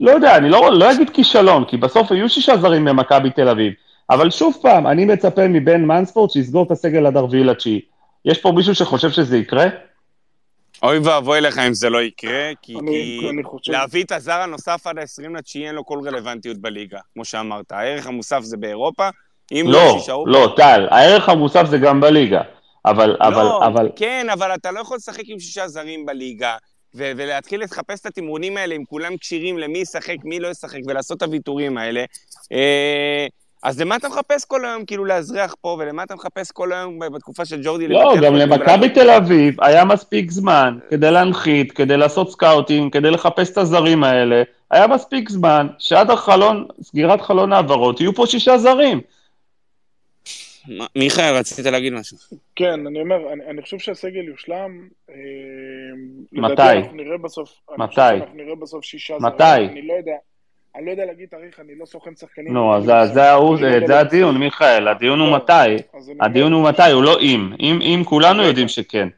לא 0.00 0.10
יודע, 0.10 0.36
אני 0.36 0.48
לא, 0.50 0.70
לא 0.72 0.92
אגיד 0.92 1.10
כישלון, 1.10 1.64
כי 1.64 1.76
בסוף 1.76 2.12
היו 2.12 2.28
שישה 2.28 2.56
זרים 2.56 2.84
במכבי 2.84 3.30
תל 3.30 3.48
אביב, 3.48 3.72
אבל 4.10 4.30
שוב 4.30 4.58
פעם, 4.62 4.86
אני 4.86 5.04
מצפה 5.04 5.48
מבן 5.48 5.84
מנספורד 5.84 6.30
שיסגור 6.30 6.66
את 6.66 6.70
הסגל 6.70 7.06
עד 7.06 7.16
הרביעי 7.16 7.44
לתשיעי. 7.44 7.80
יש 8.24 8.38
פה 8.38 8.52
מישהו 8.52 8.74
שחושב 8.74 9.10
שזה 9.10 9.36
יקרה? 9.36 9.64
אוי 10.82 10.98
ואבוי 10.98 11.40
לך 11.40 11.58
אם 11.58 11.74
זה 11.74 11.90
לא 11.90 12.02
יקרה, 12.02 12.50
כי, 12.62 12.74
אני- 12.78 13.18
כי 13.20 13.30
אני 13.30 13.42
חושב- 13.44 13.72
להביא 13.72 14.04
את 14.04 14.12
הזר 14.12 14.32
הנוסף 14.40 14.86
עד 14.86 14.98
ה-20 14.98 15.36
לתשיעי 15.38 15.66
אין 15.66 15.74
לו 15.74 15.86
כל 15.86 15.98
רלוונטיות 16.06 16.56
בליגה, 16.58 16.98
כמו 17.14 17.24
שאמרת. 17.24 17.72
הערך 17.72 18.06
המוסף 18.06 18.40
זה 18.40 18.56
באירופה, 18.56 19.08
אם 19.52 19.64
לא, 19.68 19.96
שישארו 19.98 20.26
לא, 20.26 20.52
טל, 20.56 20.86
הערך 20.90 21.28
המוסף 21.28 21.66
זה 21.66 21.78
גם 21.78 22.00
בליגה, 22.00 22.40
אבל, 22.86 23.16
אבל, 23.20 23.42
לא, 23.42 23.66
אבל, 23.66 23.88
כן, 23.96 24.26
אבל 24.32 24.54
אתה 24.54 24.70
לא 24.70 24.80
יכול 24.80 24.96
לשחק 24.96 25.22
עם 25.26 25.40
שישה 25.40 25.68
זרים 25.68 26.06
בליגה, 26.06 26.56
ו- 26.94 27.12
ולהתחיל 27.16 27.62
לחפש 27.62 28.00
את 28.00 28.06
התמרונים 28.06 28.56
האלה, 28.56 28.74
אם 28.74 28.84
כולם 28.84 29.16
כשירים 29.16 29.58
למי 29.58 29.78
ישחק, 29.78 30.16
מי 30.24 30.40
לא 30.40 30.48
ישחק, 30.48 30.80
ולעשות 30.86 31.16
את 31.16 31.22
הוויתורים 31.22 31.78
האלה. 31.78 32.04
אה, 32.52 33.26
אז 33.62 33.80
למה 33.80 33.96
אתה 33.96 34.08
מחפש 34.08 34.44
כל 34.44 34.64
היום, 34.64 34.84
כאילו, 34.84 35.04
להזניח 35.04 35.54
פה, 35.60 35.76
ולמה 35.78 36.02
אתה 36.02 36.14
מחפש 36.14 36.50
כל 36.52 36.72
היום 36.72 36.98
בתקופה 36.98 37.44
של 37.44 37.60
ג'ורדי? 37.62 37.88
לא, 37.88 38.14
גם 38.22 38.34
למכבי 38.34 38.88
תל 38.88 39.10
אביב 39.10 39.60
היה 39.60 39.84
מספיק 39.84 40.30
זמן 40.30 40.78
כדי 40.90 41.10
להנחית, 41.10 41.72
כדי 41.72 41.96
לעשות 41.96 42.30
סקאוטינג, 42.30 42.92
כדי 42.92 43.10
לחפש 43.10 43.50
את 43.50 43.58
הזרים 43.58 44.04
האלה, 44.04 44.42
היה 44.70 44.86
מספיק 44.86 45.30
זמן 45.30 45.66
שעד 45.78 46.10
החלון, 46.10 46.66
סגירת 46.82 47.20
חלון 47.20 47.52
העברות, 47.52 48.00
יהיו 48.00 48.14
פה 48.14 48.26
שישה 48.26 48.58
זרים. 48.58 49.00
מיכאל, 50.96 51.34
רצית 51.34 51.66
להגיד 51.66 51.92
משהו. 51.92 52.16
כן, 52.56 52.86
אני 52.86 53.00
אומר, 53.00 53.32
אני, 53.32 53.44
אני 53.46 53.62
חושב 53.62 53.78
שהסגל 53.78 54.24
יושלם. 54.24 54.88
אה, 55.10 55.14
מתי? 56.32 56.52
לדעתי 56.52 56.78
אנחנו 56.78 56.96
נראה 56.96 57.18
בסוף, 57.18 57.48
אני 57.78 57.86
חושב 57.88 58.00
מתי? 58.02 58.18
שאנחנו 58.18 58.36
נראה 58.36 58.54
בסוף 58.54 58.84
שישה 58.84 59.14
מתי? 59.20 59.36
זרים. 59.38 59.70
אני 59.70 59.86
לא 59.86 59.92
יודע, 59.92 60.12
אני 60.76 60.86
לא 60.86 60.90
יודע 60.90 61.04
להגיד 61.04 61.28
תאריך, 61.28 61.60
אני 61.60 61.74
לא 61.78 61.84
סוכן 61.86 62.16
שחקנים. 62.16 62.52
נו, 62.52 62.76
אז 62.76 62.88
לא 62.88 63.06
זה- 63.06 63.80
לא 63.88 63.94
הדיון, 63.94 64.38
מיכאל, 64.38 64.88
הדיון 64.88 65.20
הוא 65.20 65.36
מתי. 65.36 65.52
הדיון 66.20 66.52
אומר- 66.52 66.64
הוא 66.64 66.72
מתי, 66.74 66.90
הוא 66.92 67.02
לא 67.02 67.20
אם. 67.20 67.50
אם 67.60 68.02
כולנו. 68.04 68.42
יודעים 68.42 68.68
שכן. 68.68 69.08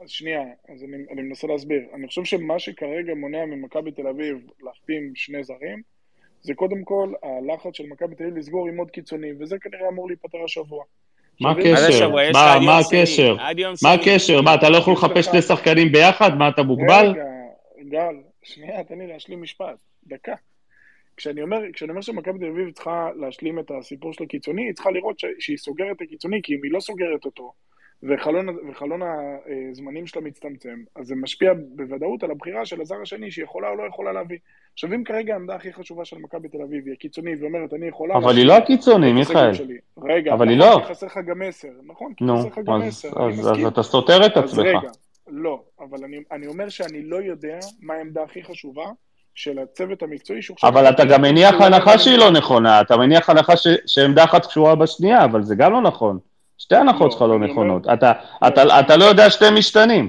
אז 0.00 0.10
שנייה, 0.10 0.40
אז 0.74 0.82
אני, 0.84 0.96
אני 1.12 1.22
מנסה 1.22 1.46
להסביר. 1.46 1.80
אני 1.94 2.06
חושב 2.06 2.24
שמה 2.24 2.58
שכרגע 2.58 3.14
מונע 3.14 3.44
ממכבי 3.44 3.90
תל 3.90 4.06
אביב 4.06 4.36
להחתים 4.62 5.12
שני 5.14 5.44
זרים, 5.44 5.82
זה 6.46 6.54
קודם 6.54 6.84
כל 6.84 7.12
הלחץ 7.22 7.76
של 7.76 7.84
מכבי 7.86 8.14
תל 8.14 8.24
אביב 8.24 8.36
לסגור 8.36 8.68
עם 8.68 8.76
עוד 8.76 8.90
קיצוני, 8.90 9.28
וזה 9.40 9.58
כנראה 9.58 9.88
אמור 9.88 10.08
להיפטר 10.08 10.38
השבוע. 10.44 10.84
מה 11.40 11.50
הקשר? 11.50 12.10
מה. 12.32 12.78
הקשר? 12.78 13.36
מה. 13.82 13.92
הקשר? 13.92 14.42
מה, 14.42 14.54
אתה 14.54 14.70
לא 14.70 14.76
יכול 14.76 14.92
לחפש 14.92 15.24
שני 15.24 15.42
שחקנים 15.42 15.92
ביחד? 15.92 16.38
מה, 16.38 16.48
אתה 16.48 16.62
מוגבל? 16.62 17.06
רגע, 17.10 17.24
גל, 17.88 18.16
שנייה, 18.42 18.84
תן 18.84 18.98
לי 18.98 19.06
להשלים 19.06 19.42
משפט. 19.42 19.76
דקה. 20.06 20.34
כשאני 21.16 21.42
אומר, 21.42 21.58
כשאני 21.72 21.90
אומר 21.90 22.00
שמכבי 22.00 22.38
תל 22.38 22.46
אביב 22.46 22.70
צריכה 22.70 23.10
להשלים 23.16 23.58
את 23.58 23.70
הסיפור 23.78 24.12
של 24.12 24.24
הקיצוני, 24.24 24.64
היא 24.64 24.74
צריכה 24.74 24.90
לראות 24.90 25.18
ש, 25.18 25.24
שהיא 25.38 25.56
סוגרת 25.56 25.96
את 25.96 26.02
הקיצוני, 26.02 26.40
כי 26.42 26.54
אם 26.54 26.60
היא 26.64 26.72
לא 26.72 26.80
סוגרת 26.80 27.24
אותו, 27.24 27.52
וחלון, 28.02 28.46
וחלון 28.70 29.00
הזמנים 29.72 30.06
שלה 30.06 30.22
מצטמצם, 30.22 30.78
אז 30.96 31.06
זה 31.06 31.14
משפיע 31.14 31.52
בוודאות 31.68 32.22
על 32.22 32.30
הבחירה 32.30 32.66
של 32.66 32.80
הזר 32.80 33.02
השני, 33.02 33.30
שהיא 33.30 33.44
יכולה 33.44 33.68
או 33.68 33.76
לא 33.76 33.82
יכולה 33.88 34.12
להביא. 34.12 34.38
עכשיו, 34.72 34.94
אם 34.94 35.04
כרגע 35.04 35.32
העמדה 35.32 35.54
הכי 35.54 35.72
חשובה 35.72 36.04
של 36.04 36.16
מכבי 36.18 36.48
תל 36.48 36.62
אביב 36.62 36.86
היא 36.86 36.92
הקיצוני, 36.92 37.30
ואומרת, 37.40 37.72
אני 37.74 37.88
יכולה... 37.88 38.16
אבל 38.16 38.36
היא 38.36 38.46
לא 38.46 38.56
הקיצוני, 38.56 39.12
מיכאל. 39.12 39.54
שלי." 39.54 39.76
רגע, 40.04 40.32
אבל 40.32 40.48
היא 40.48 40.58
נכון, 40.58 40.70
לא. 40.70 40.80
כי 40.80 40.90
חסר 40.90 41.06
לך 41.06 41.18
גם 41.26 41.42
עשר, 41.42 41.68
נכון, 41.86 42.12
כי 42.16 42.24
חסר 42.24 42.48
לך 42.48 42.58
גם 42.66 42.74
אני 42.74 42.86
אז. 42.88 43.66
אתה 43.68 43.82
סותר 43.82 44.26
את 44.26 44.36
עצמך. 44.36 44.66
רגע, 44.66 44.88
לא, 45.28 45.62
אבל 45.80 46.04
אני, 46.04 46.16
אני 46.32 46.46
אומר 46.46 46.68
שאני 46.68 47.02
לא 47.02 47.16
יודע 47.16 47.58
מה 47.80 47.94
העמדה 47.94 48.22
הכי 48.22 48.44
חשובה 48.44 48.84
של 49.34 49.58
הצוות 49.58 50.02
המקצועי 50.02 50.42
שהוא 50.42 50.54
עכשיו... 50.54 50.70
אבל 50.70 50.90
אתה 50.90 51.04
גם 51.04 51.22
מניח 51.22 51.60
הנחה 51.60 51.98
שהיא 51.98 52.18
לא 52.18 52.30
נכונה, 52.30 52.80
אתה 52.80 52.96
מניח 52.96 53.30
הנחה 53.30 53.52
שעמדה 53.86 54.24
אחת 54.24 54.46
קשורה 54.46 54.74
בשנייה, 54.74 55.24
אבל 55.24 55.42
זה 55.42 55.54
גם 55.54 55.72
לא 55.72 55.80
נכון. 55.82 56.18
שתי 56.58 56.74
הנחות 56.76 57.06
לא, 57.06 57.10
שלך 57.10 57.22
לא 57.22 57.38
נכונות. 57.38 57.86
אתה- 57.94 58.12
לא, 58.64 58.80
אתה 58.80 58.96
לא 58.96 59.04
יודע 59.04 59.30
שתי 59.30 59.44
משתנים. 59.58 60.08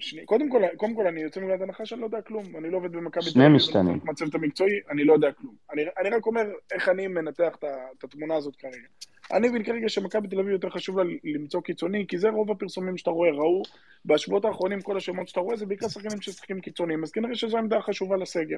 שני, 0.00 0.24
קודם, 0.24 0.50
כל, 0.50 0.62
קודם 0.76 0.94
כל 0.94 1.06
אני 1.06 1.20
יוצא 1.20 1.40
מנקודת 1.40 1.60
הנחה 1.60 1.86
שאני 1.86 2.00
לא 2.00 2.06
יודע 2.06 2.20
כלום, 2.22 2.44
אני 2.58 2.70
לא 2.70 2.76
עובד 2.76 2.92
במכבי 2.92 3.24
שני 3.24 3.48
משתנים. 3.48 4.00
מהצוות 4.04 4.34
המקצועי, 4.34 4.72
אני 4.90 5.04
לא 5.04 5.12
יודע 5.12 5.32
כלום. 5.32 5.54
אני, 5.72 5.82
אני 6.00 6.10
רק 6.10 6.26
אומר 6.26 6.42
איך 6.72 6.88
אני 6.88 7.06
מנתח 7.06 7.56
את 7.98 8.04
התמונה 8.04 8.34
הזאת 8.34 8.56
כרגע. 8.56 8.88
אני 9.32 9.48
מבין 9.48 9.62
כרגע 9.62 9.88
שמכבי 9.88 10.28
תל 10.28 10.40
אביב 10.40 10.52
יותר 10.52 10.70
חשוב 10.70 10.98
לה 10.98 11.04
למצוא 11.24 11.60
קיצוני, 11.60 12.04
כי 12.08 12.18
זה 12.18 12.28
רוב 12.30 12.50
הפרסומים 12.50 12.96
שאתה 12.96 13.10
רואה, 13.10 13.30
ראו 13.30 13.62
בשבועות 14.04 14.44
האחרונים 14.44 14.80
כל 14.80 14.96
השמות 14.96 15.28
שאתה 15.28 15.40
רואה 15.40 15.56
זה 15.56 15.66
בעיקר 15.66 15.88
שחקנים 15.88 16.20
ששחקים 16.20 16.60
קיצוניים, 16.60 17.02
אז 17.02 17.10
כנראה 17.10 17.34
שזו 17.34 17.56
העמדה 17.56 17.76
החשובה 17.76 18.16
לסגל. 18.16 18.56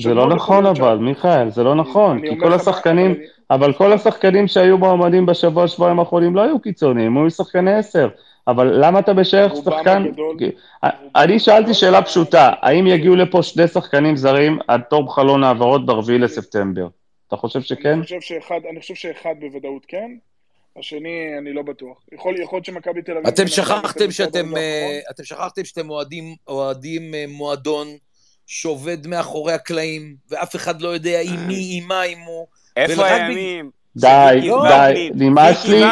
זה 0.00 0.14
לא 0.14 0.28
נכון 0.28 0.66
אבל, 0.66 0.96
מיכאל, 0.96 1.50
זה 1.50 1.62
לא 1.62 1.74
נכון, 1.74 2.20
כי 2.20 2.38
כל 2.40 2.52
השחקנים, 2.52 3.14
אבל 3.50 3.72
כל 3.72 3.92
השחקנים 3.92 4.46
שהיו 4.48 4.78
מועמדים 4.78 5.26
בשבוע, 5.26 5.68
שבועיים 5.68 5.98
האחרונים 5.98 6.36
לא 6.36 6.42
היו 6.42 6.60
קיצוניים, 6.60 7.16
היו 7.16 7.30
שחקני 7.30 7.74
עשר. 7.74 8.08
אבל 8.48 8.84
למה 8.84 8.98
אתה 8.98 9.14
משייך 9.14 9.52
רובם 9.52 9.72
שחקן... 9.72 10.04
כי- 10.38 10.50
אני 11.16 11.38
שאלתי 11.38 11.74
שאלה 11.74 12.02
פשוטה, 12.02 12.52
האם 12.60 12.86
יגיעו 12.86 13.16
לפה 13.16 13.42
שני 13.42 13.68
שחקנים 13.68 14.16
זרים 14.16 14.58
עד 14.68 14.80
תום 14.90 15.08
חלון 15.08 15.44
העברות 15.44 15.86
ב-4 15.86 16.12
לספטמבר? 16.18 16.86
אתה 17.32 17.40
חושב 17.40 17.60
שכן? 17.60 17.92
אני 17.92 18.02
חושב 18.02 18.20
שאחד, 18.20 18.60
אני 18.70 18.80
חושב 18.80 18.94
שאחד 18.94 19.34
בוודאות 19.40 19.86
כן, 19.88 20.10
השני 20.78 21.38
אני 21.38 21.52
לא 21.52 21.62
בטוח. 21.62 21.98
יכול, 22.12 22.40
יכול 22.40 22.56
להיות 22.56 22.64
שמכבי 22.64 23.02
תל 23.02 23.12
אביב... 23.12 23.26
אתם 23.26 23.46
שכחתם 23.46 24.10
שאתם, 24.10 24.56
אה. 24.56 24.98
אתם 25.10 25.24
שכחתם 25.24 25.64
שאתם 25.64 25.90
אוהדים, 25.90 26.34
אוהדים 26.48 27.14
אה, 27.14 27.24
מועדון 27.28 27.86
שעובד 28.46 29.06
מאחורי 29.06 29.52
הקלעים, 29.52 30.14
ואף 30.30 30.56
אחד 30.56 30.82
לא 30.82 30.88
יודע 30.88 31.20
עם 31.20 31.46
מי, 31.46 31.78
עם 31.78 31.88
מה, 31.88 32.02
עם 32.02 32.18
הוא. 32.18 32.46
איפה 32.76 33.06
הימים? 33.06 33.70
די, 33.96 34.50
די, 34.68 35.10
נמאס 35.14 35.68
לי, 35.68 35.84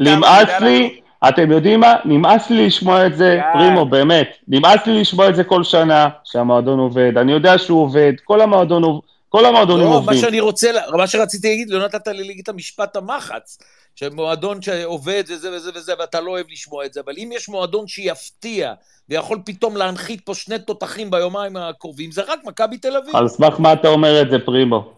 נמאס 0.00 0.60
לי, 0.60 1.00
אתם 1.28 1.50
יודעים 1.50 1.80
מה? 1.80 1.94
נמאס 2.04 2.50
לי 2.50 2.66
לשמוע 2.66 3.06
את 3.06 3.16
זה. 3.16 3.40
פרימו, 3.52 3.86
באמת, 3.86 4.28
נמאס 4.48 4.86
לי 4.86 5.00
לשמוע 5.00 5.28
את 5.28 5.36
זה 5.36 5.44
כל 5.44 5.64
שנה, 5.64 6.08
שהמועדון 6.24 6.78
עובד, 6.78 7.18
אני 7.18 7.32
יודע 7.32 7.58
שהוא 7.58 7.82
עובד, 7.82 8.12
כל 8.24 8.40
המועדון 8.40 8.84
עובד, 8.84 9.13
כל 9.34 9.44
המועדונים 9.44 9.84
לא, 9.84 9.90
מה 9.90 9.96
עובדים. 9.96 10.20
שאני 10.20 10.40
רוצה, 10.40 10.70
מה 10.96 11.06
שרציתי 11.06 11.48
להגיד, 11.48 11.70
לא 11.70 11.84
נתת 11.84 12.06
לי 12.08 12.24
להגיד 12.24 12.42
את 12.42 12.48
המשפט 12.48 12.96
המחץ. 12.96 13.58
שמועדון 13.96 14.62
שעובד 14.62 15.22
וזה 15.28 15.56
וזה 15.56 15.70
וזה, 15.74 15.92
ואתה 15.98 16.20
לא 16.20 16.30
אוהב 16.30 16.46
לשמוע 16.50 16.86
את 16.86 16.92
זה, 16.92 17.00
אבל 17.00 17.14
אם 17.18 17.30
יש 17.32 17.48
מועדון 17.48 17.86
שיפתיע, 17.88 18.72
ויכול 19.08 19.38
פתאום 19.44 19.76
להנחית 19.76 20.20
פה 20.24 20.34
שני 20.34 20.58
תותחים 20.58 21.10
ביומיים 21.10 21.56
הקרובים, 21.56 22.10
זה 22.10 22.22
רק 22.22 22.40
מכבי 22.44 22.78
תל 22.78 22.96
אביב. 22.96 23.16
על 23.16 23.28
סמך 23.28 23.60
מה 23.60 23.72
אתה 23.72 23.88
אומר 23.88 24.22
את 24.22 24.30
זה, 24.30 24.36
פרימו? 24.38 24.92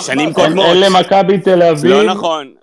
שנים? 0.00 0.32
קודמות. 0.32 0.64
אין 0.66 0.80
למכבי 0.80 1.38
תל 1.38 1.62
אביב... 1.62 1.84
לא 1.92 2.02
נכון. 2.04 2.54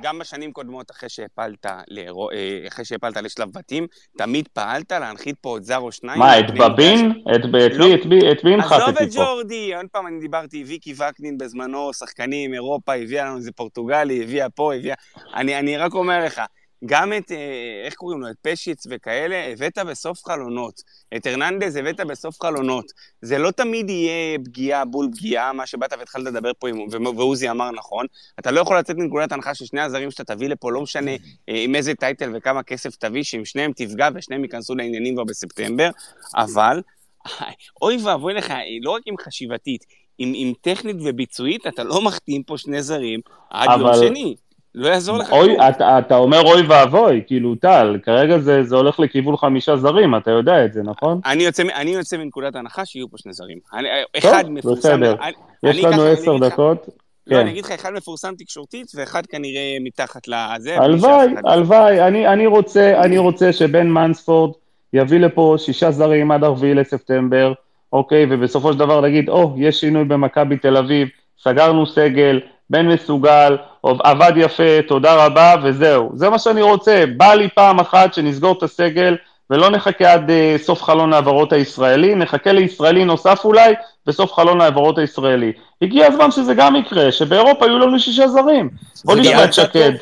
גם, 0.00 0.18
בשנים 0.18 0.52
קודמות, 0.52 0.90
אחרי 0.90 1.08
שהפלת, 1.08 1.66
לאירו- 1.90 2.30
אה, 2.30 2.64
אחרי 2.68 2.84
שהפלת 2.84 3.16
לשלב 3.16 3.48
בתים, 3.54 3.86
תמיד 4.18 4.48
פעלת 4.52 4.92
להנחית 4.92 5.36
פה 5.40 5.48
עוד 5.48 5.62
זר 5.62 5.78
או 5.78 5.92
שניים. 5.92 6.18
מה, 6.18 6.38
את 6.38 6.44
בבין? 6.50 7.10
את 7.34 7.50
ב- 7.52 7.56
את 7.56 7.72
לא. 7.74 7.86
מי- 7.86 7.94
את 7.94 8.06
מי- 8.06 8.32
את 8.32 8.44
מי 8.44 8.54
עזוב 8.54 8.72
הנחתתי 8.72 9.04
את 9.04 9.12
פה? 9.12 9.22
ג'ורדי, 9.24 9.74
עוד 9.74 9.86
פעם 9.92 10.06
אני 10.06 10.20
דיברתי, 10.20 10.64
ויקי 10.66 10.94
וקנין 10.96 11.38
בזמנו, 11.38 11.94
שחקנים, 11.94 12.54
אירופה, 12.54 12.94
הביאה 12.94 13.24
לנו 13.24 13.36
איזה 13.36 13.52
פורטוגלי, 13.52 14.22
הביאה 14.22 14.50
פה, 14.50 14.74
הביאה... 14.74 14.94
אני, 15.34 15.58
אני 15.58 15.76
רק 15.76 15.94
אומר 15.94 16.24
לך, 16.24 16.42
גם 16.86 17.12
את, 17.12 17.32
אה, 17.32 17.36
איך 17.84 17.94
קוראים 17.94 18.20
לו, 18.20 18.30
את 18.30 18.36
פשיץ 18.42 18.86
וכאלה, 18.90 19.46
הבאת 19.52 19.78
בסוף 19.78 20.24
חלונות. 20.24 20.82
את 21.16 21.26
הרננדז 21.26 21.76
הבאת 21.76 22.00
בסוף 22.00 22.42
חלונות. 22.42 22.84
זה 23.22 23.38
לא 23.38 23.50
תמיד 23.50 23.90
יהיה 23.90 24.38
פגיעה 24.44 24.84
בול 24.84 25.08
פגיעה, 25.12 25.52
מה 25.52 25.66
שבאת 25.66 25.92
והתחלת 25.98 26.24
לדבר 26.24 26.50
פה, 26.58 26.68
עם- 26.68 26.78
ועוזי 27.16 27.50
אמר 27.50 27.70
נכון. 27.70 28.06
אתה 28.38 28.50
לא 28.50 28.60
יכול 28.60 28.78
לצאת 28.78 28.96
מנקודת 28.96 29.32
הנחה 29.32 29.54
ששני 29.54 29.80
הזרים 29.80 30.10
שאתה 30.10 30.34
תביא 30.34 30.48
לפה, 30.48 30.72
לא 30.72 30.80
משנה 30.80 31.10
אה, 31.10 31.16
עם 31.64 31.74
איזה 31.74 31.94
טייטל 31.94 32.30
וכמה 32.34 32.62
כסף 32.62 32.96
תביא, 32.96 33.22
שעם 33.22 33.44
שניהם 33.44 33.72
תפגע 33.76 34.08
ושניהם 34.14 34.42
ייכנסו 34.44 34.74
לעניינים 34.74 35.14
כבר 35.14 35.24
בספטמבר, 35.24 35.90
אבל 36.36 36.82
אוי 37.82 37.96
ואבוי 38.04 38.34
לך, 38.34 38.52
לא 38.82 38.90
רק 38.90 39.02
עם 39.06 39.14
חשיבתית, 39.20 39.84
עם, 40.18 40.32
עם 40.34 40.52
טכנית 40.60 40.96
וביצועית, 41.04 41.66
אתה 41.66 41.84
לא 41.84 42.02
מחתים 42.02 42.42
פה 42.42 42.58
שני 42.58 42.82
זרים 42.82 43.20
עד 43.50 43.68
יום 43.80 43.86
אבל- 43.88 44.06
שני. 44.08 44.36
לא 44.74 44.88
יעזור 44.88 45.18
לך 45.18 45.32
אוי. 45.32 45.68
אתה, 45.68 45.98
אתה 45.98 46.16
אומר 46.16 46.40
אוי 46.42 46.62
ואבוי, 46.68 47.22
כאילו 47.26 47.54
טל, 47.54 47.98
כרגע 48.02 48.38
זה, 48.38 48.62
זה 48.62 48.76
הולך 48.76 49.00
לכיוון 49.00 49.36
חמישה 49.36 49.76
זרים, 49.76 50.16
אתה 50.16 50.30
יודע 50.30 50.64
את 50.64 50.72
זה, 50.72 50.82
נכון? 50.82 51.20
אני 51.26 51.42
יוצא, 51.44 51.62
אני 51.74 51.90
יוצא 51.90 52.16
מנקודת 52.16 52.56
הנחה 52.56 52.84
שיהיו 52.84 53.10
פה 53.10 53.16
שני 53.18 53.32
זרים. 53.32 53.58
אני, 53.74 53.88
טוב, 54.22 54.32
אחד 54.32 54.44
מפורסם... 54.50 54.78
בסדר. 55.00 55.14
אני, 55.22 55.32
יש 55.70 55.84
אני 55.84 55.92
לנו 55.94 56.02
עשר 56.02 56.32
לך- 56.32 56.52
דקות. 56.52 56.86
לא, 57.26 57.34
כן. 57.34 57.40
אני 57.40 57.50
אגיד 57.50 57.64
לך, 57.64 57.70
אחד 57.70 57.92
מפורסם 57.92 58.34
תקשורתית 58.38 58.86
ואחד 58.94 59.26
כנראה 59.26 59.76
מתחת 59.80 60.28
לזה. 60.28 60.76
הלוואי, 60.76 61.26
הלוואי, 61.44 62.00
אני, 62.02 62.28
אני 62.28 62.46
רוצה, 62.46 63.00
אני 63.04 63.18
רוצה 63.18 63.52
שבן 63.52 63.86
מנספורד 63.90 64.52
יביא 64.92 65.18
לפה 65.20 65.54
שישה 65.58 65.90
זרים 65.90 66.30
עד 66.30 66.44
הרביעי 66.44 66.74
לספטמבר, 66.74 67.52
אוקיי, 67.92 68.26
ובסופו 68.30 68.72
של 68.72 68.78
דבר 68.78 69.00
נגיד, 69.00 69.28
או, 69.28 69.54
יש 69.58 69.80
שינוי 69.80 70.04
במכבי 70.04 70.56
תל 70.56 70.76
אביב, 70.76 71.08
סגרנו 71.42 71.86
סגל, 71.86 72.40
בן 72.70 72.86
מסוגל, 72.86 73.56
עבד 73.82 74.32
יפה, 74.36 74.82
תודה 74.88 75.26
רבה, 75.26 75.54
וזהו. 75.62 76.10
זה 76.14 76.30
מה 76.30 76.38
שאני 76.38 76.62
רוצה. 76.62 77.04
בא 77.16 77.34
לי 77.34 77.48
פעם 77.54 77.80
אחת 77.80 78.14
שנסגור 78.14 78.58
את 78.58 78.62
הסגל, 78.62 79.16
ולא 79.50 79.70
נחכה 79.70 80.12
עד 80.12 80.30
uh, 80.30 80.62
סוף 80.62 80.82
חלון 80.82 81.12
ההעברות 81.12 81.52
הישראלי, 81.52 82.14
נחכה 82.14 82.52
לישראלי 82.52 83.04
נוסף 83.04 83.44
אולי, 83.44 83.74
בסוף 84.06 84.32
חלון 84.32 84.60
ההעברות 84.60 84.98
הישראלי. 84.98 85.52
הגיע 85.82 86.06
הזמן 86.06 86.30
שזה 86.30 86.54
גם 86.54 86.76
יקרה, 86.76 87.12
שבאירופה 87.12 87.66
יהיו 87.66 87.78
לנו 87.78 88.00
שישה 88.00 88.28
זרים. 88.28 88.70
בוא 89.04 89.16
נשמע 89.16 89.44
את 89.44 89.54
שקד. 89.54 89.92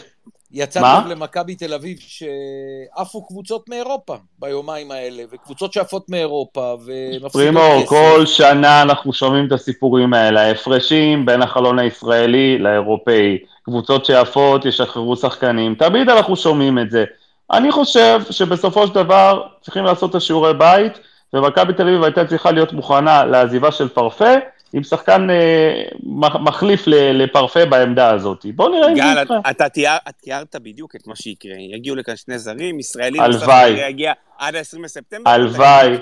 יצא 0.58 0.80
מה? 0.80 1.00
טוב 1.00 1.10
למכבי 1.12 1.54
תל 1.54 1.74
אביב 1.74 1.98
שעפו 2.00 3.26
קבוצות 3.26 3.68
מאירופה 3.68 4.16
ביומיים 4.38 4.90
האלה, 4.90 5.22
וקבוצות 5.32 5.72
שעפות 5.72 6.08
מאירופה, 6.08 6.76
ומפסידות 6.84 7.32
פרימו, 7.32 7.60
כסף. 7.80 7.88
כל 7.88 8.26
שנה 8.26 8.82
אנחנו 8.82 9.12
שומעים 9.12 9.46
את 9.46 9.52
הסיפורים 9.52 10.14
האלה, 10.14 10.40
ההפרשים 10.40 11.26
בין 11.26 11.42
החלון 11.42 11.78
הישראלי 11.78 12.58
לאירופאי, 12.58 13.38
קבוצות 13.62 14.04
שעפות 14.04 14.64
ישחררו 14.64 15.16
שחקנים, 15.16 15.74
תמיד 15.74 16.10
אנחנו 16.10 16.36
שומעים 16.36 16.78
את 16.78 16.90
זה. 16.90 17.04
אני 17.52 17.72
חושב 17.72 18.20
שבסופו 18.30 18.86
של 18.86 18.94
דבר 18.94 19.42
צריכים 19.60 19.84
לעשות 19.84 20.10
את 20.10 20.14
השיעורי 20.14 20.54
בית, 20.54 20.92
ומכבי 21.34 21.72
תל 21.72 21.88
אביב 21.88 22.04
הייתה 22.04 22.24
צריכה 22.24 22.50
להיות 22.50 22.72
מוכנה 22.72 23.24
לעזיבה 23.24 23.72
של 23.72 23.88
פרפה, 23.88 24.34
עם 24.72 24.82
שחקן 24.82 25.30
אה, 25.30 25.82
מח- 26.02 26.36
מחליף 26.36 26.86
ל- 26.86 27.22
לפרפה 27.22 27.64
בעמדה 27.64 28.10
הזאת. 28.14 28.46
בוא 28.54 28.68
נראה 28.70 28.88
אם 28.90 28.94
זה 28.96 29.00
גל, 29.00 29.22
יקרה. 29.22 29.40
אתה 29.50 29.68
תיאר- 29.68 29.96
את 30.08 30.14
תיארת 30.22 30.56
בדיוק 30.62 30.96
את 30.96 31.06
מה 31.06 31.16
שיקרה. 31.16 31.52
יגיעו 31.74 31.96
לכאן 31.96 32.16
שני 32.16 32.38
זרים, 32.38 32.78
ישראלי 32.80 33.20
הלוואי. 33.20 33.88
יגיע 33.88 34.12
עד 34.38 34.54
ה-20 34.54 34.78
בספטמבר. 34.84 35.30
הלוואי, 35.30 35.88
בעיקר 35.90 36.00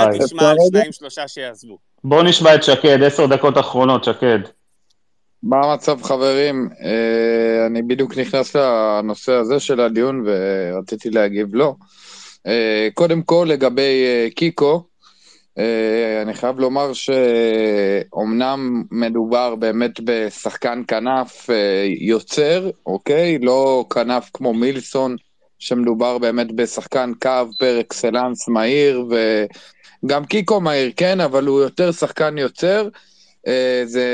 הלוואי. 0.00 0.18
תשמע 0.24 0.50
על 0.50 0.56
שניים, 0.70 0.92
שלושה 0.92 1.28
שיעזבו. 1.28 1.78
בוא 2.04 2.22
נשמע 2.22 2.54
את 2.54 2.62
שקד, 2.64 3.02
עשר 3.02 3.26
דקות 3.26 3.58
אחרונות, 3.58 4.04
שקד. 4.04 4.38
מה 5.42 5.56
המצב 5.64 6.02
חברים? 6.02 6.68
אה, 6.84 7.66
אני 7.66 7.82
בדיוק 7.82 8.18
נכנס 8.18 8.56
לנושא 8.56 9.32
הזה 9.32 9.60
של 9.60 9.80
הדיון 9.80 10.24
ורציתי 10.26 11.10
להגיב 11.10 11.54
לו. 11.54 11.76
אה, 12.46 12.88
קודם 12.94 13.22
כל 13.22 13.46
לגבי 13.48 14.04
אה, 14.06 14.28
קיקו, 14.36 14.84
אני 16.22 16.34
חייב 16.34 16.58
לומר 16.58 16.92
שאומנם 16.92 18.82
מדובר 18.90 19.54
באמת 19.54 20.00
בשחקן 20.04 20.82
כנף 20.88 21.50
אה, 21.50 21.86
יוצר, 22.00 22.70
אוקיי? 22.86 23.38
לא 23.38 23.84
כנף 23.94 24.30
כמו 24.34 24.54
מילסון, 24.54 25.16
שמדובר 25.58 26.18
באמת 26.18 26.52
בשחקן 26.52 27.12
קו 27.22 27.30
פר 27.58 27.80
אקסלנס 27.80 28.48
מהיר, 28.48 29.04
וגם 30.04 30.24
קיקו 30.24 30.60
מהיר, 30.60 30.92
כן, 30.96 31.20
אבל 31.20 31.46
הוא 31.46 31.60
יותר 31.60 31.92
שחקן 31.92 32.38
יוצר. 32.38 32.88
אה, 33.46 33.82
זה 33.84 34.06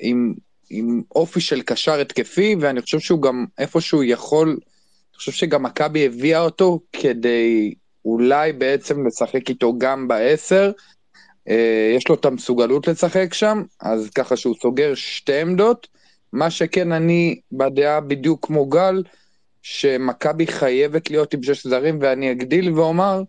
עם, 0.00 0.34
עם 0.70 1.02
אופי 1.14 1.40
של 1.40 1.62
קשר 1.62 2.00
התקפי, 2.00 2.56
ואני 2.60 2.82
חושב 2.82 2.98
שהוא 2.98 3.22
גם 3.22 3.44
איפשהו 3.58 4.02
יכול, 4.02 4.48
אני 4.48 5.16
חושב 5.16 5.32
שגם 5.32 5.62
מכבי 5.62 6.06
הביאה 6.06 6.40
אותו 6.40 6.80
כדי 6.92 7.74
אולי 8.06 8.52
בעצם 8.52 9.06
לשחק 9.06 9.48
איתו 9.48 9.78
גם 9.78 10.08
בעשר. 10.08 10.70
אה, 11.48 11.92
יש 11.96 12.08
לו 12.08 12.14
את 12.14 12.24
המסוגלות 12.24 12.88
לשחק 12.88 13.34
שם, 13.34 13.62
אז 13.80 14.10
ככה 14.10 14.36
שהוא 14.36 14.54
סוגר 14.62 14.94
שתי 14.94 15.40
עמדות. 15.40 15.88
מה 16.32 16.50
שכן, 16.50 16.92
אני 16.92 17.40
בדעה 17.52 18.00
בדיוק 18.00 18.46
כמו 18.46 18.66
גל, 18.66 19.02
שמכבי 19.62 20.46
חייבת 20.46 21.10
להיות 21.10 21.34
עם 21.34 21.42
שש 21.42 21.66
זרים, 21.66 21.98
ואני 22.00 22.32
אגדיל 22.32 22.72
ואומר 22.72 23.22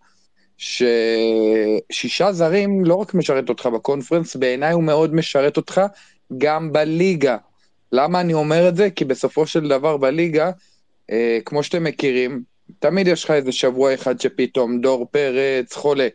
ששישה 0.58 2.32
זרים 2.32 2.86
לא 2.86 2.96
רק 2.96 3.14
משרת 3.14 3.50
אותך 3.50 3.66
בקונפרנס, 3.66 4.36
בעיניי 4.36 4.74
הוא 4.74 4.84
מאוד 4.84 5.14
משרת 5.14 5.58
אותך 5.58 5.82
גם 6.38 6.74
בליגה. 6.74 7.38
למה 7.92 8.22
אני 8.22 8.34
אומר 8.34 8.70
את 8.70 8.76
זה? 8.76 8.90
כי 8.90 9.06
בסופו 9.06 9.48
של 9.48 9.68
דבר 9.68 9.98
בליגה, 9.98 10.52
אה, 11.12 11.40
כמו 11.46 11.64
שאתם 11.64 11.84
מכירים, 11.84 12.44
תמיד 12.80 13.08
יש 13.08 13.24
לך 13.24 13.32
איזה 13.32 13.52
שבוע 13.52 13.94
אחד 13.94 14.22
שפתאום 14.22 14.82
דור 14.82 15.08
פרץ 15.12 15.74
חולה, 15.74 16.08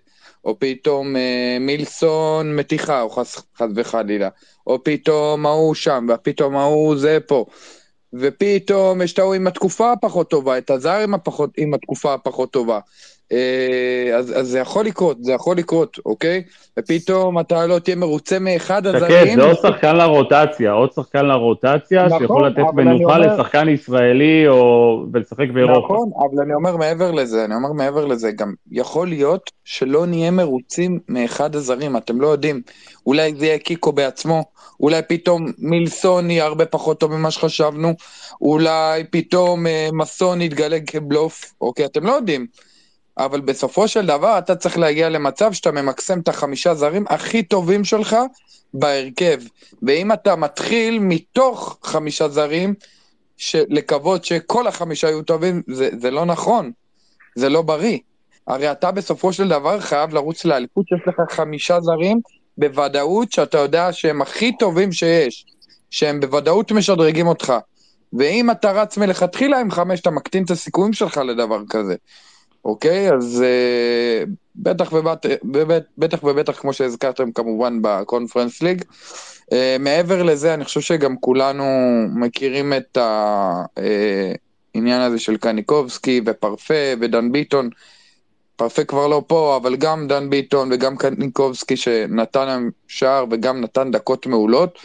או 0.45 0.59
פתאום 0.59 1.17
אה, 1.17 1.57
מילסון 1.61 2.57
מתיחה, 2.57 3.03
או 3.03 3.11
חס, 3.11 3.37
חס 3.57 3.69
וחלילה, 3.77 4.29
או 4.67 4.85
פתאום 4.85 5.47
ההוא 5.47 5.75
שם, 5.75 6.07
ופתאום 6.15 6.57
ההוא 6.57 6.97
זה 6.97 7.19
פה. 7.27 7.47
ופתאום 8.15 9.03
יש 9.03 9.13
את 9.13 9.19
ההוא 9.19 9.35
עם 9.35 9.47
התקופה 9.47 9.93
הפחות 9.93 10.31
טובה, 10.31 10.59
את 10.59 10.71
הזר 10.71 10.99
עם, 10.99 11.15
הפחות, 11.15 11.51
עם 11.57 11.75
התקופה 11.75 12.15
הפחות 12.15 12.53
טובה. 12.53 12.79
אה, 13.33 14.17
אז, 14.17 14.39
אז 14.41 14.49
זה 14.49 14.59
יכול 14.59 14.85
לקרות, 14.85 15.25
זה 15.25 15.33
יכול 15.33 15.57
לקרות, 15.57 15.99
אוקיי? 16.07 16.43
ופתאום 16.79 17.41
אתה 17.41 17.67
לא 17.67 17.79
תהיה 17.79 17.97
מרוצה 17.97 18.39
מאחד 18.39 18.87
הזרים. 18.87 19.41
זה 19.41 19.43
עוד 19.43 19.57
שחקן 19.63 19.97
לרוטציה, 19.97 20.73
עוד 20.73 20.93
שחקן 20.93 21.27
לרוטציה, 21.27 22.07
נכון, 22.07 22.19
שיכול 22.19 22.47
לתת 22.47 22.63
מנוחה 22.75 23.17
אומר- 23.17 23.35
לשחקן 23.35 23.69
ישראלי 23.69 24.49
או... 24.49 25.05
ולשחק 25.13 25.49
באירופה. 25.55 25.95
נכון, 25.95 26.11
אבל 26.19 26.43
אני 26.43 26.55
אומר 26.55 26.77
מעבר 26.77 27.11
לזה, 27.11 27.45
אני 27.45 27.55
אומר 27.55 27.73
מעבר 27.73 28.07
לזה, 28.07 28.33
גם 28.33 28.55
יכול 28.71 29.09
להיות 29.09 29.51
שלא 29.65 30.07
נהיה 30.07 30.31
מרוצים 30.31 30.99
מאחד 31.09 31.57
הזרים, 31.57 31.97
אתם 31.97 32.21
לא 32.21 32.27
יודעים. 32.27 32.61
אולי 33.07 33.35
זה 33.35 33.47
יהיה 33.47 33.59
קיקו 33.59 33.93
בעצמו, 33.93 34.45
אולי 34.81 35.03
פתאום 35.09 35.47
מילסון 35.59 36.31
יהיה 36.31 36.45
הרבה 36.45 36.67
פחות 36.67 37.01
טוב 37.01 37.13
ממה 37.13 37.31
שחשבנו, 37.31 37.93
אולי 38.41 39.05
פתאום 39.11 39.67
אה, 39.67 39.89
מסון 39.93 40.41
יתגלה 40.41 40.79
כבלוף, 40.87 41.55
אוקיי, 41.61 41.85
אתם 41.85 42.07
לא 42.07 42.13
יודעים. 42.13 42.47
אבל 43.19 43.41
בסופו 43.41 43.89
של 43.89 44.07
דבר 44.07 44.39
אתה 44.39 44.57
צריך 44.57 44.79
להגיע 44.79 45.09
למצב 45.09 45.53
שאתה 45.53 45.71
ממקסם 45.71 46.21
את 46.21 46.29
החמישה 46.29 46.75
זרים 46.75 47.05
הכי 47.09 47.43
טובים 47.43 47.85
שלך 47.85 48.17
בהרכב. 48.75 49.41
ואם 49.83 50.13
אתה 50.13 50.37
מתחיל 50.37 50.99
מתוך 50.99 51.79
חמישה 51.83 52.29
זרים, 52.29 52.75
לקוות 53.55 54.25
שכל 54.25 54.67
החמישה 54.67 55.09
יהיו 55.09 55.23
טובים, 55.23 55.63
זה, 55.67 55.91
זה 56.01 56.11
לא 56.11 56.25
נכון, 56.25 56.71
זה 57.35 57.49
לא 57.49 57.63
בריא. 57.63 57.99
הרי 58.47 58.73
אתה 58.73 58.91
בסופו 58.91 59.33
של 59.33 59.49
דבר 59.49 59.81
חייב 59.81 60.15
לרוץ 60.15 60.45
לאליפות 60.45 60.89
שיש 60.89 61.01
לך 61.07 61.33
חמישה 61.33 61.81
זרים 61.81 62.21
בוודאות 62.59 63.33
שאתה 63.33 63.59
יודע 63.59 63.93
שהם 63.93 64.23
הכי 64.23 64.57
טובים 64.57 64.93
שיש, 64.93 65.47
שהם 65.91 66.21
בוודאות 66.21 66.73
משדרגים 66.73 67.27
אותך. 67.27 67.53
ואם 68.13 68.51
אתה 68.51 68.73
רץ 68.73 68.99
מלכתחילה 68.99 69.61
עם 69.61 69.71
חמש, 69.71 70.01
אתה 70.01 70.11
מקטין 70.11 70.45
את 70.45 70.51
הסיכויים 70.51 70.93
שלך 70.93 71.17
לדבר 71.17 71.63
כזה. 71.71 71.95
אוקיי? 72.65 73.13
אז 73.13 73.43
אה, 73.43 74.25
בטח 74.57 74.93
ובט, 74.93 75.27
בבט, 75.45 75.85
בטח 75.99 76.25
ובטח, 76.25 76.61
כמו 76.61 76.73
שהזכרתם 76.73 77.33
כמובן 77.33 77.79
בקונפרנס 77.83 78.63
ליג. 78.63 78.83
אה, 79.53 79.77
מעבר 79.81 80.23
לזה, 80.23 80.55
אני 80.55 80.65
חושב 80.65 80.81
שגם 80.81 81.17
כולנו 81.17 81.65
מכירים 82.15 82.73
את 82.73 82.99
העניין 84.75 85.01
הזה 85.01 85.19
של 85.19 85.37
קניקובסקי 85.37 86.21
ופרפה 86.27 86.93
ודן 87.01 87.33
ביטון. 87.33 87.71
פרפה 88.57 88.85
כבר 88.85 89.07
לא 89.07 89.23
פה, 89.27 89.57
אבל 89.63 89.77
גם 89.77 90.09
דן 90.09 90.31
ביטון 90.31 90.69
וגם 90.73 90.97
קניקובסקי 90.97 91.77
שנתן 91.77 92.47
להם 92.47 92.71
שער 92.89 93.25
וגם 93.31 93.61
נתן 93.61 93.91
דקות 93.91 94.27
מעולות. 94.27 94.79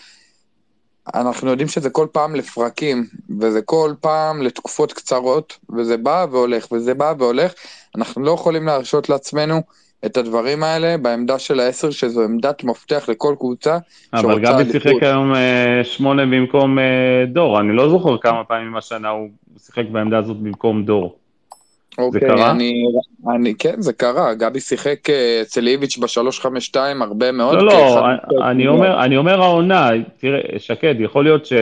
אנחנו 1.13 1.49
יודעים 1.49 1.67
שזה 1.67 1.89
כל 1.89 2.07
פעם 2.11 2.35
לפרקים, 2.35 3.05
וזה 3.39 3.61
כל 3.61 3.93
פעם 4.01 4.41
לתקופות 4.41 4.93
קצרות, 4.93 5.57
וזה 5.77 5.97
בא 5.97 6.25
והולך, 6.31 6.71
וזה 6.71 6.93
בא 6.93 7.13
והולך. 7.19 7.53
אנחנו 7.95 8.23
לא 8.23 8.31
יכולים 8.31 8.65
להרשות 8.65 9.09
לעצמנו 9.09 9.61
את 10.05 10.17
הדברים 10.17 10.63
האלה 10.63 10.97
בעמדה 10.97 11.39
של 11.39 11.59
העשר, 11.59 11.91
שזו 11.91 12.23
עמדת 12.23 12.63
מפתח 12.63 13.05
לכל 13.09 13.35
קבוצה 13.39 13.77
אבל 14.13 14.39
גבי. 14.39 14.71
שיחק 14.71 14.93
היום 15.01 15.35
אה, 15.35 15.81
שמונה 15.83 16.25
במקום 16.25 16.79
אה, 16.79 17.25
דור, 17.27 17.59
אני 17.59 17.75
לא 17.75 17.89
זוכר 17.89 18.17
כמה 18.17 18.43
פעמים 18.43 18.75
השנה 18.75 19.09
הוא 19.09 19.29
שיחק 19.65 19.85
בעמדה 19.91 20.17
הזאת 20.17 20.37
במקום 20.37 20.85
דור. 20.85 21.16
אוקיי, 21.97 22.21
קרה? 22.21 22.51
אני, 22.51 22.83
אני, 23.35 23.53
כן, 23.55 23.81
זה 23.81 23.93
קרה. 23.93 24.33
גבי 24.33 24.59
שיחק 24.59 25.09
אה, 25.09 25.39
אצל 25.41 25.67
איביץ' 25.67 25.97
ב-352 25.97 26.77
הרבה 27.01 27.31
מאוד. 27.31 27.55
לא, 27.55 27.63
לא, 27.63 28.05
אני-. 28.51 28.67
אומר, 28.67 29.03
אני 29.03 29.17
אומר 29.17 29.41
העונה, 29.41 29.89
תראה, 30.17 30.39
שקד, 30.57 30.95
יכול 30.99 31.23
להיות 31.23 31.45
ש... 31.45 31.53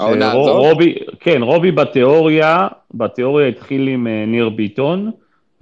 העונה 0.00 0.32
שרו- 0.32 0.40
הזאת? 0.50 0.56
רובי, 0.56 0.94
כן, 1.20 1.42
רובי 1.42 1.70
בתיאוריה, 1.70 2.68
בתיאוריה 2.94 3.48
התחיל 3.48 3.88
עם 3.88 4.06
אה, 4.06 4.24
ניר 4.26 4.48
ביטון, 4.48 5.10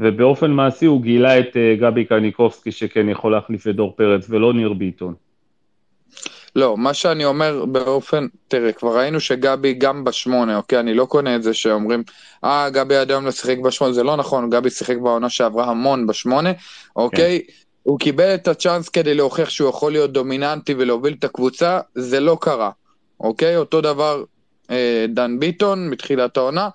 ובאופן 0.01 0.51
מעשי 0.51 0.87
הוא 0.87 1.03
גילה 1.03 1.39
את 1.39 1.57
אה, 1.57 1.75
גבי 1.81 2.05
קניקובסקי 2.05 2.73
שכן 2.73 3.09
יכול 3.09 3.33
להחליף 3.33 3.69
את 3.69 3.77
דור 3.77 3.93
פרץ, 3.97 4.27
ולא 4.31 4.53
ניר 4.53 4.73
ביטון. 4.73 5.15
לא, 6.57 6.77
מה 6.77 6.95
שאני 6.95 7.25
אומר 7.25 7.65
באופן, 7.65 8.27
תראה, 8.49 8.73
כבר 8.73 8.99
ראינו 8.99 9.21
שגבי 9.21 9.73
גם 9.73 10.05
בשמונה, 10.05 10.57
אוקיי? 10.57 10.81
אני 10.81 10.95
לא 10.95 11.05
קונה 11.05 11.37
את 11.37 11.43
זה 11.43 11.55
שאומרים, 11.55 12.03
אה, 12.45 12.71
גבי 12.71 12.97
עד 12.97 13.11
היום 13.11 13.25
לא 13.25 13.31
שיחק 13.31 13.59
בשמונה, 13.59 13.93
זה 13.93 14.03
לא 14.03 14.17
נכון, 14.17 14.51
גבי 14.51 14.71
שיחק 14.71 14.97
בעונה 14.97 15.31
שעברה 15.31 15.71
המון 15.71 16.07
בשמונה, 16.07 16.53
אוקיי? 16.97 17.43
הוא 17.83 17.99
קיבל 17.99 18.35
את 18.35 18.49
הצ'אנס 18.49 18.89
כדי 18.89 19.15
להוכיח 19.15 19.51
שהוא 19.51 19.69
יכול 19.69 19.93
להיות 19.93 20.13
דומיננטי 20.13 20.75
ולהוביל 20.75 21.15
את 21.19 21.25
הקבוצה, 21.25 21.81
זה 21.95 22.21
לא 22.21 22.39
קרה, 22.41 22.71
אוקיי? 23.21 23.57
אותו 23.57 23.81
דבר 23.81 24.25
אה, 24.71 25.07
דן 25.09 25.39
ביטון 25.39 25.89
מתחילת 25.89 26.37
העונה. 26.37 26.69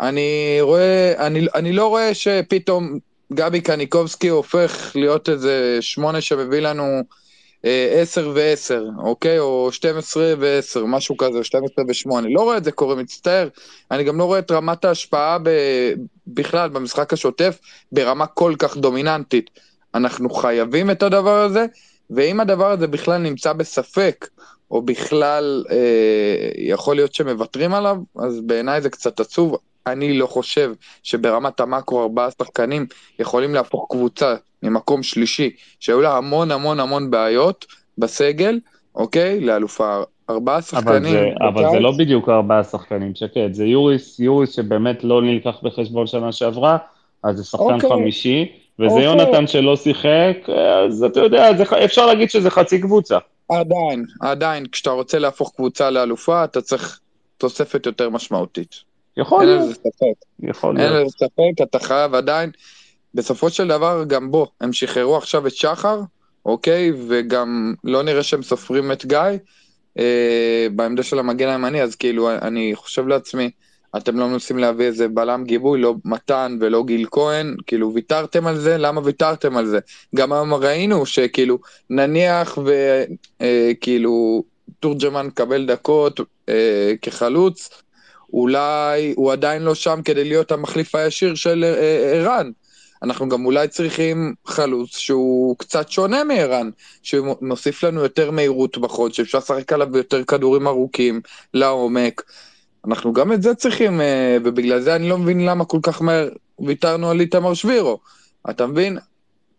אני 0.00 0.58
רואה, 0.60 1.26
אני, 1.26 1.46
אני 1.54 1.72
לא 1.72 1.86
רואה 1.86 2.14
שפתאום 2.14 2.98
גבי 3.32 3.60
קניקובסקי 3.60 4.28
הופך 4.28 4.92
להיות 4.94 5.28
איזה 5.28 5.78
שמונה 5.80 6.20
שמביא 6.20 6.60
לנו 6.60 7.02
10 7.64 8.32
ו-10, 8.34 8.74
אוקיי? 8.98 9.38
או 9.38 9.72
12 9.72 10.34
ו-10, 10.38 10.80
משהו 10.86 11.16
כזה, 11.16 11.44
12 11.44 11.84
ו-8. 11.84 12.26
לא 12.30 12.40
רואה 12.40 12.56
את 12.56 12.64
זה 12.64 12.72
קורה, 12.72 12.94
מצטער. 12.94 13.48
אני 13.90 14.04
גם 14.04 14.18
לא 14.18 14.24
רואה 14.24 14.38
את 14.38 14.50
רמת 14.50 14.84
ההשפעה 14.84 15.38
ב... 15.42 15.50
בכלל 16.26 16.68
במשחק 16.68 17.12
השוטף 17.12 17.58
ברמה 17.92 18.26
כל 18.26 18.54
כך 18.58 18.76
דומיננטית. 18.76 19.50
אנחנו 19.94 20.30
חייבים 20.30 20.90
את 20.90 21.02
הדבר 21.02 21.40
הזה, 21.40 21.66
ואם 22.10 22.40
הדבר 22.40 22.70
הזה 22.70 22.86
בכלל 22.86 23.18
נמצא 23.18 23.52
בספק, 23.52 24.28
או 24.70 24.82
בכלל 24.82 25.64
אה, 25.70 25.76
יכול 26.56 26.96
להיות 26.96 27.14
שמוותרים 27.14 27.74
עליו, 27.74 27.96
אז 28.18 28.40
בעיניי 28.46 28.80
זה 28.80 28.90
קצת 28.90 29.20
עצוב. 29.20 29.56
אני 29.92 30.18
לא 30.18 30.26
חושב 30.26 30.72
שברמת 31.02 31.60
המאקרו 31.60 32.02
ארבעה 32.02 32.28
שחקנים 32.30 32.86
יכולים 33.18 33.54
להפוך 33.54 33.86
קבוצה 33.90 34.34
ממקום 34.62 35.02
שלישי, 35.02 35.50
שהיו 35.80 36.00
לה 36.00 36.16
המון 36.16 36.50
המון 36.50 36.80
המון 36.80 37.10
בעיות 37.10 37.66
בסגל, 37.98 38.60
אוקיי? 38.94 39.40
לאלופה. 39.40 40.02
ארבעה 40.30 40.54
אבל 40.56 40.62
שחקנים. 40.62 41.12
זה, 41.12 41.28
אבל 41.48 41.70
זה. 41.70 41.80
לא 41.80 41.92
בדיוק 41.98 42.28
ארבעה 42.28 42.64
שחקנים, 42.64 43.14
שקד, 43.14 43.52
זה 43.52 43.64
יוריס, 43.64 44.20
יוריס 44.20 44.56
שבאמת 44.56 45.04
לא 45.04 45.22
נלקח 45.22 45.56
בחשבון 45.62 46.06
שנה 46.06 46.32
שעברה, 46.32 46.78
אז 47.22 47.36
זה 47.36 47.44
שחקן 47.44 47.74
אוקיי. 47.74 47.90
חמישי, 47.90 48.52
וזה 48.78 48.90
אוקיי. 48.90 49.04
יונתן 49.04 49.46
שלא 49.46 49.76
שיחק, 49.76 50.36
אז 50.86 51.04
אתה 51.04 51.20
יודע, 51.20 51.54
זה, 51.56 51.64
אפשר 51.84 52.06
להגיד 52.06 52.30
שזה 52.30 52.50
חצי 52.50 52.80
קבוצה. 52.80 53.18
עדיין, 53.48 54.04
עדיין, 54.20 54.66
כשאתה 54.66 54.90
רוצה 54.90 55.18
להפוך 55.18 55.52
קבוצה 55.56 55.90
לאלופה, 55.90 56.44
אתה 56.44 56.60
צריך 56.60 57.00
תוספת 57.38 57.86
יותר 57.86 58.10
משמעותית. 58.10 58.87
יכול 59.18 59.40
אין 59.40 59.48
להיות, 59.48 59.62
לזה 59.62 59.74
ספק. 59.74 60.24
יכול 60.42 60.80
אין 60.80 60.92
להיות. 60.92 61.06
לזה 61.06 61.16
ספק, 61.18 61.62
אתה 61.62 61.78
חייב 61.78 62.14
עדיין. 62.14 62.50
בסופו 63.14 63.50
של 63.50 63.68
דבר, 63.68 64.04
גם 64.06 64.30
בו, 64.30 64.46
הם 64.60 64.72
שחררו 64.72 65.16
עכשיו 65.16 65.46
את 65.46 65.54
שחר, 65.54 66.00
אוקיי? 66.46 66.92
וגם 67.08 67.74
לא 67.84 68.02
נראה 68.02 68.22
שהם 68.22 68.42
סופרים 68.42 68.92
את 68.92 69.06
גיא, 69.06 69.18
אה, 69.98 70.66
בעמדה 70.72 71.02
של 71.02 71.18
המגן 71.18 71.48
הימני, 71.48 71.82
אז 71.82 71.94
כאילו, 71.94 72.30
אני 72.30 72.72
חושב 72.74 73.08
לעצמי, 73.08 73.50
אתם 73.96 74.18
לא 74.18 74.28
מנסים 74.28 74.58
להביא 74.58 74.86
איזה 74.86 75.08
בלם 75.08 75.44
גיבוי, 75.44 75.80
לא 75.80 75.94
מתן 76.04 76.58
ולא 76.60 76.84
גיל 76.84 77.06
כהן, 77.10 77.56
כאילו 77.66 77.94
ויתרתם 77.94 78.46
על 78.46 78.56
זה, 78.56 78.78
למה 78.78 79.00
ויתרתם 79.04 79.56
על 79.56 79.66
זה? 79.66 79.78
גם 80.16 80.32
היום 80.32 80.54
ראינו 80.54 81.06
שכאילו, 81.06 81.58
נניח 81.90 82.58
וכאילו 83.40 84.44
תורג'מן 84.80 85.26
מקבל 85.26 85.66
דקות 85.66 86.20
אה, 86.48 86.92
כחלוץ, 87.02 87.82
אולי 88.32 89.12
הוא 89.16 89.32
עדיין 89.32 89.62
לא 89.62 89.74
שם 89.74 90.00
כדי 90.04 90.24
להיות 90.24 90.52
המחליף 90.52 90.94
הישיר 90.94 91.34
של 91.34 91.64
אה, 91.64 92.12
ערן. 92.14 92.50
אנחנו 93.02 93.28
גם 93.28 93.46
אולי 93.46 93.68
צריכים 93.68 94.34
חלוץ 94.46 94.96
שהוא 94.96 95.58
קצת 95.58 95.90
שונה 95.90 96.24
מערן, 96.24 96.70
שמוסיף 97.02 97.82
לנו 97.82 98.00
יותר 98.00 98.30
מהירות 98.30 98.78
בחוד, 98.78 99.14
שאפשר 99.14 99.38
לשחק 99.38 99.72
עליו 99.72 99.96
יותר 99.96 100.24
כדורים 100.24 100.66
ארוכים, 100.66 101.20
לעומק. 101.54 102.22
אנחנו 102.86 103.12
גם 103.12 103.32
את 103.32 103.42
זה 103.42 103.54
צריכים, 103.54 104.00
אה, 104.00 104.36
ובגלל 104.44 104.80
זה 104.80 104.96
אני 104.96 105.08
לא 105.08 105.18
מבין 105.18 105.46
למה 105.46 105.64
כל 105.64 105.78
כך 105.82 106.02
מהר 106.02 106.28
ויתרנו 106.66 107.10
על 107.10 107.20
איתמר 107.20 107.54
שבירו. 107.54 107.98
אתה 108.50 108.66
מבין? 108.66 108.98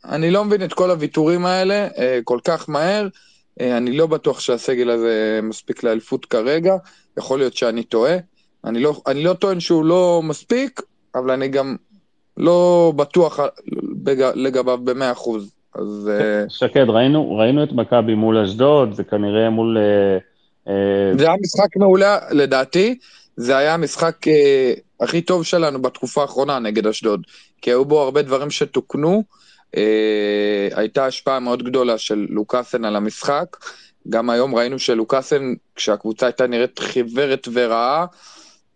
אני 0.05 0.31
לא 0.31 0.45
מבין 0.45 0.63
את 0.63 0.73
כל 0.73 0.91
הוויתורים 0.91 1.45
האלה 1.45 1.87
אה, 1.97 2.19
כל 2.23 2.39
כך 2.43 2.69
מהר. 2.69 3.07
אה, 3.61 3.77
אני 3.77 3.97
לא 3.97 4.07
בטוח 4.07 4.39
שהסגל 4.39 4.89
הזה 4.89 5.39
מספיק 5.43 5.83
לאליפות 5.83 6.25
כרגע, 6.25 6.73
יכול 7.17 7.39
להיות 7.39 7.55
שאני 7.55 7.83
טועה. 7.83 8.17
אני 8.65 8.79
לא, 8.79 9.01
אני 9.07 9.23
לא 9.23 9.33
טוען 9.33 9.59
שהוא 9.59 9.85
לא 9.85 10.21
מספיק, 10.23 10.81
אבל 11.15 11.31
אני 11.31 11.47
גם 11.47 11.75
לא 12.37 12.93
בטוח 12.95 13.39
לגביו 14.35 14.77
במאה 14.83 15.11
אחוז. 15.11 15.51
אז... 15.75 16.11
שקד, 16.47 16.85
ראינו, 16.89 17.37
ראינו 17.37 17.63
את 17.63 17.71
מכבי 17.71 18.15
מול 18.15 18.37
אשדוד, 18.37 18.93
זה 18.93 19.03
כנראה 19.03 19.49
מול... 19.49 19.77
זה 21.17 21.25
היה 21.27 21.35
משחק 21.41 21.77
מעולה, 21.77 22.19
לדעתי. 22.31 22.95
זה 23.39 23.57
היה 23.57 23.73
המשחק 23.73 24.27
אה, 24.27 24.73
הכי 24.99 25.21
טוב 25.21 25.43
שלנו 25.43 25.81
בתקופה 25.81 26.21
האחרונה 26.21 26.59
נגד 26.59 26.87
אשדוד, 26.87 27.21
כי 27.61 27.69
היו 27.69 27.85
בו 27.85 28.01
הרבה 28.01 28.21
דברים 28.21 28.51
שתוקנו. 28.51 29.23
אה, 29.77 30.67
הייתה 30.75 31.05
השפעה 31.05 31.39
מאוד 31.39 31.63
גדולה 31.63 31.97
של 31.97 32.27
לוקאסן 32.29 32.85
על 32.85 32.95
המשחק. 32.95 33.57
גם 34.09 34.29
היום 34.29 34.55
ראינו 34.55 34.79
שלוקאסן, 34.79 35.53
כשהקבוצה 35.75 36.25
הייתה 36.25 36.47
נראית 36.47 36.79
חיוורת 36.79 37.47
ורעה, 37.53 38.05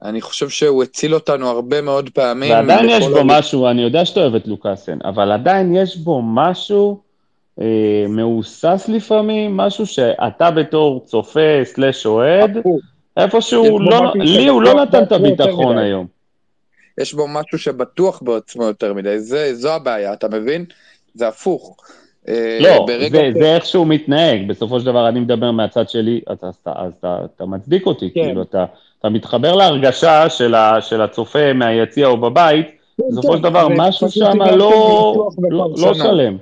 אני 0.03 0.21
חושב 0.21 0.49
שהוא 0.49 0.84
הציל 0.84 1.13
אותנו 1.13 1.49
הרבה 1.49 1.81
מאוד 1.81 2.09
פעמים. 2.09 2.51
ועדיין 2.51 2.89
יש 2.89 3.07
בו 3.07 3.19
ה... 3.19 3.23
משהו, 3.23 3.67
אני 3.67 3.81
יודע 3.81 4.05
שאתה 4.05 4.19
אוהב 4.19 4.35
את 4.35 4.47
לוקאסן, 4.47 4.97
אבל 5.05 5.31
עדיין 5.31 5.75
יש 5.75 5.97
בו 5.97 6.21
משהו 6.21 7.01
אה, 7.61 8.05
מהוסס 8.09 8.85
לפעמים, 8.88 9.57
משהו 9.57 9.85
שאתה 9.85 10.51
בתור 10.51 11.05
צופה 11.05 11.59
סלאש 11.63 12.05
אוהד, 12.05 12.57
איפשהו, 13.17 13.80
לא, 13.80 14.13
לי 14.15 14.47
הוא 14.47 14.61
לא 14.61 14.73
נתן 14.73 15.03
את 15.03 15.11
הביטחון 15.11 15.77
היום. 15.77 16.07
יש 16.97 17.13
בו 17.13 17.27
משהו 17.27 17.57
שבטוח 17.57 18.21
בעצמו 18.21 18.63
יותר 18.63 18.93
מדי, 18.93 19.19
זה, 19.19 19.55
זו 19.55 19.73
הבעיה, 19.73 20.13
אתה 20.13 20.30
מבין? 20.30 20.65
זה 21.13 21.27
הפוך. 21.27 21.77
אה, 22.28 22.58
לא, 22.62 22.86
זה, 22.88 23.08
ש... 23.08 23.38
זה 23.40 23.56
איך 23.56 23.66
שהוא 23.66 23.88
מתנהג, 23.88 24.48
בסופו 24.48 24.80
של 24.80 24.86
דבר 24.86 25.10
אני 25.10 25.20
מדבר 25.20 25.52
מהצד 25.52 25.90
שלי, 25.90 26.22
אז, 26.28 26.38
אז, 26.41 26.54
אז, 26.66 26.74
אז 26.76 26.91
אתה, 27.00 27.18
אתה 27.36 27.45
מצדיק 27.45 27.86
אותי, 27.86 28.12
כן. 28.14 28.24
כאילו 28.24 28.41
אתה, 28.41 28.66
אתה 29.00 29.10
מתחבר 29.10 29.56
להרגשה 29.56 30.30
של, 30.30 30.56
ה, 30.56 30.82
של 30.82 31.02
הצופה 31.02 31.54
מהיציע 31.54 32.08
או 32.08 32.18
בבית, 32.18 32.68
כן, 32.98 33.04
בסופו 33.12 33.32
כן, 33.32 33.38
של 33.38 33.44
דבר 33.44 33.68
משהו 33.70 34.10
שם 34.10 34.41
לא, 34.41 35.30
לא, 35.50 35.74
לא 35.78 35.94
שלם. 35.94 36.38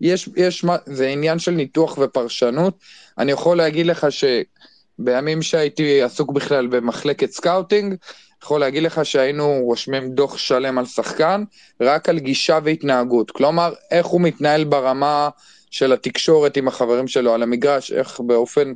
יש, 0.00 0.28
יש, 0.36 0.64
זה 0.86 1.08
עניין 1.08 1.38
של 1.38 1.50
ניתוח 1.50 1.98
ופרשנות. 1.98 2.74
אני 3.18 3.32
יכול 3.32 3.56
להגיד 3.56 3.86
לך 3.86 4.06
שבימים 4.10 5.42
שהייתי 5.42 6.02
עסוק 6.02 6.32
בכלל 6.32 6.66
במחלקת 6.66 7.30
סקאוטינג, 7.30 7.94
יכול 8.42 8.60
להגיד 8.60 8.82
לך 8.82 9.06
שהיינו 9.06 9.60
רושמים 9.64 10.10
דוח 10.10 10.38
שלם 10.38 10.78
על 10.78 10.86
שחקן, 10.86 11.44
רק 11.80 12.08
על 12.08 12.18
גישה 12.18 12.58
והתנהגות. 12.64 13.30
כלומר, 13.30 13.74
איך 13.90 14.06
הוא 14.06 14.20
מתנהל 14.20 14.64
ברמה 14.64 15.28
של 15.70 15.92
התקשורת 15.92 16.56
עם 16.56 16.68
החברים 16.68 17.08
שלו 17.08 17.34
על 17.34 17.42
המגרש, 17.42 17.92
איך 17.92 18.20
באופן 18.20 18.72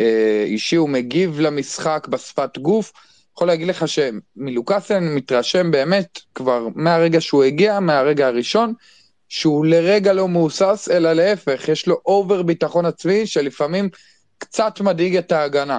אה, 0.00 0.44
אישי 0.46 0.76
הוא 0.76 0.88
מגיב 0.88 1.40
למשחק 1.40 2.06
בשפת 2.10 2.58
גוף. 2.58 2.92
יכול 3.32 3.48
להגיד 3.48 3.68
לך 3.68 3.84
שמלוקאסן 3.88 5.04
מתרשם 5.04 5.70
באמת 5.70 6.20
כבר 6.34 6.68
מהרגע 6.74 7.20
שהוא 7.20 7.44
הגיע, 7.44 7.80
מהרגע 7.80 8.26
הראשון, 8.26 8.72
שהוא 9.28 9.66
לרגע 9.66 10.12
לא 10.12 10.28
מהוסס, 10.28 10.88
אלא 10.92 11.12
להפך, 11.12 11.68
יש 11.68 11.86
לו 11.86 12.00
אובר 12.06 12.42
ביטחון 12.42 12.86
עצמי 12.86 13.26
שלפעמים 13.26 13.88
קצת 14.38 14.80
מדאיג 14.80 15.16
את 15.16 15.32
ההגנה, 15.32 15.78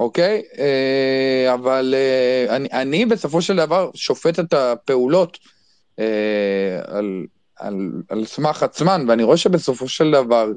אוקיי? 0.00 0.42
אה, 0.58 1.54
אבל 1.54 1.94
אה, 1.96 2.56
אני, 2.56 2.68
אני 2.72 3.06
בסופו 3.06 3.42
של 3.42 3.56
דבר 3.56 3.90
שופט 3.94 4.40
את 4.40 4.52
הפעולות 4.52 5.38
אה, 5.98 6.04
על, 6.86 7.24
על, 7.58 7.92
על 8.08 8.24
סמך 8.24 8.62
עצמן, 8.62 9.04
ואני 9.08 9.22
רואה 9.22 9.36
שבסופו 9.36 9.88
של 9.88 10.10
דבר 10.10 10.48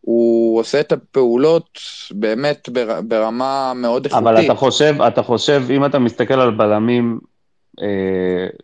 הוא 0.00 0.60
עושה 0.60 0.80
את 0.80 0.92
הפעולות 0.92 1.78
באמת 2.10 2.68
ברמה 3.08 3.72
מאוד 3.76 4.04
איכותית. 4.04 4.26
אבל 4.26 4.44
אתה 4.44 4.54
חושב, 4.54 5.02
אתה 5.02 5.22
חושב, 5.22 5.62
אם 5.70 5.84
אתה 5.84 5.98
מסתכל 5.98 6.40
על 6.40 6.50
בלמים 6.50 7.18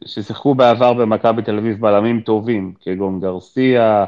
ששיחקו 0.04 0.54
בעבר 0.54 0.92
במכבי 0.92 1.42
תל 1.42 1.58
אביב 1.58 1.80
בלמים 1.80 2.20
טובים, 2.20 2.72
כגון 2.80 3.20
גרסיה 3.20 4.04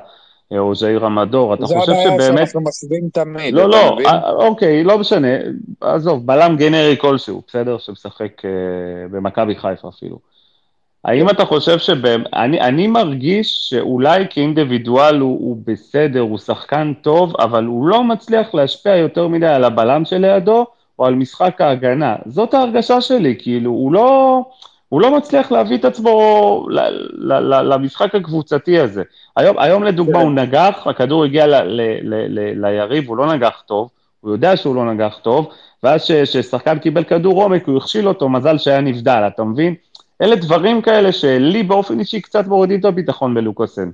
או 0.58 0.74
ז'איר 0.74 1.04
המדור, 1.04 1.54
אתה 1.54 1.66
חושב 1.66 1.80
שבאמת... 1.80 2.20
זה 2.20 2.28
הבעיה 2.28 2.46
שאנחנו 2.46 2.60
מסווים 2.60 3.08
תמיד, 3.12 3.54
לא, 3.54 3.68
לא, 3.68 3.98
אה, 4.06 4.30
אוקיי, 4.30 4.84
לא 4.84 4.98
משנה, 4.98 5.28
עזוב, 5.80 6.26
בלם 6.26 6.56
גנרי 6.56 6.96
כלשהו, 6.98 7.42
בסדר? 7.48 7.78
שמשחק 7.78 8.42
במכבי 9.10 9.54
חיפה 9.54 9.88
אפילו. 9.88 10.18
האם 11.04 11.30
אתה 11.30 11.44
חושב 11.44 11.78
שבאמת, 11.78 12.26
אני, 12.34 12.60
אני 12.60 12.86
מרגיש 12.86 13.68
שאולי 13.68 14.24
כאינדיבידואל 14.30 15.20
הוא, 15.20 15.38
הוא 15.40 15.56
בסדר, 15.64 16.20
הוא 16.20 16.38
שחקן 16.38 16.92
טוב, 17.02 17.32
אבל 17.40 17.64
הוא 17.64 17.86
לא 17.86 18.04
מצליח 18.04 18.54
להשפיע 18.54 18.96
יותר 18.96 19.28
מדי 19.28 19.46
על 19.46 19.64
הבלם 19.64 20.04
שלידו, 20.04 20.66
או 20.98 21.06
על 21.06 21.14
משחק 21.14 21.60
ההגנה. 21.60 22.16
זאת 22.26 22.54
ההרגשה 22.54 23.00
שלי, 23.00 23.36
כאילו, 23.38 23.70
הוא 23.70 23.92
לא... 23.92 24.42
הוא 24.88 25.00
לא 25.00 25.16
מצליח 25.16 25.52
להביא 25.52 25.76
את 25.76 25.84
עצמו 25.84 26.66
למשחק 27.42 28.14
הקבוצתי 28.14 28.78
הזה. 28.80 29.02
היום, 29.36 29.58
היום 29.58 29.84
לדוגמה 29.84 30.20
הוא 30.20 30.32
נגח, 30.32 30.86
הכדור 30.86 31.24
הגיע 31.24 31.46
ל, 31.46 31.54
ל, 31.54 31.80
ל, 32.02 32.14
ל, 32.28 32.66
ליריב, 32.66 33.08
הוא 33.08 33.16
לא 33.16 33.34
נגח 33.34 33.62
טוב, 33.66 33.90
הוא 34.20 34.32
יודע 34.32 34.56
שהוא 34.56 34.74
לא 34.74 34.92
נגח 34.94 35.18
טוב, 35.22 35.48
ואז 35.82 36.04
כששחקן 36.04 36.78
קיבל 36.78 37.04
כדור 37.04 37.42
עומק, 37.42 37.68
הוא 37.68 37.78
הכשיל 37.78 38.08
אותו, 38.08 38.28
מזל 38.28 38.58
שהיה 38.58 38.80
נבדל, 38.80 39.22
אתה 39.26 39.44
מבין? 39.44 39.74
אלה 40.22 40.36
דברים 40.36 40.82
כאלה 40.82 41.12
שלי 41.12 41.62
באופן 41.62 42.00
אישי 42.00 42.20
קצת 42.20 42.46
מורידים 42.46 42.80
את 42.80 42.84
הביטחון 42.84 43.34
בלוקאסן. 43.34 43.90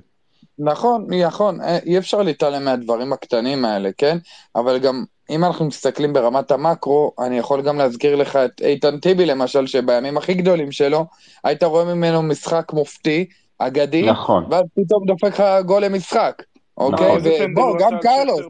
נכון, 0.59 1.07
נכון, 1.09 1.59
אי 1.85 1.97
אפשר 1.97 2.21
להתעלם 2.21 2.65
מהדברים 2.65 3.13
הקטנים 3.13 3.65
האלה, 3.65 3.89
כן? 3.97 4.17
אבל 4.55 4.77
גם 4.77 5.03
אם 5.31 5.43
אנחנו 5.43 5.65
מסתכלים 5.65 6.13
ברמת 6.13 6.51
המקרו, 6.51 7.11
אני 7.19 7.37
יכול 7.37 7.61
גם 7.61 7.77
להזכיר 7.77 8.15
לך 8.15 8.35
את 8.35 8.61
איתן 8.61 8.99
טיבי 8.99 9.25
למשל, 9.25 9.67
שבימים 9.67 10.17
הכי 10.17 10.33
גדולים 10.33 10.71
שלו, 10.71 11.05
היית 11.43 11.63
רואה 11.63 11.85
ממנו 11.85 12.21
משחק 12.21 12.73
מופתי, 12.73 13.25
אגדי, 13.57 14.01
נכון. 14.01 14.45
ואז 14.49 14.63
פתאום 14.75 15.05
דופק 15.05 15.39
לך 15.39 15.43
גול 15.65 15.85
למשחק. 15.85 16.43
אוקיי, 16.77 17.17
נכון. 17.17 17.51
ובוא, 17.51 17.77
גם 17.79 17.99
קרלוס, 18.01 18.41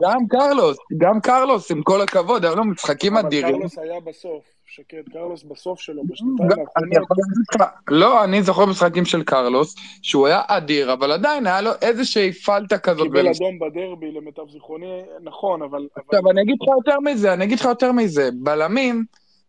גם 0.00 0.26
קרלוס, 0.28 0.76
גם 0.98 1.20
קרלוס, 1.20 1.70
עם 1.70 1.82
כל 1.82 2.00
הכבוד, 2.00 2.44
היו 2.44 2.56
לו 2.56 2.64
משחקים 2.64 3.16
אדירים. 3.16 3.54
אבל 3.54 3.56
קרלוס 3.56 3.78
היה 3.78 4.00
בסוף. 4.00 4.56
שקד, 4.68 5.02
קרלוס 5.12 5.42
בסוף 5.42 5.80
שלו, 5.80 6.02
בשנתיים 6.04 6.50
האחרונות. 6.50 7.72
לא, 7.88 8.24
אני 8.24 8.42
זוכר 8.42 8.66
משחקים 8.66 9.04
של 9.04 9.22
קרלוס, 9.22 9.74
שהוא 10.02 10.26
היה 10.26 10.40
אדיר, 10.46 10.92
אבל 10.92 11.12
עדיין 11.12 11.46
היה 11.46 11.60
לו 11.60 11.70
איזושהי 11.82 12.32
פלטה 12.32 12.78
כזאת. 12.78 13.06
קיבל 13.06 13.28
אדום 13.28 13.58
בדרבי, 13.58 14.12
למיטב 14.12 14.50
זיכרוני, 14.52 15.00
נכון, 15.22 15.62
אבל... 15.62 15.86
עכשיו, 15.96 16.30
אני 16.30 16.42
אגיד 16.42 16.56
לך 16.60 16.68
יותר 16.68 17.00
מזה, 17.00 17.32
אני 17.32 17.44
אגיד 17.44 17.58
לך 17.58 17.64
יותר 17.64 17.92
מזה. 17.92 18.30
בלמים, 18.34 19.04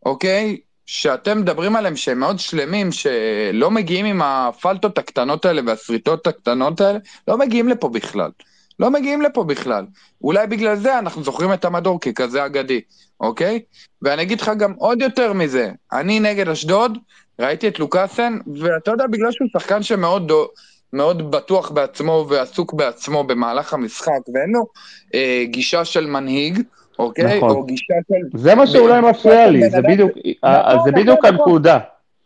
אוקיי, 0.06 0.58
שאתם 0.88 1.42
מדברים 1.42 1.76
עליהם 1.76 1.96
שהם 1.96 2.20
מאוד 2.20 2.40
שלמים, 2.40 2.92
שלא 2.92 3.72
מגיעים 3.72 4.06
עם 4.06 4.22
הפלטות 4.22 4.98
הקטנות 4.98 5.46
האלה 5.46 5.62
והשריטות 5.66 6.28
הקטנות 6.28 6.82
האלה, 6.82 7.00
לא 7.28 7.38
מגיעים 7.38 7.70
לפה 7.70 7.90
בכלל. 7.90 8.32
לא 8.80 8.92
מגיעים 8.92 9.22
לפה 9.22 9.44
בכלל. 9.44 9.86
אולי 10.22 10.48
בגלל 10.48 10.76
זה 10.76 11.00
אנחנו 11.00 11.24
זוכרים 11.24 11.54
את 11.54 11.66
המדור 11.66 12.00
ככזה 12.02 12.46
אגדי, 12.46 12.82
אוקיי? 13.20 13.60
ואני 14.02 14.22
אגיד 14.22 14.42
לך 14.42 14.52
גם 14.60 14.74
עוד 14.78 15.02
יותר 15.02 15.34
מזה, 15.34 15.72
אני 15.94 16.20
נגד 16.20 16.50
אשדוד, 16.50 16.98
ראיתי 17.40 17.68
את 17.68 17.80
לוקאסן, 17.80 18.38
ואתה 18.62 18.92
יודע, 18.92 19.08
בגלל 19.08 19.32
שהוא 19.32 19.48
שחקן 19.54 19.84
שמאוד 19.84 20.28
דו, 20.28 20.48
מאוד 20.94 21.32
בטוח 21.32 21.72
בעצמו 21.72 22.26
ועסוק 22.30 22.74
בעצמו 22.74 23.24
במהלך 23.24 23.74
המשחק, 23.74 24.20
ואין 24.34 24.50
לו 24.50 24.66
אה, 25.14 25.44
גישה 25.46 25.86
של 25.86 26.06
מנהיג, 26.06 26.62
אוקיי? 27.00 27.38
נכון. 27.38 27.50
או 27.50 27.64
גישה 27.64 27.94
של... 28.08 28.38
זה 28.38 28.56
מה 28.56 28.68
שאולי 28.68 29.02
מפריע 29.02 29.50
לי, 29.50 29.70
זה 29.70 29.82
בדיוק, 29.82 30.12
נכון, 30.44 30.80
זה 30.86 30.92
בדיוק 30.92 31.20
נכון, 31.26 31.30
הנקודה. 31.34 31.80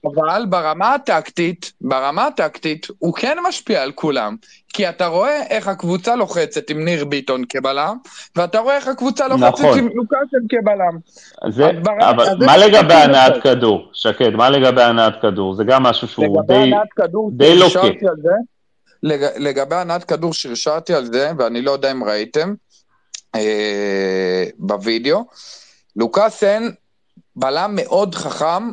אבל 0.06 0.46
ברמה 0.50 0.94
הטקטית, 0.94 1.72
ברמה 1.82 2.28
הטקטית, 2.28 2.88
הוא 3.00 3.14
כן 3.14 3.38
משפיע 3.48 3.84
על 3.84 3.92
כולם. 3.92 4.36
כי 4.74 4.90
אתה 4.90 5.08
רואה 5.08 5.44
איך 5.50 5.68
הקבוצה 5.68 6.16
לוחצת 6.16 6.70
עם 6.70 6.86
ניר 6.86 7.06
ביטון 7.06 7.44
כבלם, 7.50 7.98
ואתה 8.36 8.60
רואה 8.60 8.76
איך 8.76 8.88
הקבוצה 8.88 9.28
לוחצת 9.28 9.60
נכון. 9.60 9.78
עם 9.80 9.90
לוקאסן 9.96 10.38
כבלם. 10.50 10.98
זה, 11.52 11.72
ברמה- 11.84 12.10
אבל 12.10 12.26
זה 12.40 12.46
מה 12.46 12.58
לגבי 12.58 12.94
הנעת. 12.94 13.44
כדור? 13.44 13.90
שקד, 13.94 14.30
מה 14.30 14.50
לגבי 14.50 14.82
הנעת 14.82 15.14
כדור? 15.22 15.56
זה 15.56 15.64
גם 15.64 15.84
משהו 15.84 16.08
שהוא 16.08 16.42
די, 16.48 16.72
די 17.32 17.56
לוקה. 17.56 17.70
שרשרתי 17.70 18.08
על 18.08 18.16
זה, 18.24 18.34
לג, 19.04 19.26
לגבי 19.38 19.76
הנעת 19.76 20.04
כדור 20.04 20.34
שרשרתי 20.34 20.94
על 20.94 21.06
זה, 21.06 21.32
ואני 21.38 21.62
לא 21.62 21.72
יודע 21.72 21.92
אם 21.92 22.04
ראיתם 22.04 22.54
אה, 23.36 24.46
בווידאו, 24.58 25.26
לוקאסן 25.96 26.70
בלם 27.36 27.72
מאוד 27.76 28.16
חכם 28.16 28.72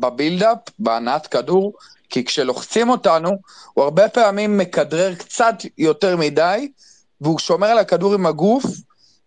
בבילדאפ, 0.00 0.58
בהנעת 0.78 1.26
כדור, 1.26 1.72
כי 2.10 2.24
כשלוחצים 2.24 2.88
אותנו, 2.88 3.30
הוא 3.74 3.84
הרבה 3.84 4.08
פעמים 4.08 4.58
מכדרר 4.58 5.14
קצת 5.14 5.54
יותר 5.78 6.16
מדי, 6.16 6.68
והוא 7.20 7.38
שומר 7.38 7.66
על 7.66 7.78
הכדור 7.78 8.14
עם 8.14 8.26
הגוף, 8.26 8.64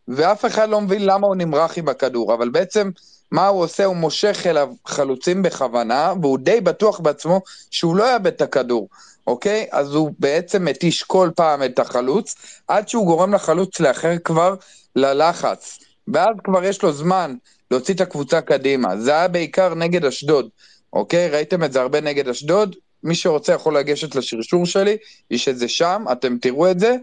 ואף 0.07 0.45
אחד 0.45 0.69
לא 0.69 0.81
מבין 0.81 1.05
למה 1.05 1.27
הוא 1.27 1.35
נמרח 1.35 1.77
עם 1.77 1.89
הכדור, 1.89 2.33
אבל 2.33 2.49
בעצם 2.49 2.89
מה 3.31 3.47
הוא 3.47 3.63
עושה? 3.63 3.85
הוא 3.85 3.95
מושך 3.95 4.43
אליו 4.45 4.69
חלוצים 4.85 5.43
בכוונה, 5.43 6.13
והוא 6.21 6.37
די 6.37 6.61
בטוח 6.61 6.99
בעצמו 6.99 7.41
שהוא 7.71 7.95
לא 7.95 8.11
יאבד 8.11 8.27
את 8.27 8.41
הכדור, 8.41 8.87
אוקיי? 9.27 9.67
אז 9.71 9.93
הוא 9.93 10.11
בעצם 10.19 10.65
מתיש 10.65 11.03
כל 11.03 11.29
פעם 11.35 11.63
את 11.63 11.79
החלוץ, 11.79 12.35
עד 12.67 12.89
שהוא 12.89 13.05
גורם 13.05 13.33
לחלוץ 13.33 13.79
לאחר 13.79 14.17
כבר 14.23 14.55
ללחץ. 14.95 15.79
ואז 16.13 16.35
כבר 16.43 16.63
יש 16.63 16.81
לו 16.81 16.93
זמן 16.93 17.35
להוציא 17.71 17.93
את 17.93 18.01
הקבוצה 18.01 18.41
קדימה. 18.41 18.97
זה 18.97 19.11
היה 19.11 19.27
בעיקר 19.27 19.73
נגד 19.73 20.05
אשדוד, 20.05 20.49
אוקיי? 20.93 21.29
ראיתם 21.29 21.63
את 21.63 21.73
זה 21.73 21.81
הרבה 21.81 22.01
נגד 22.01 22.27
אשדוד? 22.27 22.75
מי 23.03 23.15
שרוצה 23.15 23.53
יכול 23.53 23.77
לגשת 23.77 24.15
לשרשור 24.15 24.65
שלי, 24.65 24.97
יש 25.31 25.47
את 25.47 25.57
זה 25.57 25.67
שם, 25.67 26.05
אתם 26.11 26.37
תראו 26.37 26.71
את 26.71 26.79
זה. 26.79 26.95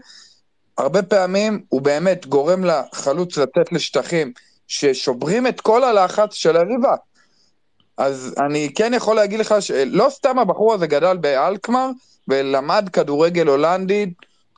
הרבה 0.77 1.03
פעמים 1.03 1.61
הוא 1.69 1.81
באמת 1.81 2.25
גורם 2.25 2.65
לחלוץ 2.65 3.37
לצאת 3.37 3.71
לשטחים 3.71 4.31
ששוברים 4.67 5.47
את 5.47 5.61
כל 5.61 5.83
הלחץ 5.83 6.33
של 6.33 6.57
היריבה. 6.57 6.95
אז 7.97 8.35
אני 8.37 8.69
כן 8.75 8.93
יכול 8.93 9.15
להגיד 9.15 9.39
לך 9.39 9.55
שלא 9.59 10.07
סתם 10.09 10.39
הבחור 10.39 10.73
הזה 10.73 10.87
גדל 10.87 11.17
באלקמר 11.17 11.89
ולמד 12.27 12.89
כדורגל 12.93 13.47
הולנדי, 13.47 14.13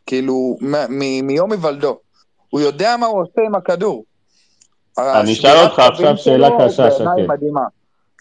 כאילו, 0.05 0.57
מיום 1.21 1.51
היוולדו. 1.51 1.99
הוא 2.49 2.61
יודע 2.61 2.97
מה 2.97 3.05
הוא 3.05 3.21
עושה 3.21 3.41
עם 3.45 3.55
הכדור. 3.55 4.05
אני 4.97 5.33
אשאל 5.33 5.57
אותך 5.65 5.79
עכשיו 5.79 6.17
שאלה 6.17 6.49
קשה, 6.59 6.91
שקד. 6.91 7.05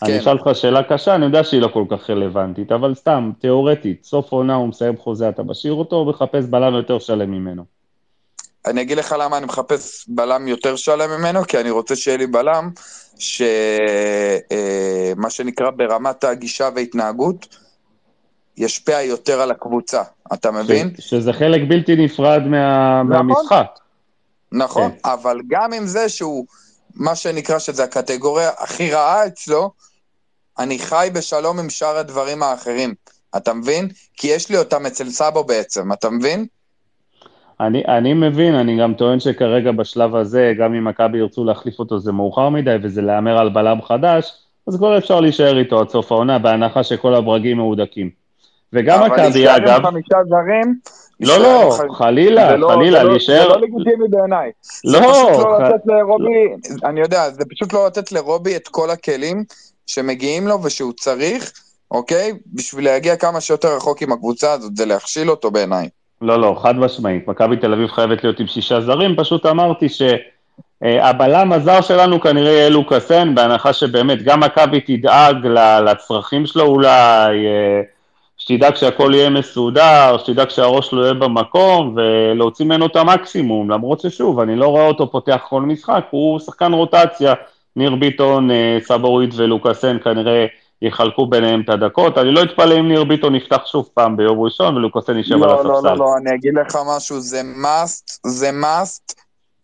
אני 0.03 0.13
כן. 0.13 0.19
אשאל 0.19 0.39
אותך 0.39 0.59
שאלה 0.59 0.83
קשה, 0.83 1.15
אני 1.15 1.25
יודע 1.25 1.45
שהיא 1.45 1.61
לא 1.61 1.69
כל 1.69 1.85
כך 1.91 2.11
רלוונטית, 2.11 2.73
אבל 2.73 2.95
סתם, 2.95 3.31
תיאורטית, 3.41 4.05
סוף 4.05 4.33
עונה 4.33 4.55
הוא 4.55 4.69
מסיים 4.69 4.97
חוזה, 4.97 5.29
אתה 5.29 5.43
משאיר 5.43 5.73
אותו 5.73 5.97
או 5.97 6.05
מחפש 6.05 6.45
בלם 6.45 6.75
יותר 6.75 6.99
שלם 6.99 7.31
ממנו? 7.31 7.65
אני 8.67 8.83
אגיד 8.83 8.99
לך 8.99 9.15
למה 9.19 9.39
אני 9.39 9.47
מחפש 9.47 10.05
בלם 10.09 10.49
יותר 10.49 10.77
שלם 10.77 11.11
ממנו, 11.11 11.45
כי 11.45 11.61
אני 11.61 11.71
רוצה 11.71 11.97
שיהיה 11.97 12.17
לי 12.17 12.27
בלם 12.27 12.71
שמה 13.19 13.51
שנקרא 15.31 15.71
ברמת 15.71 16.25
הגישה 16.25 16.69
והתנהגות, 16.77 17.66
ישפיע 18.57 19.03
יותר 19.03 19.41
על 19.41 19.51
הקבוצה, 19.51 20.03
אתה 20.35 20.51
מבין? 20.51 20.91
ש- 20.99 21.11
שזה 21.11 21.33
חלק 21.33 21.61
בלתי 21.69 21.97
נפרד 21.97 22.43
מה, 22.47 23.03
נכון. 23.03 23.27
מהמשחק. 23.27 23.67
נכון, 24.53 24.91
כן. 24.91 25.11
אבל 25.11 25.41
גם 25.49 25.73
עם 25.73 25.87
זה 25.87 26.09
שהוא, 26.09 26.47
מה 26.95 27.15
שנקרא 27.15 27.59
שזה 27.59 27.85
הקטגוריה 27.85 28.51
הכי 28.59 28.93
רעה 28.93 29.27
אצלו, 29.27 29.71
אני 30.59 30.79
חי 30.79 31.09
בשלום 31.15 31.59
עם 31.59 31.71
שאר 31.71 31.97
הדברים 31.97 32.43
האחרים, 32.43 32.95
אתה 33.37 33.55
מבין? 33.55 33.89
כי 34.17 34.29
יש 34.29 34.51
לי 34.51 34.59
אותם 34.59 34.87
אצל 34.87 35.11
סאבו 35.11 35.45
בעצם, 35.45 35.93
אתה 35.93 36.11
מבין? 36.11 36.47
אני, 37.61 37.83
אני 37.99 38.15
מבין, 38.15 38.55
אני 38.55 38.79
גם 38.81 38.95
טוען 38.95 39.21
שכרגע 39.21 39.73
בשלב 39.73 40.17
הזה, 40.17 40.53
גם 40.59 40.75
אם 40.75 40.85
מכבי 40.85 41.19
ירצו 41.19 41.45
להחליף 41.45 41.79
אותו 41.79 41.99
זה 41.99 42.13
מאוחר 42.13 42.49
מדי 42.49 42.77
וזה 42.83 43.03
להמר 43.03 43.39
על 43.39 43.49
בלם 43.49 43.83
חדש, 43.83 44.33
אז 44.69 44.77
כבר 44.77 44.99
אפשר 44.99 45.21
להישאר 45.21 45.59
איתו 45.59 45.81
עד 45.81 45.89
סוף 45.89 46.13
העונה, 46.13 46.39
בהנחה 46.39 46.85
שכל 46.85 47.15
הברגים 47.15 47.57
מהודקים. 47.57 48.26
וגם 48.73 49.03
אבל 49.03 49.07
מכבי, 49.07 49.23
להישאר 49.23 49.57
אגב, 49.57 49.69
עם 49.69 49.87
חמישה 49.87 50.17
זרים, 50.29 50.75
לא, 51.21 51.39
לא, 51.39 51.77
חלילה, 51.99 52.57
לא- 52.57 52.69
חלילה, 52.69 53.03
לא- 53.03 53.11
להישאר... 53.11 53.43
זה 53.43 53.49
לא 53.49 53.61
לגיטימי 53.61 54.09
בעיניי. 54.11 54.51
לא, 54.85 55.01
לא 55.01 55.69
אני 56.85 57.01
יודע, 57.01 57.31
זה 57.31 57.45
פשוט 57.51 57.73
לא 57.73 57.87
לתת 57.87 58.13
לרובי 58.13 58.57
את 58.57 58.69
כל 58.69 58.91
הכלים 58.91 59.45
שמגיעים 59.87 60.49
לו 60.49 60.63
ושהוא 60.63 60.93
צריך, 60.93 61.53
אוקיי? 61.91 62.33
בשביל 62.55 62.85
להגיע 62.85 63.17
כמה 63.17 63.41
שיותר 63.41 63.77
רחוק 63.77 64.03
עם 64.03 64.13
הקבוצה 64.13 64.53
הזאת, 64.53 64.77
זה 64.77 64.87
להכשיל 64.87 65.31
אותו 65.31 65.51
בעיניי. 65.51 65.89
לא, 66.23 66.41
לא, 66.41 66.57
חד 66.63 66.77
משמעית. 66.77 67.29
מכבי 67.29 67.57
תל 67.57 67.73
אביב 67.73 67.89
חייבת 67.89 68.25
להיות 68.25 68.41
עם 68.41 68.47
שישה 68.47 68.81
זרים, 68.81 69.17
פשוט 69.17 69.47
אמרתי 69.47 69.87
שהבלם 69.89 71.53
הזר 71.53 71.81
שלנו 71.81 72.21
כנראה 72.21 72.53
יהיה 72.53 72.69
לוקאסן, 72.69 73.35
בהנחה 73.35 73.73
שבאמת 73.73 74.23
גם 74.23 74.41
מכבי 74.41 74.81
תדאג 74.81 75.47
לצרכים 75.87 76.47
שלו 76.47 76.65
אולי, 76.65 77.47
אה, 77.47 77.81
שתדאג 78.49 78.75
שהכל 78.75 79.13
יהיה 79.15 79.31
מסודר, 79.31 80.17
שתדאג 80.19 80.49
שהראש 80.49 80.93
לא 80.93 81.03
יהיה 81.03 81.15
במקום, 81.15 81.97
ולהוציא 81.97 82.65
ממנו 82.65 82.87
את 82.87 82.97
המקסימום, 82.97 83.71
למרות 83.71 84.01
ששוב, 84.01 84.41
אני 84.41 84.57
לא 84.57 84.67
רואה 84.67 84.87
אותו 84.87 85.11
פותח 85.11 85.41
כל 85.49 85.63
משחק, 85.63 86.05
הוא 86.11 86.39
שחקן 86.39 86.73
רוטציה, 86.73 87.35
ניר 87.77 87.95
ביטון, 87.95 88.51
אה, 88.51 88.79
סבורית 88.85 89.31
ולוקאסן 89.37 89.97
כנראה 90.05 90.47
יחלקו 90.83 91.27
ביניהם 91.27 91.61
את 91.61 91.69
הדקות, 91.69 92.19
אני 92.19 92.33
לא 92.33 92.43
אתפלא 92.43 92.79
אם 92.79 92.89
ניר 92.89 93.05
ביטון 93.05 93.35
יפתח 93.35 93.67
שוב 93.67 93.89
פעם 93.95 94.17
ביום 94.17 94.41
ראשון 94.41 94.77
ולוקאסן 94.77 95.17
יישב 95.17 95.35
על 95.35 95.41
לא, 95.41 95.65
לא, 95.65 95.73
הספסל. 95.73 95.89
לא, 95.89 95.97
לא, 95.99 96.17
אני 96.17 96.35
אגיד 96.35 96.55
לך 96.55 96.79
משהו, 96.97 97.21
זה 97.21 97.41
must, 97.41 98.19
זה 98.27 98.51
must 98.51 99.15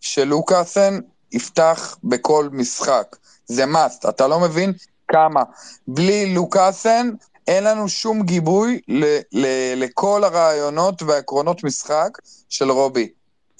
שלוקאסן 0.01 0.99
יפתח 1.33 1.97
בכל 2.05 2.49
משחק. 2.53 3.17
זה 3.47 3.65
must, 3.65 4.09
אתה 4.09 4.29
לא 4.29 4.41
מבין 4.41 4.73
כמה. 5.09 5.43
בלי 5.89 6.35
לוקאסן 6.35 7.11
אין 7.49 7.65
לנו 7.65 7.89
שום 7.89 8.23
גיבוי 8.23 8.81
ל- 8.89 9.05
ל- 9.33 9.75
לכל 9.77 10.21
הרעיונות 10.25 11.03
והעקרונות 11.03 11.65
משחק 11.65 12.19
של 12.49 12.71
רובי. 12.71 13.09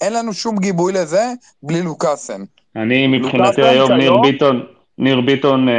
אין 0.01 0.13
לנו 0.13 0.33
שום 0.33 0.57
גיבוי 0.57 0.93
לזה 0.93 1.23
בלי 1.63 1.81
לוקאסן. 1.81 2.41
אני 2.75 3.07
מבחינתי 3.07 3.37
לוקאסן 3.61 3.61
היום, 3.63 3.91
ניר 3.91 4.11
כיום- 4.11 4.21
ביטון, 4.21 4.65
ניר 4.97 5.21
ביטון 5.21 5.69
אה, 5.69 5.73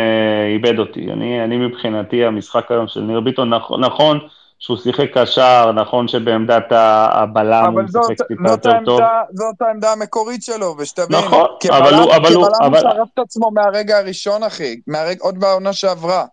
איבד 0.54 0.78
אותי. 0.78 1.00
אני, 1.12 1.44
אני 1.44 1.56
מבחינתי, 1.56 2.24
המשחק 2.24 2.70
היום 2.70 2.88
של 2.88 3.00
ניר 3.00 3.20
ביטון, 3.20 3.54
נכון, 3.54 3.84
נכון 3.84 4.18
שהוא 4.58 4.76
שיחק 4.76 5.06
קשר, 5.18 5.72
נכון 5.72 6.08
שבעמדת 6.08 6.64
הבלם 6.72 7.64
הוא 7.64 7.80
אבל 7.80 7.88
זאת, 7.88 8.10
משחק 8.10 8.26
טיפה 8.28 8.42
זאת, 8.48 8.64
יותר 8.64 8.78
טוב. 8.84 9.00
העמדה, 9.00 9.22
זאת 9.32 9.54
העמדה 9.62 9.92
המקורית 9.92 10.42
שלו, 10.42 10.74
ושתבין, 10.78 11.18
נכון, 11.18 11.46
כבלם, 11.60 11.74
אבל 11.82 11.94
הוא- 11.94 12.16
אבל 12.16 12.34
הוא- 12.34 12.46
כבלם 12.46 12.66
אבל- 12.72 12.80
שרף 12.80 13.08
את 13.14 13.18
עצמו 13.18 13.50
מהרגע 13.50 13.98
הראשון, 13.98 14.42
אחי, 14.42 14.80
מהרג, 14.86 15.20
עוד 15.20 15.40
בעונה 15.40 15.72
שעברה. 15.72 16.24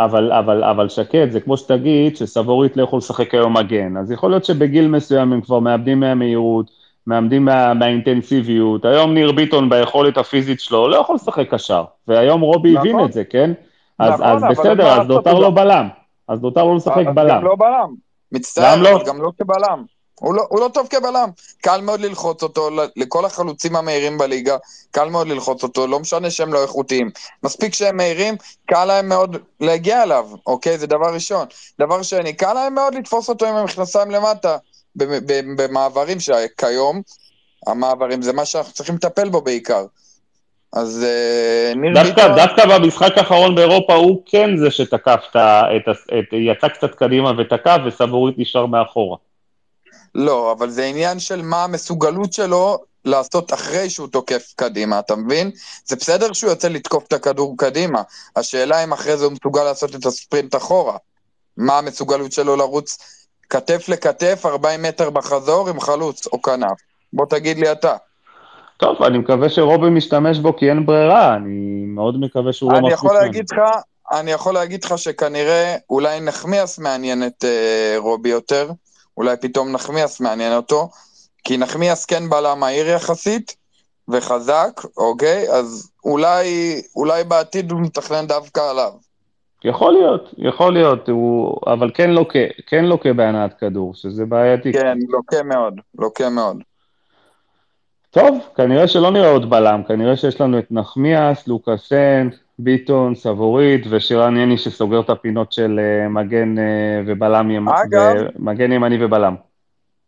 אבל, 0.00 0.32
אבל, 0.32 0.64
אבל 0.64 0.88
שקט, 0.88 1.30
זה 1.30 1.40
כמו 1.40 1.56
שתגיד 1.56 2.16
שסבורית 2.16 2.76
לא 2.76 2.82
יכול 2.82 2.98
לשחק 2.98 3.34
היום 3.34 3.56
מגן, 3.56 3.96
אז 3.96 4.10
יכול 4.10 4.30
להיות 4.30 4.44
שבגיל 4.44 4.88
מסוים 4.88 5.32
הם 5.32 5.40
כבר 5.40 5.58
מאבדים 5.58 6.00
מהמהירות, 6.00 6.70
מאבדים 7.06 7.44
מה, 7.44 7.74
מהאינטנסיביות. 7.74 8.84
היום 8.84 9.14
ניר 9.14 9.32
ביטון 9.32 9.68
ביכולת 9.68 10.18
הפיזית 10.18 10.60
שלו 10.60 10.88
לא 10.88 10.96
יכול 10.96 11.14
לשחק 11.14 11.54
קשר, 11.54 11.84
והיום 12.08 12.40
רובי 12.40 12.72
נכון. 12.72 12.88
הבין 12.88 13.04
את 13.04 13.12
זה, 13.12 13.24
כן? 13.24 13.52
אז, 13.98 14.12
נכון, 14.20 14.26
אז 14.26 14.42
בסדר, 14.50 14.84
מה 14.84 15.00
אז 15.02 15.08
נותר 15.08 15.34
לו 15.34 15.46
גם- 15.48 15.54
בלם. 15.54 15.88
אז 16.28 16.42
נותר 16.42 16.64
לו 16.64 16.76
לשחק 16.76 17.06
אז 17.08 17.14
בלם. 17.14 17.28
גם 17.28 17.44
לא 17.44 17.56
בלם. 17.58 17.94
מצטער, 18.32 18.76
גם 18.76 18.82
לא? 18.82 18.98
גם 19.06 19.22
לא 19.22 19.30
כבלם. 19.38 19.84
הוא 20.22 20.34
לא, 20.34 20.46
הוא 20.48 20.60
לא 20.60 20.68
טוב 20.74 20.86
כבלם. 20.90 21.28
קל 21.62 21.80
מאוד 21.80 22.00
ללחוץ 22.00 22.42
אותו, 22.42 22.70
לכל 22.96 23.24
החלוצים 23.24 23.76
המהירים 23.76 24.18
בליגה, 24.18 24.56
קל 24.90 25.08
מאוד 25.08 25.28
ללחוץ 25.28 25.62
אותו, 25.62 25.86
לא 25.86 26.00
משנה 26.00 26.30
שהם 26.30 26.52
לא 26.52 26.62
איכותיים. 26.62 27.10
מספיק 27.42 27.74
שהם 27.74 27.96
מהירים, 27.96 28.34
קל 28.66 28.84
להם 28.84 29.08
מאוד 29.08 29.36
להגיע 29.60 30.02
אליו, 30.02 30.28
אוקיי? 30.46 30.78
זה 30.78 30.86
דבר 30.86 31.14
ראשון. 31.14 31.46
דבר 31.78 32.02
שני, 32.02 32.32
קל 32.32 32.52
להם 32.52 32.74
מאוד 32.74 32.94
לתפוס 32.94 33.28
אותו 33.28 33.46
עם 33.46 33.56
המכנסיים 33.56 34.10
למטה, 34.10 34.56
במעברים 35.56 36.20
שכיום, 36.20 37.02
המעברים 37.66 38.22
זה 38.22 38.32
מה 38.32 38.44
שאנחנו 38.44 38.72
צריכים 38.72 38.94
לטפל 38.94 39.28
בו 39.28 39.40
בעיקר. 39.40 39.84
אז 40.72 41.04
אה, 41.04 41.74
ניר 41.74 41.94
דווקא, 41.94 42.28
ביטון... 42.28 42.36
דווקא 42.36 42.66
במשחק 42.66 43.18
האחרון 43.18 43.54
באירופה 43.54 43.94
הוא 43.94 44.22
כן 44.26 44.56
זה 44.56 44.70
שתקף 44.70 45.20
את 45.30 45.36
ה... 45.36 45.62
יצא 46.32 46.68
קצת 46.68 46.94
קדימה 46.94 47.32
ותקף, 47.38 47.78
וסבורית 47.86 48.38
נשאר 48.38 48.66
מאחורה. 48.66 49.16
לא, 50.14 50.52
אבל 50.52 50.70
זה 50.70 50.84
עניין 50.84 51.18
של 51.18 51.42
מה 51.42 51.64
המסוגלות 51.64 52.32
שלו 52.32 52.78
לעשות 53.04 53.52
אחרי 53.52 53.90
שהוא 53.90 54.08
תוקף 54.08 54.52
קדימה, 54.56 54.98
אתה 54.98 55.16
מבין? 55.16 55.50
זה 55.84 55.96
בסדר 55.96 56.32
שהוא 56.32 56.50
יוצא 56.50 56.68
לתקוף 56.68 57.06
את 57.06 57.12
הכדור 57.12 57.54
קדימה, 57.58 58.02
השאלה 58.36 58.84
אם 58.84 58.92
אחרי 58.92 59.16
זה 59.16 59.24
הוא 59.24 59.32
מסוגל 59.32 59.64
לעשות 59.64 59.94
את 59.94 60.06
הספרינט 60.06 60.56
אחורה. 60.56 60.96
מה 61.56 61.78
המסוגלות 61.78 62.32
שלו 62.32 62.56
לרוץ 62.56 62.98
כתף 63.50 63.88
לכתף, 63.88 64.46
40 64.46 64.82
מטר 64.82 65.10
בחזור 65.10 65.68
עם 65.68 65.80
חלוץ 65.80 66.26
או 66.26 66.42
כנף? 66.42 66.78
בוא 67.12 67.26
תגיד 67.26 67.58
לי 67.58 67.72
אתה. 67.72 67.96
טוב, 68.76 69.02
אני 69.02 69.18
מקווה 69.18 69.48
שרובי 69.48 69.90
משתמש 69.90 70.38
בו 70.38 70.56
כי 70.56 70.68
אין 70.68 70.86
ברירה, 70.86 71.34
אני 71.34 71.84
מאוד 71.86 72.20
מקווה 72.20 72.52
שהוא 72.52 72.72
לא 72.72 72.78
אני 72.78 72.86
מחליף 72.86 72.98
יכול. 72.98 73.14
להגיד 73.14 73.44
לך, 73.52 73.58
אני 74.12 74.30
יכול 74.30 74.54
להגיד 74.54 74.84
לך 74.84 74.98
שכנראה 74.98 75.76
אולי 75.90 76.20
נחמיאס 76.20 76.78
מעניין 76.78 77.26
את 77.26 77.44
אה, 77.44 77.94
רובי 77.98 78.28
יותר, 78.28 78.70
אולי 79.16 79.36
פתאום 79.36 79.72
נחמיאס 79.72 80.20
מעניין 80.20 80.56
אותו, 80.56 80.88
כי 81.44 81.58
נחמיאס 81.58 82.04
כן 82.04 82.30
בלם 82.30 82.60
מהיר 82.60 82.88
יחסית 82.88 83.56
וחזק, 84.08 84.80
אוקיי? 84.96 85.50
אז 85.50 85.92
אולי, 86.04 86.46
אולי 86.96 87.24
בעתיד 87.24 87.70
הוא 87.70 87.80
מתכנן 87.80 88.26
דווקא 88.26 88.60
עליו. 88.70 88.92
יכול 89.64 89.92
להיות, 89.92 90.30
יכול 90.38 90.72
להיות, 90.72 91.08
הוא, 91.08 91.60
אבל 91.66 91.90
כן 91.94 92.10
לוקה, 92.10 92.38
כן 92.66 92.84
לוקה 92.84 93.12
בהנעת 93.12 93.58
כדור, 93.58 93.94
שזה 93.94 94.24
בעייתי. 94.24 94.72
כן, 94.72 94.98
לוקה 95.08 95.42
מאוד, 95.42 95.74
לוקה 95.98 96.28
מאוד. 96.28 96.56
טוב, 98.12 98.38
כנראה 98.56 98.88
שלא 98.88 99.10
נראה 99.10 99.30
עוד 99.30 99.50
בלם, 99.50 99.82
כנראה 99.88 100.16
שיש 100.16 100.40
לנו 100.40 100.58
את 100.58 100.66
נחמיאס, 100.70 101.46
לוקאסן, 101.48 102.28
ביטון, 102.58 103.14
סבורית 103.14 103.84
ושירן 103.90 104.36
יני 104.36 104.58
שסוגר 104.58 105.00
את 105.00 105.10
הפינות 105.10 105.52
של 105.52 105.80
אה, 105.80 106.08
מגן 106.08 106.58
אה, 106.58 106.64
ובלם 107.06 107.68
אגב- 107.68 108.26
מגן 108.38 108.72
ימני 108.72 109.04
ובלם. 109.04 109.34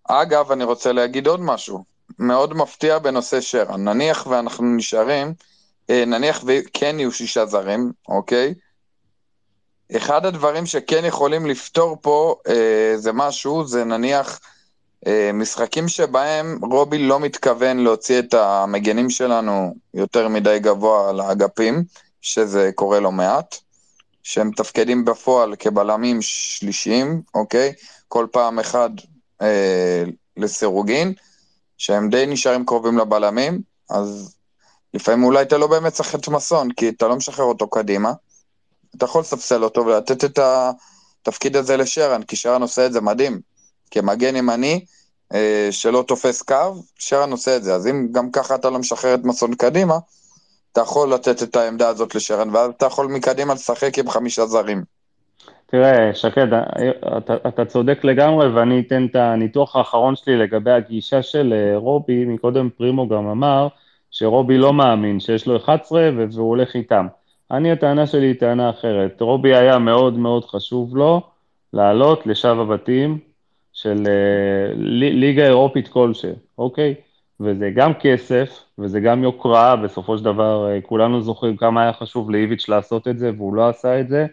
אגב, 0.09 0.53
אני 0.53 0.65
רוצה 0.65 0.93
להגיד 0.93 1.27
עוד 1.27 1.41
משהו, 1.41 1.85
מאוד 2.19 2.55
מפתיע 2.57 2.99
בנושא 2.99 3.41
שרן. 3.41 3.89
נניח 3.89 4.27
ואנחנו 4.27 4.77
נשארים, 4.77 5.35
אה, 5.91 6.05
נניח 6.07 6.45
וכן 6.47 6.97
יהיו 6.99 7.13
שישה 7.13 7.47
זרים, 7.47 7.93
אוקיי? 8.09 8.55
אחד 9.97 10.27
הדברים 10.27 10.67
שכן 10.67 11.05
יכולים 11.05 11.47
לפתור 11.47 11.97
פה 12.01 12.37
אה, 12.49 12.93
זה 12.97 13.13
משהו, 13.13 13.67
זה 13.67 13.85
נניח 13.85 14.41
משחקים 15.35 15.89
שבהם 15.89 16.59
רובי 16.63 16.99
לא 16.99 17.21
מתכוון 17.21 17.79
להוציא 17.79 18.19
את 18.19 18.35
המגנים 18.35 19.11
שלנו 19.11 19.75
יותר 19.95 20.29
מדי 20.29 20.59
גבוה 20.59 21.13
לאגפים, 21.13 21.85
שזה 22.21 22.71
קורה 22.75 23.01
לא 23.01 23.13
מעט, 23.13 23.57
שהם 24.23 24.49
מתפקדים 24.49 25.05
בפועל 25.05 25.57
כבלמים 25.59 26.23
שלישיים, 26.23 27.23
אוקיי? 27.35 27.73
כל 28.09 28.27
פעם 28.33 28.59
אחד 28.59 28.91
אה, 29.43 30.05
לסירוגין, 30.37 31.13
שהם 31.79 32.11
די 32.11 32.27
נשארים 32.27 32.67
קרובים 32.67 32.99
לבלמים, 32.99 33.61
אז 33.91 34.35
לפעמים 34.95 35.25
אולי 35.25 35.43
אתה 35.43 35.59
לא 35.59 35.67
באמת 35.67 35.93
צריך 35.93 36.15
את 36.15 36.29
מסון, 36.29 36.73
כי 36.73 36.89
אתה 36.89 37.09
לא 37.09 37.17
משחרר 37.17 37.45
אותו 37.45 37.69
קדימה. 37.69 38.13
אתה 38.97 39.05
יכול 39.05 39.21
לספסל 39.21 39.65
אותו 39.65 39.87
ולתת 39.87 40.25
את 40.25 40.39
התפקיד 40.39 41.57
הזה 41.57 41.77
לשרן, 41.77 42.23
כי 42.23 42.37
שרן 42.37 42.63
עושה 42.63 42.87
את 42.87 42.93
זה 42.93 43.01
מדהים. 43.01 43.41
כמגן 43.95 44.37
ימני 44.37 44.85
אה, 45.35 45.69
שלא 45.71 46.05
תופס 46.09 46.43
קו, 46.43 46.83
שרן 46.99 47.31
עושה 47.31 47.57
את 47.57 47.63
זה. 47.63 47.75
אז 47.75 47.87
אם 47.87 48.09
גם 48.13 48.31
ככה 48.31 48.55
אתה 48.55 48.71
לא 48.71 48.79
משחרר 48.79 49.15
את 49.15 49.25
מסון 49.25 49.55
קדימה, 49.55 49.95
אתה 50.73 50.81
יכול 50.81 51.13
לתת 51.15 51.43
את 51.43 51.57
העמדה 51.57 51.89
הזאת 51.89 52.15
לשרן, 52.15 52.49
ואז 52.53 52.71
אתה 52.77 52.87
יכול 52.87 53.07
מקדימה 53.07 53.55
לשחק 53.55 53.99
עם 53.99 54.11
חמישה 54.11 54.47
זרים. 54.47 54.83
תראה, 55.67 56.15
שקד, 56.15 56.47
אתה, 57.19 57.35
אתה 57.49 57.65
צודק 57.65 58.05
לגמרי, 58.05 58.55
ואני 58.55 58.81
אתן 58.87 59.07
את 59.11 59.17
הניתוח 59.17 59.77
האחרון 59.77 60.17
שלי 60.17 60.37
לגבי 60.37 60.71
הגישה 60.71 61.23
של 61.23 61.55
אה, 61.57 61.79
רובי, 61.79 62.25
מקודם 62.25 62.69
פרימו 62.77 63.09
גם 63.09 63.27
אמר 63.27 63.69
שרובי 64.11 64.59
לא 64.59 64.73
מאמין, 64.73 65.21
שיש 65.21 65.47
לו 65.47 65.57
11 65.57 66.11
ו- 66.17 66.25
והוא 66.33 66.49
הולך 66.49 66.77
איתם. 66.77 67.07
אני, 67.51 67.73
הטענה 67.73 68.07
שלי 68.07 68.27
היא 68.27 68.35
טענה 68.41 68.71
אחרת. 68.71 69.21
רובי 69.21 69.55
היה 69.55 69.79
מאוד 69.79 70.19
מאוד 70.19 70.45
חשוב 70.45 70.97
לו 70.97 71.21
לעלות 71.73 72.27
לשלב 72.27 72.61
הבתים 72.61 73.19
של 73.85 74.03
אה, 74.07 74.75
ליגה 75.11 75.47
אירופית 75.47 75.89
כלשהי, 75.89 76.31
אוקיי? 76.59 76.95
וזה 77.41 77.71
גם 77.75 77.95
כסף, 77.95 78.65
וזה 78.79 79.01
גם 79.01 79.23
יוקרה, 79.23 79.77
בסופו 79.77 80.19
של 80.19 80.25
דבר 80.25 80.71
אה, 80.71 80.81
כולנו 80.81 81.21
זוכרים 81.21 81.57
כמה 81.57 81.83
היה 81.83 81.93
חשוב 81.93 82.31
לאיביץ' 82.31 82.69
לעשות 82.69 83.09
את 83.09 83.19
זה, 83.19 83.31
והוא 83.37 83.55
לא 83.55 83.69
עשה 83.69 84.01
את 84.01 84.09
זה. 84.09 84.27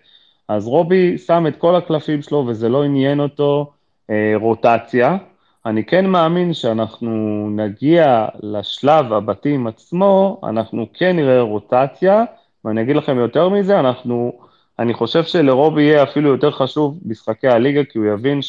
אז 0.47 0.67
רובי 0.67 1.17
שם 1.17 1.47
את 1.47 1.55
כל 1.57 1.75
הקלפים 1.75 2.21
שלו 2.21 2.45
וזה 2.47 2.69
לא 2.69 2.83
עניין 2.83 3.19
אותו 3.19 3.71
אה, 4.09 4.33
רוטציה. 4.35 5.17
אני 5.65 5.85
כן 5.85 6.05
מאמין 6.05 6.53
שאנחנו 6.53 7.09
נגיע 7.55 8.27
לשלב 8.43 9.13
הבתים 9.13 9.67
עצמו, 9.67 10.41
אנחנו 10.43 10.87
כן 10.93 11.15
נראה 11.15 11.41
רוטציה, 11.41 12.23
ואני 12.65 12.81
אגיד 12.81 12.95
לכם 12.95 13.17
יותר 13.17 13.49
מזה, 13.49 13.79
אנחנו, 13.79 14.31
אני 14.79 14.93
חושב 14.93 15.23
שלרובי 15.23 15.83
יהיה 15.83 16.03
אפילו 16.03 16.29
יותר 16.29 16.51
חשוב 16.51 16.99
משחקי 17.05 17.47
הליגה, 17.47 17.83
כי 17.83 17.97
הוא 17.97 18.05
יבין 18.05 18.41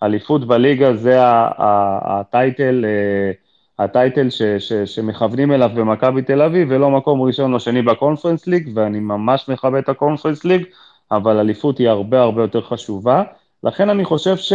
שאליפות 0.00 0.46
בליגה 0.46 0.94
זה 0.94 1.18
הטייטל, 1.20 2.84
אה, 2.84 3.84
הטייטל 3.84 4.30
ש, 4.30 4.42
ש, 4.42 4.72
שמכוונים 4.72 5.52
אליו 5.52 5.70
במכבי 5.74 6.22
תל 6.22 6.42
אביב, 6.42 6.68
ולא 6.70 6.90
מקום 6.90 7.22
ראשון 7.22 7.54
או 7.54 7.60
שני 7.60 7.82
בקונפרנס 7.82 8.46
ליג, 8.46 8.70
ואני 8.74 9.00
ממש 9.00 9.48
מכבד 9.48 9.78
את 9.78 9.88
הקונפרנס 9.88 10.44
ליג, 10.44 10.64
אבל 11.10 11.38
אליפות 11.38 11.78
היא 11.78 11.88
הרבה 11.88 12.20
הרבה 12.20 12.42
יותר 12.42 12.62
חשובה. 12.62 13.22
לכן 13.64 13.90
אני 13.90 14.04
חושב 14.04 14.36
ש... 14.36 14.52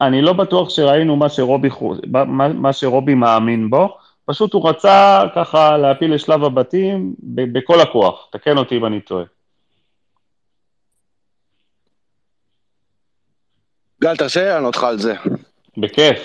אני 0.00 0.22
לא 0.22 0.32
בטוח 0.32 0.70
שראינו 0.70 1.16
מה 1.16 1.28
שרובי, 1.28 1.68
מה, 2.12 2.48
מה 2.48 2.72
שרובי 2.72 3.14
מאמין 3.14 3.70
בו, 3.70 3.96
פשוט 4.24 4.52
הוא 4.52 4.68
רצה 4.68 5.22
ככה 5.34 5.76
להפיל 5.76 6.14
לשלב 6.14 6.44
הבתים 6.44 7.14
בכל 7.18 7.80
הכוח. 7.80 8.28
תקן 8.32 8.58
אותי 8.58 8.76
אם 8.76 8.86
אני 8.86 9.00
טועה. 9.00 9.24
גל, 14.02 14.16
תרשה 14.16 14.40
לי 14.40 14.48
לענות 14.48 14.76
לך 14.76 14.84
על 14.84 14.98
זה. 14.98 15.14
בכיף. 15.78 16.18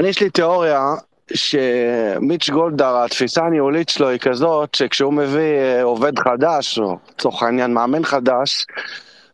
אני, 0.00 0.08
יש 0.08 0.20
לי 0.20 0.30
תיאוריה 0.30 0.94
שמיץ' 1.34 2.50
גולדהר, 2.50 3.04
התפיסה 3.04 3.44
הניהולית 3.44 3.88
שלו 3.88 4.08
היא 4.08 4.18
כזאת, 4.18 4.74
שכשהוא 4.74 5.12
מביא 5.12 5.40
אה, 5.40 5.82
עובד 5.82 6.18
חדש, 6.18 6.78
או 6.78 6.98
לצורך 7.10 7.42
העניין 7.42 7.74
מאמן 7.74 8.04
חדש, 8.04 8.66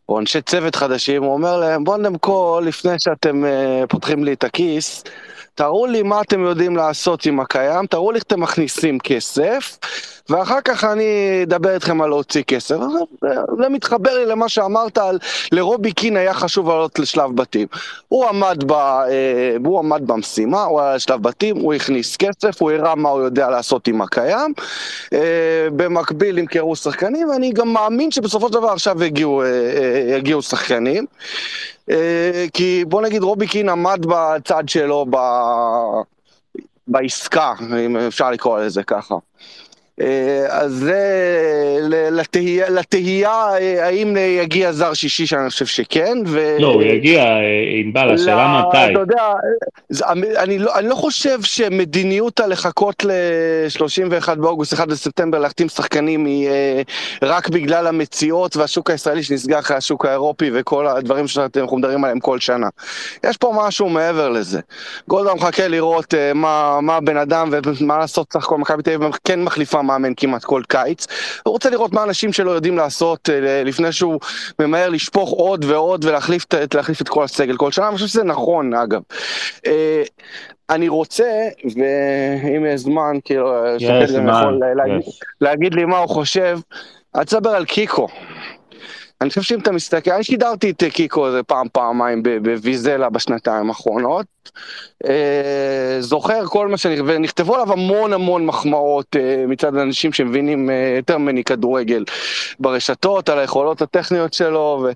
או 0.09 0.19
אנשי 0.19 0.41
צוות 0.41 0.75
חדשים, 0.75 1.23
הוא 1.23 1.33
אומר 1.33 1.57
להם, 1.57 1.83
בואו 1.83 1.97
קודם 1.97 2.17
כל, 2.17 2.63
לפני 2.67 2.95
שאתם 2.99 3.45
אה, 3.45 3.83
פותחים 3.89 4.23
לי 4.23 4.33
את 4.33 4.43
הכיס, 4.43 5.03
תראו 5.55 5.85
לי 5.85 6.03
מה 6.03 6.21
אתם 6.21 6.41
יודעים 6.41 6.75
לעשות 6.75 7.25
עם 7.25 7.39
הקיים, 7.39 7.85
תראו 7.85 8.11
לי 8.11 8.15
איך 8.15 8.23
אתם 8.23 8.39
מכניסים 8.39 8.99
כסף, 8.99 9.77
ואחר 10.29 10.61
כך 10.65 10.83
אני 10.83 11.41
אדבר 11.43 11.73
איתכם 11.73 12.01
על 12.01 12.09
להוציא 12.09 12.43
כסף. 12.43 12.75
זה, 13.21 13.29
זה 13.61 13.69
מתחבר 13.69 14.17
לי 14.17 14.25
למה 14.25 14.49
שאמרת 14.49 14.97
על 14.97 15.19
לרובי 15.51 15.91
קין 15.91 16.17
היה 16.17 16.33
חשוב 16.33 16.69
לעלות 16.69 16.99
לשלב 16.99 17.35
בתים. 17.35 17.67
הוא 18.07 18.25
עמד, 18.25 18.63
ב, 18.67 18.71
אה, 18.71 19.55
הוא 19.65 19.79
עמד 19.79 20.07
במשימה, 20.07 20.63
הוא 20.63 20.81
היה 20.81 20.95
לשלב 20.95 21.21
בתים, 21.21 21.57
הוא 21.57 21.73
הכניס 21.73 22.17
כסף, 22.17 22.61
הוא 22.61 22.71
הראה 22.71 22.95
מה 22.95 23.09
הוא 23.09 23.21
יודע 23.21 23.49
לעשות 23.49 23.87
עם 23.87 24.01
הקיים. 24.01 24.53
אה, 25.13 25.19
במקביל 25.75 26.37
ימכרו 26.37 26.75
שחקנים, 26.75 27.29
ואני 27.29 27.51
גם 27.51 27.73
מאמין 27.73 28.11
שבסופו 28.11 28.47
של 28.47 28.53
דבר 28.53 28.69
עכשיו 28.69 29.03
יגיעו, 29.03 29.41
אה, 29.41 29.47
אה, 29.47 30.17
יגיעו 30.17 30.41
שחקנים. 30.41 31.05
אה, 31.89 32.45
כי 32.53 32.85
בוא 32.87 33.01
נגיד 33.01 33.23
רובי 33.23 33.47
קין 33.47 33.69
עמד 33.69 34.05
בצד 34.07 34.69
שלו 34.69 35.05
ב... 35.09 35.17
בעסקה, 36.87 37.53
אם 37.85 37.97
אפשר 37.97 38.31
לקרוא 38.31 38.59
לזה 38.59 38.83
ככה. 38.83 39.15
אה, 40.01 40.45
אז 40.49 40.71
זה 40.71 41.74
לתהייה, 42.15 42.69
לתהייה 42.69 43.31
אה, 43.31 43.85
האם 43.85 44.17
יגיע 44.17 44.71
זר 44.71 44.93
שישי, 44.93 45.25
שאני 45.25 45.49
חושב 45.49 45.65
שכן, 45.65 46.17
ו... 46.27 46.57
לא, 46.59 46.67
הוא 46.67 46.83
יגיע, 46.83 47.23
אה, 47.23 47.39
ענבל, 47.81 48.13
השאלה 48.13 48.63
מתי. 48.67 48.77
אתה 48.91 48.99
יודע, 48.99 49.23
אני 50.37 50.59
לא, 50.59 50.79
אני 50.79 50.87
לא 50.87 50.95
חושב 50.95 51.41
שמדיניות 51.41 52.39
הלחכות 52.39 53.05
ל-31 53.05 54.35
באוגוסט, 54.35 54.73
1 54.73 54.87
בספטמבר, 54.87 55.39
להחתים 55.39 55.69
שחקנים 55.69 56.25
היא 56.25 56.49
אה, 56.49 56.81
רק 57.21 57.49
בגלל 57.49 57.87
המציאות 57.87 58.57
והשוק 58.57 58.89
הישראלי 58.89 59.23
שנסגר 59.23 59.59
אחרי 59.59 59.77
השוק 59.77 60.05
האירופי 60.05 60.51
וכל 60.53 60.87
הדברים 60.87 61.27
שאנחנו 61.27 61.77
מדברים 61.77 62.03
עליהם 62.03 62.19
כל 62.19 62.39
שנה. 62.39 62.67
יש 63.23 63.37
פה 63.37 63.53
משהו 63.57 63.89
מעבר 63.89 64.29
לזה. 64.29 64.59
גולדה 65.07 65.33
מחכה 65.33 65.67
לראות 65.67 66.13
מה, 66.35 66.79
מה 66.81 66.95
הבן 66.95 67.17
אדם 67.17 67.49
ומה 67.81 67.97
לעשות 67.97 68.33
סך 68.33 68.43
הכל 68.43 68.57
מכבי 68.57 68.83
תל 68.83 68.91
אביב 68.93 69.11
כן 69.23 69.43
מחליפה 69.43 69.81
מאמן 69.81 70.13
כמעט 70.17 70.43
כל 70.43 70.61
קיץ. 70.67 71.07
הוא 71.43 71.51
רוצה 71.51 71.69
לראות 71.69 71.93
מה 71.93 72.04
אנשים 72.05 72.33
שלו 72.33 72.51
יודעים 72.51 72.77
לעשות 72.77 73.29
אה, 73.29 73.63
לפני 73.63 73.91
שהוא 73.91 74.19
ממהר 74.59 74.89
לשפוך 74.89 75.29
עוד 75.29 75.65
ועוד 75.65 76.05
ולהחליף 76.05 76.45
את- 76.63 76.75
להחליף 76.75 77.01
את 77.01 77.09
כל 77.09 77.23
הסגל 77.23 77.57
כל 77.57 77.71
שנה, 77.71 77.87
אני 77.87 77.95
חושב 77.95 78.07
שזה 78.07 78.23
נכון 78.23 78.73
אגב. 78.73 79.01
אה, 79.67 80.03
אני 80.69 80.87
רוצה, 80.87 81.29
ואם 81.75 82.65
יש 82.65 82.81
זמן, 82.81 83.13
כאילו, 83.25 83.51
שקד 83.79 83.99
גם 84.01 84.07
זמן, 84.07 84.31
יכול 84.41 84.61
להגיד, 84.75 85.07
יש. 85.07 85.19
להגיד 85.41 85.73
לי 85.73 85.85
מה 85.85 85.97
הוא 85.97 86.09
חושב, 86.09 86.59
אני 87.15 87.21
רוצה 87.21 87.37
לדבר 87.37 87.49
על 87.49 87.65
קיקו. 87.65 88.07
אני 89.21 89.29
חושב 89.29 89.41
שאם 89.41 89.59
אתה 89.59 89.71
מסתכל, 89.71 90.11
אני 90.11 90.23
שידרתי 90.23 90.69
את 90.69 90.83
קיקו 90.93 91.27
איזה 91.27 91.43
פעם, 91.43 91.67
פעמיים 91.71 92.23
בוויזלה 92.23 93.09
בשנתיים 93.09 93.69
האחרונות. 93.69 94.25
אה, 95.05 95.97
זוכר 95.99 96.45
כל 96.45 96.67
מה 96.67 96.77
שאני, 96.77 97.01
ונכתבו 97.05 97.55
עליו 97.55 97.73
המון 97.73 98.13
המון 98.13 98.45
מחמאות 98.45 99.15
אה, 99.15 99.45
מצד 99.47 99.75
אנשים 99.75 100.13
שמבינים 100.13 100.69
אה, 100.69 100.93
יותר 100.97 101.17
ממני 101.17 101.43
כדורגל 101.43 102.03
ברשתות, 102.59 103.29
על 103.29 103.39
היכולות 103.39 103.81
הטכניות 103.81 104.33
שלו, 104.33 104.83
ו... 104.83 104.91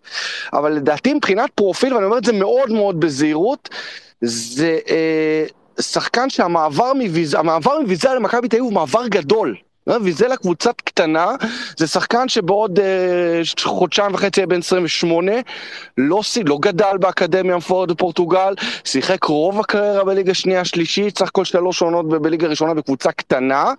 אבל 0.58 0.72
לדעתי 0.72 1.14
מבחינת 1.14 1.50
פרופיל, 1.56 1.94
ואני 1.94 2.06
אומר 2.06 2.18
את 2.18 2.26
זה 2.26 2.34
מאוד 2.34 2.72
מאוד 2.72 3.00
בזהירות, 3.00 3.70
זה 4.22 4.78
אה, 4.90 5.46
שחקן 5.82 6.30
שהמעבר 6.30 6.94
מוויז... 6.94 7.34
המעבר 7.34 7.80
מוויזלה 7.82 8.16
למכבי 8.16 8.48
תל 8.48 8.56
אביב 8.56 8.64
הוא 8.64 8.74
מעבר 8.74 9.08
גדול. 9.08 9.56
ויזלה 10.04 10.38
קבוצת 10.38 10.82
קטנה, 10.82 11.36
זה 11.78 11.88
שחקן 11.88 12.30
שבעוד 12.30 12.80
אה, 12.80 13.42
חודשיים 13.64 14.14
וחצי 14.14 14.40
יהיה 14.40 14.48
בן 14.48 14.60
28, 14.60 15.32
לא, 15.98 16.22
לא 16.46 16.58
גדל 16.62 16.98
באקדמיה 17.00 17.54
המפוארת 17.54 17.90
בפורטוגל, 17.90 18.54
שיחק 18.84 19.24
רוב 19.24 19.60
הקריירה 19.60 20.04
בליגה 20.04 20.34
שנייה 20.34 20.66
שלישית, 20.66 21.18
סך 21.18 21.28
הכל 21.28 21.46
שלוש 21.46 21.82
עונות 21.82 22.10
בליגה 22.10 22.48
ראשונה 22.48 22.74
בקבוצה 22.74 23.12
קטנה. 23.12 23.74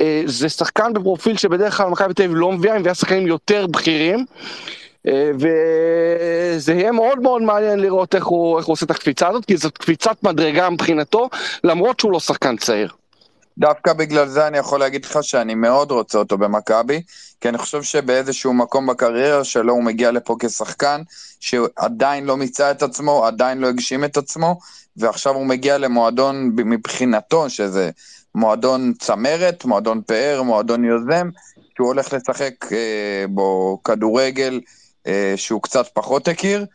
אה, 0.00 0.22
זה 0.26 0.48
שחקן 0.48 0.92
בפרופיל 0.92 1.36
שבדרך 1.36 1.76
כלל 1.76 1.88
מכבי 1.88 2.14
תל 2.14 2.22
אביב 2.22 2.36
לא 2.36 2.52
מביאה, 2.52 2.74
היא 2.74 2.80
מביאה 2.80 2.94
שחקנים 2.94 3.26
יותר 3.26 3.66
בכירים. 3.66 4.24
אה, 5.06 5.30
וזה 5.34 6.74
יהיה 6.74 6.92
מאוד 6.92 7.18
מאוד 7.18 7.42
מעניין 7.42 7.80
לראות 7.80 8.14
איך 8.14 8.24
הוא, 8.26 8.58
איך 8.58 8.66
הוא 8.66 8.72
עושה 8.72 8.86
את 8.86 8.90
הקפיצה 8.90 9.28
הזאת, 9.28 9.44
כי 9.44 9.56
זאת 9.56 9.78
קפיצת 9.78 10.22
מדרגה 10.22 10.70
מבחינתו, 10.70 11.28
למרות 11.64 12.00
שהוא 12.00 12.12
לא 12.12 12.20
שחקן 12.20 12.56
צעיר. 12.56 12.92
דווקא 13.58 13.92
בגלל 13.92 14.28
זה 14.28 14.46
אני 14.46 14.58
יכול 14.58 14.80
להגיד 14.80 15.04
לך 15.04 15.18
שאני 15.22 15.54
מאוד 15.54 15.90
רוצה 15.90 16.18
אותו 16.18 16.38
במכבי, 16.38 17.02
כי 17.40 17.48
אני 17.48 17.58
חושב 17.58 17.82
שבאיזשהו 17.82 18.52
מקום 18.52 18.86
בקריירה 18.86 19.44
שלו 19.44 19.72
הוא 19.72 19.84
מגיע 19.84 20.10
לפה 20.10 20.36
כשחקן 20.38 21.02
שעדיין 21.40 22.24
לא 22.24 22.36
מיצה 22.36 22.70
את 22.70 22.82
עצמו, 22.82 23.26
עדיין 23.26 23.58
לא 23.58 23.66
הגשים 23.66 24.04
את 24.04 24.16
עצמו, 24.16 24.58
ועכשיו 24.96 25.34
הוא 25.34 25.46
מגיע 25.46 25.78
למועדון 25.78 26.52
מבחינתו, 26.56 27.50
שזה 27.50 27.90
מועדון 28.34 28.92
צמרת, 28.98 29.64
מועדון 29.64 30.02
פאר, 30.02 30.42
מועדון 30.42 30.84
יוזם, 30.84 31.28
שהוא 31.74 31.88
הולך 31.88 32.12
לשחק 32.12 32.72
אה, 32.72 33.24
בו 33.28 33.80
כדורגל 33.84 34.60
אה, 35.06 35.34
שהוא 35.36 35.62
קצת 35.62 35.86
פחות 35.94 36.28
הכיר, 36.28 36.66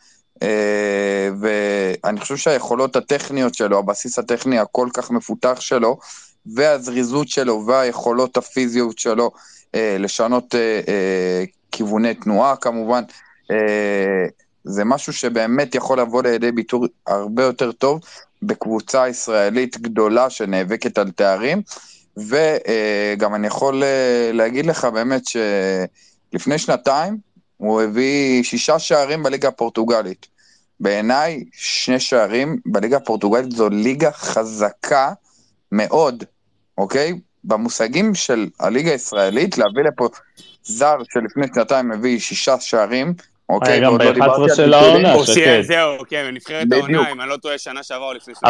אה, 0.43 1.29
ואני 1.39 2.19
חושב 2.19 2.37
שהיכולות 2.37 2.95
הטכניות 2.95 3.55
שלו, 3.55 3.79
הבסיס 3.79 4.19
הטכני 4.19 4.59
הכל 4.59 4.87
כך 4.93 5.11
מפותח 5.11 5.57
שלו, 5.59 5.99
והזריזות 6.45 7.27
שלו 7.27 7.65
והיכולות 7.65 8.37
הפיזיות 8.37 8.99
שלו 8.99 9.31
אה, 9.75 9.95
לשנות 9.99 10.55
כיווני 11.71 12.13
תנועה 12.13 12.55
כמובן, 12.55 13.03
זה 14.63 14.83
משהו 14.85 15.13
שבאמת 15.13 15.75
יכול 15.75 15.99
לבוא 15.99 16.23
לידי 16.23 16.51
ביטוי 16.51 16.87
הרבה 17.07 17.43
יותר 17.43 17.71
טוב 17.71 17.99
בקבוצה 18.41 19.09
ישראלית 19.09 19.77
גדולה 19.81 20.29
שנאבקת 20.29 20.97
על 20.97 21.11
תארים, 21.11 21.61
וגם 22.17 23.35
אני 23.35 23.47
יכול 23.47 23.83
להגיד 24.33 24.65
לך 24.65 24.85
באמת 24.85 25.21
שלפני 25.25 26.57
שנתיים, 26.57 27.17
הוא 27.57 27.81
הביא 27.81 28.43
שישה 28.43 28.79
שערים 28.79 29.23
בליגה 29.23 29.47
הפורטוגלית. 29.47 30.27
בעיניי, 30.79 31.43
שני 31.51 31.99
שערים 31.99 32.57
בליגה 32.65 32.97
הפורטוגלית 32.97 33.51
זו 33.51 33.69
ליגה 33.69 34.11
חזקה 34.11 35.13
מאוד, 35.71 36.23
אוקיי? 36.81 37.13
במושגים 37.43 38.15
של 38.15 38.47
הליגה 38.59 38.91
הישראלית, 38.91 39.57
להביא 39.57 39.83
לפה 39.83 40.07
זר 40.63 40.95
שלפני 41.13 41.47
שנתיים 41.55 41.91
הביא 41.91 42.19
שישה 42.19 42.55
שערים, 42.59 43.13
אוקיי, 43.49 43.81
גם 43.81 43.97
ב-11 43.97 44.55
של 44.55 44.73
העונה, 44.73 45.13
שקד. 45.25 45.61
זהו, 45.61 45.97
כן, 46.09 46.29
נבחרת 46.33 46.67
העונה, 46.71 47.11
אם 47.11 47.21
אני 47.21 47.29
לא 47.29 47.37
טועה, 47.37 47.57
שנה 47.57 47.83
שעברה 47.83 48.07
או 48.07 48.13
לפני 48.13 48.33
שנה. 48.39 48.49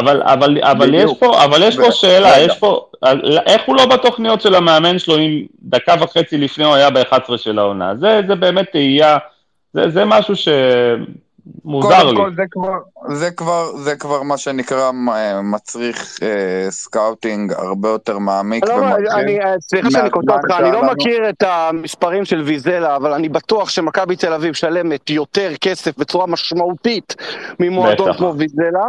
אבל 0.71 0.93
יש 0.93 1.11
פה, 1.19 1.45
אבל 1.45 1.63
יש 1.63 1.77
פה 1.77 1.91
שאלה, 1.91 2.39
יש 2.39 2.59
פה, 2.59 2.89
איך 3.45 3.61
הוא 3.65 3.75
לא 3.75 3.85
בתוכניות 3.85 4.41
של 4.41 4.55
המאמן 4.55 4.99
שלו 4.99 5.17
אם 5.17 5.45
דקה 5.61 5.95
וחצי 6.01 6.37
לפני 6.37 6.65
הוא 6.65 6.75
היה 6.75 6.89
ב-11 6.89 7.37
של 7.37 7.59
העונה? 7.59 7.93
זה 8.27 8.35
באמת 8.35 8.65
תהייה, 8.71 9.17
זה 9.73 10.05
משהו 10.05 10.35
ש... 10.35 10.47
מוזר 11.65 12.03
לי. 12.03 12.17
כל, 12.17 12.31
זה 12.35 12.43
כבר, 12.51 12.77
זה 13.13 13.31
כבר, 13.31 13.77
זה 13.77 13.95
כבר 13.95 14.23
מה 14.23 14.37
שנקרא 14.37 14.91
מצריך 15.43 16.19
אה, 16.23 16.71
סקאוטינג 16.71 17.53
הרבה 17.53 17.89
יותר 17.89 18.17
מעמיק. 18.17 18.65
לא, 18.67 18.95
אני, 19.13 19.39
סליחה 19.61 19.91
שאני 19.91 20.09
קוטע 20.09 20.33
אותך, 20.33 20.55
אני 20.59 20.71
לא 20.71 20.83
מכיר 20.83 21.29
את 21.29 21.43
המספרים 21.47 22.25
של 22.25 22.41
ויזלה, 22.41 22.95
אבל 22.95 23.13
אני 23.13 23.29
בטוח 23.29 23.69
שמכבי 23.69 24.15
תל 24.15 24.33
אביב 24.33 24.53
שילמה 24.53 25.09
יותר 25.09 25.51
כסף 25.61 25.97
בצורה 25.97 26.27
משמעותית 26.27 27.15
ממועדון 27.59 28.13
כמו 28.13 28.33
ויזלה, 28.37 28.85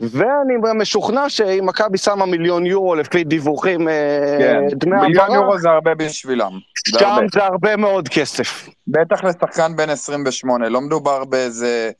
ואני 0.00 0.54
משוכנע 0.74 1.28
שאם 1.28 1.66
מכבי 1.66 1.98
שמה 1.98 2.26
מיליון 2.26 2.66
יורו 2.66 2.94
לפי 2.94 3.24
דיווחים, 3.24 3.88
אה, 3.88 4.36
כן. 4.38 4.62
דמי 4.70 4.96
העברה, 4.96 5.08
מיליון 5.08 5.32
יורו 5.32 5.58
זה 5.58 5.70
הרבה 5.70 5.94
בשבילם. 5.94 6.52
שם 6.88 7.26
זה 7.32 7.44
הרבה 7.44 7.76
מאוד 7.76 8.08
כסף. 8.08 8.68
בטח 8.88 9.24
לשחקן 9.24 9.76
בן 9.76 9.90
28, 9.90 10.68
לא 10.68 10.80
מדובר 10.80 11.24
באיזה 11.24 11.90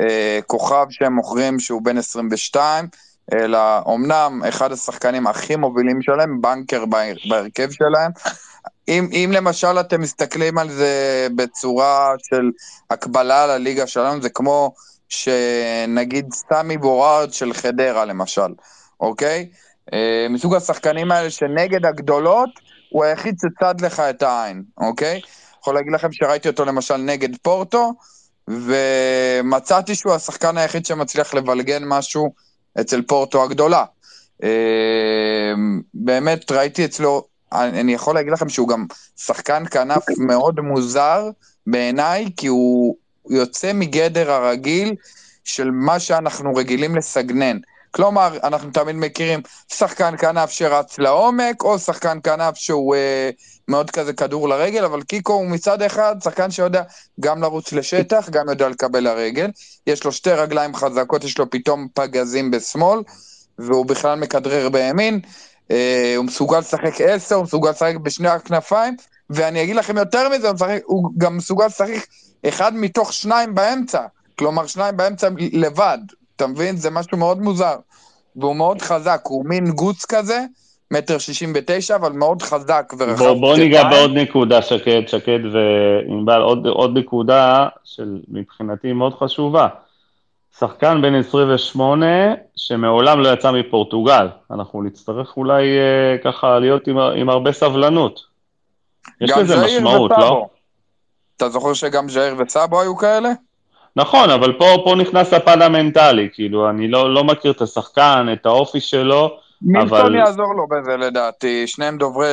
אה, 0.00 0.38
כוכב 0.46 0.86
שהם 0.90 1.12
מוכרים 1.12 1.60
שהוא 1.60 1.82
בן 1.82 1.98
22, 1.98 2.88
אלא 3.32 3.78
אומנם 3.86 4.40
אחד 4.48 4.72
השחקנים 4.72 5.26
הכי 5.26 5.56
מובילים 5.56 6.02
שלהם, 6.02 6.40
בנקר 6.40 6.84
בהרכב 7.28 7.70
שלהם. 7.70 8.10
אם, 8.88 9.08
אם 9.12 9.30
למשל 9.34 9.80
אתם 9.80 10.00
מסתכלים 10.00 10.58
על 10.58 10.70
זה 10.70 11.26
בצורה 11.36 12.14
של 12.22 12.50
הקבלה 12.90 13.46
לליגה 13.46 13.86
שלנו, 13.86 14.22
זה 14.22 14.30
כמו 14.30 14.74
שנגיד 15.08 16.32
סמי 16.32 16.78
בורארד 16.78 17.32
של 17.32 17.52
חדרה 17.52 18.04
למשל, 18.04 18.54
אוקיי? 19.00 19.48
אה, 19.92 20.26
מסוג 20.30 20.54
השחקנים 20.54 21.12
האלה 21.12 21.30
שנגד 21.30 21.86
הגדולות, 21.86 22.50
הוא 22.90 23.04
היחיד 23.04 23.34
שצד 23.38 23.80
לך 23.80 24.00
את 24.00 24.22
העין, 24.22 24.62
אוקיי? 24.78 25.20
יכול 25.64 25.74
להגיד 25.74 25.92
לכם 25.92 26.12
שראיתי 26.12 26.48
אותו 26.48 26.64
למשל 26.64 26.96
נגד 26.96 27.36
פורטו, 27.42 27.92
ומצאתי 28.48 29.94
שהוא 29.94 30.12
השחקן 30.12 30.56
היחיד 30.58 30.86
שמצליח 30.86 31.34
לבלגן 31.34 31.84
משהו 31.84 32.32
אצל 32.80 33.02
פורטו 33.02 33.42
הגדולה. 33.42 33.84
אה, 34.42 35.52
באמת 35.94 36.52
ראיתי 36.52 36.84
אצלו, 36.84 37.24
אני 37.52 37.94
יכול 37.94 38.14
להגיד 38.14 38.32
לכם 38.32 38.48
שהוא 38.48 38.68
גם 38.68 38.86
שחקן 39.16 39.64
כנף 39.70 40.04
מאוד 40.18 40.60
מוזר 40.60 41.30
בעיניי, 41.66 42.30
כי 42.36 42.46
הוא 42.46 42.96
יוצא 43.30 43.72
מגדר 43.72 44.30
הרגיל 44.30 44.94
של 45.44 45.70
מה 45.70 46.00
שאנחנו 46.00 46.54
רגילים 46.54 46.96
לסגנן. 46.96 47.58
כלומר, 47.94 48.38
אנחנו 48.44 48.70
תמיד 48.70 48.96
מכירים 48.96 49.40
שחקן 49.72 50.16
כנף 50.16 50.50
שרץ 50.50 50.98
לעומק, 50.98 51.62
או 51.62 51.78
שחקן 51.78 52.18
כנף 52.22 52.54
שהוא 52.56 52.94
אה, 52.94 53.30
מאוד 53.68 53.90
כזה 53.90 54.12
כדור 54.12 54.48
לרגל, 54.48 54.84
אבל 54.84 55.02
קיקו 55.02 55.32
הוא 55.32 55.46
מצד 55.46 55.82
אחד 55.82 56.16
שחקן 56.24 56.50
שיודע 56.50 56.82
גם 57.20 57.42
לרוץ 57.42 57.72
לשטח, 57.72 58.28
גם 58.30 58.48
יודע 58.48 58.68
לקבל 58.68 59.00
לרגל. 59.00 59.50
יש 59.86 60.04
לו 60.04 60.12
שתי 60.12 60.30
רגליים 60.30 60.74
חזקות, 60.74 61.24
יש 61.24 61.38
לו 61.38 61.50
פתאום 61.50 61.88
פגזים 61.94 62.50
בשמאל, 62.50 63.00
והוא 63.58 63.86
בכלל 63.86 64.18
מכדרר 64.18 64.68
בימין. 64.68 65.20
אה, 65.70 66.14
הוא 66.16 66.24
מסוגל 66.24 66.58
לשחק 66.58 67.00
עשר, 67.00 67.34
הוא 67.34 67.44
מסוגל 67.44 67.70
לשחק 67.70 67.94
בשני 68.02 68.28
הכנפיים, 68.28 68.96
ואני 69.30 69.62
אגיד 69.62 69.76
לכם 69.76 69.98
יותר 69.98 70.28
מזה, 70.28 70.48
הוא, 70.48 70.54
משחק, 70.54 70.80
הוא 70.84 71.10
גם 71.18 71.36
מסוגל 71.36 71.66
לשחק 71.66 72.06
אחד 72.48 72.74
מתוך 72.74 73.12
שניים 73.12 73.54
באמצע. 73.54 74.00
כלומר, 74.38 74.66
שניים 74.66 74.96
באמצע 74.96 75.28
לבד. 75.52 75.98
אתה 76.36 76.46
מבין? 76.46 76.76
זה 76.76 76.90
משהו 76.90 77.18
מאוד 77.18 77.38
מוזר. 77.38 77.76
והוא 78.36 78.56
מאוד 78.56 78.82
חזק, 78.82 79.20
הוא 79.24 79.44
מין 79.46 79.70
גוץ 79.70 80.04
כזה, 80.04 80.44
מטר 80.90 81.18
שישים 81.18 81.52
ותשע, 81.54 81.96
אבל 81.96 82.12
מאוד 82.12 82.42
חזק 82.42 82.92
ורחב. 82.98 83.24
בוא, 83.24 83.40
בוא 83.40 83.56
ניגע 83.56 83.84
בעוד 83.84 84.10
נקודה, 84.10 84.62
שקד, 84.62 85.02
שקד 85.06 85.38
וענבל, 85.52 86.40
עוד, 86.40 86.66
עוד 86.66 86.98
נקודה 86.98 87.68
של 87.84 88.18
מבחינתי 88.28 88.92
מאוד 88.92 89.14
חשובה. 89.14 89.68
שחקן 90.58 91.02
בן 91.02 91.14
28 91.14 92.06
שמעולם 92.56 93.20
לא 93.20 93.28
יצא 93.28 93.50
מפורטוגל. 93.50 94.28
אנחנו 94.50 94.82
נצטרך 94.82 95.36
אולי 95.36 95.62
אה, 95.78 96.16
ככה 96.24 96.58
להיות 96.58 96.88
עם, 96.88 96.98
עם 96.98 97.28
הרבה 97.28 97.52
סבלנות. 97.52 98.20
יש 99.20 99.30
לזה 99.30 99.64
משמעות, 99.64 100.10
וסבו. 100.10 100.22
לא? 100.22 100.46
אתה 101.36 101.48
זוכר 101.48 101.72
שגם 101.72 102.08
ז'איר 102.08 102.34
וסאבו 102.38 102.80
היו 102.80 102.96
כאלה? 102.96 103.32
נכון, 103.96 104.30
אבל 104.30 104.52
פה, 104.52 104.64
פה 104.84 104.94
נכנס 104.94 105.32
הפן 105.32 105.62
המנטלי, 105.62 106.28
כאילו, 106.32 106.70
אני 106.70 106.88
לא, 106.88 107.14
לא 107.14 107.24
מכיר 107.24 107.52
את 107.52 107.60
השחקן, 107.60 108.26
את 108.32 108.46
האופי 108.46 108.80
שלו, 108.80 109.38
מילטון 109.62 109.98
אבל... 109.98 110.14
יעזור 110.14 110.54
לו 110.54 110.66
בזה 110.68 110.96
לדעתי, 110.96 111.66
שניהם 111.66 111.98
דוברי 111.98 112.28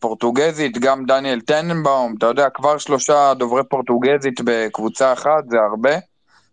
פורטוגזית, 0.00 0.78
גם 0.78 1.04
דניאל 1.04 1.40
טננבאום, 1.40 2.14
אתה 2.18 2.26
יודע, 2.26 2.50
כבר 2.50 2.78
שלושה 2.78 3.34
דוברי 3.34 3.62
פורטוגזית 3.64 4.40
בקבוצה 4.44 5.12
אחת, 5.12 5.44
זה 5.50 5.56
הרבה, 5.70 5.90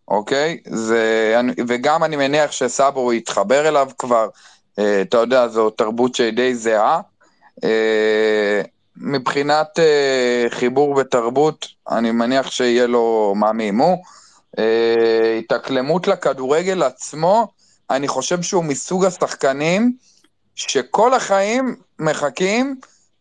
אוקיי? 0.08 0.58
זה, 0.66 1.36
וגם 1.68 2.04
אני 2.04 2.16
מניח 2.16 2.52
שסאבו 2.52 3.14
יתחבר 3.14 3.68
אליו 3.68 3.90
כבר, 3.98 4.28
אה, 4.80 5.02
אתה 5.02 5.18
יודע, 5.18 5.48
זו 5.48 5.70
תרבות 5.70 6.16
שהיא 6.16 6.34
די 6.34 6.56
זהה. 6.56 7.00
אה, 7.64 8.62
מבחינת 8.98 9.80
אה, 9.80 10.46
חיבור 10.50 10.96
ותרבות, 10.98 11.68
אני 11.92 12.12
מניח 12.12 12.52
שיהיה 12.52 12.88
לו 12.88 13.34
מה 13.36 13.54
מימו. 13.54 14.02
התאקלמות 15.40 16.08
לכדורגל 16.08 16.84
עצמו, 16.84 17.48
אני 17.90 18.08
חושב 18.08 18.42
שהוא 18.42 18.64
מסוג 18.64 19.06
השחקנים 19.06 19.94
שכל 20.56 21.14
החיים 21.14 21.76
מחכים 22.00 22.76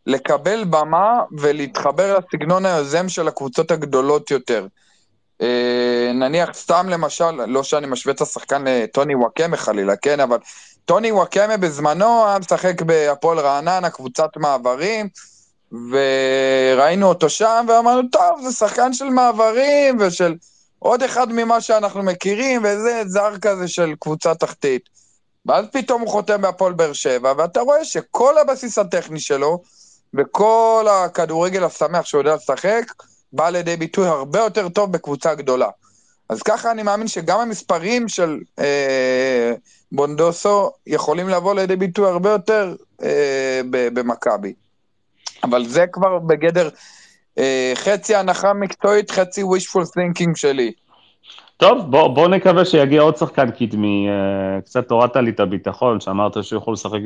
לקבל 0.06 0.64
במה 0.64 1.22
ולהתחבר 1.38 2.18
לסגנון 2.18 2.66
היוזם 2.66 3.08
של 3.08 3.28
הקבוצות 3.28 3.70
הגדולות 3.70 4.30
יותר. 4.30 4.66
אה, 5.42 6.10
נניח 6.14 6.50
סתם 6.54 6.88
למשל, 6.88 7.30
לא 7.30 7.62
שאני 7.62 7.86
משווה 7.86 8.14
את 8.14 8.20
השחקן 8.20 8.64
לטוני 8.66 9.14
וואקמה 9.14 9.56
חלילה, 9.56 9.96
כן, 9.96 10.20
אבל 10.20 10.38
טוני 10.84 11.12
וואקמה 11.12 11.56
בזמנו 11.56 12.26
היה 12.26 12.38
משחק 12.38 12.82
בהפועל 12.82 13.38
רעננה, 13.38 13.90
קבוצת 13.90 14.36
מעברים, 14.36 15.08
וראינו 15.72 17.06
אותו 17.06 17.30
שם, 17.30 17.66
ואמרנו, 17.68 18.08
טוב, 18.12 18.40
זה 18.42 18.52
שחקן 18.52 18.92
של 18.92 19.04
מעברים 19.04 19.96
ושל 20.00 20.34
עוד 20.86 21.02
אחד 21.02 21.32
ממה 21.32 21.60
שאנחנו 21.60 22.02
מכירים, 22.02 22.60
וזה 22.64 23.02
זר 23.06 23.38
כזה 23.38 23.68
של 23.68 23.94
קבוצה 24.00 24.34
תחתית. 24.34 24.88
ואז 25.46 25.64
פתאום 25.72 26.00
הוא 26.02 26.08
חותם 26.08 26.42
בהפועל 26.42 26.72
באר 26.72 26.92
שבע, 26.92 27.32
ואתה 27.38 27.60
רואה 27.60 27.84
שכל 27.84 28.38
הבסיס 28.38 28.78
הטכני 28.78 29.20
שלו, 29.20 29.62
וכל 30.14 30.86
הכדורגל 30.90 31.64
השמח 31.64 32.04
שהוא 32.04 32.20
יודע 32.20 32.34
לשחק, 32.34 32.92
בא 33.32 33.48
לידי 33.48 33.76
ביטוי 33.76 34.08
הרבה 34.08 34.38
יותר 34.38 34.68
טוב 34.68 34.92
בקבוצה 34.92 35.34
גדולה. 35.34 35.68
אז 36.28 36.42
ככה 36.42 36.70
אני 36.70 36.82
מאמין 36.82 37.08
שגם 37.08 37.40
המספרים 37.40 38.08
של 38.08 38.38
אה, 38.58 39.52
בונדוסו 39.92 40.70
יכולים 40.86 41.28
לבוא 41.28 41.54
לידי 41.54 41.76
ביטוי 41.76 42.08
הרבה 42.08 42.30
יותר 42.30 42.74
אה, 43.02 43.60
במכבי. 43.72 44.54
אבל 45.42 45.66
זה 45.66 45.84
כבר 45.92 46.18
בגדר 46.18 46.68
חצי 47.74 48.14
הנחה 48.14 48.52
מקצועית, 48.52 49.10
חצי 49.10 49.42
wishful 49.42 49.84
thinking 49.98 50.34
שלי. 50.34 50.72
טוב, 51.56 51.90
בוא, 51.90 52.08
בוא 52.08 52.28
נקווה 52.28 52.64
שיגיע 52.64 53.02
עוד 53.02 53.16
שחקן 53.16 53.50
קדמי. 53.50 54.08
אה, 54.08 54.60
קצת 54.60 54.90
הורדת 54.90 55.16
לי 55.16 55.30
את 55.30 55.40
הביטחון, 55.40 56.00
שאמרת 56.00 56.44
שהוא 56.44 56.56
יכול 56.58 56.72
לשחק 56.72 57.00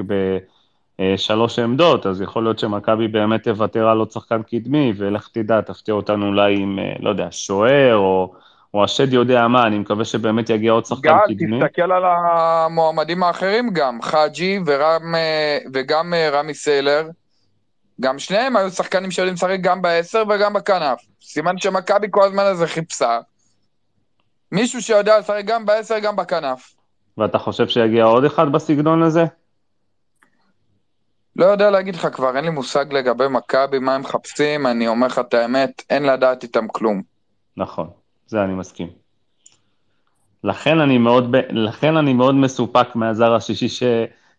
בשלוש 0.98 1.58
עמדות, 1.58 2.06
אז 2.06 2.20
יכול 2.20 2.42
להיות 2.42 2.58
שמכבי 2.58 3.08
באמת 3.08 3.42
תוותר 3.44 3.88
על 3.88 3.98
עוד 3.98 4.10
שחקן 4.10 4.42
קדמי, 4.42 4.92
ולך 4.96 5.28
תדע, 5.32 5.60
תפתיע 5.60 5.94
אותנו 5.94 6.26
אולי 6.26 6.56
עם, 6.56 6.78
אה, 6.78 6.92
לא 7.00 7.10
יודע, 7.10 7.28
שוער, 7.30 7.96
או, 7.96 8.32
או 8.74 8.84
השד 8.84 9.12
יודע 9.12 9.48
מה, 9.48 9.66
אני 9.66 9.78
מקווה 9.78 10.04
שבאמת 10.04 10.50
יגיע 10.50 10.72
עוד 10.72 10.84
שחקן 10.84 11.08
גל, 11.08 11.34
קדמי. 11.34 11.60
גל, 11.60 11.66
תסתכל 11.66 11.92
על 11.92 12.02
המועמדים 12.04 13.22
האחרים 13.22 13.70
גם, 13.72 14.02
חאג'י 14.02 14.58
וגם 15.72 16.14
רמי 16.32 16.54
סיילר. 16.54 17.08
גם 18.00 18.18
שניהם 18.18 18.56
היו 18.56 18.70
שחקנים 18.70 19.10
שיודעים 19.10 19.34
לשחק 19.34 19.58
גם 19.60 19.82
בעשר 19.82 20.22
וגם 20.28 20.52
בכנף. 20.52 21.00
סימן 21.22 21.58
שמכבי 21.58 22.06
כל 22.10 22.22
הזמן 22.22 22.44
הזה 22.46 22.66
חיפשה. 22.66 23.20
מישהו 24.52 24.82
שיודע 24.82 25.18
לשחק 25.18 25.42
גם 25.44 25.66
בעשר, 25.66 25.98
גם 25.98 26.16
בכנף. 26.16 26.74
ואתה 27.18 27.38
חושב 27.38 27.68
שיגיע 27.68 28.04
עוד 28.04 28.24
אחד 28.24 28.52
בסגנון 28.52 29.02
הזה? 29.02 29.24
לא 31.36 31.44
יודע 31.44 31.70
להגיד 31.70 31.94
לך 31.94 32.08
כבר, 32.12 32.36
אין 32.36 32.44
לי 32.44 32.50
מושג 32.50 32.92
לגבי 32.92 33.28
מכבי, 33.30 33.78
מה 33.78 33.94
הם 33.94 34.00
מחפשים, 34.00 34.66
אני 34.66 34.88
אומר 34.88 35.06
לך 35.06 35.18
את 35.18 35.34
האמת, 35.34 35.82
אין 35.90 36.02
לדעת 36.02 36.42
איתם 36.42 36.68
כלום. 36.68 37.02
נכון, 37.56 37.90
זה 38.26 38.44
אני 38.44 38.54
מסכים. 38.54 38.88
לכן 40.44 40.80
אני 40.80 40.98
מאוד, 40.98 41.36
לכן 41.50 41.96
אני 41.96 42.12
מאוד 42.12 42.34
מסופק 42.34 42.96
מהזר 42.96 43.34
השישי 43.34 43.68
ש... 43.68 43.82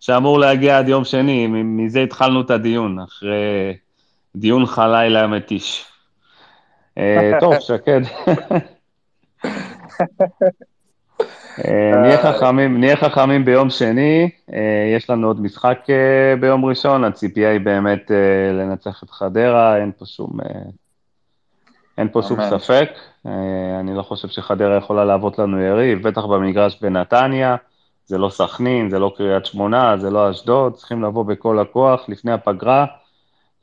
שאמור 0.02 0.40
להגיע 0.40 0.78
עד 0.78 0.88
יום 0.88 1.04
שני, 1.04 1.48
מזה 1.48 2.00
התחלנו 2.02 2.42
את 2.42 2.52
הדיון, 2.52 3.00
אחרי 3.00 3.78
דיון 4.36 4.66
חלילה 4.66 5.28
מתיש. 5.28 5.86
אה, 6.98 7.32
טוב, 7.40 7.60
שקד. 7.60 8.02
אה, 11.66 11.92
נהיה 12.02 12.18
חכמים, 12.18 12.80
נהיה 12.80 12.96
חכמים 12.96 13.46
ביום 13.46 13.70
שני, 13.70 14.30
אה, 14.54 14.94
יש 14.96 15.10
לנו 15.10 15.28
עוד 15.28 15.42
משחק 15.42 15.80
ביום 16.40 16.66
ראשון, 16.66 17.04
הציפייה 17.04 17.52
היא 17.52 17.60
באמת 17.60 18.12
לנצח 18.54 19.04
את 19.04 19.10
חדרה, 19.10 19.78
אין 19.78 19.92
פה 19.98 20.06
שום, 20.06 20.32
אין 21.98 22.08
פה 22.12 22.22
שום 22.22 22.40
ספק. 22.50 22.90
אני 23.80 23.96
לא 23.96 24.02
חושב 24.02 24.28
שחדרה 24.28 24.78
יכולה 24.78 25.06
להוות 25.06 25.40
לנו 25.40 25.62
יריב, 25.62 26.08
בטח 26.08 26.26
במגרש 26.26 26.80
בנתניה. 26.82 27.56
זה 28.12 28.18
לא 28.18 28.30
סכנין, 28.30 28.90
זה 28.90 29.00
לא 29.00 29.14
קריית 29.18 29.46
שמונה, 29.46 29.98
זה 29.98 30.10
לא 30.10 30.32
אשדוד, 30.32 30.74
צריכים 30.74 31.04
לבוא 31.04 31.26
בכל 31.26 31.60
הכוח 31.60 32.06
לפני 32.08 32.32
הפגרה, 32.32 32.86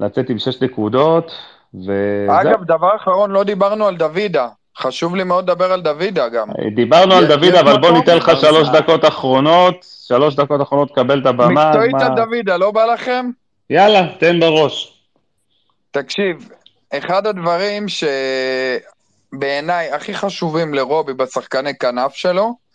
לצאת 0.01 0.31
עם 0.31 0.39
שש 0.39 0.63
נקודות, 0.63 1.33
וזהו. 1.75 2.41
אגב, 2.41 2.65
דבר 2.65 2.97
אחרון, 2.97 3.31
לא 3.31 3.45
דיברנו 3.45 3.87
על 3.87 3.97
דוידה. 3.97 4.49
חשוב 4.79 5.17
לי 5.17 5.25
מאוד 5.25 5.51
לדבר 5.51 5.73
על 5.73 5.81
דוידה 5.81 6.29
גם. 6.29 6.49
דיברנו 6.75 7.15
על 7.15 7.27
דוידה, 7.27 7.61
אבל 7.61 7.81
בוא 7.81 7.91
ניתן 7.91 8.17
לך 8.17 8.31
שלוש 8.41 8.69
דקות 8.69 9.05
אחרונות, 9.05 9.87
שלוש 10.07 10.35
דקות 10.35 10.63
אחרונות, 10.63 10.95
קבל 10.95 11.21
את 11.21 11.27
הבמה. 11.27 11.69
מקצועית 11.71 11.95
על 12.01 12.15
דוידה, 12.17 12.57
לא 12.57 12.71
בא 12.71 12.85
לכם? 12.85 13.31
יאללה, 13.71 14.07
תן 14.19 14.41
בראש. 14.41 15.03
תקשיב, 15.91 16.49
אחד 16.93 17.27
הדברים 17.27 17.87
שבעיניי 19.33 19.93
הכי 19.93 20.15
חשובים 20.15 20.75
לרובי 20.75 21.15
בשחקני 21.15 21.75
כנף 21.79 22.15
שלו, 22.15 22.68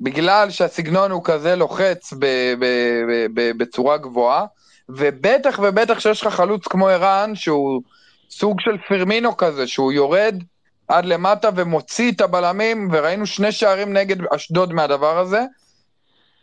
בגלל 0.00 0.50
שהסגנון 0.50 1.10
הוא 1.10 1.24
כזה 1.24 1.56
לוחץ 1.56 2.12
ב- 2.12 2.54
ב- 2.58 3.26
ב- 3.34 3.58
בצורה 3.58 3.96
גבוהה, 3.96 4.44
ובטח 4.88 5.60
ובטח 5.62 6.00
שיש 6.00 6.26
לך 6.26 6.34
חלוץ 6.34 6.66
כמו 6.66 6.88
ערן, 6.88 7.32
שהוא 7.34 7.82
סוג 8.30 8.60
של 8.60 8.76
פרמינו 8.88 9.36
כזה, 9.36 9.66
שהוא 9.66 9.92
יורד 9.92 10.42
עד 10.88 11.04
למטה 11.04 11.48
ומוציא 11.56 12.12
את 12.12 12.20
הבלמים, 12.20 12.88
וראינו 12.92 13.26
שני 13.26 13.52
שערים 13.52 13.92
נגד 13.92 14.16
אשדוד 14.34 14.72
מהדבר 14.72 15.18
הזה. 15.18 15.44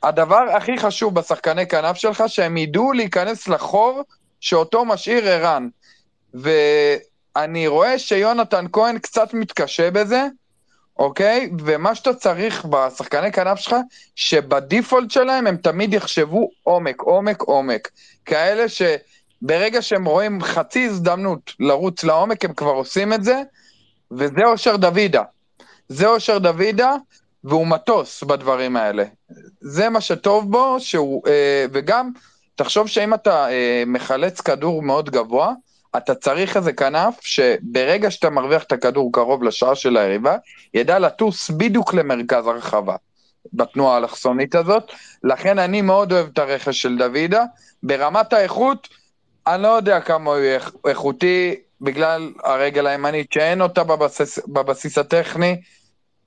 הדבר 0.04 0.42
הכי 0.58 0.78
חשוב 0.78 1.16
בשחקני 1.16 1.68
כנף 1.68 1.98
שלך, 1.98 2.24
שהם 2.28 2.58
ידעו 2.58 2.94
להיכנס 2.94 3.48
לחור 3.48 4.02
שאותו 4.40 4.86
משאיר 4.86 5.28
ערן. 5.28 5.68
ואני 6.34 7.68
רואה 7.68 8.00
שיונתן 8.00 8.66
כהן 8.72 9.00
קצת 9.00 9.34
מתקשה 9.34 9.92
בזה, 9.92 10.28
אוקיי? 11.00 11.50
ומה 11.60 11.96
שאתה 11.96 12.14
צריך 12.14 12.66
בשחקני 12.66 13.32
כנף 13.32 13.60
שלך, 13.60 13.76
שבדיפולט 14.16 15.12
שלהם 15.12 15.48
הם 15.48 15.58
תמיד 15.58 15.94
יחשבו 15.94 16.50
עומק, 16.64 17.02
עומק, 17.02 17.42
עומק. 17.42 17.90
כאלה 18.26 18.66
שברגע 18.70 19.82
שהם 19.82 20.06
רואים 20.06 20.42
חצי 20.44 20.86
הזדמנות 20.86 21.54
לרוץ 21.60 22.04
לעומק, 22.04 22.46
הם 22.46 22.54
כבר 22.54 22.72
עושים 22.72 23.14
את 23.14 23.24
זה, 23.24 23.42
וזה 24.12 24.44
אושר 24.46 24.76
דוידה. 24.76 25.24
זה 25.90 26.08
אושר 26.08 26.38
דוידה, 26.38 26.96
והוא 27.44 27.68
מטוס 27.68 28.24
בדברים 28.24 28.78
האלה. 28.78 29.04
זה 29.62 29.90
מה 29.90 30.02
שטוב 30.02 30.52
בו, 30.52 30.80
שהוא, 30.80 31.22
אה, 31.28 31.66
וגם, 31.72 32.12
תחשוב 32.56 32.88
שאם 32.88 33.14
אתה 33.14 33.50
אה, 33.50 33.84
מחלץ 33.88 34.42
כדור 34.42 34.82
מאוד 34.82 35.10
גבוה, 35.10 35.54
אתה 35.98 36.16
צריך 36.16 36.58
איזה 36.58 36.74
כנף 36.74 37.20
שברגע 37.22 38.12
שאתה 38.12 38.30
מרוויח 38.30 38.64
את 38.64 38.72
הכדור 38.72 39.12
קרוב 39.14 39.44
לשער 39.44 39.74
של 39.74 39.98
היריבה, 39.98 40.36
ידע 40.74 41.00
לטוס 41.00 41.50
בדיוק 41.50 41.94
למרכז 41.94 42.48
הרחבה 42.48 42.96
בתנועה 43.54 43.96
האלכסונית 43.96 44.56
הזאת. 44.56 44.92
לכן 45.24 45.60
אני 45.60 45.82
מאוד 45.82 46.12
אוהב 46.14 46.28
את 46.34 46.40
הרכש 46.40 46.82
של 46.82 46.98
דוידה. 46.98 47.44
ברמת 47.84 48.34
האיכות, 48.34 48.88
אני 49.48 49.64
לא 49.64 49.68
יודע 49.68 50.00
כמה 50.00 50.32
הוא 50.32 50.40
יהיה 50.40 50.60
איכותי, 50.88 51.56
בגלל 51.82 52.34
הרגל 52.44 52.88
הימנית 52.88 53.34
שאין 53.34 53.62
אותה 53.62 53.84
בבסיס, 53.84 54.40
בבסיס 54.48 54.98
הטכני. 54.98 55.62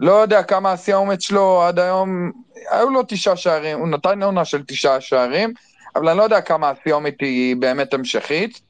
לא 0.01 0.13
יודע 0.13 0.43
כמה 0.43 0.73
הסיומת 0.73 1.23
שלו 1.23 1.63
עד 1.63 1.79
היום, 1.79 2.31
היו 2.71 2.91
לו 2.91 3.03
תשעה 3.09 3.37
שערים, 3.37 3.79
הוא 3.79 3.89
נתן 3.89 4.23
עונה 4.23 4.45
של 4.45 4.63
תשעה 4.67 5.01
שערים, 5.01 5.55
אבל 5.97 6.09
אני 6.09 6.19
לא 6.19 6.23
יודע 6.23 6.41
כמה 6.41 6.71
הסיומת 6.71 7.15
היא 7.21 7.57
באמת 7.57 7.95
המשכית. 7.95 8.61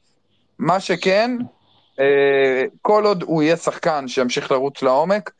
מה 0.59 0.79
שכן, 0.79 1.37
אה, 1.99 2.63
כל 2.81 3.05
עוד 3.05 3.23
הוא 3.23 3.43
יהיה 3.43 3.57
שחקן 3.57 4.07
שימשיך 4.07 4.51
לרוץ 4.51 4.81
לעומק, 4.81 5.31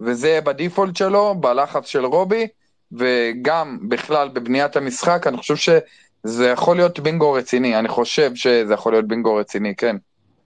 וזה 0.00 0.28
יהיה 0.28 0.40
בדיפולט 0.40 0.96
שלו, 0.96 1.34
בלחץ 1.34 1.86
של 1.86 2.04
רובי, 2.04 2.46
וגם 2.92 3.78
בכלל 3.88 4.28
בבניית 4.28 4.76
המשחק, 4.76 5.26
אני 5.26 5.36
חושב 5.36 5.56
שזה 5.56 6.48
יכול 6.48 6.76
להיות 6.76 7.00
בינגו 7.00 7.32
רציני, 7.32 7.78
אני 7.78 7.88
חושב 7.88 8.34
שזה 8.34 8.74
יכול 8.74 8.92
להיות 8.92 9.08
בינגו 9.08 9.34
רציני, 9.34 9.74
כן. 9.76 9.96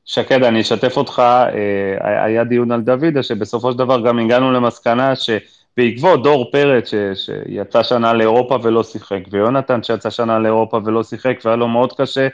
שקד, 0.04 0.42
אני 0.42 0.60
אשתף 0.60 0.96
אותך, 0.96 1.22
אה, 1.26 2.24
היה 2.24 2.44
דיון 2.44 2.72
על 2.72 2.80
דוידה, 2.80 3.22
שבסופו 3.22 3.72
של 3.72 3.78
דבר 3.78 4.00
גם 4.00 4.18
הגענו 4.18 4.52
למסקנה 4.52 5.12
שבעקבות 5.16 6.22
דור 6.22 6.50
פרץ, 6.52 6.90
ש, 6.90 6.94
שיצא 7.14 7.82
שנה 7.82 8.12
לאירופה 8.12 8.58
ולא 8.62 8.82
שיחק, 8.82 9.20
ויונתן 9.30 9.82
שיצא 9.82 10.10
שנה 10.10 10.38
לאירופה 10.38 10.80
ולא 10.84 11.02
שיחק, 11.02 11.38
והיה 11.44 11.56
לו 11.56 11.68
מאוד 11.68 11.92
קשה, 11.92 12.28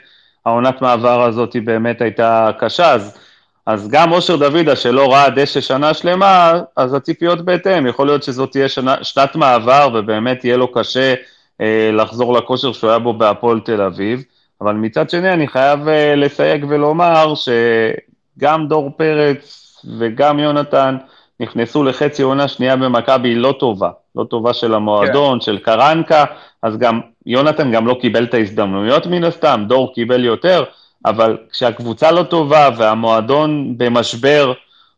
העונת 0.47 0.81
מעבר 0.81 1.21
הזאת 1.23 1.53
היא 1.53 1.61
באמת 1.61 2.01
הייתה 2.01 2.49
קשה, 2.59 2.93
אז, 2.93 3.17
אז 3.65 3.87
גם 3.89 4.11
אושר 4.11 4.35
דוידה 4.35 4.75
שלא 4.75 5.13
ראה 5.13 5.29
דשא 5.29 5.61
שנה 5.61 5.93
שלמה, 5.93 6.53
אז 6.75 6.93
הציפיות 6.93 7.41
בהתאם, 7.45 7.87
יכול 7.87 8.07
להיות 8.07 8.23
שזאת 8.23 8.51
תהיה 8.51 8.69
שנה, 8.69 8.95
שנת 9.03 9.35
מעבר 9.35 9.89
ובאמת 9.93 10.45
יהיה 10.45 10.57
לו 10.57 10.71
קשה 10.71 11.13
אה, 11.61 11.89
לחזור 11.93 12.33
לכושר 12.33 12.73
שהוא 12.73 12.89
היה 12.89 12.99
בו 12.99 13.13
בהפועל 13.13 13.59
תל 13.59 13.81
אביב, 13.81 14.23
אבל 14.61 14.73
מצד 14.73 15.09
שני 15.09 15.33
אני 15.33 15.47
חייב 15.47 15.87
אה, 15.87 16.15
לסייג 16.15 16.65
ולומר 16.69 17.33
שגם 17.35 18.67
דור 18.67 18.91
פרץ 18.97 19.75
וגם 19.99 20.39
יונתן 20.39 20.97
נכנסו 21.39 21.83
לחצי 21.83 22.21
עונה 22.23 22.47
שנייה 22.47 22.75
במכבי 22.75 23.35
לא 23.35 23.55
טובה, 23.59 23.89
לא 24.15 24.23
טובה 24.23 24.53
של 24.53 24.73
המועדון, 24.73 25.39
כן. 25.39 25.41
של 25.41 25.57
קרנקה, 25.57 26.25
אז 26.67 26.77
גם 26.77 26.99
יונתן 27.25 27.71
גם 27.71 27.87
לא 27.87 27.97
קיבל 28.01 28.23
את 28.23 28.33
ההזדמנויות 28.33 29.07
מן 29.07 29.23
הסתם, 29.23 29.65
דור 29.67 29.93
קיבל 29.93 30.25
יותר, 30.25 30.63
אבל 31.05 31.37
כשהקבוצה 31.51 32.11
לא 32.11 32.23
טובה 32.23 32.69
והמועדון 32.77 33.73
במשבר, 33.77 34.53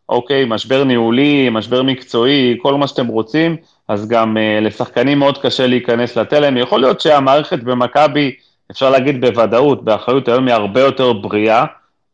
אוקיי, 0.10 0.46
משבר 0.46 0.84
ניהולי, 0.84 1.50
משבר 1.52 1.84
מקצועי, 1.84 2.58
כל 2.62 2.74
מה 2.76 2.88
שאתם 2.88 3.08
רוצים, 3.08 3.58
אז 3.88 4.08
גם 4.08 4.38
uh, 4.38 4.64
לשחקנים 4.64 5.20
מאוד 5.20 5.38
קשה 5.38 5.68
להיכנס 5.68 6.18
לתלם. 6.18 6.58
יכול 6.58 6.82
להיות 6.82 7.02
שהמערכת 7.02 7.64
במכבי, 7.64 8.36
אפשר 8.72 8.90
להגיד 8.90 9.22
בוודאות, 9.22 9.84
באחריות 9.84 10.28
היום 10.28 10.48
היא 10.48 10.54
הרבה 10.54 10.82
יותר 10.82 11.14
בריאה, 11.14 11.66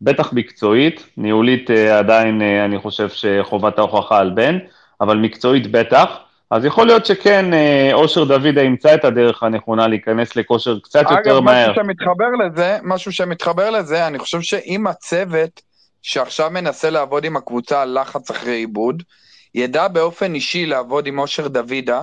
בטח 0.02 0.34
מקצועית, 0.34 1.10
ניהולית 1.18 1.72
אה, 1.72 2.00
עדיין 2.00 2.42
אה, 2.42 2.66
אני 2.66 2.80
חושב 2.80 3.10
שחובת 3.10 3.80
ההוכחה 3.80 4.20
על 4.20 4.30
בן, 4.30 4.58
אבל 5.02 5.18
מקצועית 5.18 5.72
בטח. 5.72 6.25
אז 6.52 6.66
יכול 6.66 6.88
להיות 6.88 7.06
שכן, 7.06 7.54
אה, 7.54 7.90
אושר 7.94 8.24
דוידה 8.24 8.62
ימצא 8.62 8.96
את 8.96 9.06
הדרך 9.06 9.44
הנכונה 9.44 9.88
להיכנס 9.88 10.36
לכושר 10.36 10.80
קצת 10.80 11.02
יותר 11.02 11.32
אגב, 11.32 11.40
מהר. 11.40 11.72
משהו 11.72 11.84
שמתחבר 11.84 12.30
לזה, 12.46 12.78
משהו 12.84 13.12
שמתחבר 13.12 13.70
לזה, 13.70 14.08
אני 14.08 14.20
חושב 14.20 14.42
שאם 14.42 14.88
הצוות 14.88 15.62
שעכשיו 16.02 16.50
מנסה 16.52 16.90
לעבוד 16.90 17.26
עם 17.26 17.38
הקבוצה 17.38 17.82
על 17.82 18.00
לחץ 18.02 18.32
אחרי 18.32 18.56
עיבוד, 18.56 19.04
ידע 19.56 19.88
באופן 19.88 20.36
אישי 20.36 20.66
לעבוד 20.66 21.08
עם 21.08 21.20
אושר 21.20 21.48
דוידה 21.48 22.02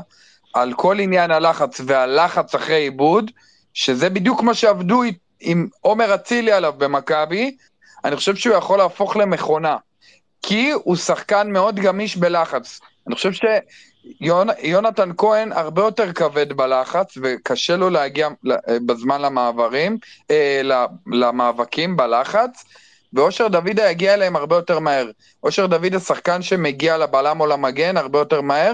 על 0.54 0.72
כל 0.72 1.00
עניין 1.00 1.30
הלחץ 1.30 1.80
והלחץ 1.86 2.54
אחרי 2.54 2.76
עיבוד, 2.76 3.30
שזה 3.74 4.10
בדיוק 4.10 4.42
מה 4.42 4.54
שעבדו 4.54 5.02
עם 5.40 5.68
עומר 5.80 6.14
אצילי 6.14 6.52
עליו 6.52 6.74
במכבי, 6.78 7.56
אני 8.04 8.16
חושב 8.16 8.36
שהוא 8.36 8.56
יכול 8.56 8.78
להפוך 8.78 9.16
למכונה. 9.16 9.76
כי 10.42 10.70
הוא 10.70 10.96
שחקן 10.96 11.50
מאוד 11.50 11.76
גמיש 11.80 12.16
בלחץ. 12.16 12.80
אני 13.06 13.14
חושב 13.14 13.32
שיונתן 14.22 15.10
כהן 15.16 15.52
הרבה 15.52 15.82
יותר 15.82 16.12
כבד 16.12 16.52
בלחץ, 16.52 17.18
וקשה 17.22 17.76
לו 17.76 17.90
להגיע 17.90 18.28
בזמן 18.86 19.22
למעברים, 19.22 19.98
אה, 20.30 20.62
למאבקים 21.06 21.96
בלחץ, 21.96 22.64
ואושר 23.12 23.48
דוידה 23.48 23.90
יגיע 23.90 24.14
אליהם 24.14 24.36
הרבה 24.36 24.56
יותר 24.56 24.78
מהר. 24.78 25.10
אושר 25.42 25.66
דוידה 25.66 26.00
שחקן 26.00 26.42
שמגיע 26.42 26.98
לבלם 26.98 27.40
או 27.40 27.46
למגן 27.46 27.96
הרבה 27.96 28.18
יותר 28.18 28.40
מהר, 28.40 28.72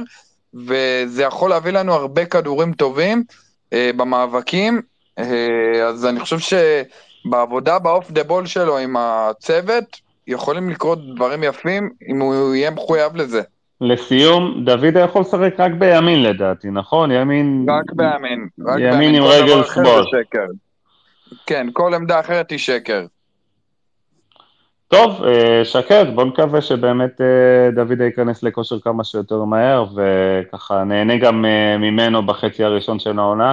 וזה 0.55 1.23
יכול 1.23 1.51
להביא 1.51 1.73
לנו 1.73 1.95
הרבה 1.95 2.25
כדורים 2.25 2.73
טובים 2.73 3.25
אה, 3.73 3.91
במאבקים, 3.97 4.83
אה, 5.19 5.87
אז 5.89 6.07
אני 6.07 6.21
חושב 6.21 6.39
שבעבודה 6.39 7.79
באוף 7.79 8.11
דה 8.11 8.25
בול 8.25 8.47
שלו 8.47 8.79
עם 8.79 8.97
הצוות, 8.99 10.01
יכולים 10.27 10.71
לקרות 10.71 11.15
דברים 11.15 11.45
יפים 11.45 11.91
אם 12.09 12.21
הוא 12.21 12.55
יהיה 12.55 12.71
מחויב 12.71 13.17
לזה. 13.17 13.43
לסיום, 13.81 14.65
דוידה 14.65 15.01
יכול 15.01 15.21
לשחק 15.21 15.55
רק 15.59 15.73
בימין 15.73 16.23
לדעתי, 16.23 16.71
נכון? 16.71 17.11
ימין... 17.11 17.67
רק 17.69 17.93
בימין. 17.93 18.49
רק 18.67 18.79
ימין 18.79 18.91
בימין. 18.99 19.15
עם 19.15 19.23
רגל 19.23 19.65
שמאל. 19.65 20.23
כן, 21.47 21.67
כל 21.73 21.95
עמדה 21.95 22.21
אחרת 22.21 22.51
היא 22.51 22.59
שקר. 22.59 23.05
טוב, 24.89 25.25
אה, 25.25 25.65
שקד, 25.65 26.07
בוא 26.15 26.25
נקווה 26.25 26.61
שבאמת 26.61 27.21
אה, 27.21 27.71
דוידה 27.75 28.05
ייכנס 28.05 28.43
לכושר 28.43 28.81
כמה 28.81 29.05
שיותר 29.05 29.45
מהר, 29.45 29.85
וככה 29.95 30.85
נהנה 30.85 31.17
גם 31.17 31.45
אה, 31.45 31.79
ממנו 31.79 32.27
בחצי 32.27 32.65
הראשון 32.65 32.99
של 32.99 33.19
העונה. 33.19 33.53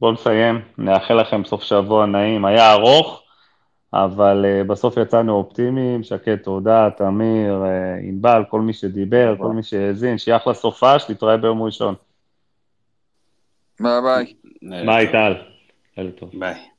בואו 0.00 0.12
נסיים, 0.12 0.60
נאחל 0.78 1.20
לכם 1.20 1.44
סוף 1.44 1.62
שבוע 1.62 2.06
נעים, 2.06 2.44
היה 2.44 2.72
ארוך, 2.72 3.22
אבל 3.94 4.44
אה, 4.44 4.64
בסוף 4.64 4.96
יצאנו 4.96 5.32
אופטימיים, 5.32 6.02
שקד, 6.02 6.36
תודה, 6.36 6.88
תמיר, 6.96 7.64
אה, 7.64 7.94
ענבל, 8.02 8.42
כל 8.50 8.60
מי 8.60 8.72
שדיבר, 8.72 9.34
כל 9.38 9.52
מי 9.52 9.62
שהאזין, 9.62 10.18
שיהיה 10.18 10.36
אחלה 10.36 10.54
סופש, 10.54 11.10
נתראה 11.10 11.36
ביום 11.36 11.62
ראשון. 11.62 11.94
ביי 13.80 14.00
ביי. 14.02 14.34
ביי, 14.86 15.12
טל. 15.12 15.34
ערב 15.96 16.10
טוב. 16.10 16.30
ביי. 16.38 16.73